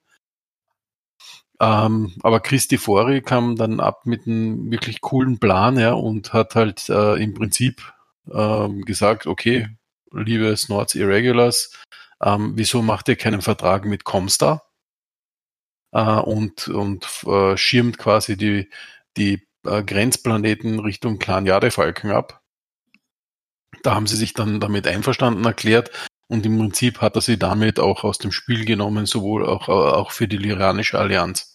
Ähm, 1.62 2.14
aber 2.24 2.40
Christi 2.40 2.78
Fori 2.78 3.22
kam 3.22 3.56
dann 3.56 3.80
ab 3.80 4.06
mit 4.06 4.26
einem 4.26 4.72
wirklich 4.72 5.02
coolen 5.02 5.40
Plan 5.40 5.78
ja, 5.78 5.94
und 5.94 6.34
hat 6.34 6.56
halt 6.56 6.90
äh, 6.90 7.22
im 7.22 7.34
Prinzip 7.34 7.94
ähm, 8.32 8.84
gesagt, 8.86 9.28
okay, 9.28 9.68
liebe 10.12 10.56
Snorts 10.56 10.96
Irregulars, 10.96 11.74
ähm, 12.22 12.54
wieso 12.56 12.82
macht 12.82 13.10
ihr 13.10 13.18
keinen 13.18 13.42
Vertrag 13.42 13.86
mit 13.86 14.04
Comstar? 14.06 14.64
Äh, 15.92 16.20
und 16.20 16.68
und 16.70 17.08
äh, 17.26 17.58
schirmt 17.58 17.98
quasi 17.98 18.38
die, 18.38 18.70
die 19.18 19.48
äh, 19.66 19.84
Grenzplaneten 19.84 20.80
Richtung 20.80 21.20
Clan 21.20 21.46
Jadefalken 21.46 22.12
ab. 22.12 22.42
Da 23.84 23.96
haben 23.96 24.08
sie 24.08 24.18
sich 24.18 24.34
dann 24.34 24.60
damit 24.60 24.88
einverstanden 24.88 25.46
erklärt, 25.46 25.92
und 26.30 26.46
im 26.46 26.60
Prinzip 26.60 27.02
hat 27.02 27.16
er 27.16 27.22
sie 27.22 27.40
damit 27.40 27.80
auch 27.80 28.04
aus 28.04 28.20
dem 28.20 28.32
Spiel 28.32 28.64
genommen, 28.64 29.08
sowohl 29.08 29.48
auch, 29.48 29.68
auch 29.68 30.12
für 30.12 30.28
die 30.28 30.38
Lyranische 30.38 31.00
Allianz. 31.00 31.49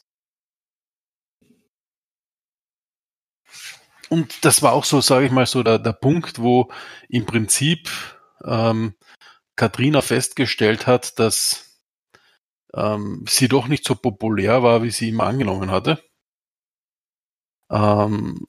Und 4.11 4.45
das 4.45 4.63
war 4.63 4.73
auch 4.73 4.85
so, 4.85 5.01
sage 5.01 5.27
ich 5.27 5.33
mal, 5.33 5.47
so 5.47 5.63
der, 5.63 5.79
der 5.79 5.93
Punkt, 5.93 6.41
wo 6.41 6.71
im 7.09 7.27
Prinzip 7.27 7.91
ähm, 8.45 8.95
Katrina 9.57 10.03
festgestellt 10.03 10.87
hat, 10.87 11.19
dass 11.19 11.81
ähm, 12.75 13.25
sie 13.29 13.49
doch 13.49 13.69
nicht 13.69 13.87
so 13.87 13.95
populär 13.95 14.63
war, 14.63 14.83
wie 14.83 14.91
sie 14.91 15.11
immer 15.11 15.25
angenommen 15.25 15.71
hatte. 15.71 16.03
Ähm, 17.71 18.47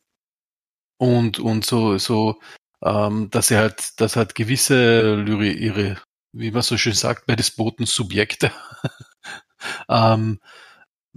und, 0.98 1.40
und 1.40 1.66
so, 1.66 1.98
so 1.98 2.40
ähm, 2.84 3.30
dass 3.32 3.48
sie 3.48 3.58
halt, 3.58 4.00
dass 4.00 4.16
halt 4.16 4.36
gewisse 4.36 5.16
Lyri 5.16 5.52
ihre 5.52 5.98
wie 6.36 6.52
man 6.52 6.62
so 6.62 6.78
schön 6.78 6.94
sagt, 6.94 7.26
bei 7.26 7.36
Despoten 7.36 7.86
Subjekte, 7.86 8.52
ähm, 9.90 10.40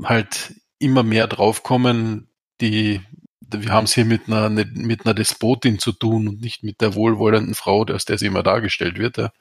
halt 0.02 0.54
immer 0.78 1.02
mehr 1.02 1.26
draufkommen, 1.26 2.30
die, 2.60 3.02
wir 3.50 3.72
haben 3.72 3.84
es 3.84 3.94
hier 3.94 4.04
mit 4.04 4.26
einer, 4.26 4.48
mit 4.50 5.04
einer 5.04 5.14
Despotin 5.14 5.78
zu 5.78 5.92
tun 5.92 6.28
und 6.28 6.40
nicht 6.40 6.62
mit 6.62 6.80
der 6.80 6.94
wohlwollenden 6.94 7.54
Frau, 7.54 7.84
aus 7.84 8.04
der 8.04 8.18
sie 8.18 8.26
immer 8.26 8.42
dargestellt 8.42 8.98
wird. 8.98 9.16
Ja. 9.18 9.32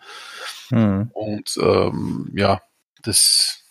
Hm. 0.70 1.10
Und 1.14 1.58
ähm, 1.62 2.32
ja, 2.36 2.62
das 3.04 3.64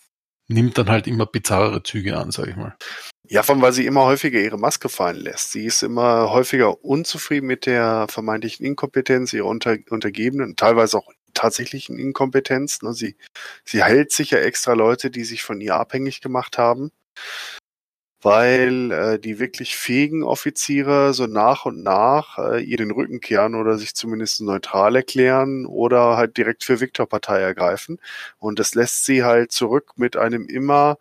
nimmt 0.47 0.77
dann 0.77 0.89
halt 0.89 1.07
immer 1.07 1.25
bizarre 1.25 1.83
Züge 1.83 2.17
an, 2.17 2.31
sage 2.31 2.51
ich 2.51 2.55
mal. 2.55 2.75
Ja, 3.29 3.43
vor 3.43 3.55
allem, 3.55 3.61
weil 3.61 3.73
sie 3.73 3.85
immer 3.85 4.05
häufiger 4.05 4.39
ihre 4.39 4.57
Maske 4.57 4.87
fallen 4.87 5.17
lässt. 5.17 5.51
Sie 5.51 5.65
ist 5.65 5.83
immer 5.83 6.31
häufiger 6.31 6.83
unzufrieden 6.83 7.47
mit 7.47 7.65
der 7.65 8.07
vermeintlichen 8.09 8.65
Inkompetenz 8.65 9.33
ihrer 9.33 9.47
Unter 9.47 9.77
Untergebenen, 9.89 10.55
teilweise 10.55 10.97
auch 10.97 11.11
tatsächlichen 11.33 11.99
Inkompetenz. 11.99 12.81
Ne? 12.81 12.93
Sie, 12.93 13.17
sie 13.65 13.83
hält 13.83 14.11
sich 14.11 14.31
ja 14.31 14.39
extra 14.39 14.73
Leute, 14.73 15.11
die 15.11 15.25
sich 15.25 15.43
von 15.43 15.59
ihr 15.59 15.75
abhängig 15.75 16.21
gemacht 16.21 16.57
haben, 16.57 16.91
weil 18.21 18.91
äh, 18.91 19.19
die 19.19 19.39
wirklich 19.39 19.75
fähigen 19.75 20.23
Offiziere 20.23 21.13
so 21.13 21.27
nach 21.27 21.65
und 21.65 21.83
nach 21.83 22.37
äh, 22.39 22.63
ihr 22.63 22.77
den 22.77 22.91
Rücken 22.91 23.19
kehren 23.19 23.55
oder 23.55 23.77
sich 23.77 23.95
zumindest 23.95 24.41
neutral 24.41 24.95
erklären 24.95 25.65
oder 25.65 26.17
halt 26.17 26.37
direkt 26.37 26.63
für 26.63 26.79
Viktor-Partei 26.79 27.39
ergreifen. 27.41 27.99
Und 28.39 28.59
das 28.59 28.75
lässt 28.75 29.05
sie 29.05 29.23
halt 29.23 29.51
zurück 29.51 29.93
mit 29.97 30.17
einem 30.17 30.47
immer 30.47 30.97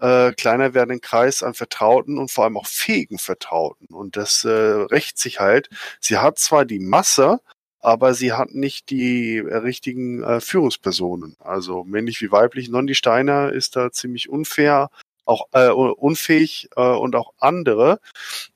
äh, 0.00 0.32
kleiner 0.32 0.74
werdenden 0.74 1.00
Kreis 1.00 1.42
an 1.42 1.54
Vertrauten 1.54 2.18
und 2.18 2.30
vor 2.30 2.44
allem 2.44 2.56
auch 2.56 2.66
fähigen 2.66 3.18
Vertrauten. 3.18 3.86
Und 3.88 4.16
das 4.16 4.44
äh, 4.44 4.50
rächt 4.50 5.18
sich 5.18 5.40
halt. 5.40 5.68
Sie 6.00 6.18
hat 6.18 6.38
zwar 6.38 6.64
die 6.64 6.80
Masse, 6.80 7.40
aber 7.80 8.14
sie 8.14 8.32
hat 8.32 8.54
nicht 8.54 8.90
die 8.90 9.36
äh, 9.38 9.56
richtigen 9.56 10.22
äh, 10.22 10.40
Führungspersonen. 10.40 11.36
Also 11.40 11.84
männlich 11.84 12.20
wie 12.22 12.32
weiblich. 12.32 12.68
Nondi 12.70 12.94
Steiner 12.94 13.52
ist 13.52 13.76
da 13.76 13.92
ziemlich 13.92 14.28
unfair, 14.28 14.90
auch 15.24 15.48
äh, 15.52 15.70
unfähig 15.70 16.68
äh, 16.76 16.82
und 16.82 17.16
auch 17.16 17.32
andere. 17.38 18.00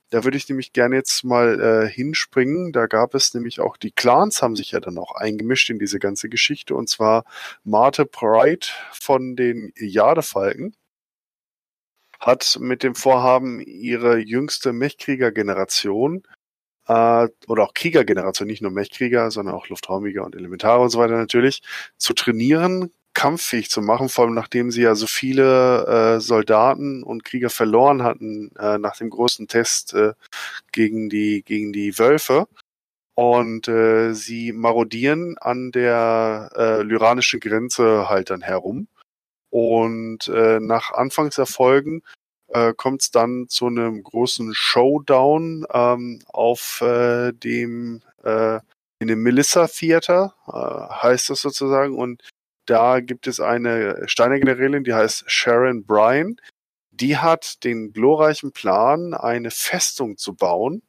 Da 0.09 0.23
würde 0.23 0.37
ich 0.37 0.49
nämlich 0.49 0.73
gerne 0.73 0.95
jetzt 0.95 1.23
mal 1.23 1.59
äh, 1.59 1.89
hinspringen. 1.89 2.71
Da 2.71 2.87
gab 2.87 3.13
es 3.13 3.33
nämlich 3.33 3.59
auch 3.59 3.77
die 3.77 3.91
Clans 3.91 4.41
haben 4.41 4.55
sich 4.55 4.71
ja 4.71 4.79
dann 4.79 4.97
auch 4.97 5.15
eingemischt 5.15 5.69
in 5.69 5.79
diese 5.79 5.99
ganze 5.99 6.29
Geschichte 6.29 6.75
und 6.75 6.89
zwar 6.89 7.25
Marte 7.63 8.05
Pride 8.05 8.67
von 8.91 9.35
den 9.35 9.71
Jadefalken 9.77 10.75
hat 12.19 12.57
mit 12.59 12.83
dem 12.83 12.95
Vorhaben, 12.95 13.61
ihre 13.61 14.17
jüngste 14.17 14.73
Mechkrieger-Generation 14.73 16.23
äh, 16.87 17.27
oder 17.47 17.63
auch 17.63 17.73
Kriegergeneration, 17.73 18.47
nicht 18.47 18.61
nur 18.61 18.71
Mechkrieger, 18.71 19.31
sondern 19.31 19.55
auch 19.55 19.69
Luftraumjäger 19.69 20.25
und 20.25 20.35
Elementare 20.35 20.81
und 20.81 20.89
so 20.89 20.99
weiter 20.99 21.15
natürlich, 21.17 21.61
zu 21.97 22.13
trainieren, 22.13 22.91
kampffähig 23.13 23.69
zu 23.69 23.81
machen, 23.81 24.09
vor 24.09 24.25
allem 24.25 24.33
nachdem 24.33 24.71
sie 24.71 24.83
ja 24.83 24.95
so 24.95 25.07
viele 25.07 26.17
äh, 26.17 26.19
Soldaten 26.19 27.03
und 27.03 27.25
Krieger 27.25 27.49
verloren 27.49 28.03
hatten 28.03 28.51
äh, 28.57 28.77
nach 28.77 28.97
dem 28.97 29.09
großen 29.09 29.47
Test 29.47 29.93
äh, 29.93 30.13
gegen 30.71 31.09
die 31.09 31.43
gegen 31.43 31.73
die 31.73 31.97
Wölfe 31.97 32.47
und 33.15 33.67
äh, 33.67 34.13
sie 34.13 34.53
marodieren 34.53 35.37
an 35.39 35.71
der 35.71 36.51
äh, 36.55 36.81
lyranischen 36.83 37.39
Grenze 37.39 38.09
halt 38.09 38.29
dann 38.29 38.41
herum 38.41 38.87
und 39.49 40.27
äh, 40.27 40.59
nach 40.59 40.91
Anfangserfolgen 40.91 42.03
äh, 42.49 42.73
kommt 42.73 43.01
es 43.01 43.11
dann 43.11 43.47
zu 43.49 43.67
einem 43.67 44.03
großen 44.03 44.53
Showdown 44.53 45.65
ähm, 45.73 46.21
auf 46.27 46.81
äh, 46.81 47.31
dem 47.33 48.01
äh, 48.23 48.59
in 48.99 49.07
dem 49.07 49.23
Melissa 49.23 49.67
Theater, 49.67 50.35
äh, 50.47 51.03
heißt 51.03 51.29
das 51.29 51.41
sozusagen. 51.41 51.97
Und 51.97 52.21
da 52.69 52.99
gibt 52.99 53.27
es 53.27 53.39
eine 53.39 54.03
Steiner-Generälin, 54.07 54.83
die 54.83 54.93
heißt 54.93 55.23
Sharon 55.27 55.85
Bryan. 55.85 56.37
Die 56.91 57.17
hat 57.17 57.63
den 57.63 57.93
glorreichen 57.93 58.51
Plan, 58.51 59.13
eine 59.13 59.51
Festung 59.51 60.17
zu 60.17 60.35
bauen 60.35 60.81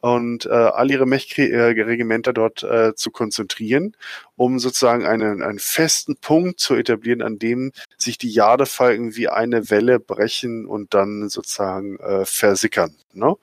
und 0.00 0.44
äh, 0.44 0.50
all 0.50 0.90
ihre 0.90 1.06
Mech-Regimenter 1.06 2.34
dort 2.34 2.62
äh, 2.62 2.94
zu 2.94 3.10
konzentrieren, 3.10 3.96
um 4.36 4.58
sozusagen 4.58 5.06
einen, 5.06 5.42
einen 5.42 5.58
festen 5.58 6.16
Punkt 6.16 6.60
zu 6.60 6.74
etablieren, 6.74 7.22
an 7.22 7.38
dem 7.38 7.72
sich 7.96 8.18
die 8.18 8.30
Jadefalken 8.30 9.16
wie 9.16 9.28
eine 9.28 9.70
Welle 9.70 10.00
brechen 10.00 10.66
und 10.66 10.92
dann 10.92 11.30
sozusagen 11.30 11.98
äh, 12.00 12.26
versickern. 12.26 12.94
Ne? 13.14 13.34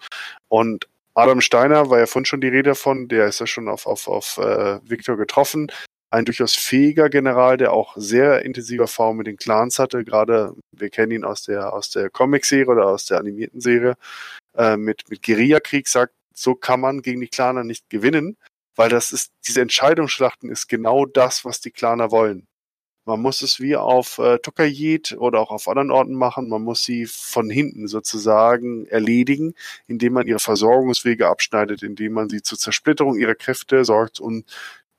Und 0.49 0.87
Adam 1.15 1.41
Steiner 1.41 1.89
war 1.89 1.97
ja 1.97 2.05
vorhin 2.05 2.25
schon 2.25 2.41
die 2.41 2.47
Rede 2.47 2.69
davon, 2.69 3.07
der 3.07 3.25
ist 3.25 3.39
ja 3.39 3.47
schon 3.47 3.67
auf, 3.67 3.87
auf, 3.87 4.07
auf 4.07 4.37
äh, 4.37 4.79
Victor 4.87 5.17
getroffen. 5.17 5.71
Ein 6.13 6.25
durchaus 6.25 6.55
fähiger 6.55 7.09
General, 7.09 7.55
der 7.55 7.71
auch 7.71 7.95
sehr 7.95 8.43
intensive 8.43 8.83
Erfahrung 8.83 9.17
mit 9.17 9.27
den 9.27 9.37
Clans 9.37 9.79
hatte. 9.79 10.03
Gerade, 10.03 10.53
wir 10.73 10.89
kennen 10.89 11.13
ihn 11.13 11.23
aus 11.23 11.43
der, 11.43 11.73
aus 11.73 11.89
der 11.89 12.09
Comic-Serie 12.09 12.67
oder 12.67 12.87
aus 12.87 13.05
der 13.05 13.17
animierten 13.17 13.61
Serie. 13.61 13.95
Äh, 14.55 14.75
mit, 14.75 15.09
mit 15.09 15.23
Guerillakrieg 15.23 15.87
sagt, 15.87 16.13
so 16.33 16.53
kann 16.55 16.81
man 16.81 17.01
gegen 17.01 17.21
die 17.21 17.27
Claner 17.27 17.63
nicht 17.63 17.89
gewinnen, 17.89 18.35
weil 18.75 18.89
das 18.89 19.13
ist, 19.13 19.31
diese 19.47 19.61
Entscheidungsschlachten 19.61 20.49
ist 20.49 20.67
genau 20.67 21.05
das, 21.05 21.45
was 21.45 21.61
die 21.61 21.71
Claner 21.71 22.11
wollen. 22.11 22.45
Man 23.05 23.21
muss 23.21 23.41
es 23.41 23.59
wie 23.59 23.75
auf 23.75 24.19
äh, 24.19 24.37
Tokajit 24.39 25.13
oder 25.17 25.39
auch 25.39 25.49
auf 25.49 25.67
anderen 25.67 25.89
Orten 25.91 26.13
machen. 26.13 26.49
Man 26.49 26.61
muss 26.61 26.83
sie 26.83 27.07
von 27.07 27.49
hinten 27.49 27.87
sozusagen 27.87 28.85
erledigen, 28.87 29.55
indem 29.87 30.13
man 30.13 30.27
ihre 30.27 30.39
Versorgungswege 30.39 31.27
abschneidet, 31.27 31.81
indem 31.81 32.13
man 32.13 32.29
sie 32.29 32.43
zur 32.43 32.59
Zersplitterung 32.59 33.17
ihrer 33.17 33.33
Kräfte 33.33 33.85
sorgt 33.85 34.19
und 34.19 34.45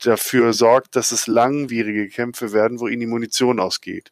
dafür 0.07 0.53
sorgt, 0.53 0.97
dass 0.97 1.13
es 1.13 1.27
langwierige 1.27 2.09
Kämpfe 2.09 2.53
werden, 2.53 2.81
wo 2.81 2.89
ihnen 2.89 3.01
die 3.01 3.07
Munition 3.07 3.61
ausgeht. 3.61 4.11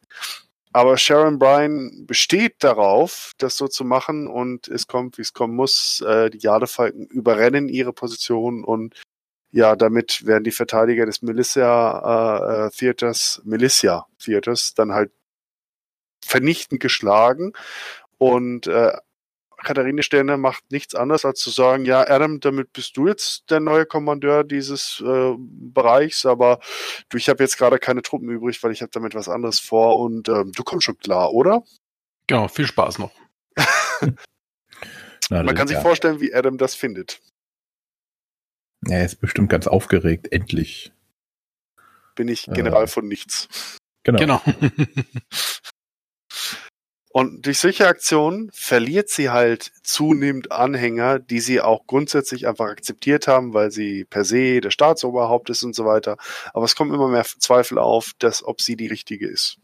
Aber 0.73 0.97
Sharon 0.97 1.37
Bryan 1.37 2.05
besteht 2.05 2.63
darauf, 2.63 3.33
das 3.37 3.57
so 3.57 3.67
zu 3.67 3.83
machen 3.83 4.27
und 4.27 4.69
es 4.69 4.87
kommt, 4.87 5.17
wie 5.17 5.21
es 5.21 5.33
kommen 5.33 5.55
muss. 5.55 6.01
Äh, 6.01 6.29
die 6.29 6.37
Jadefalken 6.37 7.07
überrennen 7.07 7.67
ihre 7.67 7.91
Position 7.91 8.63
und 8.63 8.95
ja, 9.51 9.75
damit 9.75 10.25
werden 10.25 10.45
die 10.45 10.51
Verteidiger 10.51 11.05
des 11.05 11.21
Militia 11.21 12.67
äh, 12.67 12.69
Theaters, 12.71 13.41
Militia 13.43 14.07
Theaters 14.17 14.73
dann 14.73 14.93
halt 14.93 15.11
vernichtend 16.25 16.79
geschlagen. 16.81 17.51
Und 18.17 18.67
äh, 18.67 18.93
Katharine 19.63 20.03
Sterner 20.03 20.37
macht 20.37 20.71
nichts 20.71 20.95
anderes, 20.95 21.25
als 21.25 21.39
zu 21.39 21.49
sagen, 21.49 21.85
ja, 21.85 22.07
Adam, 22.07 22.39
damit 22.39 22.73
bist 22.73 22.97
du 22.97 23.07
jetzt 23.07 23.49
der 23.49 23.59
neue 23.59 23.85
Kommandeur 23.85 24.43
dieses 24.43 25.01
äh, 25.05 25.33
Bereichs, 25.37 26.25
aber 26.25 26.59
du, 27.09 27.17
ich 27.17 27.29
habe 27.29 27.43
jetzt 27.43 27.57
gerade 27.57 27.79
keine 27.79 28.01
Truppen 28.01 28.29
übrig, 28.29 28.61
weil 28.63 28.71
ich 28.71 28.81
habe 28.81 28.91
damit 28.91 29.15
was 29.15 29.29
anderes 29.29 29.59
vor 29.59 29.99
und 29.99 30.29
ähm, 30.29 30.51
du 30.53 30.63
kommst 30.63 30.85
schon 30.85 30.97
klar, 30.97 31.33
oder? 31.33 31.63
Genau, 32.27 32.47
viel 32.47 32.67
Spaß 32.67 32.99
noch. 32.99 33.11
Na, 35.29 35.43
Man 35.43 35.55
kann 35.55 35.67
sich 35.67 35.77
ja. 35.77 35.81
vorstellen, 35.81 36.19
wie 36.19 36.33
Adam 36.33 36.57
das 36.57 36.75
findet. 36.75 37.21
Er 38.87 39.05
ist 39.05 39.21
bestimmt 39.21 39.49
ganz 39.49 39.67
aufgeregt, 39.67 40.31
endlich. 40.31 40.91
Bin 42.15 42.27
ich 42.27 42.45
General 42.47 42.85
äh, 42.85 42.87
von 42.87 43.07
nichts. 43.07 43.77
Genau. 44.03 44.19
genau. 44.19 44.41
Und 47.13 47.45
durch 47.45 47.59
solche 47.59 47.87
Aktionen 47.87 48.49
verliert 48.53 49.09
sie 49.09 49.29
halt 49.29 49.71
zunehmend 49.83 50.51
Anhänger, 50.51 51.19
die 51.19 51.41
sie 51.41 51.59
auch 51.59 51.85
grundsätzlich 51.85 52.47
einfach 52.47 52.67
akzeptiert 52.67 53.27
haben, 53.27 53.53
weil 53.53 53.69
sie 53.69 54.05
per 54.05 54.23
se 54.23 54.61
der 54.61 54.71
Staatsoberhaupt 54.71 55.49
ist 55.49 55.63
und 55.63 55.75
so 55.75 55.85
weiter. 55.85 56.17
Aber 56.53 56.63
es 56.63 56.75
kommen 56.75 56.93
immer 56.93 57.09
mehr 57.09 57.25
Zweifel 57.25 57.79
auf, 57.79 58.13
dass, 58.19 58.43
ob 58.43 58.61
sie 58.61 58.77
die 58.77 58.87
richtige 58.87 59.27
ist. 59.27 59.57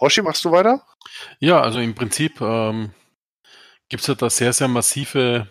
Hoshi, 0.00 0.22
machst 0.22 0.44
du 0.44 0.50
weiter? 0.50 0.82
Ja, 1.38 1.60
also 1.60 1.78
im 1.80 1.94
Prinzip 1.94 2.40
ähm, 2.40 2.92
gibt 3.88 4.02
es 4.02 4.06
ja 4.06 4.14
da 4.14 4.30
sehr, 4.30 4.52
sehr 4.52 4.68
massive 4.68 5.48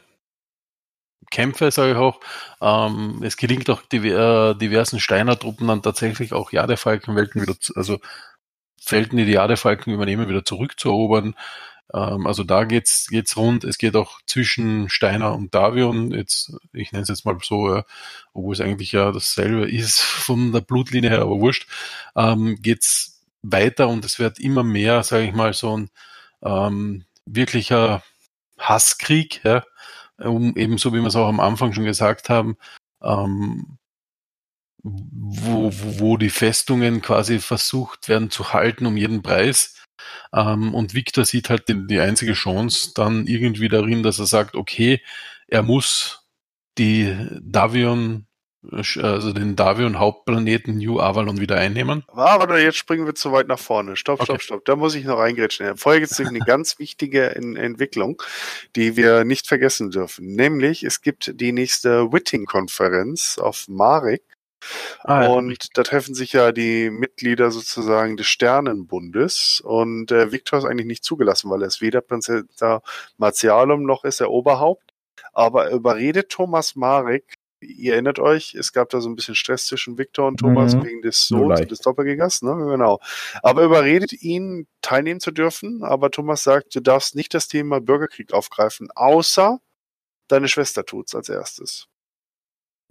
Kämpfe, 1.31 1.71
sage 1.71 1.91
ich 1.91 1.97
auch. 1.97 2.19
Ähm, 2.61 3.21
es 3.23 3.37
gelingt 3.37 3.69
auch 3.69 3.81
diver, 3.83 4.51
äh, 4.51 4.55
diversen 4.57 4.99
Steiner-Truppen 4.99 5.67
dann 5.67 5.81
tatsächlich 5.81 6.33
auch 6.33 6.51
Jadefalkenwelten 6.51 7.41
wieder, 7.41 7.59
zu, 7.59 7.75
also 7.75 7.99
Die 8.85 9.25
die 9.25 9.31
Jadefalken 9.31 9.93
übernehmen, 9.93 10.29
wieder 10.29 10.45
zurückzuerobern. 10.45 11.35
Ähm, 11.93 12.27
also 12.27 12.43
da 12.43 12.63
geht's 12.65 13.07
geht's 13.09 13.37
rund. 13.37 13.63
Es 13.63 13.77
geht 13.77 13.95
auch 13.95 14.19
zwischen 14.25 14.89
Steiner 14.89 15.33
und 15.35 15.53
Davion. 15.55 16.11
Jetzt, 16.11 16.53
ich 16.73 16.91
nenne 16.91 17.03
es 17.03 17.09
jetzt 17.09 17.25
mal 17.25 17.37
so, 17.43 17.75
äh, 17.75 17.83
obwohl 18.33 18.53
es 18.53 18.61
eigentlich 18.61 18.91
ja 18.91 19.11
dasselbe 19.11 19.69
ist 19.69 19.99
von 20.01 20.51
der 20.51 20.61
Blutlinie 20.61 21.09
her, 21.09 21.21
aber 21.21 21.39
wurscht, 21.39 21.67
ähm, 22.15 22.57
geht's 22.61 23.23
weiter 23.43 23.87
und 23.87 24.05
es 24.05 24.19
wird 24.19 24.39
immer 24.39 24.63
mehr, 24.63 25.03
sage 25.03 25.25
ich 25.25 25.33
mal, 25.33 25.53
so 25.53 25.77
ein 25.77 25.89
ähm, 26.43 27.05
wirklicher 27.25 28.03
Hasskrieg, 28.59 29.41
ja, 29.43 29.63
um 30.17 30.55
ebenso 30.55 30.93
wie 30.93 30.99
wir 30.99 31.07
es 31.07 31.15
auch 31.15 31.27
am 31.27 31.39
Anfang 31.39 31.73
schon 31.73 31.83
gesagt 31.85 32.29
haben, 32.29 32.57
ähm, 33.03 33.77
wo, 34.85 35.71
wo, 35.71 35.99
wo 35.99 36.17
die 36.17 36.29
Festungen 36.29 37.01
quasi 37.01 37.39
versucht 37.39 38.07
werden 38.07 38.29
zu 38.29 38.53
halten 38.53 38.85
um 38.85 38.97
jeden 38.97 39.23
Preis. 39.23 39.83
Ähm, 40.31 40.73
und 40.75 40.93
Victor 40.93 41.25
sieht 41.25 41.49
halt 41.49 41.67
die, 41.67 41.87
die 41.87 41.99
einzige 41.99 42.33
Chance 42.33 42.91
dann 42.93 43.25
irgendwie 43.25 43.67
darin, 43.67 44.03
dass 44.03 44.19
er 44.19 44.27
sagt, 44.27 44.55
okay, 44.55 45.01
er 45.47 45.63
muss 45.63 46.27
die 46.77 47.15
Davion 47.41 48.27
also 48.71 49.31
den 49.31 49.55
Davion 49.55 49.99
Hauptplaneten 49.99 50.79
New 50.79 50.99
Avalon 50.99 51.39
wieder 51.39 51.55
einnehmen. 51.55 52.03
Aber 52.07 52.59
jetzt 52.59 52.77
springen 52.77 53.05
wir 53.05 53.13
zu 53.13 53.31
weit 53.31 53.47
nach 53.47 53.59
vorne. 53.59 53.95
Stopp, 53.95 54.23
stopp, 54.23 54.37
okay. 54.37 54.43
stopp. 54.43 54.65
Da 54.65 54.75
muss 54.75 54.95
ich 54.95 55.05
noch 55.05 55.19
reingrätschen. 55.19 55.77
Vorher 55.77 56.01
gibt 56.01 56.11
es 56.11 56.19
eine 56.19 56.39
ganz 56.39 56.79
wichtige 56.79 57.35
Entwicklung, 57.35 58.21
die 58.75 58.95
wir 58.95 59.23
nicht 59.23 59.47
vergessen 59.47 59.91
dürfen. 59.91 60.33
Nämlich, 60.33 60.83
es 60.83 61.01
gibt 61.01 61.39
die 61.39 61.51
nächste 61.51 62.11
Witting-Konferenz 62.11 63.37
auf 63.37 63.67
Marek 63.67 64.23
Ah. 65.03 65.27
Und 65.27 65.77
da 65.77 65.83
treffen 65.83 66.15
sich 66.15 66.33
ja 66.33 66.51
die 66.51 66.89
Mitglieder 66.89 67.51
sozusagen 67.51 68.17
des 68.17 68.27
Sternenbundes. 68.27 69.61
Und 69.63 70.11
äh, 70.11 70.31
Victor 70.31 70.59
ist 70.59 70.65
eigentlich 70.65 70.87
nicht 70.87 71.03
zugelassen, 71.03 71.49
weil 71.49 71.61
er 71.61 71.67
ist 71.67 71.81
weder 71.81 72.01
Prinzessin 72.01 72.47
Martialum 73.17 73.83
noch 73.83 74.03
ist 74.03 74.21
er 74.21 74.31
Oberhaupt. 74.31 74.91
Aber 75.33 75.65
er 75.65 75.75
überredet 75.75 76.29
Thomas 76.29 76.75
Marek, 76.75 77.35
ihr 77.59 77.93
erinnert 77.93 78.19
euch, 78.19 78.55
es 78.55 78.73
gab 78.73 78.89
da 78.89 79.01
so 79.01 79.09
ein 79.09 79.15
bisschen 79.15 79.35
Stress 79.35 79.65
zwischen 79.65 79.97
Victor 79.97 80.27
und 80.27 80.37
Thomas 80.37 80.75
mhm. 80.75 80.83
wegen 80.83 81.01
des 81.01 81.27
Sohns 81.27 81.61
und 81.61 81.71
des 81.71 81.79
Doppelgängers, 81.79 82.41
ne? 82.41 82.55
Genau. 82.55 82.99
Aber 83.41 83.63
überredet 83.63 84.13
ihn, 84.13 84.67
teilnehmen 84.81 85.19
zu 85.19 85.31
dürfen. 85.31 85.83
Aber 85.83 86.11
Thomas 86.11 86.43
sagt, 86.43 86.75
du 86.75 86.79
darfst 86.79 87.15
nicht 87.15 87.33
das 87.33 87.47
Thema 87.47 87.81
Bürgerkrieg 87.81 88.33
aufgreifen, 88.33 88.89
außer 88.93 89.59
deine 90.27 90.47
Schwester 90.47 90.85
tut's 90.85 91.15
als 91.15 91.29
erstes. 91.29 91.87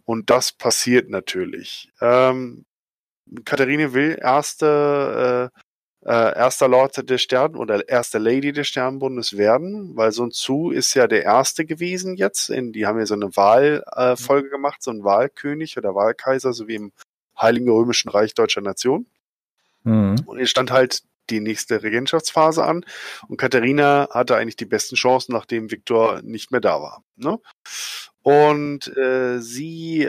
Und 0.05 0.31
das 0.31 0.53
passiert 0.53 1.09
natürlich. 1.09 1.91
Ähm, 2.01 2.65
Katharine 3.45 3.95
will 3.95 4.19
erste, 4.21 5.51
äh, 6.05 6.09
äh, 6.09 6.37
erster 6.37 6.69
Lord 6.69 7.09
der 7.09 7.19
Stern 7.19 7.57
oder 7.57 7.89
erste 7.89 8.19
Lady 8.19 8.53
des 8.53 8.69
Sternbundes 8.69 9.39
werden, 9.39 9.97
weil 9.97 10.13
Sun 10.13 10.31
Tzu 10.31 10.71
ist 10.71 10.93
ja 10.95 11.07
der 11.07 11.23
erste 11.23 11.65
gewesen 11.65 12.17
jetzt. 12.17 12.51
In, 12.51 12.73
die 12.73 12.87
haben 12.87 12.99
ja 12.99 13.07
so 13.07 13.15
eine 13.15 13.35
Wahlfolge 13.35 14.49
äh, 14.49 14.51
gemacht, 14.51 14.83
so 14.83 14.91
ein 14.91 15.05
Wahlkönig 15.05 15.79
oder 15.79 15.95
Wahlkaiser, 15.95 16.53
so 16.53 16.69
wie 16.69 16.75
im 16.75 16.93
Heiligen 17.41 17.71
Römischen 17.71 18.11
Reich 18.11 18.35
Deutscher 18.35 18.61
Nation. 18.61 19.07
Mhm. 19.85 20.17
Und 20.27 20.37
hier 20.37 20.47
stand 20.47 20.71
halt 20.71 21.03
die 21.31 21.41
nächste 21.41 21.83
Regentschaftsphase 21.83 22.65
an. 22.65 22.85
Und 23.29 23.39
Katharina 23.39 24.09
hatte 24.11 24.37
eigentlich 24.37 24.57
die 24.57 24.67
besten 24.67 24.97
Chancen, 24.97 25.33
nachdem 25.33 25.71
Viktor 25.71 26.21
nicht 26.23 26.51
mehr 26.51 26.61
da 26.61 26.81
war. 26.81 27.03
Ne? 27.17 27.39
Und 28.25 28.89
äh, 28.97 29.39
sie 29.39 30.03
äh, 30.03 30.09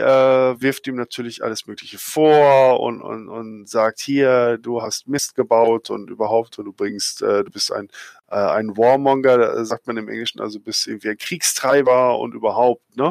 wirft 0.58 0.86
ihm 0.86 0.94
natürlich 0.96 1.44
alles 1.44 1.66
Mögliche 1.66 1.98
vor 1.98 2.80
und, 2.80 3.02
und, 3.02 3.28
und 3.28 3.68
sagt, 3.68 4.00
hier, 4.00 4.56
du 4.56 4.80
hast 4.80 5.06
Mist 5.06 5.34
gebaut 5.34 5.90
und 5.90 6.08
überhaupt, 6.08 6.58
und 6.58 6.64
du 6.64 6.72
bringst, 6.72 7.20
äh, 7.20 7.44
du 7.44 7.50
bist 7.50 7.70
ein, 7.70 7.90
äh, 8.30 8.36
ein 8.36 8.74
Warmonger, 8.74 9.62
sagt 9.66 9.86
man 9.86 9.98
im 9.98 10.08
Englischen, 10.08 10.40
also 10.40 10.58
bist 10.60 10.86
irgendwie 10.86 11.10
ein 11.10 11.18
Kriegstreiber 11.18 12.18
und 12.18 12.32
überhaupt, 12.34 12.96
ne? 12.96 13.10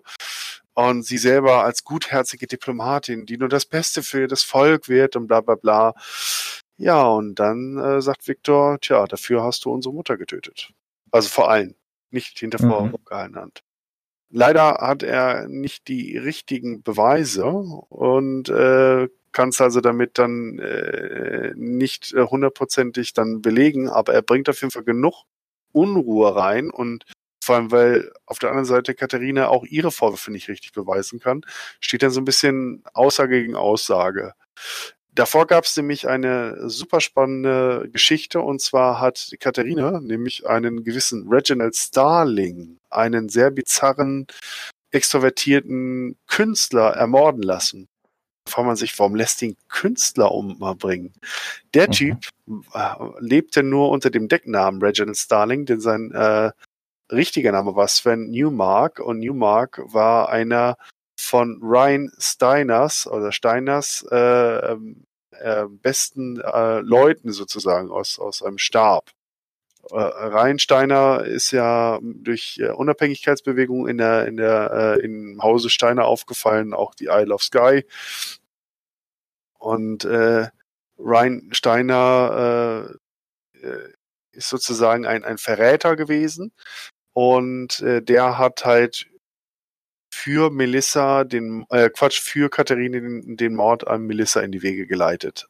Und 0.74 1.04
sie 1.04 1.20
selber 1.20 1.64
als 1.64 1.84
gutherzige 1.84 2.48
Diplomatin, 2.48 3.28
die 3.28 3.38
nur 3.38 3.50
das 3.50 3.68
Beste 3.68 4.02
für 4.02 4.28
das 4.28 4.42
Volk 4.42 4.90
wird 4.90 5.16
und 5.16 5.28
bla 5.28 5.42
bla 5.42 5.54
bla. 5.54 5.94
Ja, 6.78 7.04
und 7.04 7.36
dann 7.36 7.78
äh, 7.78 8.02
sagt 8.02 8.28
Viktor, 8.28 8.80
tja, 8.82 9.06
dafür 9.06 9.44
hast 9.44 9.66
du 9.66 9.72
unsere 9.72 9.94
Mutter 9.94 10.18
getötet. 10.18 10.72
Also 11.12 11.30
vor 11.30 11.52
allem, 11.52 11.76
nicht 12.10 12.40
hinter 12.40 12.60
mhm. 12.66 12.90
vorgehaltener 12.90 13.42
Hand. 13.42 13.62
Leider 14.30 14.80
hat 14.80 15.04
er 15.04 15.48
nicht 15.48 15.88
die 15.88 16.18
richtigen 16.18 16.84
Beweise 16.84 17.46
und 17.46 18.50
äh, 18.50 19.08
kann 19.32 19.50
es 19.50 19.62
also 19.62 19.82
damit 19.82 20.18
dann 20.18 20.60
äh, 20.60 21.52
nicht 21.56 22.14
äh, 22.14 22.24
hundertprozentig 22.24 23.14
dann 23.14 23.42
belegen, 23.42 23.90
aber 23.90 24.14
er 24.14 24.22
bringt 24.22 24.50
auf 24.50 24.62
jeden 24.62 24.72
Fall 24.72 24.84
genug 24.84 25.24
Unruhe 25.74 26.36
rein 26.36 26.70
und 26.72 27.06
vor 27.44 27.58
allem, 27.58 27.72
weil 27.72 28.12
auf 28.26 28.40
der 28.40 28.50
anderen 28.50 28.66
Seite 28.66 28.96
Katharina 28.96 29.50
auch 29.50 29.66
ihre 29.66 29.92
Vorwürfe 29.92 30.32
nicht 30.32 30.48
richtig 30.48 30.72
beweisen 30.72 31.20
kann, 31.20 31.42
steht 31.80 32.02
dann 32.02 32.10
so 32.10 32.22
ein 32.22 32.26
bisschen 32.26 32.84
Aussage 32.94 33.42
gegen 33.42 33.56
Aussage. 33.56 34.34
Davor 35.16 35.48
gab 35.48 35.64
es 35.64 35.78
nämlich 35.78 36.10
eine 36.10 36.70
super 36.70 37.00
spannende 37.00 37.90
Geschichte 37.92 38.42
und 38.42 38.62
zwar 38.62 39.00
hat 39.00 39.32
Katharina 39.40 40.02
nämlich 40.02 40.46
einen 40.46 40.84
gewissen 40.84 41.30
Reginald 41.30 41.76
Starling, 41.78 42.80
einen 42.90 43.30
sehr 43.30 43.50
bizarren, 43.50 44.28
extrovertierten 44.92 46.18
Künstler 46.28 46.92
ermorden 46.92 47.44
lassen. 47.44 47.88
Fragt 48.48 48.68
man 48.68 48.76
sich, 48.76 49.00
warum 49.00 49.16
lässt 49.16 49.42
den 49.42 49.56
Künstler 49.70 50.34
umbringen? 50.34 51.14
Der 51.74 51.88
mhm. 51.88 51.92
Typ 51.92 52.18
äh, 52.74 52.96
lebte 53.20 53.64
nur 53.64 53.92
unter 53.92 54.10
dem 54.10 54.28
Decknamen 54.28 54.82
Reginald 54.82 55.18
Starling, 55.18 55.66
denn 55.66 55.80
sein 55.80 56.12
äh, 56.12 56.52
richtiger 57.10 57.54
Name 57.54 57.74
war 57.76 57.88
Sven 57.88 58.32
Newmark 58.32 59.00
und 59.00 59.20
Newmark 59.20 59.82
war 59.86 60.28
einer 60.28 60.76
von 61.26 61.60
Ryan 61.62 62.12
Steiners 62.18 63.08
oder 63.08 63.32
Steiners 63.32 64.06
äh, 64.12 64.72
ähm, 64.72 65.06
äh, 65.32 65.66
besten 65.68 66.40
äh, 66.40 66.80
Leuten 66.80 67.32
sozusagen 67.32 67.90
aus, 67.92 68.20
aus 68.20 68.44
einem 68.44 68.58
Stab. 68.58 69.12
Äh, 69.92 70.58
Steiner 70.60 71.26
ist 71.26 71.52
ja 71.52 72.00
durch 72.02 72.60
äh, 72.60 72.70
Unabhängigkeitsbewegung 72.70 73.88
in 73.88 73.98
der 73.98 74.28
in 74.28 74.38
der 74.38 74.98
äh, 75.00 75.04
im 75.04 75.42
Hause 75.42 75.70
Steiner 75.70 76.06
aufgefallen, 76.06 76.74
auch 76.74 76.96
die 76.96 77.06
Isle 77.06 77.34
of 77.34 77.44
Sky. 77.44 77.84
Und 79.58 80.06
äh, 80.06 80.48
Ryan 80.98 81.50
Steiner 81.52 82.96
äh, 83.64 83.68
äh 83.68 83.90
ist 84.32 84.50
sozusagen 84.50 85.06
ein, 85.06 85.24
ein 85.24 85.38
Verräter 85.38 85.96
gewesen 85.96 86.52
und 87.14 87.80
äh, 87.80 88.02
der 88.02 88.38
hat 88.38 88.66
halt 88.66 89.08
für 90.16 90.50
Melissa 90.50 91.26
den, 91.26 91.66
äh, 91.70 91.90
Quatsch, 91.90 92.22
für 92.22 92.50
Katharine 92.50 93.02
den, 93.02 93.38
den 93.38 93.54
Mord 93.54 93.86
an 93.86 94.04
Melissa 94.04 94.40
in 94.40 94.52
die 94.52 94.64
Wege 94.64 94.88
geleitet. 94.88 95.46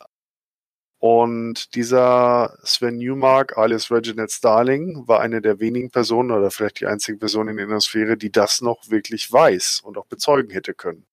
Und 0.98 1.76
dieser 1.76 2.58
Sven 2.64 2.98
Newmark, 2.98 3.58
alias 3.58 3.92
Reginald 3.92 4.32
Starling, 4.32 5.08
war 5.08 5.20
eine 5.20 5.40
der 5.40 5.60
wenigen 5.60 5.92
Personen 5.92 6.32
oder 6.32 6.50
vielleicht 6.50 6.80
die 6.80 6.88
einzige 6.88 7.20
Person 7.20 7.48
in 7.48 7.58
der 7.58 7.68
Innosphäre, 7.68 8.18
die 8.18 8.32
das 8.32 8.62
noch 8.62 8.90
wirklich 8.90 9.32
weiß 9.32 9.82
und 9.84 10.00
auch 10.00 10.08
bezeugen 10.08 10.50
hätte 10.50 10.74
können. 10.74 11.06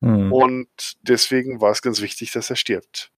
Mhm. 0.00 0.32
Und 0.32 0.96
deswegen 1.02 1.60
war 1.60 1.72
es 1.72 1.82
ganz 1.82 2.00
wichtig, 2.00 2.30
dass 2.30 2.50
er 2.50 2.56
stirbt. 2.56 3.10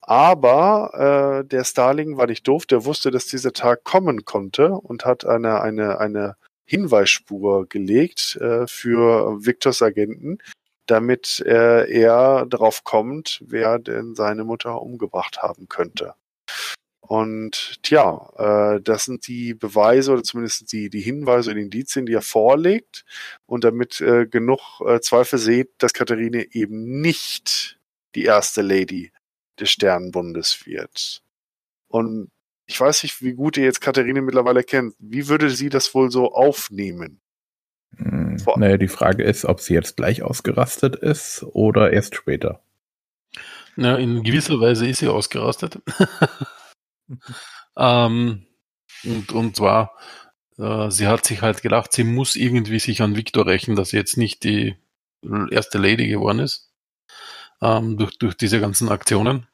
Aber 0.00 1.42
äh, 1.42 1.46
der 1.46 1.64
Starling 1.64 2.16
war 2.16 2.26
nicht 2.26 2.48
doof, 2.48 2.64
der 2.64 2.86
wusste, 2.86 3.10
dass 3.10 3.26
dieser 3.26 3.52
Tag 3.52 3.84
kommen 3.84 4.24
konnte 4.24 4.70
und 4.70 5.04
hat 5.04 5.26
eine, 5.26 5.60
eine, 5.60 6.00
eine 6.00 6.36
Hinweisspur 6.72 7.68
gelegt 7.68 8.36
äh, 8.36 8.66
für 8.66 9.44
Victors 9.44 9.82
Agenten, 9.82 10.38
damit 10.86 11.40
äh, 11.44 11.84
er 11.90 12.46
darauf 12.46 12.82
kommt, 12.82 13.44
wer 13.46 13.78
denn 13.78 14.14
seine 14.14 14.44
Mutter 14.44 14.80
umgebracht 14.80 15.42
haben 15.42 15.68
könnte. 15.68 16.14
Und 17.02 17.82
tja, 17.82 18.30
äh, 18.38 18.80
das 18.80 19.04
sind 19.04 19.26
die 19.26 19.52
Beweise 19.52 20.12
oder 20.12 20.22
zumindest 20.22 20.72
die, 20.72 20.88
die 20.88 21.02
Hinweise 21.02 21.50
und 21.50 21.58
Indizien, 21.58 22.06
die 22.06 22.14
er 22.14 22.22
vorlegt 22.22 23.04
und 23.44 23.64
damit 23.64 24.00
äh, 24.00 24.26
genug 24.26 24.80
äh, 24.80 24.98
Zweifel 25.00 25.38
seht, 25.38 25.72
dass 25.76 25.92
Katharine 25.92 26.46
eben 26.52 27.02
nicht 27.02 27.78
die 28.14 28.24
erste 28.24 28.62
Lady 28.62 29.12
des 29.60 29.70
Sternenbundes 29.72 30.64
wird. 30.64 31.22
Und 31.88 32.30
ich 32.66 32.80
weiß 32.80 33.02
nicht, 33.02 33.22
wie 33.22 33.34
gut 33.34 33.56
ihr 33.56 33.64
jetzt 33.64 33.80
Katharine 33.80 34.22
mittlerweile 34.22 34.62
kennt. 34.64 34.94
Wie 34.98 35.28
würde 35.28 35.50
sie 35.50 35.68
das 35.68 35.94
wohl 35.94 36.10
so 36.10 36.32
aufnehmen? 36.32 37.20
Hm, 37.96 38.36
naja, 38.56 38.76
die 38.76 38.88
Frage 38.88 39.22
ist, 39.24 39.44
ob 39.44 39.60
sie 39.60 39.74
jetzt 39.74 39.96
gleich 39.96 40.22
ausgerastet 40.22 40.96
ist 40.96 41.44
oder 41.52 41.92
erst 41.92 42.14
später. 42.14 42.62
Na, 43.76 43.96
in 43.96 44.22
gewisser 44.22 44.60
Weise 44.60 44.86
ist 44.86 44.98
sie 44.98 45.08
ausgerastet. 45.08 45.80
ähm, 47.76 48.46
und, 49.04 49.32
und 49.32 49.56
zwar, 49.56 49.96
äh, 50.58 50.90
sie 50.90 51.06
hat 51.06 51.24
sich 51.24 51.42
halt 51.42 51.62
gedacht, 51.62 51.92
sie 51.92 52.04
muss 52.04 52.36
irgendwie 52.36 52.78
sich 52.78 53.02
an 53.02 53.16
Victor 53.16 53.46
rächen, 53.46 53.76
dass 53.76 53.90
sie 53.90 53.96
jetzt 53.96 54.16
nicht 54.16 54.44
die 54.44 54.76
erste 55.50 55.78
Lady 55.78 56.08
geworden 56.08 56.40
ist. 56.40 56.70
Ähm, 57.60 57.96
durch, 57.96 58.18
durch 58.18 58.36
diese 58.36 58.60
ganzen 58.60 58.88
Aktionen. 58.88 59.46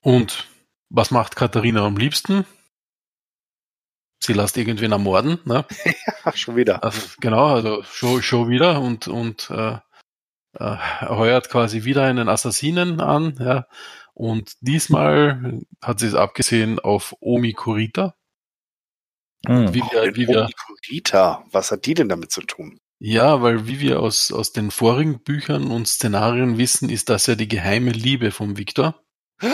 Und 0.00 0.46
was 0.88 1.10
macht 1.10 1.36
Katharina 1.36 1.84
am 1.84 1.96
liebsten? 1.96 2.44
Sie 4.22 4.32
lässt 4.32 4.56
irgendwen 4.56 4.92
ermorden, 4.92 5.38
ne? 5.44 5.66
ja, 6.24 6.32
schon 6.36 6.56
wieder. 6.56 6.82
Also, 6.82 7.00
genau, 7.20 7.54
also 7.54 7.82
schon, 7.82 8.22
schon 8.22 8.48
wieder 8.48 8.80
und, 8.80 9.08
und 9.08 9.50
äh, 9.50 9.78
äh, 10.58 10.76
heuert 11.02 11.50
quasi 11.50 11.84
wieder 11.84 12.04
einen 12.04 12.28
Assassinen 12.28 13.00
an, 13.00 13.36
ja. 13.38 13.66
Und 14.14 14.54
diesmal 14.62 15.60
hat 15.82 16.00
sie 16.00 16.06
es 16.06 16.14
abgesehen 16.14 16.78
auf 16.78 17.14
Omi 17.20 17.52
Kurita. 17.52 18.14
Hm. 19.46 19.74
Wie 19.74 19.82
wir, 19.82 20.16
wie 20.16 20.26
wir, 20.26 20.44
Omi 20.44 20.52
Kurita, 20.52 21.44
was 21.52 21.70
hat 21.70 21.84
die 21.84 21.92
denn 21.92 22.08
damit 22.08 22.32
zu 22.32 22.40
tun? 22.40 22.80
Ja, 22.98 23.42
weil 23.42 23.66
wie 23.66 23.80
wir 23.80 24.00
aus, 24.00 24.32
aus 24.32 24.52
den 24.52 24.70
vorigen 24.70 25.22
Büchern 25.22 25.70
und 25.70 25.86
Szenarien 25.86 26.56
wissen, 26.56 26.88
ist 26.88 27.10
das 27.10 27.26
ja 27.26 27.34
die 27.34 27.48
geheime 27.48 27.90
Liebe 27.90 28.30
von 28.30 28.56
Victor. 28.56 29.02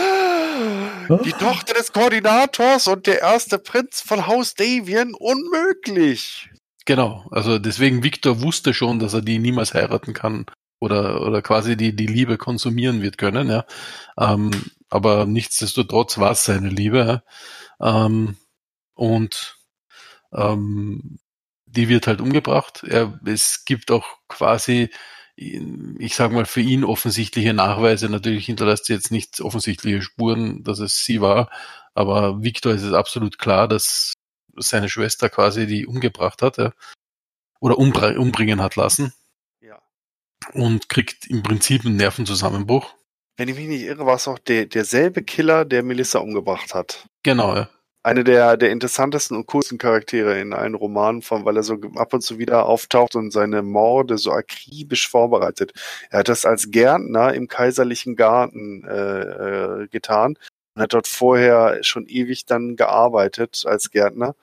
Die 1.23 1.31
Tochter 1.33 1.73
des 1.73 1.91
Koordinators 1.91 2.87
und 2.87 3.07
der 3.07 3.21
erste 3.21 3.59
Prinz 3.59 4.01
von 4.01 4.27
Haus 4.27 4.55
Davian 4.55 5.13
unmöglich. 5.13 6.49
Genau, 6.85 7.25
also 7.31 7.59
deswegen 7.59 8.03
Victor 8.03 8.41
wusste 8.41 8.73
schon, 8.73 8.99
dass 8.99 9.13
er 9.13 9.21
die 9.21 9.39
niemals 9.39 9.73
heiraten 9.73 10.13
kann 10.13 10.45
oder, 10.79 11.21
oder 11.21 11.41
quasi 11.41 11.77
die, 11.77 11.95
die 11.95 12.07
Liebe 12.07 12.37
konsumieren 12.37 13.01
wird 13.01 13.17
können, 13.17 13.49
ja. 13.49 13.65
Ähm, 14.17 14.51
aber 14.89 15.25
nichtsdestotrotz 15.25 16.17
war 16.17 16.31
es 16.31 16.45
seine 16.45 16.69
Liebe. 16.69 17.23
Ja? 17.79 18.05
Ähm, 18.05 18.37
und 18.93 19.57
ähm, 20.33 21.19
die 21.65 21.89
wird 21.89 22.05
halt 22.05 22.21
umgebracht. 22.21 22.83
Er, 22.83 23.19
es 23.25 23.65
gibt 23.65 23.91
auch 23.91 24.05
quasi 24.27 24.89
ich 25.35 26.15
sage 26.15 26.33
mal, 26.33 26.45
für 26.45 26.61
ihn 26.61 26.83
offensichtliche 26.83 27.53
Nachweise. 27.53 28.09
Natürlich 28.09 28.45
hinterlässt 28.45 28.85
sie 28.85 28.93
jetzt 28.93 29.11
nicht 29.11 29.41
offensichtliche 29.41 30.01
Spuren, 30.01 30.63
dass 30.63 30.79
es 30.79 31.03
sie 31.03 31.21
war, 31.21 31.49
aber 31.93 32.43
Victor 32.43 32.73
ist 32.73 32.83
es 32.83 32.93
absolut 32.93 33.39
klar, 33.39 33.67
dass 33.67 34.13
seine 34.55 34.89
Schwester 34.89 35.29
quasi 35.29 35.65
die 35.65 35.87
umgebracht 35.87 36.41
hat 36.41 36.57
ja, 36.57 36.73
oder 37.59 37.77
umbringen 37.77 38.61
hat 38.61 38.75
lassen. 38.75 39.13
Ja. 39.61 39.81
Und 40.53 40.89
kriegt 40.89 41.25
im 41.27 41.41
Prinzip 41.41 41.85
einen 41.85 41.95
Nervenzusammenbruch. 41.95 42.93
Wenn 43.35 43.49
ich 43.49 43.55
mich 43.55 43.67
nicht 43.67 43.81
irre, 43.81 44.05
war 44.05 44.15
es 44.15 44.27
auch 44.27 44.37
der, 44.37 44.67
derselbe 44.67 45.23
Killer, 45.23 45.65
der 45.65 45.81
Melissa 45.81 46.19
umgebracht 46.19 46.75
hat. 46.75 47.07
Genau, 47.23 47.55
ja 47.55 47.69
eine 48.03 48.25
der, 48.25 48.57
der 48.57 48.71
interessantesten 48.71 49.37
und 49.37 49.47
coolsten 49.47 49.77
Charaktere 49.77 50.39
in 50.39 50.53
allen 50.53 50.75
Romanen, 50.75 51.21
von, 51.21 51.45
weil 51.45 51.55
er 51.55 51.63
so 51.63 51.79
ab 51.95 52.13
und 52.13 52.21
zu 52.21 52.37
wieder 52.37 52.65
auftaucht 52.65 53.15
und 53.15 53.31
seine 53.31 53.61
Morde 53.61 54.17
so 54.17 54.31
akribisch 54.31 55.09
vorbereitet. 55.09 55.73
Er 56.09 56.19
hat 56.19 56.27
das 56.29 56.45
als 56.45 56.69
Gärtner 56.69 57.33
im 57.33 57.47
kaiserlichen 57.47 58.17
Garten 58.17 58.83
äh, 58.83 59.21
äh, 59.83 59.87
getan 59.87 60.37
und 60.75 60.81
hat 60.81 60.93
dort 60.93 61.07
vorher 61.07 61.81
schon 61.81 62.05
ewig 62.07 62.45
dann 62.45 62.75
gearbeitet 62.75 63.63
als 63.65 63.89
Gärtner, 63.89 64.35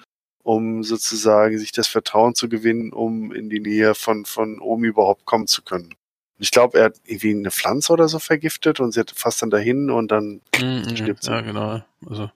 um 0.42 0.82
sozusagen 0.82 1.58
sich 1.58 1.72
das 1.72 1.86
Vertrauen 1.86 2.34
zu 2.34 2.48
gewinnen, 2.48 2.94
um 2.94 3.30
in 3.30 3.50
die 3.50 3.60
Nähe 3.60 3.94
von, 3.94 4.24
von 4.24 4.58
Omi 4.58 4.88
überhaupt 4.88 5.26
kommen 5.26 5.46
zu 5.46 5.62
können. 5.62 5.94
Ich 6.38 6.50
glaube, 6.50 6.78
er 6.78 6.86
hat 6.86 6.96
irgendwie 7.04 7.34
eine 7.34 7.50
Pflanze 7.50 7.92
oder 7.92 8.08
so 8.08 8.18
vergiftet 8.18 8.80
und 8.80 8.92
sie 8.92 9.00
hat 9.00 9.10
fast 9.14 9.42
dann 9.42 9.50
dahin 9.50 9.90
und 9.90 10.10
dann 10.10 10.40
mm, 10.58 10.96
stirbt 10.96 11.22
sie. 11.22 11.30
Ja, 11.30 11.42
genau. 11.42 11.82
Also 12.08 12.30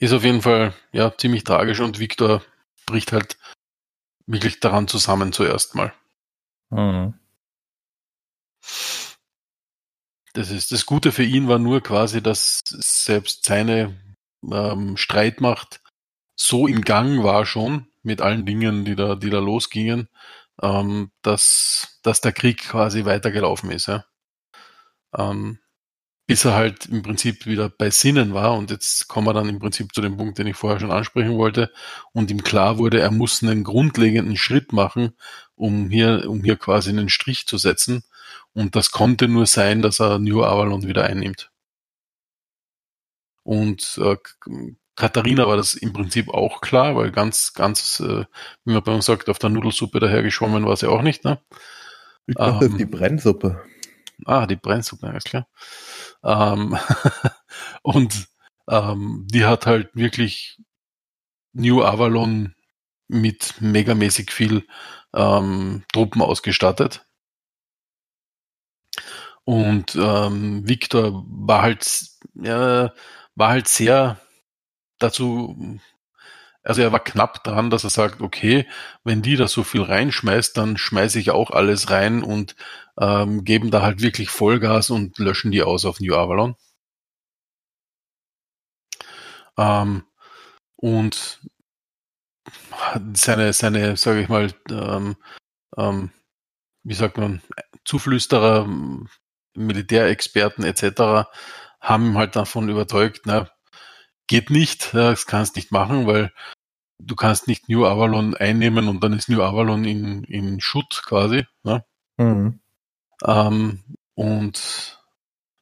ist 0.00 0.12
auf 0.12 0.24
jeden 0.24 0.42
Fall 0.42 0.74
ja 0.92 1.16
ziemlich 1.16 1.44
tragisch 1.44 1.80
und 1.80 1.98
Victor 2.00 2.42
bricht 2.86 3.12
halt 3.12 3.36
wirklich 4.26 4.58
daran 4.58 4.88
zusammen 4.88 5.32
zuerst 5.32 5.74
mal. 5.74 5.92
Mhm. 6.70 7.14
Das 10.32 10.50
ist 10.50 10.72
das 10.72 10.86
Gute 10.86 11.12
für 11.12 11.24
ihn 11.24 11.48
war 11.48 11.58
nur 11.58 11.82
quasi, 11.82 12.22
dass 12.22 12.60
selbst 12.64 13.44
seine 13.44 14.00
ähm, 14.50 14.96
Streitmacht 14.96 15.82
so 16.34 16.66
im 16.66 16.82
Gang 16.82 17.22
war 17.22 17.44
schon 17.44 17.86
mit 18.02 18.22
allen 18.22 18.46
Dingen, 18.46 18.84
die 18.84 18.96
da, 18.96 19.16
die 19.16 19.28
da 19.28 19.40
losgingen, 19.40 20.08
ähm, 20.62 21.10
dass, 21.22 22.00
dass 22.02 22.22
der 22.22 22.32
Krieg 22.32 22.62
quasi 22.62 23.04
weitergelaufen 23.04 23.70
ist. 23.70 23.88
Ja. 23.88 24.06
Ähm, 25.14 25.58
bis 26.30 26.44
er 26.44 26.54
halt 26.54 26.86
im 26.86 27.02
Prinzip 27.02 27.46
wieder 27.46 27.68
bei 27.68 27.90
Sinnen 27.90 28.34
war. 28.34 28.56
Und 28.56 28.70
jetzt 28.70 29.08
kommen 29.08 29.26
wir 29.26 29.34
dann 29.34 29.48
im 29.48 29.58
Prinzip 29.58 29.92
zu 29.92 30.00
dem 30.00 30.16
Punkt, 30.16 30.38
den 30.38 30.46
ich 30.46 30.54
vorher 30.54 30.78
schon 30.78 30.92
ansprechen 30.92 31.36
wollte. 31.36 31.72
Und 32.12 32.30
ihm 32.30 32.44
klar 32.44 32.78
wurde, 32.78 33.00
er 33.00 33.10
muss 33.10 33.42
einen 33.42 33.64
grundlegenden 33.64 34.36
Schritt 34.36 34.72
machen, 34.72 35.16
um 35.56 35.90
hier, 35.90 36.30
um 36.30 36.44
hier 36.44 36.54
quasi 36.54 36.90
einen 36.90 37.08
Strich 37.08 37.48
zu 37.48 37.58
setzen. 37.58 38.04
Und 38.52 38.76
das 38.76 38.92
konnte 38.92 39.26
nur 39.26 39.46
sein, 39.46 39.82
dass 39.82 40.00
er 40.00 40.20
New 40.20 40.44
Avalon 40.44 40.86
wieder 40.86 41.02
einnimmt. 41.02 41.50
Und 43.42 43.98
äh, 44.00 44.16
Katharina 44.94 45.48
war 45.48 45.56
das 45.56 45.74
im 45.74 45.92
Prinzip 45.92 46.28
auch 46.28 46.60
klar, 46.60 46.94
weil 46.94 47.10
ganz, 47.10 47.54
ganz, 47.54 47.98
äh, 47.98 48.24
wie 48.64 48.72
man 48.72 48.84
bei 48.84 48.94
uns 48.94 49.06
sagt, 49.06 49.28
auf 49.30 49.40
der 49.40 49.50
Nudelsuppe 49.50 49.98
dahergeschwommen 49.98 50.64
war 50.64 50.76
sie 50.76 50.88
auch 50.88 51.02
nicht, 51.02 51.24
ne? 51.24 51.40
Ich 52.28 52.36
dachte, 52.36 52.66
ähm, 52.66 52.78
die 52.78 52.86
Brennsuppe. 52.86 53.64
Ah, 54.26 54.46
die 54.46 54.56
Brennsuppe, 54.56 55.08
alles 55.08 55.24
klar. 55.24 55.48
Ähm, 56.24 56.78
und 57.82 58.28
ähm, 58.68 59.26
die 59.30 59.44
hat 59.44 59.66
halt 59.66 59.94
wirklich 59.94 60.60
New 61.52 61.82
Avalon 61.82 62.54
mit 63.08 63.60
megamäßig 63.60 64.30
viel 64.30 64.66
ähm, 65.14 65.84
Truppen 65.92 66.22
ausgestattet. 66.22 67.04
Und 69.44 69.96
ähm, 69.96 70.68
Victor 70.68 71.24
war 71.26 71.62
halt, 71.62 72.08
ja, 72.34 72.92
war 73.34 73.48
halt 73.48 73.66
sehr 73.68 74.20
dazu, 74.98 75.80
also 76.62 76.82
er 76.82 76.92
war 76.92 77.02
knapp 77.02 77.42
dran, 77.44 77.70
dass 77.70 77.84
er 77.84 77.90
sagt, 77.90 78.20
okay, 78.20 78.66
wenn 79.04 79.22
die 79.22 79.36
da 79.36 79.48
so 79.48 79.64
viel 79.64 79.82
reinschmeißt, 79.82 80.56
dann 80.56 80.76
schmeiße 80.76 81.18
ich 81.18 81.30
auch 81.30 81.50
alles 81.50 81.90
rein 81.90 82.22
und 82.22 82.54
ähm, 82.98 83.44
geben 83.44 83.70
da 83.70 83.82
halt 83.82 84.02
wirklich 84.02 84.30
Vollgas 84.30 84.90
und 84.90 85.18
löschen 85.18 85.50
die 85.52 85.62
aus 85.62 85.84
auf 85.84 86.00
New 86.00 86.14
Avalon. 86.14 86.56
Ähm, 89.56 90.04
und 90.76 91.40
seine, 93.14 93.52
seine, 93.52 93.96
sage 93.96 94.22
ich 94.22 94.28
mal, 94.28 94.52
ähm, 94.70 95.16
ähm, 95.76 96.10
wie 96.82 96.94
sagt 96.94 97.18
man, 97.18 97.42
Zuflüsterer, 97.84 98.68
Militärexperten 99.54 100.64
etc. 100.64 101.28
haben 101.80 102.16
halt 102.18 102.36
davon 102.36 102.68
überzeugt, 102.68 103.22
na, 103.26 103.50
geht 104.30 104.48
nicht, 104.48 104.94
das 104.94 105.26
kannst 105.26 105.56
nicht 105.56 105.72
machen, 105.72 106.06
weil 106.06 106.32
du 107.00 107.16
kannst 107.16 107.48
nicht 107.48 107.68
New 107.68 107.84
Avalon 107.84 108.36
einnehmen 108.36 108.86
und 108.86 109.02
dann 109.02 109.12
ist 109.12 109.28
New 109.28 109.42
Avalon 109.42 109.84
in, 109.84 110.22
in 110.22 110.60
Schutt 110.60 111.02
quasi. 111.04 111.46
Ne? 111.64 111.84
Mhm. 112.16 112.60
Ähm, 113.26 113.80
und 114.14 115.00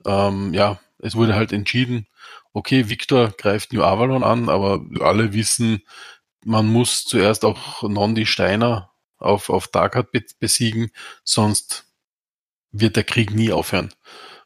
ähm, 0.05 0.53
ja, 0.53 0.79
es 0.99 1.17
wurde 1.17 1.35
halt 1.35 1.53
entschieden, 1.53 2.09
okay, 2.53 2.91
Victor 2.91 3.31
greift 3.31 3.73
New 3.73 3.83
Avalon 3.83 4.23
an, 4.23 4.51
aber 4.51 4.85
alle 5.01 5.33
wissen, 5.33 5.81
man 6.45 6.67
muss 6.67 7.05
zuerst 7.05 7.47
auch 7.47 7.83
Nondi 7.83 8.27
Steiner 8.27 8.91
auf, 9.17 9.49
auf 9.49 9.69
Darkhat 9.69 10.09
besiegen, 10.39 10.91
sonst 11.25 11.87
wird 12.71 12.97
der 12.97 13.05
Krieg 13.05 13.31
nie 13.31 13.51
aufhören. 13.51 13.95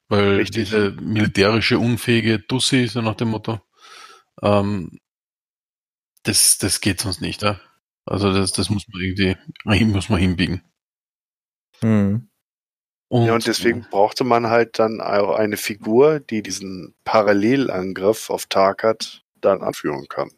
Weil 0.09 0.36
Richtig. 0.36 0.69
diese 0.69 0.93
militärische 0.93 1.81
unfähige 1.81 2.47
Tussi, 2.47 2.86
so 2.86 3.01
nach 3.03 3.16
dem 3.16 3.31
Motto, 3.31 3.61
ähm, 4.40 4.98
das, 6.22 6.59
das 6.59 6.80
geht 6.80 7.00
sonst 7.00 7.20
nicht. 7.20 7.42
Ja? 7.42 7.60
Also 8.06 8.32
das, 8.32 8.52
das 8.52 8.70
muss 8.70 8.86
man 8.88 9.02
irgendwie 9.02 9.36
muss 9.84 10.09
man 10.09 10.20
hinbiegen. 10.20 10.62
Hm. 11.80 12.28
Und, 13.09 13.26
ja, 13.26 13.34
und 13.34 13.46
deswegen 13.46 13.86
brauchte 13.90 14.24
man 14.24 14.46
halt 14.46 14.78
dann 14.78 15.02
auch 15.02 15.34
eine 15.34 15.59
Figur, 15.59 16.18
die 16.18 16.42
diesen 16.42 16.94
Parallelangriff 17.04 18.30
auf 18.30 18.46
Tarkat 18.46 19.22
dann 19.34 19.60
anführen 19.60 20.09
kann. 20.09 20.30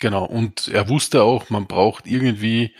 Genau, 0.00 0.24
und 0.24 0.68
er 0.68 0.88
wusste 0.88 1.22
auch, 1.22 1.50
man 1.50 1.66
braucht 1.66 2.06
irgendwie 2.06 2.74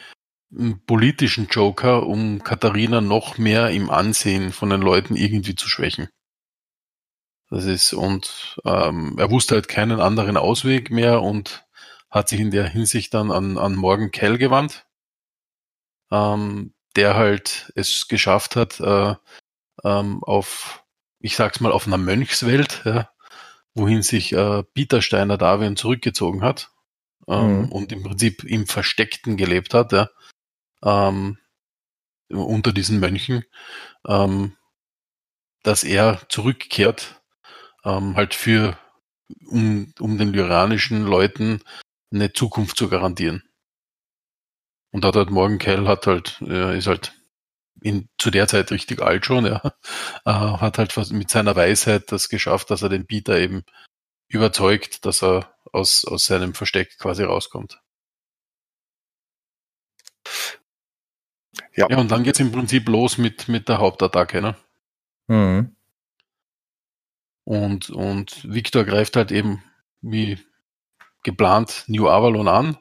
einen 0.50 0.84
politischen 0.86 1.48
Joker, 1.48 2.06
um 2.06 2.42
Katharina 2.42 3.00
noch 3.00 3.38
mehr 3.38 3.70
im 3.70 3.90
Ansehen 3.90 4.52
von 4.52 4.70
den 4.70 4.80
Leuten 4.80 5.14
irgendwie 5.14 5.54
zu 5.54 5.68
schwächen. 5.68 6.08
Das 7.52 7.66
ist, 7.66 7.92
und 7.92 8.58
ähm, 8.64 9.14
er 9.18 9.30
wusste 9.30 9.56
halt 9.56 9.68
keinen 9.68 10.00
anderen 10.00 10.38
Ausweg 10.38 10.90
mehr 10.90 11.20
und 11.20 11.66
hat 12.08 12.30
sich 12.30 12.40
in 12.40 12.50
der 12.50 12.66
Hinsicht 12.66 13.12
dann 13.12 13.30
an, 13.30 13.58
an 13.58 13.74
Morgan 13.74 14.10
Kell 14.10 14.38
gewandt, 14.38 14.86
ähm, 16.10 16.72
der 16.96 17.14
halt 17.14 17.70
es 17.76 18.08
geschafft 18.08 18.56
hat, 18.56 18.80
äh, 18.80 19.16
ähm, 19.84 20.24
auf, 20.24 20.82
ich 21.20 21.36
sag's 21.36 21.60
mal, 21.60 21.72
auf 21.72 21.86
einer 21.86 21.98
Mönchswelt, 21.98 22.80
ja, 22.86 23.10
wohin 23.74 24.00
sich 24.00 24.32
äh, 24.32 24.62
Peter 24.62 25.02
Steiner 25.02 25.36
Darwin 25.36 25.76
zurückgezogen 25.76 26.42
hat 26.42 26.70
ähm, 27.28 27.64
mhm. 27.64 27.68
und 27.68 27.92
im 27.92 28.02
Prinzip 28.02 28.44
im 28.44 28.66
Versteckten 28.66 29.36
gelebt 29.36 29.74
hat, 29.74 29.92
ja, 29.92 30.08
ähm, 30.82 31.36
unter 32.30 32.72
diesen 32.72 32.98
Mönchen, 32.98 33.44
ähm, 34.08 34.56
dass 35.62 35.84
er 35.84 36.22
zurückkehrt 36.30 37.21
ähm, 37.84 38.16
halt 38.16 38.34
für, 38.34 38.78
um, 39.46 39.92
um 39.98 40.18
den 40.18 40.32
lyranischen 40.32 41.04
Leuten 41.04 41.62
eine 42.12 42.32
Zukunft 42.32 42.76
zu 42.76 42.88
garantieren. 42.88 43.42
Und 44.92 45.04
hat 45.04 45.16
halt 45.16 45.30
Morgan 45.30 45.58
Kell 45.58 45.88
hat 45.88 46.06
halt, 46.06 46.40
äh, 46.42 46.76
ist 46.76 46.86
halt 46.86 47.14
in, 47.80 48.08
zu 48.18 48.30
der 48.30 48.46
Zeit 48.46 48.70
richtig 48.70 49.00
alt 49.00 49.26
schon, 49.26 49.46
ja, 49.46 49.60
äh, 50.24 50.30
hat 50.30 50.78
halt 50.78 50.96
mit 51.12 51.30
seiner 51.30 51.56
Weisheit 51.56 52.12
das 52.12 52.28
geschafft, 52.28 52.70
dass 52.70 52.82
er 52.82 52.88
den 52.88 53.06
Peter 53.06 53.38
eben 53.38 53.64
überzeugt, 54.28 55.04
dass 55.04 55.22
er 55.22 55.54
aus, 55.72 56.04
aus 56.04 56.26
seinem 56.26 56.54
Versteck 56.54 56.98
quasi 56.98 57.22
rauskommt. 57.22 57.80
Ja. 61.74 61.88
ja, 61.88 61.98
und 61.98 62.10
dann 62.10 62.22
geht's 62.22 62.40
im 62.40 62.52
Prinzip 62.52 62.88
los 62.88 63.18
mit, 63.18 63.48
mit 63.48 63.68
der 63.68 63.78
Hauptattacke, 63.78 64.40
ne? 64.40 64.56
Mhm. 65.26 65.74
Und, 67.52 67.90
und 67.90 68.50
Victor 68.50 68.84
greift 68.84 69.14
halt 69.14 69.30
eben 69.30 69.62
wie 70.00 70.38
geplant 71.22 71.84
New 71.86 72.08
Avalon 72.08 72.48
an. 72.48 72.78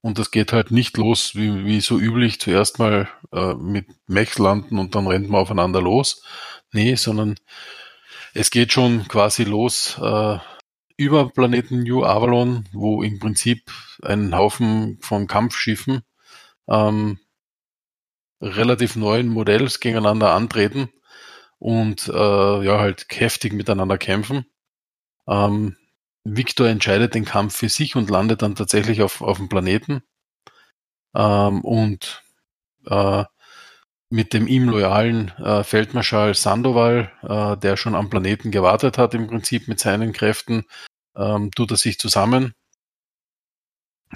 Und 0.00 0.18
das 0.18 0.32
geht 0.32 0.52
halt 0.52 0.72
nicht 0.72 0.96
los, 0.96 1.36
wie, 1.36 1.64
wie 1.64 1.80
so 1.80 1.96
üblich, 1.96 2.40
zuerst 2.40 2.80
mal 2.80 3.08
äh, 3.32 3.54
mit 3.54 3.86
Mechs 4.08 4.38
landen 4.38 4.80
und 4.80 4.96
dann 4.96 5.06
rennt 5.06 5.30
man 5.30 5.42
aufeinander 5.42 5.80
los. 5.80 6.24
Nee, 6.72 6.96
sondern 6.96 7.36
es 8.34 8.50
geht 8.50 8.72
schon 8.72 9.06
quasi 9.06 9.44
los 9.44 9.96
äh, 10.02 10.38
über 10.96 11.30
Planeten 11.30 11.84
New 11.84 12.02
Avalon, 12.04 12.68
wo 12.72 13.04
im 13.04 13.20
Prinzip 13.20 13.70
ein 14.02 14.36
Haufen 14.36 14.98
von 15.02 15.28
Kampfschiffen 15.28 16.02
ähm, 16.66 17.20
relativ 18.40 18.96
neuen 18.96 19.28
Modells 19.28 19.78
gegeneinander 19.78 20.34
antreten 20.34 20.90
und 21.60 22.08
äh, 22.08 22.64
ja, 22.64 22.80
halt 22.80 23.06
heftig 23.10 23.52
miteinander 23.52 23.98
kämpfen. 23.98 24.46
Ähm, 25.28 25.76
Victor 26.24 26.66
entscheidet 26.68 27.14
den 27.14 27.24
Kampf 27.24 27.56
für 27.56 27.68
sich 27.68 27.94
und 27.96 28.10
landet 28.10 28.42
dann 28.42 28.56
tatsächlich 28.56 29.02
auf, 29.02 29.20
auf 29.20 29.36
dem 29.36 29.48
Planeten. 29.48 30.02
Ähm, 31.14 31.60
und 31.60 32.22
äh, 32.86 33.24
mit 34.08 34.32
dem 34.32 34.46
ihm 34.48 34.68
loyalen 34.68 35.28
äh, 35.38 35.62
Feldmarschall 35.62 36.34
Sandoval, 36.34 37.12
äh, 37.22 37.56
der 37.58 37.76
schon 37.76 37.94
am 37.94 38.10
Planeten 38.10 38.50
gewartet 38.50 38.98
hat, 38.98 39.14
im 39.14 39.28
Prinzip 39.28 39.68
mit 39.68 39.78
seinen 39.78 40.12
Kräften, 40.12 40.64
ähm, 41.14 41.50
tut 41.52 41.70
er 41.72 41.76
sich 41.76 41.98
zusammen. 41.98 42.54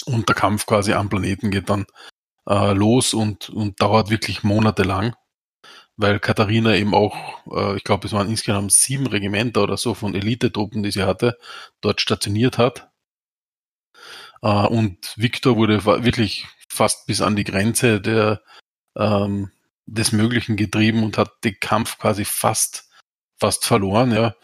Und 0.06 0.28
der 0.28 0.34
Kampf 0.34 0.66
quasi 0.66 0.94
am 0.94 1.10
Planeten 1.10 1.50
geht 1.50 1.68
dann 1.68 1.86
äh, 2.48 2.72
los 2.72 3.12
und, 3.14 3.50
und 3.50 3.80
dauert 3.82 4.10
wirklich 4.10 4.42
monatelang 4.42 5.14
weil 5.96 6.18
Katharina 6.20 6.74
eben 6.74 6.94
auch, 6.94 7.14
äh, 7.52 7.76
ich 7.76 7.84
glaube, 7.84 8.06
es 8.06 8.12
waren 8.12 8.28
insgesamt 8.28 8.72
sieben 8.72 9.06
Regimenter 9.06 9.62
oder 9.62 9.76
so 9.76 9.94
von 9.94 10.14
Elitetruppen, 10.14 10.82
die 10.82 10.90
sie 10.90 11.04
hatte, 11.04 11.38
dort 11.80 12.00
stationiert 12.00 12.58
hat. 12.58 12.90
Äh, 14.42 14.48
und 14.48 15.14
Victor 15.16 15.56
wurde 15.56 15.84
wirklich 15.84 16.46
fast 16.68 17.06
bis 17.06 17.20
an 17.20 17.36
die 17.36 17.44
Grenze 17.44 18.00
der, 18.00 18.42
ähm, 18.96 19.50
des 19.86 20.12
Möglichen 20.12 20.56
getrieben 20.56 21.04
und 21.04 21.18
hat 21.18 21.32
den 21.44 21.58
Kampf 21.60 21.98
quasi 21.98 22.24
fast, 22.24 22.90
fast 23.38 23.66
verloren, 23.66 24.12
ja. 24.12 24.34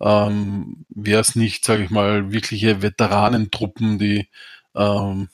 Ähm, 0.00 0.86
Wäre 0.90 1.20
es 1.20 1.34
nicht, 1.36 1.64
sage 1.64 1.84
ich 1.84 1.90
mal, 1.90 2.32
wirkliche 2.32 2.82
Veteranentruppen, 2.82 3.98
die, 3.98 4.28
ähm, 4.76 5.28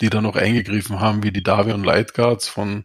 die 0.00 0.10
da 0.10 0.20
noch 0.20 0.36
eingegriffen 0.36 1.00
haben, 1.00 1.22
wie 1.22 1.32
die 1.32 1.42
Davion 1.42 1.84
Light 1.84 2.14
Guards 2.14 2.48
von 2.48 2.84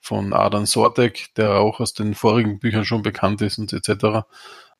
von 0.00 0.32
Adam 0.32 0.66
Sortek, 0.66 1.34
der 1.36 1.54
auch 1.56 1.80
aus 1.80 1.94
den 1.94 2.14
vorigen 2.14 2.58
Büchern 2.58 2.84
schon 2.84 3.02
bekannt 3.02 3.42
ist 3.42 3.58
und 3.58 3.72
etc., 3.72 4.26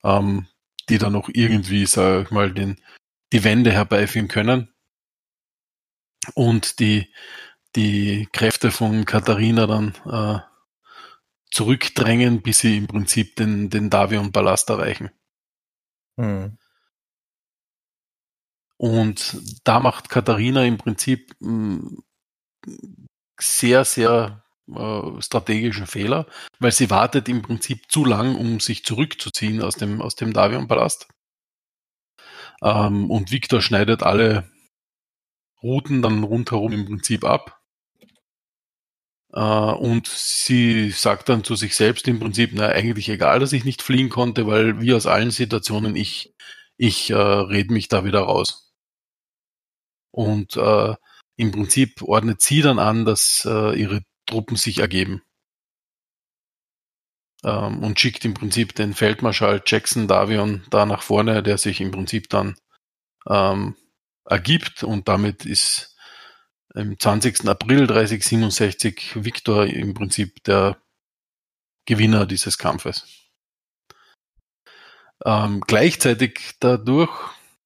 ähm, 0.02 0.48
die 0.88 0.98
dann 0.98 1.12
noch 1.12 1.28
irgendwie, 1.32 1.86
sag 1.86 2.24
ich 2.24 2.30
mal, 2.30 2.52
den, 2.52 2.80
die 3.32 3.44
Wände 3.44 3.70
herbeiführen 3.70 4.28
können. 4.28 4.72
Und 6.34 6.80
die, 6.80 7.12
die 7.76 8.28
Kräfte 8.32 8.70
von 8.70 9.04
Katharina 9.04 9.66
dann 9.66 9.94
äh, 10.06 10.40
zurückdrängen, 11.50 12.42
bis 12.42 12.60
sie 12.60 12.76
im 12.76 12.86
Prinzip 12.86 13.36
den, 13.36 13.70
den 13.70 13.90
Davion-Palast 13.90 14.70
erreichen. 14.70 15.10
Mhm. 16.16 16.58
Und 18.76 19.36
da 19.64 19.78
macht 19.80 20.08
Katharina 20.08 20.64
im 20.64 20.78
Prinzip 20.78 21.34
mh, 21.40 22.00
hm, 22.64 23.08
sehr, 23.38 23.84
sehr 23.84 24.42
äh, 24.76 25.22
strategischen 25.22 25.86
Fehler, 25.86 26.26
weil 26.58 26.72
sie 26.72 26.90
wartet 26.90 27.28
im 27.28 27.42
Prinzip 27.42 27.90
zu 27.90 28.04
lang, 28.04 28.36
um 28.36 28.60
sich 28.60 28.84
zurückzuziehen 28.84 29.62
aus 29.62 29.76
dem, 29.76 30.00
aus 30.00 30.14
dem 30.16 30.32
Davion-Palast. 30.32 31.08
Ähm, 32.62 33.10
und 33.10 33.30
Victor 33.30 33.62
schneidet 33.62 34.02
alle 34.02 34.50
Routen 35.62 36.02
dann 36.02 36.24
rundherum 36.24 36.72
im 36.72 36.86
Prinzip 36.86 37.24
ab. 37.24 37.60
Äh, 39.32 39.40
und 39.40 40.06
sie 40.08 40.90
sagt 40.90 41.28
dann 41.28 41.44
zu 41.44 41.54
sich 41.54 41.76
selbst 41.76 42.08
im 42.08 42.20
Prinzip, 42.20 42.50
na, 42.54 42.68
eigentlich 42.68 43.08
egal, 43.08 43.40
dass 43.40 43.52
ich 43.52 43.64
nicht 43.64 43.82
fliehen 43.82 44.08
konnte, 44.10 44.46
weil 44.46 44.80
wie 44.80 44.94
aus 44.94 45.06
allen 45.06 45.30
Situationen 45.30 45.96
ich, 45.96 46.34
ich 46.76 47.10
äh, 47.10 47.14
red 47.14 47.70
mich 47.70 47.88
da 47.88 48.04
wieder 48.04 48.20
raus. 48.20 48.72
Und 50.12 50.56
äh, 50.56 50.94
im 51.36 51.52
Prinzip 51.52 52.02
ordnet 52.02 52.42
sie 52.42 52.62
dann 52.62 52.78
an, 52.78 53.04
dass 53.04 53.46
äh, 53.48 53.78
ihre 53.78 54.02
Truppen 54.30 54.56
sich 54.56 54.78
ergeben. 54.78 55.22
Ähm, 57.44 57.82
und 57.82 57.98
schickt 57.98 58.24
im 58.24 58.34
Prinzip 58.34 58.74
den 58.74 58.94
Feldmarschall 58.94 59.62
Jackson 59.64 60.08
Davion 60.08 60.64
da 60.70 60.86
nach 60.86 61.02
vorne, 61.02 61.42
der 61.42 61.58
sich 61.58 61.80
im 61.80 61.90
Prinzip 61.90 62.28
dann 62.28 62.56
ähm, 63.28 63.76
ergibt 64.24 64.82
und 64.82 65.08
damit 65.08 65.46
ist 65.46 65.96
am 66.74 66.98
20. 66.98 67.48
April 67.48 67.86
3067 67.86 69.24
Victor 69.24 69.66
im 69.66 69.94
Prinzip 69.94 70.42
der 70.44 70.80
Gewinner 71.86 72.26
dieses 72.26 72.58
Kampfes. 72.58 73.06
Ähm, 75.24 75.60
gleichzeitig 75.66 76.56
dadurch 76.60 77.10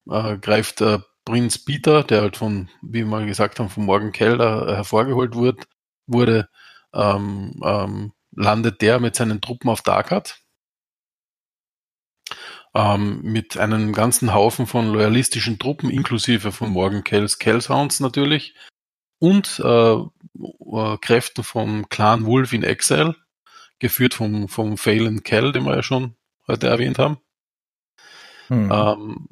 äh, 0.09 0.37
greift 0.37 0.79
der 0.79 1.05
Prinz 1.25 1.57
Peter, 1.63 2.03
der 2.03 2.21
halt 2.21 2.37
von, 2.37 2.69
wie 2.81 2.99
wir 2.99 3.05
mal 3.05 3.25
gesagt 3.25 3.59
haben, 3.59 3.69
von 3.69 3.85
Morgan 3.85 4.11
Keller 4.11 4.75
hervorgeholt 4.75 5.35
wird, 5.35 5.67
wurde, 6.07 6.49
ähm, 6.93 7.59
ähm, 7.63 8.13
landet 8.31 8.81
der 8.81 8.99
mit 8.99 9.15
seinen 9.15 9.41
Truppen 9.41 9.69
auf 9.69 9.81
Darkat 9.81 10.41
ähm, 12.75 13.21
mit 13.23 13.57
einem 13.57 13.93
ganzen 13.93 14.33
Haufen 14.33 14.67
von 14.67 14.91
loyalistischen 14.91 15.57
Truppen, 15.57 15.89
inklusive 15.89 16.51
von 16.51 16.69
Morgan 16.69 17.03
Kells 17.03 17.39
Kellsounds 17.39 18.01
natürlich 18.01 18.53
und 19.17 19.59
äh, 19.63 19.93
äh, 19.93 20.97
Kräften 21.01 21.43
vom 21.43 21.87
Clan 21.87 22.25
Wolf 22.25 22.51
in 22.51 22.63
Exile, 22.63 23.15
geführt 23.79 24.13
vom, 24.13 24.49
vom 24.49 24.77
Phelan 24.77 25.23
Kell, 25.23 25.53
den 25.53 25.63
wir 25.63 25.75
ja 25.75 25.83
schon 25.83 26.17
heute 26.47 26.67
erwähnt 26.67 26.99
haben. 26.99 27.17
Hm. 28.47 28.71
Ähm, 28.71 29.27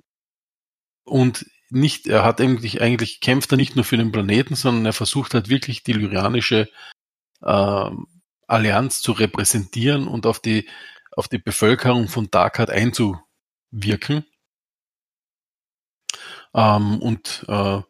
und 1.03 1.45
nicht, 1.73 2.07
er 2.07 2.23
hat 2.23 2.39
eigentlich, 2.39 2.81
eigentlich 2.81 3.19
kämpft 3.19 3.51
er 3.51 3.57
nicht 3.57 3.75
nur 3.75 3.85
für 3.85 3.97
den 3.97 4.11
Planeten, 4.11 4.55
sondern 4.55 4.85
er 4.85 4.93
versucht 4.93 5.33
halt 5.33 5.49
wirklich 5.49 5.83
die 5.83 5.93
lyrianische 5.93 6.69
äh, 7.41 7.89
Allianz 8.47 9.01
zu 9.01 9.11
repräsentieren 9.13 10.07
und 10.07 10.25
auf 10.25 10.39
die, 10.39 10.69
auf 11.11 11.27
die 11.27 11.39
Bevölkerung 11.39 12.07
von 12.07 12.29
Darkhat 12.29 12.69
einzuwirken. 12.69 14.25
Ähm, 16.53 16.99
und 17.01 17.45
äh, 17.47 17.81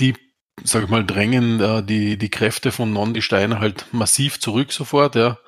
die, 0.00 0.16
sag 0.64 0.84
ich 0.84 0.90
mal, 0.90 1.06
drängen 1.06 1.60
äh, 1.60 1.82
die, 1.84 2.18
die 2.18 2.30
Kräfte 2.30 2.72
von 2.72 2.92
Nondi 2.92 3.22
Steiner 3.22 3.60
halt 3.60 3.92
massiv 3.92 4.40
zurück 4.40 4.72
sofort, 4.72 5.14
ja. 5.14 5.38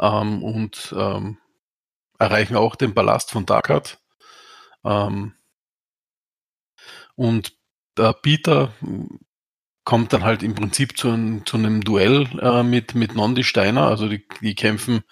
Ähm, 0.00 0.42
und 0.42 0.94
ähm, 0.96 1.38
erreichen 2.18 2.56
auch 2.56 2.76
den 2.76 2.94
Palast 2.94 3.30
von 3.32 3.46
Darkhat. 3.46 3.98
Ähm, 4.84 5.34
und 7.16 7.56
der 7.96 8.12
Peter 8.12 8.72
kommt 9.84 10.12
dann 10.12 10.24
halt 10.24 10.42
im 10.42 10.54
Prinzip 10.54 10.96
zu, 10.96 11.42
zu 11.44 11.56
einem 11.56 11.82
Duell 11.82 12.28
äh, 12.40 12.62
mit, 12.62 12.94
mit 12.94 13.14
Nondi 13.14 13.44
Steiner. 13.44 13.86
Also 13.88 14.08
die, 14.08 14.24
die 14.40 14.54
kämpfen 14.54 15.02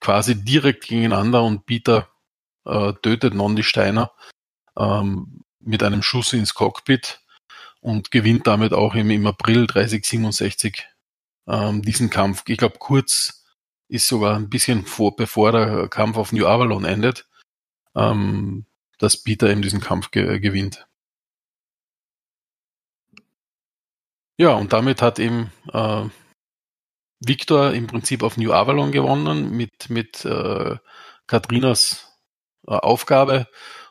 quasi 0.00 0.44
direkt 0.44 0.88
gegeneinander 0.88 1.42
und 1.42 1.66
Peter 1.66 2.08
äh, 2.64 2.92
tötet 3.02 3.34
Nondi 3.34 3.62
Steiner 3.62 4.12
ähm, 4.76 5.44
mit 5.60 5.82
einem 5.82 6.02
Schuss 6.02 6.32
ins 6.32 6.54
Cockpit 6.54 7.20
und 7.80 8.10
gewinnt 8.10 8.46
damit 8.46 8.72
auch 8.72 8.94
im, 8.94 9.10
im 9.10 9.26
April 9.26 9.66
3067 9.66 10.86
ähm, 11.48 11.82
diesen 11.82 12.10
Kampf. 12.10 12.44
Ich 12.46 12.58
glaube, 12.58 12.78
kurz 12.78 13.44
ist 13.88 14.06
sogar 14.06 14.36
ein 14.36 14.48
bisschen 14.50 14.86
vor, 14.86 15.16
bevor 15.16 15.52
der 15.52 15.88
Kampf 15.88 16.16
auf 16.16 16.32
New 16.32 16.46
Avalon 16.46 16.84
endet, 16.84 17.26
ähm, 17.96 18.66
dass 18.98 19.22
Peter 19.22 19.50
eben 19.50 19.62
diesen 19.62 19.80
Kampf 19.80 20.10
ge 20.10 20.38
gewinnt. 20.38 20.86
Ja, 24.40 24.54
und 24.54 24.72
damit 24.72 25.02
hat 25.02 25.18
eben 25.18 25.52
äh, 25.70 26.08
Victor 27.22 27.74
im 27.74 27.86
Prinzip 27.86 28.22
auf 28.22 28.38
New 28.38 28.54
Avalon 28.54 28.90
gewonnen 28.90 29.50
mit, 29.50 29.90
mit 29.90 30.24
äh, 30.24 30.78
Katrinas 31.26 32.16
äh, 32.66 32.72
Aufgabe 32.72 33.48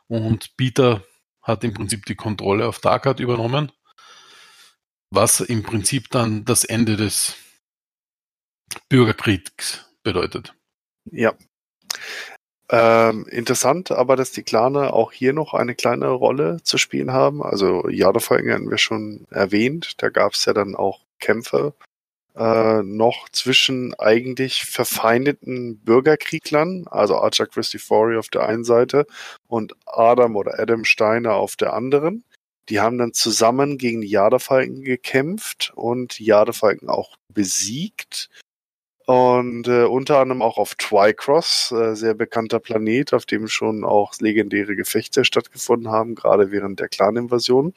und 0.08 0.58
Peter 0.58 1.04
hat 1.44 1.64
im 1.64 1.76
Prinzip 1.76 2.08
die 2.08 2.16
Kontrolle 2.16 2.68
auf 2.68 2.80
Darkard 2.80 3.20
übernommen, 3.20 3.72
was 5.12 5.40
im 5.40 5.62
Prinzip 5.62 6.10
dann 6.10 6.46
das 6.46 6.64
Ende 6.64 6.98
des 6.98 7.36
Bürgerkriegs 8.90 9.86
bedeutet. 10.02 10.56
Ja. 11.12 11.36
Ähm, 12.72 13.26
interessant, 13.28 13.92
aber 13.92 14.16
dass 14.16 14.32
die 14.32 14.44
Klane 14.44 14.94
auch 14.94 15.12
hier 15.12 15.34
noch 15.34 15.56
eine 15.56 15.74
kleine 15.74 16.10
Rolle 16.10 16.58
zu 16.64 16.78
spielen 16.78 17.12
haben. 17.12 17.42
Also 17.42 17.90
Jadefalken 17.90 18.54
hatten 18.54 18.70
wir 18.70 18.78
schon 18.78 19.26
erwähnt. 19.32 19.94
Da 19.98 20.10
gab 20.10 20.34
es 20.34 20.46
ja 20.46 20.54
dann 20.54 20.76
auch 20.76 21.00
Kämpfe 21.20 21.74
äh, 22.36 22.84
noch 22.84 23.28
zwischen 23.30 23.96
eigentlich 23.96 24.66
verfeindeten 24.66 25.80
Bürgerkrieglern, 25.80 26.86
also 26.88 27.18
Archer 27.18 27.48
Christifori 27.48 28.18
auf 28.18 28.30
der 28.30 28.48
einen 28.48 28.64
Seite 28.64 29.08
und 29.48 29.76
Adam 29.88 30.36
oder 30.36 30.60
Adam 30.60 30.86
Steiner 30.86 31.34
auf 31.34 31.56
der 31.56 31.74
anderen. 31.74 32.24
Die 32.70 32.80
haben 32.80 33.00
dann 33.00 33.14
zusammen 33.14 33.80
gegen 33.80 34.02
die 34.02 34.10
Jadefalken 34.10 34.84
gekämpft 34.84 35.74
und 35.76 36.20
Jadefalken 36.20 36.88
auch 36.88 37.18
besiegt 37.34 38.30
und 39.10 39.68
äh, 39.68 39.86
unter 39.86 40.20
anderem 40.20 40.44
auch 40.44 40.60
auf 40.60 40.76
Twycross, 40.76 41.72
äh, 41.72 41.96
sehr 41.96 42.14
bekannter 42.14 42.60
Planet, 42.60 43.16
auf 43.16 43.26
dem 43.26 43.48
schon 43.48 43.84
auch 43.84 44.14
legendäre 44.20 44.76
Gefechte 44.76 45.26
stattgefunden 45.26 45.92
haben, 45.92 46.14
gerade 46.14 46.52
während 46.52 46.80
der 46.80 46.90
Clan-Invasion. 46.90 47.74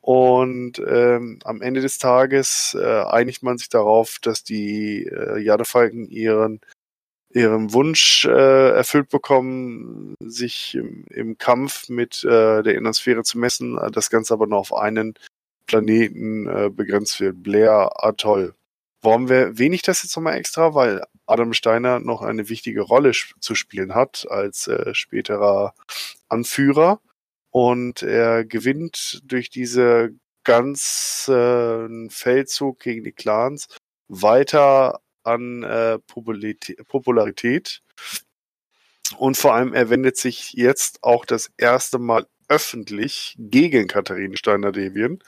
Und 0.00 0.80
ähm, 0.86 1.40
am 1.42 1.60
Ende 1.60 1.80
des 1.80 1.98
Tages 1.98 2.76
äh, 2.78 3.02
einigt 3.02 3.42
man 3.42 3.58
sich 3.58 3.68
darauf, 3.68 4.18
dass 4.22 4.44
die 4.44 5.06
äh, 5.06 5.40
Jadefalken 5.40 6.06
ihren 6.08 6.60
ihren 7.30 7.72
Wunsch 7.72 8.24
äh, 8.24 8.70
erfüllt 8.76 9.08
bekommen, 9.08 10.14
sich 10.20 10.76
im, 10.76 11.04
im 11.10 11.36
Kampf 11.36 11.88
mit 11.88 12.22
äh, 12.22 12.62
der 12.62 12.76
Innersphäre 12.76 13.24
zu 13.24 13.38
messen, 13.38 13.76
das 13.90 14.08
Ganze 14.08 14.32
aber 14.32 14.46
nur 14.46 14.60
auf 14.60 14.72
einen 14.72 15.14
Planeten 15.66 16.46
äh, 16.46 16.70
begrenzt 16.70 17.18
wird, 17.18 17.42
Blair 17.42 17.90
Atoll. 18.04 18.54
Warum 19.04 19.28
ich 19.74 19.82
das 19.82 20.02
jetzt 20.02 20.16
nochmal 20.16 20.36
extra? 20.36 20.74
Weil 20.74 21.04
Adam 21.26 21.52
Steiner 21.52 22.00
noch 22.00 22.22
eine 22.22 22.48
wichtige 22.48 22.80
Rolle 22.80 23.12
zu 23.12 23.54
spielen 23.54 23.94
hat 23.94 24.26
als 24.30 24.66
äh, 24.66 24.94
späterer 24.94 25.74
Anführer. 26.28 27.00
Und 27.50 28.02
er 28.02 28.44
gewinnt 28.44 29.20
durch 29.24 29.50
diese 29.50 30.10
ganzen 30.42 32.08
Feldzug 32.10 32.80
gegen 32.80 33.04
die 33.04 33.12
Clans 33.12 33.68
weiter 34.08 35.00
an 35.22 35.62
äh, 35.62 35.98
Popularität. 35.98 37.82
Und 39.18 39.36
vor 39.36 39.54
allem, 39.54 39.74
er 39.74 39.90
wendet 39.90 40.16
sich 40.16 40.54
jetzt 40.54 41.02
auch 41.02 41.26
das 41.26 41.50
erste 41.58 41.98
Mal 41.98 42.26
öffentlich 42.48 43.36
gegen 43.38 43.86
Katharine 43.86 44.36
Steiner-Devien 44.36 45.18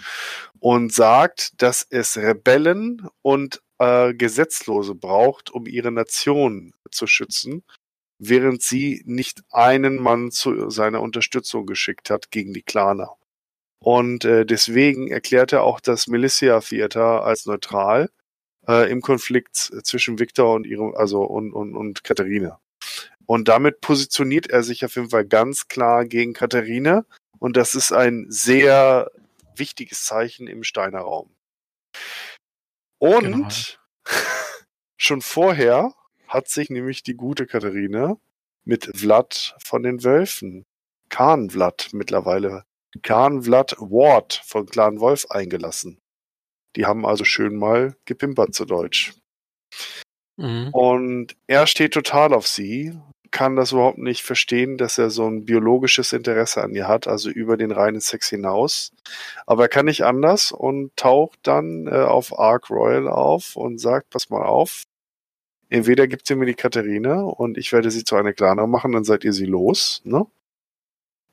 und 0.61 0.93
sagt, 0.93 1.63
dass 1.63 1.87
es 1.89 2.17
Rebellen 2.17 3.09
und 3.23 3.63
äh, 3.79 4.15
Gesetzlose 4.15 4.95
braucht, 4.95 5.51
um 5.51 5.67
ihre 5.67 5.93
Nation 5.93 6.75
zu 6.91 7.07
schützen, 7.07 7.63
während 8.19 8.63
sie 8.63 9.03
nicht 9.05 9.43
einen 9.51 9.97
Mann 9.97 10.31
zu 10.31 10.71
seiner 10.71 11.03
Unterstützung 11.03 11.67
geschickt 11.67 12.11
hat 12.11 12.31
gegen 12.31 12.53
die 12.53 12.63
Klaner. 12.63 13.17
Und 13.79 14.25
äh, 14.25 14.47
deswegen 14.47 15.09
erklärt 15.09 15.53
er 15.53 15.63
auch 15.63 15.81
das 15.81 16.07
Militia 16.07 16.61
Theater 16.61 17.25
als 17.25 17.47
neutral 17.47 18.11
äh, 18.67 18.91
im 18.91 19.01
Konflikt 19.01 19.57
zwischen 19.57 20.19
Victor 20.19 20.55
und 20.55 20.67
ihrem, 20.67 20.95
also 20.95 21.23
und, 21.23 21.53
und, 21.53 21.77
und 21.77 22.03
Katharina. 22.03 22.59
Und 23.27 23.49
damit 23.49 23.81
positioniert 23.81 24.49
er 24.49 24.63
sich 24.63 24.85
auf 24.85 24.97
jeden 24.97 25.11
Fall 25.11 25.27
ganz 25.27 25.69
klar 25.69 26.05
gegen 26.05 26.33
Katharina. 26.33 27.05
Und 27.39 27.57
das 27.57 27.75
ist 27.75 27.93
ein 27.93 28.27
sehr 28.29 29.11
wichtiges 29.57 30.05
Zeichen 30.05 30.47
im 30.47 30.63
Steiner 30.63 31.01
Raum. 31.01 31.36
Und 32.99 33.23
genau. 33.23 33.49
Schon 34.97 35.21
vorher 35.21 35.93
hat 36.27 36.49
sich 36.49 36.71
nämlich 36.71 37.03
die 37.03 37.15
gute 37.15 37.47
Katharina 37.47 38.17
mit 38.65 38.91
Vlad 38.95 39.55
von 39.63 39.83
den 39.83 40.03
Wölfen, 40.03 40.65
Khan 41.09 41.51
Vlad 41.51 41.91
mittlerweile, 41.93 42.65
Khan 43.03 43.43
Vlad 43.43 43.77
Ward 43.79 44.43
von 44.45 44.67
Clan 44.67 45.01
Wolf 45.01 45.27
eingelassen. 45.31 46.01
Die 46.75 46.87
haben 46.87 47.07
also 47.07 47.25
schön 47.25 47.57
mal 47.57 47.97
gepimpert 48.05 48.55
zu 48.55 48.65
Deutsch. 48.65 49.15
Mhm. 50.37 50.69
Und 50.73 51.37
er 51.47 51.67
steht 51.67 51.95
total 51.95 52.35
auf 52.35 52.47
sie, 52.47 52.99
kann 53.31 53.57
das 53.57 53.73
überhaupt 53.73 53.99
nicht 53.99 54.23
verstehen, 54.23 54.79
dass 54.79 54.99
er 54.99 55.11
so 55.11 55.27
ein 55.27 55.45
biologisches 55.45 56.13
Interesse 56.13 56.63
an 56.63 56.75
ihr 56.75 56.89
hat, 56.89 57.07
also 57.07 57.31
über 57.31 57.57
den 57.57 57.71
reinen 57.71 58.01
Sex 58.01 58.29
hinaus. 58.29 58.93
Aber 59.47 59.65
er 59.65 59.69
kann 59.69 59.87
nicht 59.87 60.05
anders 60.05 60.53
und 60.53 60.97
taucht 60.97 61.39
dann 61.43 61.87
äh, 61.87 61.91
auf 61.91 62.39
Ark 62.39 62.71
Royal 62.71 63.09
auf 63.09 63.57
und 63.57 63.79
sagt, 63.81 64.11
pass 64.11 64.31
mal 64.31 64.45
auf, 64.45 64.83
entweder 65.69 66.07
gibt 66.09 66.29
ihr 66.31 66.37
mir 66.37 66.47
die 66.47 66.55
Katharina 66.55 67.23
und 67.23 67.59
ich 67.59 67.73
werde 67.73 67.91
sie 67.91 68.05
zu 68.05 68.17
einer 68.17 68.33
Klana 68.33 68.67
machen, 68.67 68.93
dann 68.93 69.05
seid 69.05 69.25
ihr 69.25 69.33
sie 69.33 69.47
los, 69.47 70.01
ne? 70.05 70.27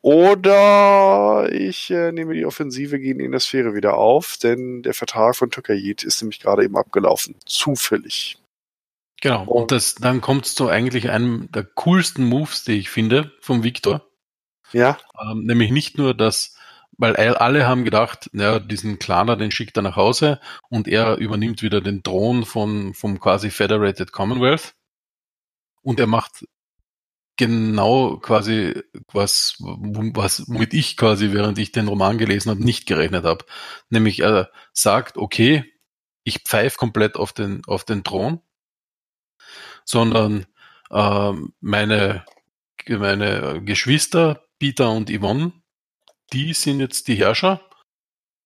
Oder 0.01 1.49
ich 1.53 1.89
äh, 1.89 2.11
nehme 2.11 2.33
die 2.33 2.45
Offensive 2.45 2.99
gegen 2.99 3.21
in 3.21 3.31
der 3.31 3.39
Sphäre 3.39 3.73
wieder 3.73 3.97
auf, 3.97 4.37
denn 4.37 4.83
der 4.83 4.93
Vertrag 4.93 5.37
von 5.37 5.49
Tokayit 5.49 6.03
ist 6.03 6.21
nämlich 6.21 6.41
gerade 6.41 6.65
eben 6.65 6.75
abgelaufen. 6.75 7.35
Zufällig. 7.45 8.37
Genau. 9.23 9.45
Und 9.45 9.71
das, 9.71 9.95
dann 9.95 10.19
kommt 10.19 10.45
es 10.45 10.53
zu 10.53 10.67
eigentlich 10.67 11.09
einem 11.09 11.49
der 11.53 11.63
coolsten 11.63 12.25
Moves, 12.25 12.65
die 12.65 12.73
ich 12.73 12.89
finde, 12.89 13.31
vom 13.39 13.63
Victor. 13.63 14.05
Ja. 14.73 14.97
Ähm, 15.17 15.45
nämlich 15.45 15.71
nicht 15.71 15.97
nur, 15.97 16.13
dass, 16.13 16.57
weil 16.97 17.15
alle 17.15 17.65
haben 17.65 17.85
gedacht, 17.85 18.29
ja, 18.33 18.59
diesen 18.59 18.99
Klaner, 18.99 19.37
den 19.37 19.49
schickt 19.49 19.77
er 19.77 19.83
nach 19.83 19.95
Hause 19.95 20.41
und 20.67 20.89
er 20.89 21.15
übernimmt 21.19 21.61
wieder 21.61 21.79
den 21.79 22.03
Thron 22.03 22.43
von, 22.43 22.93
vom 22.93 23.17
quasi 23.21 23.49
Federated 23.49 24.11
Commonwealth. 24.11 24.75
Und 25.83 26.01
er 26.01 26.07
macht 26.07 26.45
genau 27.37 28.17
quasi 28.17 28.83
was, 29.13 29.55
was, 29.59 30.49
womit 30.49 30.73
ich 30.73 30.97
quasi, 30.97 31.31
während 31.31 31.57
ich 31.59 31.71
den 31.71 31.87
Roman 31.87 32.17
gelesen 32.17 32.49
habe, 32.49 32.61
nicht 32.61 32.87
gerechnet 32.87 33.23
habe. 33.23 33.45
Nämlich 33.89 34.19
er 34.19 34.51
sagt, 34.73 35.15
okay, 35.15 35.63
ich 36.25 36.39
pfeife 36.39 36.77
komplett 36.77 37.15
auf 37.15 37.31
den, 37.31 37.61
auf 37.67 37.85
den 37.85 38.03
Thron 38.03 38.41
sondern 39.85 40.45
äh, 40.89 41.33
meine, 41.61 42.25
meine 42.87 43.61
Geschwister, 43.63 44.43
Peter 44.59 44.91
und 44.91 45.09
Yvonne, 45.09 45.53
die 46.31 46.53
sind 46.53 46.79
jetzt 46.79 47.07
die 47.07 47.15
Herrscher. 47.15 47.61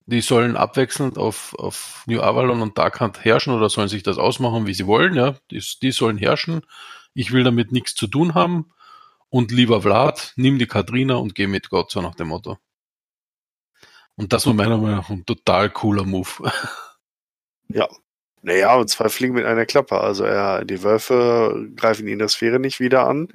Die 0.06 0.22
sollen 0.22 0.56
abwechselnd 0.56 1.18
auf, 1.18 1.54
auf 1.56 2.04
New 2.08 2.22
Avalon 2.22 2.62
und 2.62 2.78
Darkhand 2.78 3.26
herrschen 3.26 3.54
oder 3.54 3.70
sollen 3.70 3.90
sich 3.90 4.04
das 4.04 4.18
ausmachen, 4.18 4.66
wie 4.66 4.74
sie 4.74 4.88
wollen. 4.88 5.16
Ja, 5.16 5.36
die, 5.52 5.62
die 5.82 5.92
sollen 5.92 6.18
herrschen. 6.18 6.62
Ich 7.14 7.32
will 7.34 7.44
damit 7.44 7.72
nichts 7.72 7.94
zu 7.94 8.08
tun 8.08 8.34
haben. 8.34 8.72
Und 9.30 9.52
lieber 9.52 9.82
Vlad, 9.82 10.34
nimm 10.38 10.60
die 10.60 10.68
Katrina 10.68 11.16
und 11.16 11.36
geh 11.36 11.48
mit 11.48 11.70
Gott, 11.70 11.92
so 11.92 12.02
nach 12.02 12.16
dem 12.16 12.30
Motto. 12.30 12.58
Und 14.16 14.32
das 14.32 14.48
war 14.48 14.54
meiner 14.54 14.78
Meinung 14.78 14.98
nach 14.98 15.10
ein 15.10 15.26
total 15.26 15.70
cooler 15.70 16.04
Move. 16.04 16.52
Ja, 17.70 17.86
naja, 18.42 18.76
und 18.76 18.90
zwei 18.90 19.10
Fliegen 19.10 19.34
mit 19.34 19.46
einer 19.46 19.66
Klappe. 19.66 20.00
Also 20.00 20.24
er, 20.24 20.64
die 20.64 20.84
Wölfe 20.84 21.70
greifen 21.76 22.08
ihn 22.08 22.14
in 22.14 22.20
der 22.20 22.30
Sphäre 22.30 22.60
nicht 22.60 22.80
wieder 22.80 23.08
an. 23.08 23.30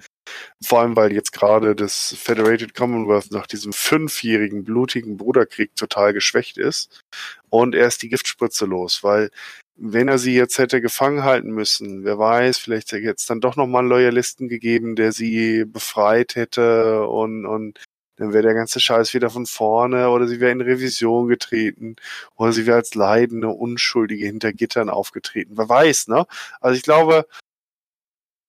Vor 0.65 0.81
allem, 0.81 0.97
weil 0.97 1.13
jetzt 1.13 1.33
gerade 1.33 1.75
das 1.75 2.15
Federated 2.19 2.75
Commonwealth 2.75 3.33
nach 3.33 3.47
diesem 3.47 3.73
fünfjährigen 3.73 4.65
blutigen 4.65 5.17
Bruderkrieg 5.17 5.75
total 5.77 6.13
geschwächt 6.13 6.59
ist. 6.59 7.03
Und 7.51 7.75
er 7.75 7.89
ist 7.89 8.03
die 8.03 8.09
Giftspritze 8.09 8.65
los, 8.65 9.03
weil 9.03 9.31
wenn 9.77 10.09
er 10.09 10.19
sie 10.19 10.35
jetzt 10.35 10.59
hätte 10.59 10.81
gefangen 10.81 11.25
halten 11.25 11.51
müssen, 11.51 12.05
wer 12.05 12.19
weiß, 12.19 12.59
vielleicht 12.59 12.93
hätte 12.93 13.15
es 13.17 13.27
dann 13.27 13.41
doch 13.41 13.57
nochmal 13.57 13.81
einen 13.81 13.89
Loyalisten 13.89 14.49
gegeben, 14.49 14.95
der 14.97 15.13
sie 15.13 15.65
befreit 15.65 16.37
hätte 16.37 17.07
und, 17.09 17.47
und 17.47 17.81
dann 18.17 18.33
wäre 18.33 18.43
der 18.43 18.55
ganze 18.55 18.81
Scheiß 18.81 19.15
wieder 19.15 19.31
von 19.31 19.47
vorne 19.47 20.11
oder 20.11 20.27
sie 20.27 20.41
wäre 20.41 20.53
in 20.53 20.61
Revision 20.61 21.29
getreten 21.29 21.97
oder 22.37 22.53
sie 22.53 22.67
wäre 22.67 22.77
als 22.77 22.95
leidende 22.95 23.49
Unschuldige 23.49 24.27
hinter 24.27 24.53
Gittern 24.53 24.91
aufgetreten. 24.91 25.57
Wer 25.57 25.69
weiß, 25.69 26.09
ne? 26.09 26.27
Also 26.61 26.77
ich 26.77 26.83
glaube, 26.83 27.27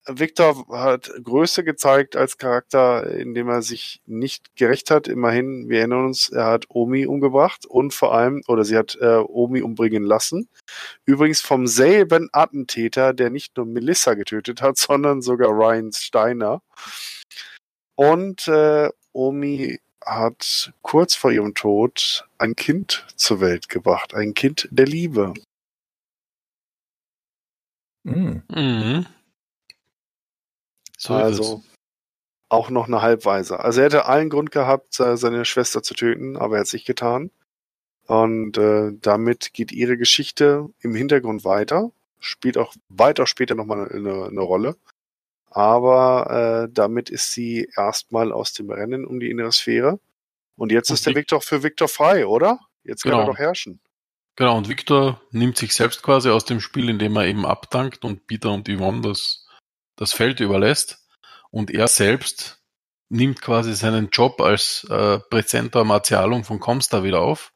Victor 0.06 0.66
hat 0.68 1.10
Größe 1.22 1.64
gezeigt 1.64 2.14
als 2.14 2.36
Charakter, 2.36 3.06
indem 3.06 3.48
er 3.48 3.62
sich 3.62 4.02
nicht 4.04 4.54
gerecht 4.54 4.90
hat. 4.90 5.08
Immerhin, 5.08 5.68
wir 5.70 5.78
erinnern 5.78 6.04
uns, 6.06 6.28
er 6.28 6.44
hat 6.46 6.66
Omi 6.68 7.06
umgebracht 7.06 7.64
und 7.64 7.94
vor 7.94 8.14
allem, 8.14 8.42
oder 8.46 8.64
sie 8.64 8.76
hat 8.76 8.98
äh, 9.00 9.16
Omi 9.16 9.62
umbringen 9.62 10.04
lassen. 10.04 10.48
Übrigens 11.06 11.40
vom 11.40 11.66
selben 11.66 12.28
Attentäter, 12.32 13.14
der 13.14 13.30
nicht 13.30 13.56
nur 13.56 13.64
Melissa 13.66 14.14
getötet 14.14 14.60
hat, 14.60 14.76
sondern 14.78 15.22
sogar 15.22 15.48
Ryan 15.50 15.92
Steiner. 15.92 16.60
Und 17.96 18.46
äh, 18.48 18.90
Omi 19.14 19.78
hat 20.04 20.72
kurz 20.82 21.14
vor 21.14 21.32
ihrem 21.32 21.54
Tod 21.54 22.28
ein 22.38 22.54
Kind 22.56 23.06
zur 23.16 23.40
Welt 23.40 23.68
gebracht, 23.68 24.14
ein 24.14 24.34
Kind 24.34 24.68
der 24.70 24.86
Liebe. 24.86 25.32
Mhm. 28.02 28.42
Mhm. 28.48 29.06
So 30.98 31.14
also 31.14 31.62
auch 32.48 32.70
noch 32.70 32.86
eine 32.86 33.02
Halbweise. 33.02 33.60
Also 33.60 33.80
er 33.80 33.86
hätte 33.86 34.06
allen 34.06 34.30
Grund 34.30 34.50
gehabt, 34.50 34.94
seine 34.94 35.44
Schwester 35.44 35.82
zu 35.82 35.94
töten, 35.94 36.36
aber 36.36 36.56
er 36.56 36.60
hat 36.60 36.66
es 36.66 36.72
nicht 36.72 36.86
getan. 36.86 37.30
Und 38.06 38.58
äh, 38.58 38.92
damit 39.00 39.54
geht 39.54 39.72
ihre 39.72 39.96
Geschichte 39.96 40.68
im 40.80 40.94
Hintergrund 40.94 41.44
weiter, 41.44 41.90
spielt 42.20 42.58
auch 42.58 42.74
weiter 42.88 43.26
später 43.26 43.54
nochmal 43.54 43.90
eine, 43.90 44.26
eine 44.26 44.40
Rolle. 44.40 44.76
Aber 45.54 46.64
äh, 46.64 46.72
damit 46.72 47.10
ist 47.10 47.32
sie 47.32 47.70
erstmal 47.76 48.32
aus 48.32 48.54
dem 48.54 48.70
Rennen 48.70 49.06
um 49.06 49.20
die 49.20 49.30
innere 49.30 49.52
Sphäre. 49.52 50.00
Und 50.56 50.72
jetzt 50.72 50.90
und 50.90 50.94
ist 50.94 51.06
der 51.06 51.14
Weg 51.14 51.28
doch 51.28 51.44
für 51.44 51.62
Victor 51.62 51.86
frei, 51.86 52.26
oder? 52.26 52.58
Jetzt 52.82 53.04
kann 53.04 53.12
genau. 53.12 53.22
er 53.22 53.26
doch 53.26 53.38
herrschen. 53.38 53.78
Genau, 54.34 54.56
und 54.58 54.68
Victor 54.68 55.20
nimmt 55.30 55.56
sich 55.56 55.72
selbst 55.72 56.02
quasi 56.02 56.28
aus 56.28 56.44
dem 56.44 56.60
Spiel, 56.60 56.88
indem 56.88 57.14
er 57.14 57.26
eben 57.26 57.46
abdankt 57.46 58.04
und 58.04 58.26
Peter 58.26 58.50
und 58.50 58.68
Yvonne 58.68 59.02
das, 59.02 59.46
das 59.94 60.12
Feld 60.12 60.40
überlässt. 60.40 61.06
Und 61.52 61.70
er 61.70 61.86
selbst 61.86 62.60
nimmt 63.08 63.40
quasi 63.40 63.74
seinen 63.74 64.08
Job 64.10 64.40
als 64.40 64.82
äh, 64.90 65.20
Präsenter 65.30 65.84
Martialum 65.84 66.42
von 66.42 66.58
Comstar 66.58 67.04
wieder 67.04 67.20
auf. 67.20 67.52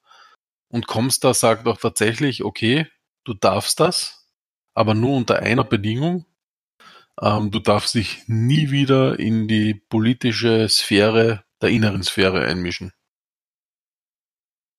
Und 0.69 0.87
Comstar 0.87 1.35
sagt 1.35 1.67
auch 1.67 1.79
tatsächlich, 1.79 2.45
okay, 2.45 2.87
du 3.25 3.35
darfst 3.35 3.81
das, 3.81 4.29
aber 4.75 4.95
nur 4.95 5.17
unter 5.17 5.41
einer 5.41 5.65
Bedingung, 5.65 6.27
ähm, 7.21 7.51
du 7.51 7.59
darfst 7.59 7.95
dich 7.95 8.23
nie 8.27 8.71
wieder 8.71 9.19
in 9.19 9.49
die 9.49 9.75
politische 9.75 10.69
Sphäre 10.69 11.45
der 11.61 11.71
inneren 11.71 12.03
Sphäre 12.03 12.45
einmischen. 12.45 12.93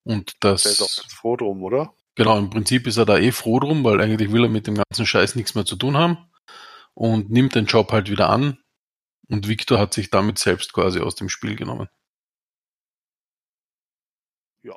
Und 0.03 0.33
das. 0.39 0.63
Der 0.63 0.71
ist 0.71 0.81
auch 0.81 1.11
froh 1.11 1.35
drum, 1.35 1.63
oder? 1.63 1.93
Genau, 2.15 2.37
im 2.37 2.49
Prinzip 2.49 2.87
ist 2.87 2.97
er 2.97 3.05
da 3.05 3.17
eh 3.17 3.31
froh 3.31 3.59
drum, 3.59 3.83
weil 3.83 4.01
eigentlich 4.01 4.31
will 4.31 4.43
er 4.43 4.49
mit 4.49 4.67
dem 4.67 4.75
ganzen 4.75 5.05
Scheiß 5.05 5.35
nichts 5.35 5.55
mehr 5.55 5.65
zu 5.65 5.75
tun 5.75 5.97
haben 5.97 6.17
und 6.93 7.29
nimmt 7.29 7.55
den 7.55 7.65
Job 7.65 7.91
halt 7.91 8.09
wieder 8.09 8.29
an. 8.29 8.57
Und 9.29 9.47
Victor 9.47 9.79
hat 9.79 9.93
sich 9.93 10.09
damit 10.09 10.39
selbst 10.39 10.73
quasi 10.73 10.99
aus 10.99 11.15
dem 11.15 11.29
Spiel 11.29 11.55
genommen. 11.55 11.87
Ja. 14.63 14.75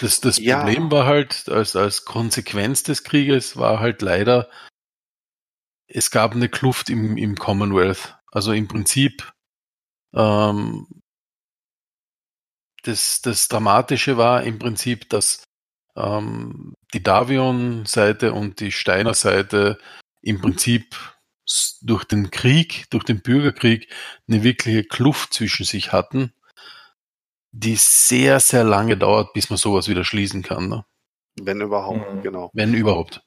Das, 0.00 0.20
das 0.20 0.38
ja. 0.38 0.58
Problem 0.58 0.90
war 0.90 1.06
halt, 1.06 1.48
als, 1.48 1.76
als 1.76 2.04
Konsequenz 2.04 2.82
des 2.82 3.04
Krieges 3.04 3.56
war 3.56 3.78
halt 3.78 4.02
leider, 4.02 4.50
es 5.94 6.10
gab 6.10 6.32
eine 6.32 6.48
Kluft 6.48 6.90
im, 6.90 7.16
im 7.16 7.36
Commonwealth. 7.36 8.16
Also 8.32 8.52
im 8.52 8.66
Prinzip 8.66 9.32
ähm, 10.12 10.86
das, 12.82 13.22
das 13.22 13.48
Dramatische 13.48 14.16
war 14.16 14.42
im 14.42 14.58
Prinzip, 14.58 15.08
dass 15.08 15.44
ähm, 15.96 16.74
die 16.92 17.02
Davion-Seite 17.02 18.32
und 18.32 18.60
die 18.60 18.72
Steiner-Seite 18.72 19.78
im 20.20 20.40
Prinzip 20.40 20.96
durch 21.80 22.04
den 22.04 22.30
Krieg, 22.30 22.86
durch 22.90 23.04
den 23.04 23.22
Bürgerkrieg 23.22 23.88
eine 24.28 24.42
wirkliche 24.42 24.84
Kluft 24.84 25.32
zwischen 25.32 25.64
sich 25.64 25.92
hatten, 25.92 26.32
die 27.52 27.76
sehr, 27.76 28.40
sehr 28.40 28.64
lange 28.64 28.96
dauert, 28.96 29.32
bis 29.32 29.48
man 29.48 29.58
sowas 29.58 29.88
wieder 29.88 30.04
schließen 30.04 30.42
kann. 30.42 30.68
Ne? 30.68 30.84
Wenn 31.40 31.60
überhaupt, 31.60 32.14
mhm. 32.14 32.22
genau. 32.22 32.50
Wenn 32.52 32.74
überhaupt. 32.74 33.23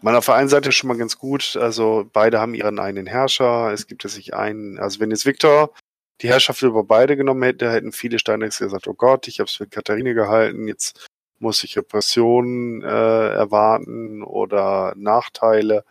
Man 0.00 0.14
auf 0.14 0.26
der 0.26 0.36
einen 0.36 0.48
Seite 0.48 0.70
schon 0.70 0.88
mal 0.88 0.96
ganz 0.96 1.18
gut, 1.18 1.56
also 1.56 2.08
beide 2.12 2.38
haben 2.38 2.54
ihren 2.54 2.78
eigenen 2.78 3.06
Herrscher, 3.06 3.72
es 3.72 3.88
gibt 3.88 4.04
ja 4.04 4.10
sich 4.10 4.32
einen, 4.32 4.78
also 4.78 5.00
wenn 5.00 5.10
jetzt 5.10 5.26
Viktor 5.26 5.72
die 6.20 6.28
Herrschaft 6.28 6.62
über 6.62 6.84
beide 6.84 7.16
genommen 7.16 7.42
hätte, 7.42 7.70
hätten 7.70 7.92
viele 7.92 8.18
Steinecks 8.18 8.58
gesagt, 8.58 8.86
oh 8.86 8.94
Gott, 8.94 9.26
ich 9.28 9.40
habe 9.40 9.48
es 9.48 9.56
für 9.56 9.66
Katharine 9.66 10.14
gehalten, 10.14 10.68
jetzt 10.68 11.06
muss 11.40 11.64
ich 11.64 11.76
Repressionen 11.76 12.82
äh, 12.82 12.86
erwarten 12.86 14.22
oder 14.22 14.94
Nachteile 14.96 15.84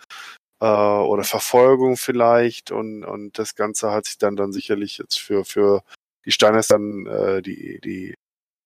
äh, 0.61 0.65
oder 0.65 1.23
Verfolgung 1.23 1.97
vielleicht 1.97 2.71
und, 2.71 3.03
und 3.03 3.37
das 3.39 3.55
Ganze 3.55 3.91
hat 3.91 4.05
sich 4.05 4.17
dann 4.17 4.35
dann 4.37 4.53
sicherlich 4.53 4.97
jetzt 4.99 5.19
für, 5.19 5.45
für 5.45 5.83
die 6.25 6.31
Steiners 6.31 6.67
dann, 6.67 7.05
äh, 7.07 7.41
die, 7.41 7.79
die 7.81 8.15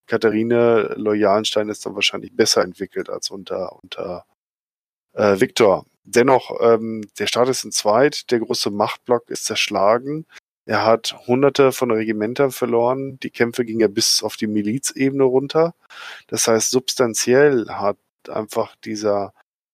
Katharine 0.07 0.93
loyalen 0.97 1.45
Steines 1.45 1.79
dann 1.79 1.95
wahrscheinlich 1.95 2.35
besser 2.35 2.63
entwickelt 2.63 3.09
als 3.09 3.29
unter, 3.31 3.73
unter 3.83 4.25
Äh, 5.13 5.39
Victor, 5.39 5.85
dennoch, 6.03 6.59
ähm, 6.61 7.07
der 7.19 7.27
Staat 7.27 7.49
ist 7.49 7.63
in 7.63 7.71
zweit, 7.71 8.31
der 8.31 8.39
große 8.39 8.71
Machtblock 8.71 9.29
ist 9.29 9.45
zerschlagen. 9.45 10.25
Er 10.65 10.85
hat 10.85 11.15
hunderte 11.27 11.71
von 11.71 11.91
Regimentern 11.91 12.51
verloren. 12.51 13.19
Die 13.19 13.31
Kämpfe 13.31 13.65
gingen 13.65 13.81
ja 13.81 13.87
bis 13.87 14.23
auf 14.23 14.37
die 14.37 14.47
Milizebene 14.47 15.23
runter. 15.23 15.73
Das 16.27 16.47
heißt, 16.47 16.69
substanziell 16.69 17.67
hat 17.67 17.97
einfach 18.29 18.75
dieser 18.85 19.33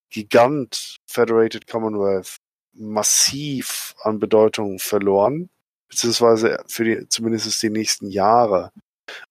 Gigant 0.10 0.98
Federated 1.06 1.68
Commonwealth 1.68 2.38
massiv 2.74 3.96
an 4.02 4.20
Bedeutung 4.20 4.80
verloren, 4.80 5.50
beziehungsweise 5.90 6.64
für 6.68 6.84
die, 6.84 7.10
zumindest 7.10 7.62
die 7.62 7.70
nächsten 7.70 8.10
Jahre. 8.10 8.72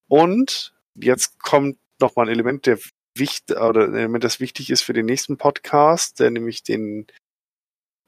Und 0.08 0.74
jetzt 0.94 1.38
kommt 1.38 1.78
nochmal 2.00 2.26
ein 2.26 2.32
Element, 2.32 2.66
der 2.66 2.78
wichtig, 3.18 3.56
oder 3.59 3.84
ein 3.84 3.94
Element, 3.94 4.24
das 4.24 4.40
wichtig 4.40 4.70
ist 4.70 4.82
für 4.82 4.93
den 4.93 5.06
nächsten 5.06 5.36
Podcast, 5.36 6.20
der 6.20 6.30
nämlich 6.30 6.62
den 6.62 7.06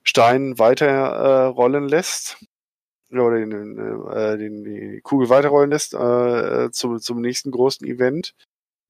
Stein 0.04 0.58
weiter 0.58 0.86
äh, 0.86 1.44
rollen 1.46 1.88
lässt 1.88 2.38
oder 3.10 3.38
den, 3.38 3.78
äh, 4.08 4.38
den, 4.38 4.64
die 4.64 5.00
Kugel 5.02 5.28
weiterrollen 5.28 5.70
lässt 5.70 5.94
äh, 5.94 6.70
zum, 6.70 6.98
zum 7.00 7.20
nächsten 7.20 7.50
großen 7.50 7.86
Event 7.86 8.34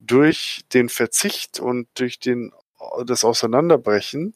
durch 0.00 0.62
den 0.72 0.88
Verzicht 0.88 1.60
und 1.60 1.88
durch 1.94 2.20
den 2.20 2.52
das 3.04 3.24
Auseinanderbrechen 3.24 4.34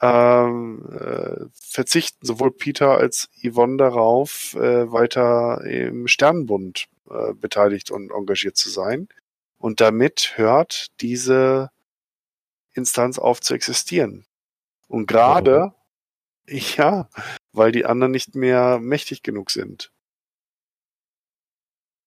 ähm, 0.00 0.86
äh, 0.90 1.46
verzichten 1.52 2.24
sowohl 2.24 2.52
Peter 2.52 2.96
als 2.96 3.28
Yvonne 3.42 3.76
darauf, 3.76 4.54
äh, 4.54 4.90
weiter 4.90 5.64
im 5.64 6.06
Sternenbund 6.06 6.86
äh, 7.10 7.34
beteiligt 7.34 7.90
und 7.90 8.12
engagiert 8.12 8.56
zu 8.56 8.70
sein. 8.70 9.08
Und 9.58 9.80
damit 9.80 10.34
hört 10.36 10.88
diese 11.00 11.70
Instanz 12.72 13.18
auf 13.18 13.40
zu 13.40 13.54
existieren. 13.54 14.24
Und 14.86 15.06
gerade, 15.06 15.74
ja, 16.48 17.08
weil 17.52 17.72
die 17.72 17.84
anderen 17.84 18.12
nicht 18.12 18.34
mehr 18.34 18.78
mächtig 18.78 19.22
genug 19.22 19.50
sind. 19.50 19.92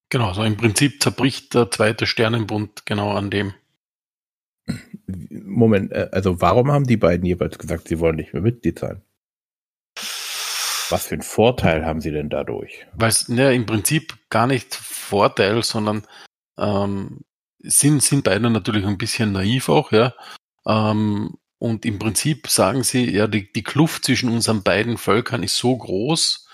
Genau, 0.10 0.26
so 0.26 0.42
also 0.42 0.44
im 0.44 0.58
Prinzip 0.58 1.02
zerbricht 1.02 1.54
der 1.54 1.72
zweite 1.72 2.06
Sternenbund 2.06 2.86
genau 2.86 3.12
an 3.12 3.30
dem. 3.30 3.54
Moment, 5.30 5.92
äh, 5.92 6.10
also 6.12 6.42
warum 6.42 6.72
haben 6.72 6.86
die 6.86 6.98
beiden 6.98 7.26
jeweils 7.26 7.58
gesagt, 7.58 7.88
sie 7.88 8.00
wollen 8.00 8.18
nicht 8.18 8.34
mehr 8.34 8.42
Mitglied 8.42 8.80
sein? 8.80 9.02
Was 10.90 11.08
für 11.08 11.16
einen 11.16 11.22
Vorteil 11.22 11.86
haben 11.86 12.02
sie 12.02 12.12
denn 12.12 12.30
dadurch? 12.30 12.86
Weil 12.94 13.10
es 13.10 13.30
ne, 13.30 13.54
im 13.54 13.66
Prinzip 13.66 14.18
gar 14.30 14.48
nicht 14.48 14.76
Vorteil, 14.76 15.64
sondern 15.64 16.06
ähm, 16.58 17.22
sind, 17.64 18.04
sind 18.04 18.24
beide 18.24 18.50
natürlich 18.50 18.86
ein 18.86 18.98
bisschen 18.98 19.32
naiv 19.32 19.70
auch, 19.70 19.92
ja. 19.92 20.14
Ähm, 20.66 21.38
und 21.58 21.86
im 21.86 22.00
Prinzip 22.00 22.48
sagen 22.48 22.84
sie, 22.84 23.12
ja, 23.12 23.28
die, 23.28 23.52
die 23.52 23.64
Kluft 23.64 24.06
zwischen 24.06 24.30
unseren 24.30 24.64
beiden 24.64 24.98
Völkern 24.98 25.44
ist 25.44 25.58
so 25.58 25.78
groß, 25.78 26.48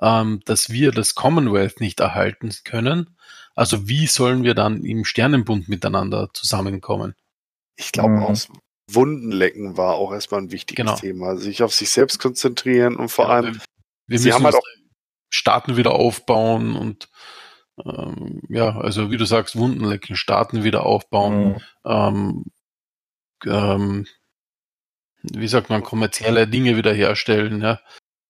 ähm, 0.00 0.40
dass 0.44 0.70
wir 0.70 0.92
das 0.92 1.14
Commonwealth 1.14 1.80
nicht 1.80 2.00
erhalten 2.00 2.52
können. 2.64 3.16
Also 3.54 3.88
wie 3.88 4.06
sollen 4.06 4.44
wir 4.44 4.54
dann 4.54 4.84
im 4.84 5.04
Sternenbund 5.04 5.68
miteinander 5.68 6.30
zusammenkommen? 6.32 7.14
Ich 7.76 7.92
glaube, 7.92 8.16
mhm. 8.16 8.22
aus 8.22 8.48
Wundenlecken 8.90 9.76
war 9.76 9.94
auch 9.94 10.12
erstmal 10.12 10.42
ein 10.42 10.52
wichtiges 10.52 10.84
genau. 10.84 10.96
Thema. 10.96 11.36
Sich 11.36 11.62
auf 11.62 11.74
sich 11.74 11.90
selbst 11.90 12.18
konzentrieren 12.18 12.96
und 12.96 13.08
vor 13.08 13.26
ja, 13.26 13.30
allem, 13.32 13.60
wir 14.06 14.18
sie 14.18 14.32
haben 14.32 14.44
halt 14.44 14.54
auch 14.54 14.62
Staaten 15.28 15.76
wieder 15.76 15.92
aufbauen 15.92 16.76
und 16.76 17.08
ähm, 17.84 18.42
ja, 18.48 18.78
also 18.78 19.10
wie 19.10 19.16
du 19.16 19.24
sagst, 19.24 19.56
Wundenlecken, 19.56 20.16
Staaten 20.16 20.64
wieder 20.64 20.84
aufbauen, 20.84 21.48
mhm. 21.48 21.56
ähm, 21.84 22.44
ähm, 23.46 24.06
wie 25.22 25.48
sagt 25.48 25.70
man, 25.70 25.82
kommerzielle 25.82 26.46
Dinge 26.46 26.76
wiederherstellen, 26.76 27.60
ja. 27.60 27.80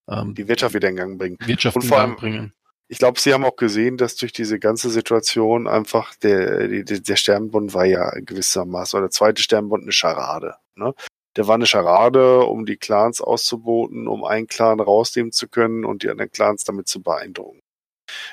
Ähm, 0.08 0.34
die 0.34 0.48
Wirtschaft 0.48 0.74
wieder 0.74 0.88
in 0.88 0.96
Gang 0.96 1.18
bringen. 1.18 1.38
Wirtschaft 1.44 1.76
und 1.76 1.84
in 1.84 1.90
Gang 1.90 2.18
bringen 2.18 2.52
ich 2.92 2.98
glaube, 2.98 3.18
sie 3.18 3.32
haben 3.32 3.46
auch 3.46 3.56
gesehen, 3.56 3.96
dass 3.96 4.16
durch 4.16 4.34
diese 4.34 4.58
ganze 4.58 4.90
Situation 4.90 5.66
einfach 5.66 6.14
der, 6.16 6.68
der, 6.68 7.00
der 7.00 7.16
Sternbund 7.16 7.72
war 7.72 7.86
ja 7.86 8.10
gewissermaßen, 8.20 8.98
oder 8.98 9.06
der 9.06 9.12
zweite 9.12 9.40
Sternbund 9.40 9.84
eine 9.84 9.92
Scharade. 9.92 10.56
Ne? 10.74 10.92
Der 11.34 11.48
war 11.48 11.54
eine 11.54 11.64
Scharade, 11.64 12.40
um 12.40 12.66
die 12.66 12.76
Clans 12.76 13.22
auszuboten, 13.22 14.06
um 14.08 14.24
einen 14.24 14.46
Clan 14.46 14.78
rausnehmen 14.78 15.32
zu 15.32 15.48
können 15.48 15.86
und 15.86 16.02
die 16.02 16.10
anderen 16.10 16.32
Clans 16.32 16.64
damit 16.64 16.86
zu 16.86 17.02
beeindrucken. 17.02 17.61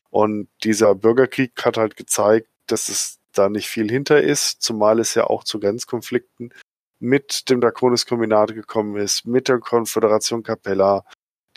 Und 0.10 0.50
dieser 0.64 0.96
Bürgerkrieg 0.96 1.54
hat 1.64 1.78
halt 1.78 1.96
gezeigt, 1.96 2.48
dass 2.68 2.90
es 2.90 3.20
da 3.34 3.50
nicht 3.50 3.70
viel 3.70 3.90
hinter 3.90 4.22
ist, 4.22 4.62
zumal 4.62 5.00
es 5.00 5.16
ja 5.16 5.26
auch 5.26 5.44
zu 5.44 5.60
Grenzkonflikten 5.60 6.54
mit 7.00 7.50
dem 7.50 7.62
Draconis-Kombinat 7.62 8.54
gekommen 8.54 8.98
ist, 8.98 9.26
mit 9.26 9.48
der 9.48 9.60
Konföderation 9.60 10.44
Capella, 10.44 11.06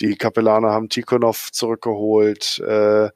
die 0.01 0.17
Kapellaner 0.17 0.71
haben 0.71 0.89
Tikhonov 0.89 1.51
zurückgeholt. 1.53 2.59
Äh, 2.61 3.11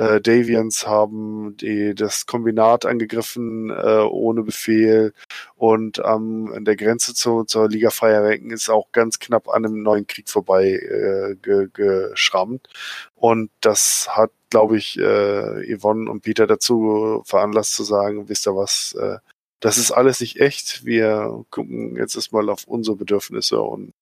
äh, 0.00 0.20
Davians 0.20 0.86
haben 0.86 1.58
die, 1.58 1.94
das 1.94 2.24
Kombinat 2.24 2.86
angegriffen 2.86 3.68
äh, 3.68 4.00
ohne 4.00 4.42
Befehl 4.42 5.12
und 5.56 5.98
ähm, 5.98 6.50
an 6.54 6.64
der 6.64 6.76
Grenze 6.76 7.12
zu, 7.12 7.44
zur 7.44 7.68
Liga 7.68 7.90
Freier 7.90 8.24
Renken 8.24 8.50
ist 8.50 8.70
auch 8.70 8.92
ganz 8.92 9.18
knapp 9.18 9.48
an 9.48 9.66
einem 9.66 9.82
neuen 9.82 10.06
Krieg 10.06 10.30
vorbei 10.30 10.70
äh, 10.70 11.36
ge, 11.36 11.68
geschrammt. 11.74 12.68
Und 13.14 13.50
das 13.60 14.08
hat, 14.10 14.30
glaube 14.48 14.78
ich, 14.78 14.98
äh, 14.98 15.76
Yvonne 15.76 16.10
und 16.10 16.22
Peter 16.22 16.46
dazu 16.46 17.22
veranlasst 17.26 17.74
zu 17.74 17.84
sagen, 17.84 18.30
wisst 18.30 18.46
ihr 18.48 18.56
was, 18.56 18.94
äh, 18.98 19.18
das 19.60 19.76
ist 19.76 19.92
alles 19.92 20.20
nicht 20.22 20.40
echt. 20.40 20.86
Wir 20.86 21.44
gucken 21.50 21.96
jetzt 21.96 22.16
erstmal 22.16 22.48
auf 22.48 22.64
unsere 22.64 22.96
Bedürfnisse 22.96 23.60
und 23.60 23.92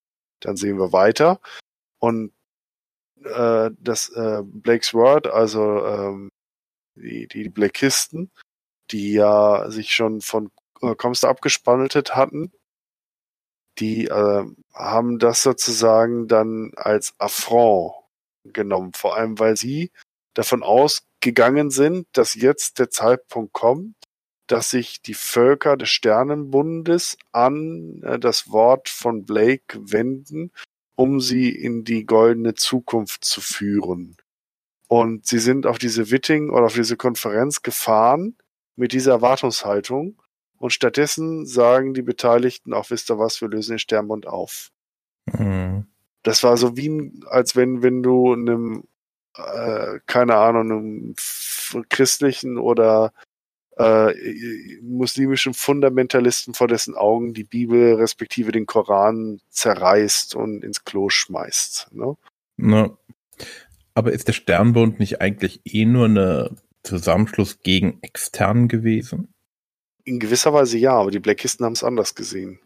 dann 0.40 0.56
sehen 0.56 0.78
wir 0.78 0.92
weiter. 0.92 1.40
Und 1.98 2.30
äh, 3.24 3.70
das 3.78 4.10
äh, 4.10 4.42
Blake's 4.44 4.94
Word, 4.94 5.26
also 5.26 5.84
ähm, 5.86 6.30
die, 6.94 7.28
die 7.28 7.48
Blakisten, 7.48 8.30
die 8.90 9.12
ja 9.14 9.70
sich 9.70 9.92
schon 9.92 10.20
von 10.20 10.50
äh, 10.82 10.94
Comstar 10.94 11.30
abgespaltet 11.30 12.16
hatten, 12.16 12.52
die 13.78 14.06
äh, 14.06 14.44
haben 14.74 15.18
das 15.18 15.42
sozusagen 15.42 16.28
dann 16.28 16.72
als 16.76 17.14
Affront 17.18 17.94
genommen, 18.44 18.92
vor 18.94 19.16
allem 19.16 19.38
weil 19.38 19.56
sie 19.56 19.90
davon 20.34 20.62
ausgegangen 20.62 21.70
sind, 21.70 22.06
dass 22.12 22.34
jetzt 22.34 22.78
der 22.78 22.90
Zeitpunkt 22.90 23.52
kommt, 23.52 23.94
dass 24.46 24.70
sich 24.70 25.02
die 25.02 25.14
Völker 25.14 25.76
des 25.76 25.90
Sternenbundes 25.90 27.16
an 27.32 28.02
äh, 28.02 28.18
das 28.18 28.50
Wort 28.50 28.88
von 28.88 29.24
Blake 29.24 29.78
wenden 29.80 30.52
um 30.98 31.20
sie 31.20 31.50
in 31.50 31.84
die 31.84 32.04
goldene 32.06 32.54
Zukunft 32.54 33.24
zu 33.24 33.40
führen. 33.40 34.16
Und 34.88 35.26
sie 35.26 35.38
sind 35.38 35.64
auf 35.64 35.78
diese 35.78 36.10
Witting 36.10 36.50
oder 36.50 36.66
auf 36.66 36.74
diese 36.74 36.96
Konferenz 36.96 37.62
gefahren 37.62 38.36
mit 38.74 38.92
dieser 38.92 39.12
Erwartungshaltung. 39.12 40.20
Und 40.56 40.72
stattdessen 40.72 41.46
sagen 41.46 41.94
die 41.94 42.02
Beteiligten 42.02 42.74
auch, 42.74 42.90
wisst 42.90 43.12
ihr 43.12 43.18
was, 43.20 43.40
wir 43.40 43.46
lösen 43.46 43.74
den 43.74 43.78
Sternbund 43.78 44.26
auf. 44.26 44.70
Mhm. 45.26 45.86
Das 46.24 46.42
war 46.42 46.56
so 46.56 46.76
wie, 46.76 47.12
als 47.26 47.54
wenn, 47.54 47.80
wenn 47.84 48.02
du 48.02 48.32
einem, 48.32 48.82
äh, 49.36 50.00
keine 50.06 50.34
Ahnung, 50.34 50.72
einem 50.72 51.14
christlichen 51.90 52.58
oder 52.58 53.12
äh, 53.78 54.12
muslimischen 54.82 55.54
Fundamentalisten, 55.54 56.54
vor 56.54 56.68
dessen 56.68 56.94
Augen 56.94 57.34
die 57.34 57.44
Bibel 57.44 57.94
respektive 57.94 58.52
den 58.52 58.66
Koran 58.66 59.40
zerreißt 59.50 60.34
und 60.34 60.64
ins 60.64 60.84
Klo 60.84 61.08
schmeißt. 61.08 61.88
Ne? 61.92 62.16
Na, 62.56 62.96
aber 63.94 64.12
ist 64.12 64.28
der 64.28 64.32
Sternbund 64.32 64.98
nicht 64.98 65.20
eigentlich 65.20 65.60
eh 65.64 65.84
nur 65.84 66.06
eine 66.06 66.56
Zusammenschluss 66.82 67.60
gegen 67.62 67.98
extern 68.02 68.68
gewesen? 68.68 69.34
In 70.04 70.18
gewisser 70.18 70.52
Weise 70.52 70.78
ja, 70.78 70.92
aber 70.92 71.10
die 71.10 71.20
Blackisten 71.20 71.64
haben 71.64 71.72
es 71.74 71.84
anders 71.84 72.14
gesehen. 72.14 72.60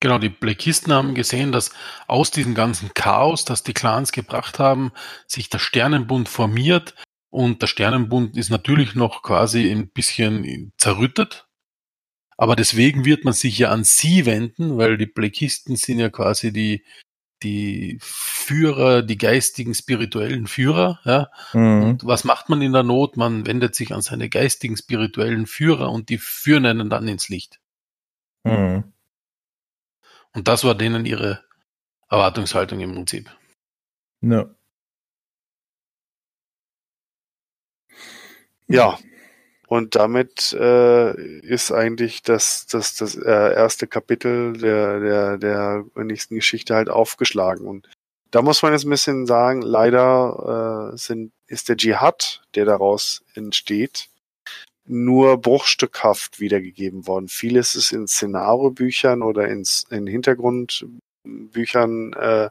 Genau, 0.00 0.18
die 0.18 0.28
Blackisten 0.28 0.92
haben 0.92 1.14
gesehen, 1.14 1.52
dass 1.52 1.70
aus 2.06 2.30
diesem 2.30 2.54
ganzen 2.54 2.92
Chaos, 2.92 3.44
das 3.44 3.62
die 3.62 3.72
Clans 3.72 4.12
gebracht 4.12 4.58
haben, 4.58 4.92
sich 5.26 5.48
der 5.48 5.58
Sternenbund 5.58 6.28
formiert, 6.28 6.94
und 7.36 7.60
der 7.60 7.66
Sternenbund 7.66 8.34
ist 8.38 8.48
natürlich 8.48 8.94
noch 8.94 9.22
quasi 9.22 9.70
ein 9.70 9.90
bisschen 9.90 10.72
zerrüttet. 10.78 11.46
Aber 12.38 12.56
deswegen 12.56 13.04
wird 13.04 13.26
man 13.26 13.34
sich 13.34 13.58
ja 13.58 13.70
an 13.70 13.84
sie 13.84 14.24
wenden, 14.24 14.78
weil 14.78 14.96
die 14.96 15.04
Blakisten 15.04 15.76
sind 15.76 15.98
ja 15.98 16.08
quasi 16.08 16.50
die, 16.50 16.82
die 17.42 17.98
Führer, 18.00 19.02
die 19.02 19.18
geistigen, 19.18 19.74
spirituellen 19.74 20.46
Führer. 20.46 20.98
Ja? 21.04 21.30
Mhm. 21.52 21.82
Und 21.82 22.06
was 22.06 22.24
macht 22.24 22.48
man 22.48 22.62
in 22.62 22.72
der 22.72 22.84
Not? 22.84 23.18
Man 23.18 23.46
wendet 23.46 23.74
sich 23.74 23.92
an 23.92 24.00
seine 24.00 24.30
geistigen, 24.30 24.78
spirituellen 24.78 25.44
Führer 25.44 25.90
und 25.90 26.08
die 26.08 26.16
führen 26.16 26.64
einen 26.64 26.88
dann 26.88 27.06
ins 27.06 27.28
Licht. 27.28 27.60
Mhm. 28.44 28.94
Und 30.32 30.48
das 30.48 30.64
war 30.64 30.74
denen 30.74 31.04
ihre 31.04 31.44
Erwartungshaltung 32.08 32.80
im 32.80 32.94
Prinzip. 32.94 33.30
Ja. 34.22 34.55
Ja. 38.68 38.98
Und 39.68 39.96
damit 39.96 40.52
äh, 40.52 41.40
ist 41.40 41.72
eigentlich 41.72 42.22
das, 42.22 42.66
das, 42.66 42.94
das 42.94 43.16
äh, 43.16 43.54
erste 43.54 43.88
Kapitel 43.88 44.52
der, 44.52 45.00
der, 45.00 45.38
der 45.38 45.84
nächsten 45.96 46.36
Geschichte 46.36 46.74
halt 46.74 46.88
aufgeschlagen. 46.88 47.66
Und 47.66 47.88
da 48.30 48.42
muss 48.42 48.62
man 48.62 48.72
jetzt 48.72 48.84
ein 48.84 48.90
bisschen 48.90 49.26
sagen, 49.26 49.62
leider 49.62 50.92
äh, 50.92 50.96
sind, 50.96 51.32
ist 51.48 51.68
der 51.68 51.76
Dschihad, 51.76 52.42
der 52.54 52.64
daraus 52.64 53.24
entsteht, 53.34 54.08
nur 54.84 55.38
bruchstückhaft 55.38 56.38
wiedergegeben 56.38 57.08
worden. 57.08 57.28
Vieles 57.28 57.74
ist 57.74 57.90
in 57.90 58.06
Szenariobüchern 58.06 59.22
oder 59.22 59.48
in, 59.48 59.64
in 59.90 60.06
Hintergrundbüchern 60.06 62.12
äh, 62.12 62.50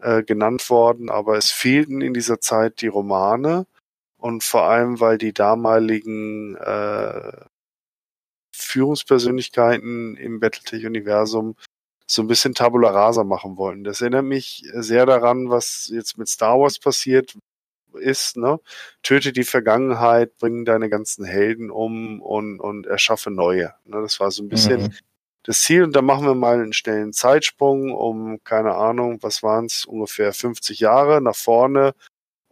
äh, 0.00 0.22
genannt 0.22 0.68
worden, 0.68 1.08
aber 1.08 1.38
es 1.38 1.50
fehlten 1.50 2.02
in 2.02 2.12
dieser 2.12 2.40
Zeit 2.40 2.82
die 2.82 2.88
Romane 2.88 3.66
und 4.22 4.44
vor 4.44 4.62
allem, 4.62 5.00
weil 5.00 5.18
die 5.18 5.32
damaligen 5.32 6.54
äh, 6.54 7.32
Führungspersönlichkeiten 8.54 10.16
im 10.16 10.38
Battletech-Universum 10.38 11.56
so 12.06 12.22
ein 12.22 12.28
bisschen 12.28 12.54
Tabula 12.54 12.90
Rasa 12.90 13.24
machen 13.24 13.56
wollten. 13.56 13.82
Das 13.82 14.00
erinnert 14.00 14.24
mich 14.24 14.64
sehr 14.74 15.06
daran, 15.06 15.50
was 15.50 15.90
jetzt 15.92 16.18
mit 16.18 16.28
Star 16.28 16.60
Wars 16.60 16.78
passiert 16.78 17.34
ist, 17.94 18.36
ne? 18.36 18.60
Töte 19.02 19.32
die 19.32 19.42
Vergangenheit, 19.42 20.38
bring 20.38 20.64
deine 20.64 20.88
ganzen 20.88 21.24
Helden 21.24 21.72
um 21.72 22.22
und, 22.22 22.60
und 22.60 22.86
erschaffe 22.86 23.32
neue. 23.32 23.74
Ne? 23.84 24.00
Das 24.02 24.20
war 24.20 24.30
so 24.30 24.44
ein 24.44 24.48
bisschen 24.48 24.82
mhm. 24.82 24.94
das 25.42 25.62
Ziel. 25.62 25.82
Und 25.82 25.96
da 25.96 26.00
machen 26.00 26.26
wir 26.26 26.36
mal 26.36 26.60
einen 26.60 26.72
schnellen 26.72 27.12
Zeitsprung 27.12 27.90
um, 27.90 28.38
keine 28.44 28.76
Ahnung, 28.76 29.18
was 29.20 29.42
waren 29.42 29.66
es, 29.66 29.84
ungefähr 29.84 30.32
50 30.32 30.78
Jahre 30.78 31.20
nach 31.20 31.36
vorne 31.36 31.92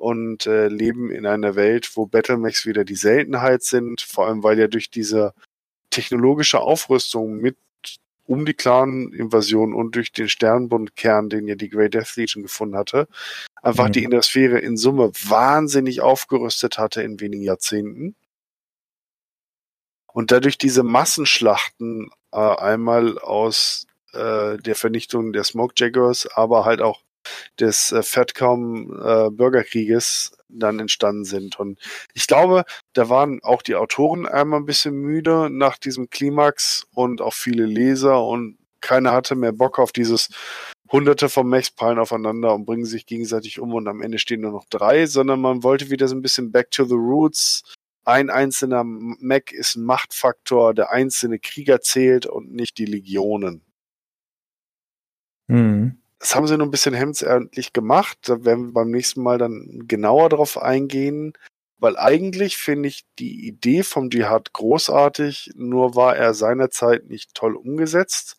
und 0.01 0.47
äh, 0.47 0.69
leben 0.69 1.11
in 1.11 1.27
einer 1.27 1.57
Welt, 1.57 1.91
wo 1.95 2.07
Battlemechs 2.07 2.65
wieder 2.65 2.85
die 2.85 2.97
Seltenheit 2.97 3.63
sind, 3.63 4.01
vor 4.01 4.27
allem 4.27 4.43
weil 4.43 4.59
ja 4.59 4.67
durch 4.67 4.91
diese 4.91 5.35
technologische 5.91 6.61
Aufrüstung 6.61 7.37
mit 7.37 7.57
um 8.27 8.47
die 8.47 8.55
Clan-Invasion 8.55 9.75
und 9.75 9.97
durch 9.97 10.13
den 10.13 10.29
Sternbundkern, 10.29 11.29
den 11.29 11.49
ja 11.49 11.57
die 11.57 11.69
Grey 11.69 11.91
Death 11.91 12.17
Legion 12.17 12.45
gefunden 12.45 12.77
hatte, 12.77 13.09
einfach 13.61 13.89
mhm. 13.89 13.93
die 13.93 14.05
Indosphäre 14.05 14.59
in 14.59 14.77
Summe 14.77 15.11
wahnsinnig 15.29 16.01
aufgerüstet 16.01 16.79
hatte 16.79 17.03
in 17.03 17.21
wenigen 17.21 17.43
Jahrzehnten. 17.43 18.15
Und 20.13 20.31
dadurch 20.31 20.59
diese 20.59 20.83
Massenschlachten 20.83 22.11
äh, 22.33 22.39
einmal 22.39 23.19
aus 23.19 23.87
äh, 24.13 24.57
der 24.59 24.77
Vernichtung 24.77 25.33
der 25.33 25.45
Smoke 25.45 25.75
Jaggers, 25.77 26.27
aber 26.27 26.65
halt 26.65 26.81
auch 26.81 27.03
des 27.59 27.93
äh, 27.93 28.03
Fatcom 28.03 28.93
äh, 28.93 29.31
Bürgerkrieges 29.31 30.33
dann 30.49 30.81
entstanden 30.81 31.25
sind. 31.25 31.59
Und 31.59 31.79
ich 32.15 32.27
glaube, 32.27 32.65
da 32.93 33.09
waren 33.09 33.41
auch 33.43 33.63
die 33.63 33.77
Autoren 33.77 34.27
einmal 34.27 34.61
ein 34.61 34.67
bisschen 34.67 34.95
müde 34.95 35.49
nach 35.51 35.79
diesem 35.79 36.11
Klimax 36.11 36.87
und 36.95 37.21
auch 37.21 37.35
viele 37.35 37.67
Leser 37.67 38.25
und 38.25 38.59
keiner 38.81 39.13
hatte 39.13 39.35
mehr 39.35 39.53
Bock 39.53 39.79
auf 39.79 39.93
dieses 39.93 40.29
Hunderte 40.91 41.29
von 41.29 41.49
Mechs 41.49 41.71
prallen 41.71 41.99
aufeinander 41.99 42.55
und 42.55 42.65
bringen 42.65 42.85
sich 42.85 43.07
gegenseitig 43.07 43.61
um 43.61 43.75
und 43.75 43.87
am 43.87 44.03
Ende 44.03 44.19
stehen 44.19 44.41
nur 44.41 44.51
noch 44.51 44.65
drei, 44.69 45.07
sondern 45.07 45.41
man 45.41 45.63
wollte 45.63 45.91
wieder 45.91 46.09
so 46.09 46.17
ein 46.17 46.23
bisschen 46.23 46.51
back 46.51 46.71
to 46.71 46.85
the 46.85 46.95
roots. 46.95 47.63
Ein 48.05 48.31
einzelner 48.31 48.83
Mech 48.85 49.53
ist 49.53 49.77
ein 49.77 49.85
Machtfaktor, 49.85 50.75
der 50.75 50.91
einzelne 50.91 51.39
Krieger 51.39 51.81
zählt 51.81 52.27
und 52.27 52.53
nicht 52.53 52.79
die 52.79 52.87
Legionen. 52.87 53.63
Mhm. 55.49 56.00
Das 56.21 56.35
haben 56.35 56.47
sie 56.47 56.57
nur 56.57 56.67
ein 56.67 56.71
bisschen 56.71 56.95
hemdsärmlich 56.95 57.73
gemacht. 57.73 58.19
Da 58.23 58.45
werden 58.45 58.67
wir 58.67 58.73
beim 58.75 58.91
nächsten 58.91 59.23
Mal 59.23 59.39
dann 59.39 59.89
genauer 59.89 60.29
drauf 60.29 60.59
eingehen. 60.59 61.33
Weil 61.79 61.97
eigentlich 61.97 62.59
finde 62.59 62.91
ich 62.91 63.07
die 63.19 63.47
Idee 63.47 63.83
vom 63.83 64.11
Dschihad 64.11 64.53
großartig, 64.53 65.53
nur 65.55 65.97
war 65.97 66.15
er 66.15 66.35
seinerzeit 66.35 67.07
nicht 67.07 67.35
toll 67.35 67.57
umgesetzt. 67.57 68.37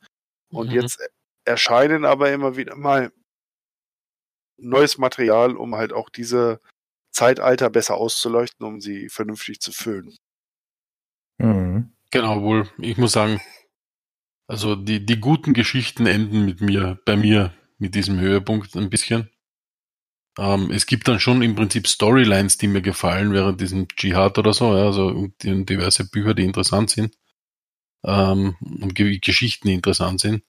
Und 0.51 0.67
mhm. 0.67 0.75
jetzt 0.75 0.99
erscheinen 1.43 2.05
aber 2.05 2.31
immer 2.31 2.55
wieder 2.55 2.75
mal 2.75 3.11
neues 4.57 4.99
Material, 4.99 5.55
um 5.55 5.75
halt 5.75 5.91
auch 5.91 6.09
diese 6.09 6.61
Zeitalter 7.11 7.71
besser 7.71 7.95
auszuleuchten, 7.95 8.63
um 8.63 8.79
sie 8.79 9.09
vernünftig 9.09 9.59
zu 9.59 9.71
füllen. 9.71 10.15
Mhm. 11.39 11.93
Genau, 12.11 12.43
wohl. 12.43 12.69
Ich 12.77 12.97
muss 12.97 13.13
sagen, 13.13 13.41
also 14.47 14.75
die, 14.75 15.03
die 15.03 15.19
guten 15.19 15.53
Geschichten 15.53 16.05
enden 16.05 16.45
mit 16.45 16.61
mir, 16.61 16.99
bei 17.05 17.15
mir 17.15 17.53
mit 17.81 17.95
diesem 17.95 18.19
Höhepunkt 18.19 18.75
ein 18.75 18.89
bisschen. 18.89 19.29
Ähm, 20.37 20.71
es 20.71 20.85
gibt 20.85 21.07
dann 21.07 21.19
schon 21.19 21.41
im 21.41 21.55
Prinzip 21.55 21.87
Storylines, 21.87 22.57
die 22.57 22.67
mir 22.67 22.81
gefallen 22.81 23.33
während 23.33 23.59
diesem 23.59 23.87
Dschihad 23.89 24.37
oder 24.37 24.53
so, 24.53 24.77
ja, 24.77 24.85
also 24.85 25.27
diverse 25.43 26.09
Bücher, 26.09 26.33
die 26.33 26.45
interessant 26.45 26.91
sind 26.91 27.17
ähm, 28.05 28.55
und 28.61 28.95
Geschichten, 28.95 29.67
die 29.67 29.73
interessant 29.73 30.21
sind. 30.21 30.43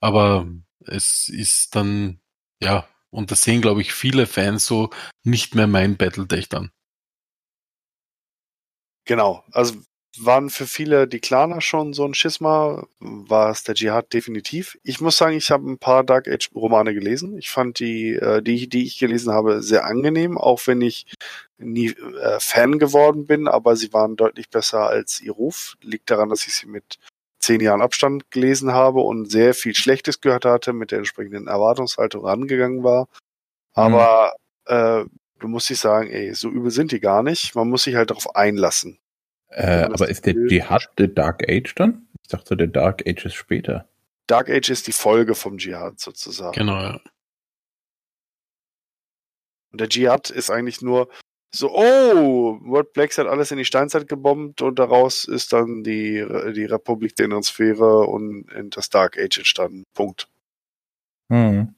Aber 0.00 0.48
es 0.80 1.28
ist 1.28 1.76
dann, 1.76 2.20
ja, 2.60 2.88
und 3.10 3.30
das 3.30 3.42
sehen, 3.42 3.60
glaube 3.60 3.82
ich, 3.82 3.92
viele 3.92 4.26
Fans 4.26 4.64
so 4.64 4.90
nicht 5.22 5.54
mehr 5.54 5.66
mein 5.66 5.96
Battletech 5.98 6.48
dann. 6.48 6.72
Genau, 9.04 9.44
also 9.52 9.74
waren 10.18 10.50
für 10.50 10.66
viele 10.66 11.08
die 11.08 11.20
Klaner 11.20 11.60
schon 11.60 11.94
so 11.94 12.04
ein 12.04 12.14
Schisma, 12.14 12.86
war 13.00 13.50
es 13.50 13.64
der 13.64 13.74
Dschihad 13.74 14.12
definitiv. 14.12 14.78
Ich 14.82 15.00
muss 15.00 15.16
sagen, 15.16 15.36
ich 15.36 15.50
habe 15.50 15.70
ein 15.70 15.78
paar 15.78 16.04
Dark 16.04 16.28
Age 16.28 16.50
Romane 16.54 16.92
gelesen. 16.94 17.38
Ich 17.38 17.50
fand 17.50 17.78
die, 17.78 18.12
äh, 18.14 18.42
die, 18.42 18.68
die 18.68 18.84
ich 18.84 18.98
gelesen 18.98 19.32
habe, 19.32 19.62
sehr 19.62 19.84
angenehm, 19.86 20.36
auch 20.36 20.66
wenn 20.66 20.82
ich 20.82 21.06
nie 21.58 21.88
äh, 21.90 22.40
Fan 22.40 22.78
geworden 22.78 23.26
bin, 23.26 23.48
aber 23.48 23.76
sie 23.76 23.92
waren 23.92 24.16
deutlich 24.16 24.50
besser 24.50 24.86
als 24.86 25.20
ihr 25.20 25.32
Ruf. 25.32 25.76
Liegt 25.80 26.10
daran, 26.10 26.28
dass 26.28 26.46
ich 26.46 26.54
sie 26.54 26.66
mit 26.66 26.98
zehn 27.38 27.60
Jahren 27.60 27.82
Abstand 27.82 28.30
gelesen 28.30 28.72
habe 28.72 29.00
und 29.00 29.30
sehr 29.30 29.54
viel 29.54 29.74
Schlechtes 29.74 30.20
gehört 30.20 30.44
hatte, 30.44 30.72
mit 30.72 30.90
der 30.90 30.98
entsprechenden 30.98 31.48
Erwartungshaltung 31.48 32.24
rangegangen 32.24 32.84
war. 32.84 33.08
Aber 33.72 34.34
mhm. 34.68 34.74
äh, 34.74 35.04
du 35.40 35.48
musst 35.48 35.70
dich 35.70 35.78
sagen, 35.78 36.10
ey, 36.10 36.34
so 36.34 36.48
übel 36.48 36.70
sind 36.70 36.92
die 36.92 37.00
gar 37.00 37.22
nicht. 37.22 37.54
Man 37.54 37.68
muss 37.68 37.84
sich 37.84 37.96
halt 37.96 38.10
darauf 38.10 38.36
einlassen. 38.36 38.98
Äh, 39.52 39.84
aber 39.84 40.08
ist 40.08 40.26
der 40.26 40.34
Dschihad 40.34 40.90
der 40.98 41.08
Dark 41.08 41.48
Age 41.48 41.74
dann? 41.74 42.06
Ich 42.22 42.28
dachte, 42.28 42.56
der 42.56 42.68
Dark 42.68 43.06
Age 43.06 43.26
ist 43.26 43.34
später. 43.34 43.88
Dark 44.26 44.48
Age 44.48 44.70
ist 44.70 44.86
die 44.86 44.92
Folge 44.92 45.34
vom 45.34 45.58
Dschihad 45.58 46.00
sozusagen. 46.00 46.52
Genau, 46.52 46.80
ja. 46.80 47.00
Und 49.72 49.80
der 49.80 49.88
Dschihad 49.88 50.30
ist 50.30 50.50
eigentlich 50.50 50.80
nur 50.82 51.08
so, 51.54 51.70
oh, 51.70 52.58
World 52.62 52.94
Blacks 52.94 53.18
hat 53.18 53.26
alles 53.26 53.50
in 53.50 53.58
die 53.58 53.66
Steinzeit 53.66 54.08
gebombt 54.08 54.62
und 54.62 54.78
daraus 54.78 55.24
ist 55.24 55.52
dann 55.52 55.82
die, 55.82 56.24
die 56.54 56.64
Republik 56.64 57.14
der 57.16 57.26
Inneren 57.26 57.42
Sphäre 57.42 58.06
und 58.06 58.50
in 58.52 58.70
das 58.70 58.88
Dark 58.88 59.18
Age 59.18 59.38
entstanden. 59.38 59.84
Punkt. 59.92 60.28
Hm. 61.30 61.74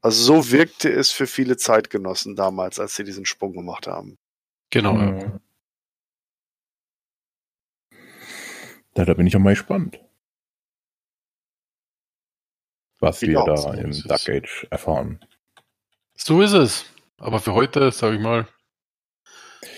Also 0.00 0.24
so 0.24 0.50
wirkte 0.50 0.90
es 0.90 1.12
für 1.12 1.28
viele 1.28 1.56
Zeitgenossen 1.56 2.34
damals, 2.34 2.80
als 2.80 2.96
sie 2.96 3.04
diesen 3.04 3.24
Sprung 3.24 3.52
gemacht 3.52 3.86
haben. 3.86 4.18
Genau. 4.70 4.98
Hm. 4.98 5.40
Ja, 8.96 9.04
da 9.04 9.14
bin 9.14 9.26
ich 9.26 9.36
auch 9.36 9.40
mal 9.40 9.50
gespannt. 9.50 10.00
Was 13.00 13.22
ich 13.22 13.30
wir 13.30 13.44
da 13.44 13.56
so 13.56 13.72
im 13.72 13.90
Dark 14.06 14.28
Age 14.28 14.66
erfahren. 14.70 15.24
So 16.14 16.40
ist 16.40 16.52
es. 16.52 16.84
Aber 17.18 17.40
für 17.40 17.54
heute, 17.54 17.90
sage 17.90 18.16
ich 18.16 18.22
mal, 18.22 18.46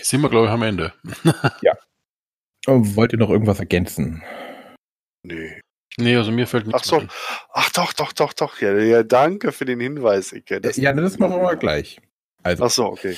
sind 0.01 0.21
wir, 0.21 0.29
glaube 0.29 0.47
ich, 0.47 0.51
am 0.51 0.61
Ende. 0.61 0.93
ja. 1.61 1.73
Oh, 2.67 2.81
wollt 2.95 3.13
ihr 3.13 3.19
noch 3.19 3.29
irgendwas 3.29 3.59
ergänzen? 3.59 4.23
Nee. 5.23 5.59
Nee, 5.97 6.15
also 6.15 6.31
mir 6.31 6.45
fällt 6.45 6.67
nichts 6.67 6.81
Ach 6.81 6.85
so. 6.85 7.07
Ach 7.53 7.69
doch, 7.71 7.93
doch, 7.93 8.11
doch, 8.13 8.33
doch. 8.33 8.61
Ja, 8.61 8.77
ja, 8.77 9.03
danke 9.03 9.51
für 9.51 9.65
den 9.65 9.79
Hinweis. 9.79 10.33
Ike. 10.33 10.59
Das 10.59 10.77
ja, 10.77 10.91
das 10.91 11.17
machen 11.17 11.33
wir 11.33 11.41
mal 11.41 11.57
gleich. 11.57 11.99
Also, 12.43 12.65
Ach 12.65 12.69
so, 12.69 12.85
okay. 12.85 13.17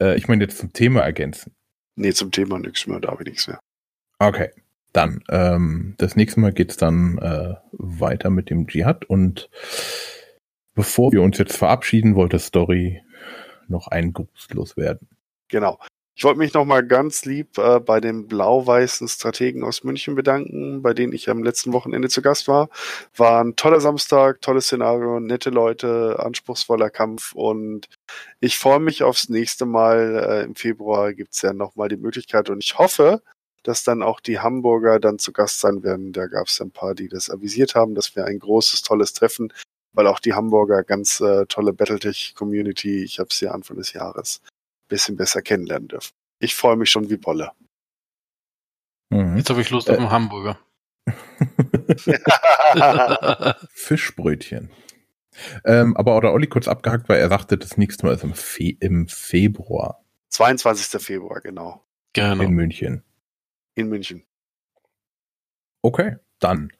Äh, 0.00 0.16
ich 0.16 0.26
meine 0.26 0.44
jetzt 0.44 0.58
zum 0.58 0.72
Thema 0.72 1.02
ergänzen. 1.02 1.54
Nee, 1.96 2.12
zum 2.12 2.32
Thema 2.32 2.58
nichts 2.58 2.86
mehr, 2.86 3.00
da 3.00 3.10
habe 3.10 3.22
ich 3.22 3.28
nichts 3.28 3.46
mehr. 3.46 3.60
Okay. 4.18 4.50
Dann, 4.92 5.22
ähm, 5.30 5.94
das 5.98 6.16
nächste 6.16 6.40
Mal 6.40 6.52
geht's 6.52 6.76
dann 6.76 7.18
äh, 7.18 7.54
weiter 7.72 8.30
mit 8.30 8.50
dem 8.50 8.66
Dschihad 8.66 9.04
und 9.04 9.48
bevor 10.74 11.12
wir 11.12 11.22
uns 11.22 11.38
jetzt 11.38 11.56
verabschieden, 11.56 12.14
wollte 12.14 12.38
Story 12.38 13.02
noch 13.68 13.88
ein 13.88 14.12
Gruß 14.12 14.48
loswerden. 14.52 15.08
Genau. 15.48 15.78
Ich 16.20 16.24
wollte 16.24 16.38
mich 16.38 16.52
nochmal 16.52 16.86
ganz 16.86 17.24
lieb 17.24 17.56
äh, 17.56 17.80
bei 17.80 17.98
den 17.98 18.26
blau-weißen 18.26 19.08
Strategen 19.08 19.64
aus 19.64 19.84
München 19.84 20.14
bedanken, 20.14 20.82
bei 20.82 20.92
denen 20.92 21.14
ich 21.14 21.30
am 21.30 21.42
letzten 21.42 21.72
Wochenende 21.72 22.10
zu 22.10 22.20
Gast 22.20 22.46
war. 22.46 22.68
War 23.16 23.42
ein 23.42 23.56
toller 23.56 23.80
Samstag, 23.80 24.42
tolles 24.42 24.66
Szenario, 24.66 25.18
nette 25.18 25.48
Leute, 25.48 26.16
anspruchsvoller 26.18 26.90
Kampf 26.90 27.32
und 27.32 27.88
ich 28.40 28.58
freue 28.58 28.80
mich 28.80 29.02
aufs 29.02 29.30
nächste 29.30 29.64
Mal. 29.64 30.26
Äh, 30.28 30.44
Im 30.44 30.56
Februar 30.56 31.14
gibt's 31.14 31.40
ja 31.40 31.54
nochmal 31.54 31.88
die 31.88 31.96
Möglichkeit 31.96 32.50
und 32.50 32.62
ich 32.62 32.78
hoffe, 32.78 33.22
dass 33.62 33.84
dann 33.84 34.02
auch 34.02 34.20
die 34.20 34.38
Hamburger 34.38 35.00
dann 35.00 35.18
zu 35.18 35.32
Gast 35.32 35.60
sein 35.60 35.82
werden. 35.82 36.12
Da 36.12 36.26
gab 36.26 36.46
es 36.46 36.60
ein 36.60 36.70
paar, 36.70 36.94
die 36.94 37.08
das 37.08 37.30
avisiert 37.30 37.74
haben, 37.74 37.94
dass 37.94 38.14
wir 38.16 38.24
ein 38.24 38.38
großes, 38.38 38.82
tolles 38.82 39.12
Treffen, 39.12 39.52
weil 39.92 40.06
auch 40.06 40.20
die 40.20 40.34
Hamburger 40.34 40.82
ganz 40.84 41.20
äh, 41.20 41.46
tolle 41.46 41.72
Battletech-Community, 41.72 43.02
ich 43.02 43.18
habe 43.18 43.32
sie 43.32 43.48
Anfang 43.48 43.76
des 43.76 43.92
Jahres 43.92 44.40
bisschen 44.88 45.16
besser 45.16 45.42
kennenlernen 45.42 45.88
dürfen. 45.88 46.12
Ich 46.40 46.54
freue 46.54 46.76
mich 46.76 46.90
schon 46.90 47.10
wie 47.10 47.16
Bolle. 47.16 47.52
Mhm. 49.10 49.36
Jetzt 49.36 49.50
habe 49.50 49.60
ich 49.60 49.70
Lust 49.70 49.88
Äh. 49.88 49.92
auf 49.92 49.98
einen 49.98 50.10
Hamburger. 50.10 50.58
Fischbrötchen. 53.70 54.70
Ähm, 55.64 55.96
aber 55.96 56.16
oder 56.16 56.32
Olli 56.32 56.48
kurz 56.48 56.68
abgehackt, 56.68 57.08
weil 57.08 57.20
er 57.20 57.28
sagte, 57.28 57.56
das 57.56 57.76
nächste 57.76 58.06
Mal 58.06 58.14
ist 58.14 58.24
im, 58.24 58.34
Fe 58.34 58.76
im 58.80 59.08
Februar 59.08 60.04
22. 60.30 61.02
Februar, 61.02 61.40
genau. 61.40 61.84
Genau. 62.12 62.42
in 62.42 62.52
München. 62.52 63.04
In 63.74 63.88
München. 63.88 64.24
Okay, 65.82 66.16
dann. 66.38 66.72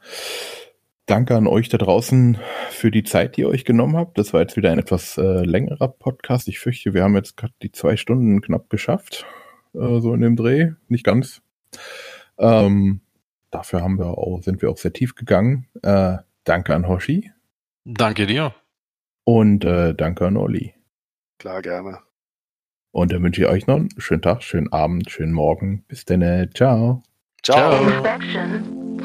Danke 1.06 1.36
an 1.36 1.46
euch 1.46 1.68
da 1.68 1.78
draußen 1.78 2.38
für 2.70 2.90
die 2.90 3.02
Zeit, 3.02 3.36
die 3.36 3.40
ihr 3.42 3.48
euch 3.48 3.64
genommen 3.64 3.96
habt. 3.96 4.16
Das 4.18 4.32
war 4.32 4.42
jetzt 4.42 4.56
wieder 4.56 4.70
ein 4.70 4.78
etwas 4.78 5.18
äh, 5.18 5.42
längerer 5.44 5.88
Podcast. 5.88 6.46
Ich 6.48 6.58
fürchte, 6.60 6.94
wir 6.94 7.02
haben 7.02 7.16
jetzt 7.16 7.36
gerade 7.36 7.54
die 7.62 7.72
zwei 7.72 7.96
Stunden 7.96 8.40
knapp 8.42 8.70
geschafft. 8.70 9.26
Äh, 9.74 10.00
so 10.00 10.14
in 10.14 10.20
dem 10.20 10.36
Dreh. 10.36 10.72
Nicht 10.88 11.04
ganz. 11.04 11.42
Ähm, 12.38 13.00
dafür 13.50 13.82
haben 13.82 13.98
wir 13.98 14.18
auch, 14.18 14.40
sind 14.42 14.62
wir 14.62 14.70
auch 14.70 14.78
sehr 14.78 14.92
tief 14.92 15.14
gegangen. 15.14 15.66
Äh, 15.82 16.18
danke 16.44 16.74
an 16.74 16.86
Hoshi 16.86 17.32
Danke 17.84 18.26
dir. 18.26 18.54
und 19.24 19.64
äh, 19.64 19.94
danke 19.94 20.26
an 20.26 20.36
Olli. 20.36 20.74
Klar, 21.38 21.62
gerne. 21.62 22.09
Und 22.92 23.12
dann 23.12 23.22
wünsche 23.22 23.42
ich 23.42 23.48
euch 23.48 23.66
noch 23.66 23.76
einen 23.76 23.88
schönen 23.98 24.22
Tag, 24.22 24.42
schönen 24.42 24.72
Abend, 24.72 25.10
schönen 25.10 25.32
Morgen. 25.32 25.84
Bis 25.88 26.04
dann. 26.04 26.48
Ciao. 26.54 27.02
Ciao. 27.42 27.86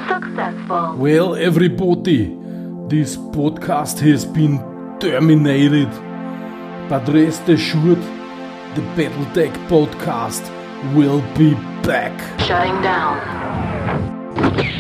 Successful. 0.08 0.96
Well, 0.98 1.36
everybody, 1.36 2.36
this 2.90 3.18
podcast 3.32 4.00
has 4.02 4.26
been 4.26 4.60
terminated. 5.00 5.90
But 6.90 7.08
rest 7.10 7.48
assured, 7.48 8.02
the 8.76 8.82
Battletech 8.96 9.54
podcast 9.70 10.44
will 10.94 11.22
be 11.38 11.56
back. 11.84 12.14
Shutting 12.40 12.82
down. 12.82 14.72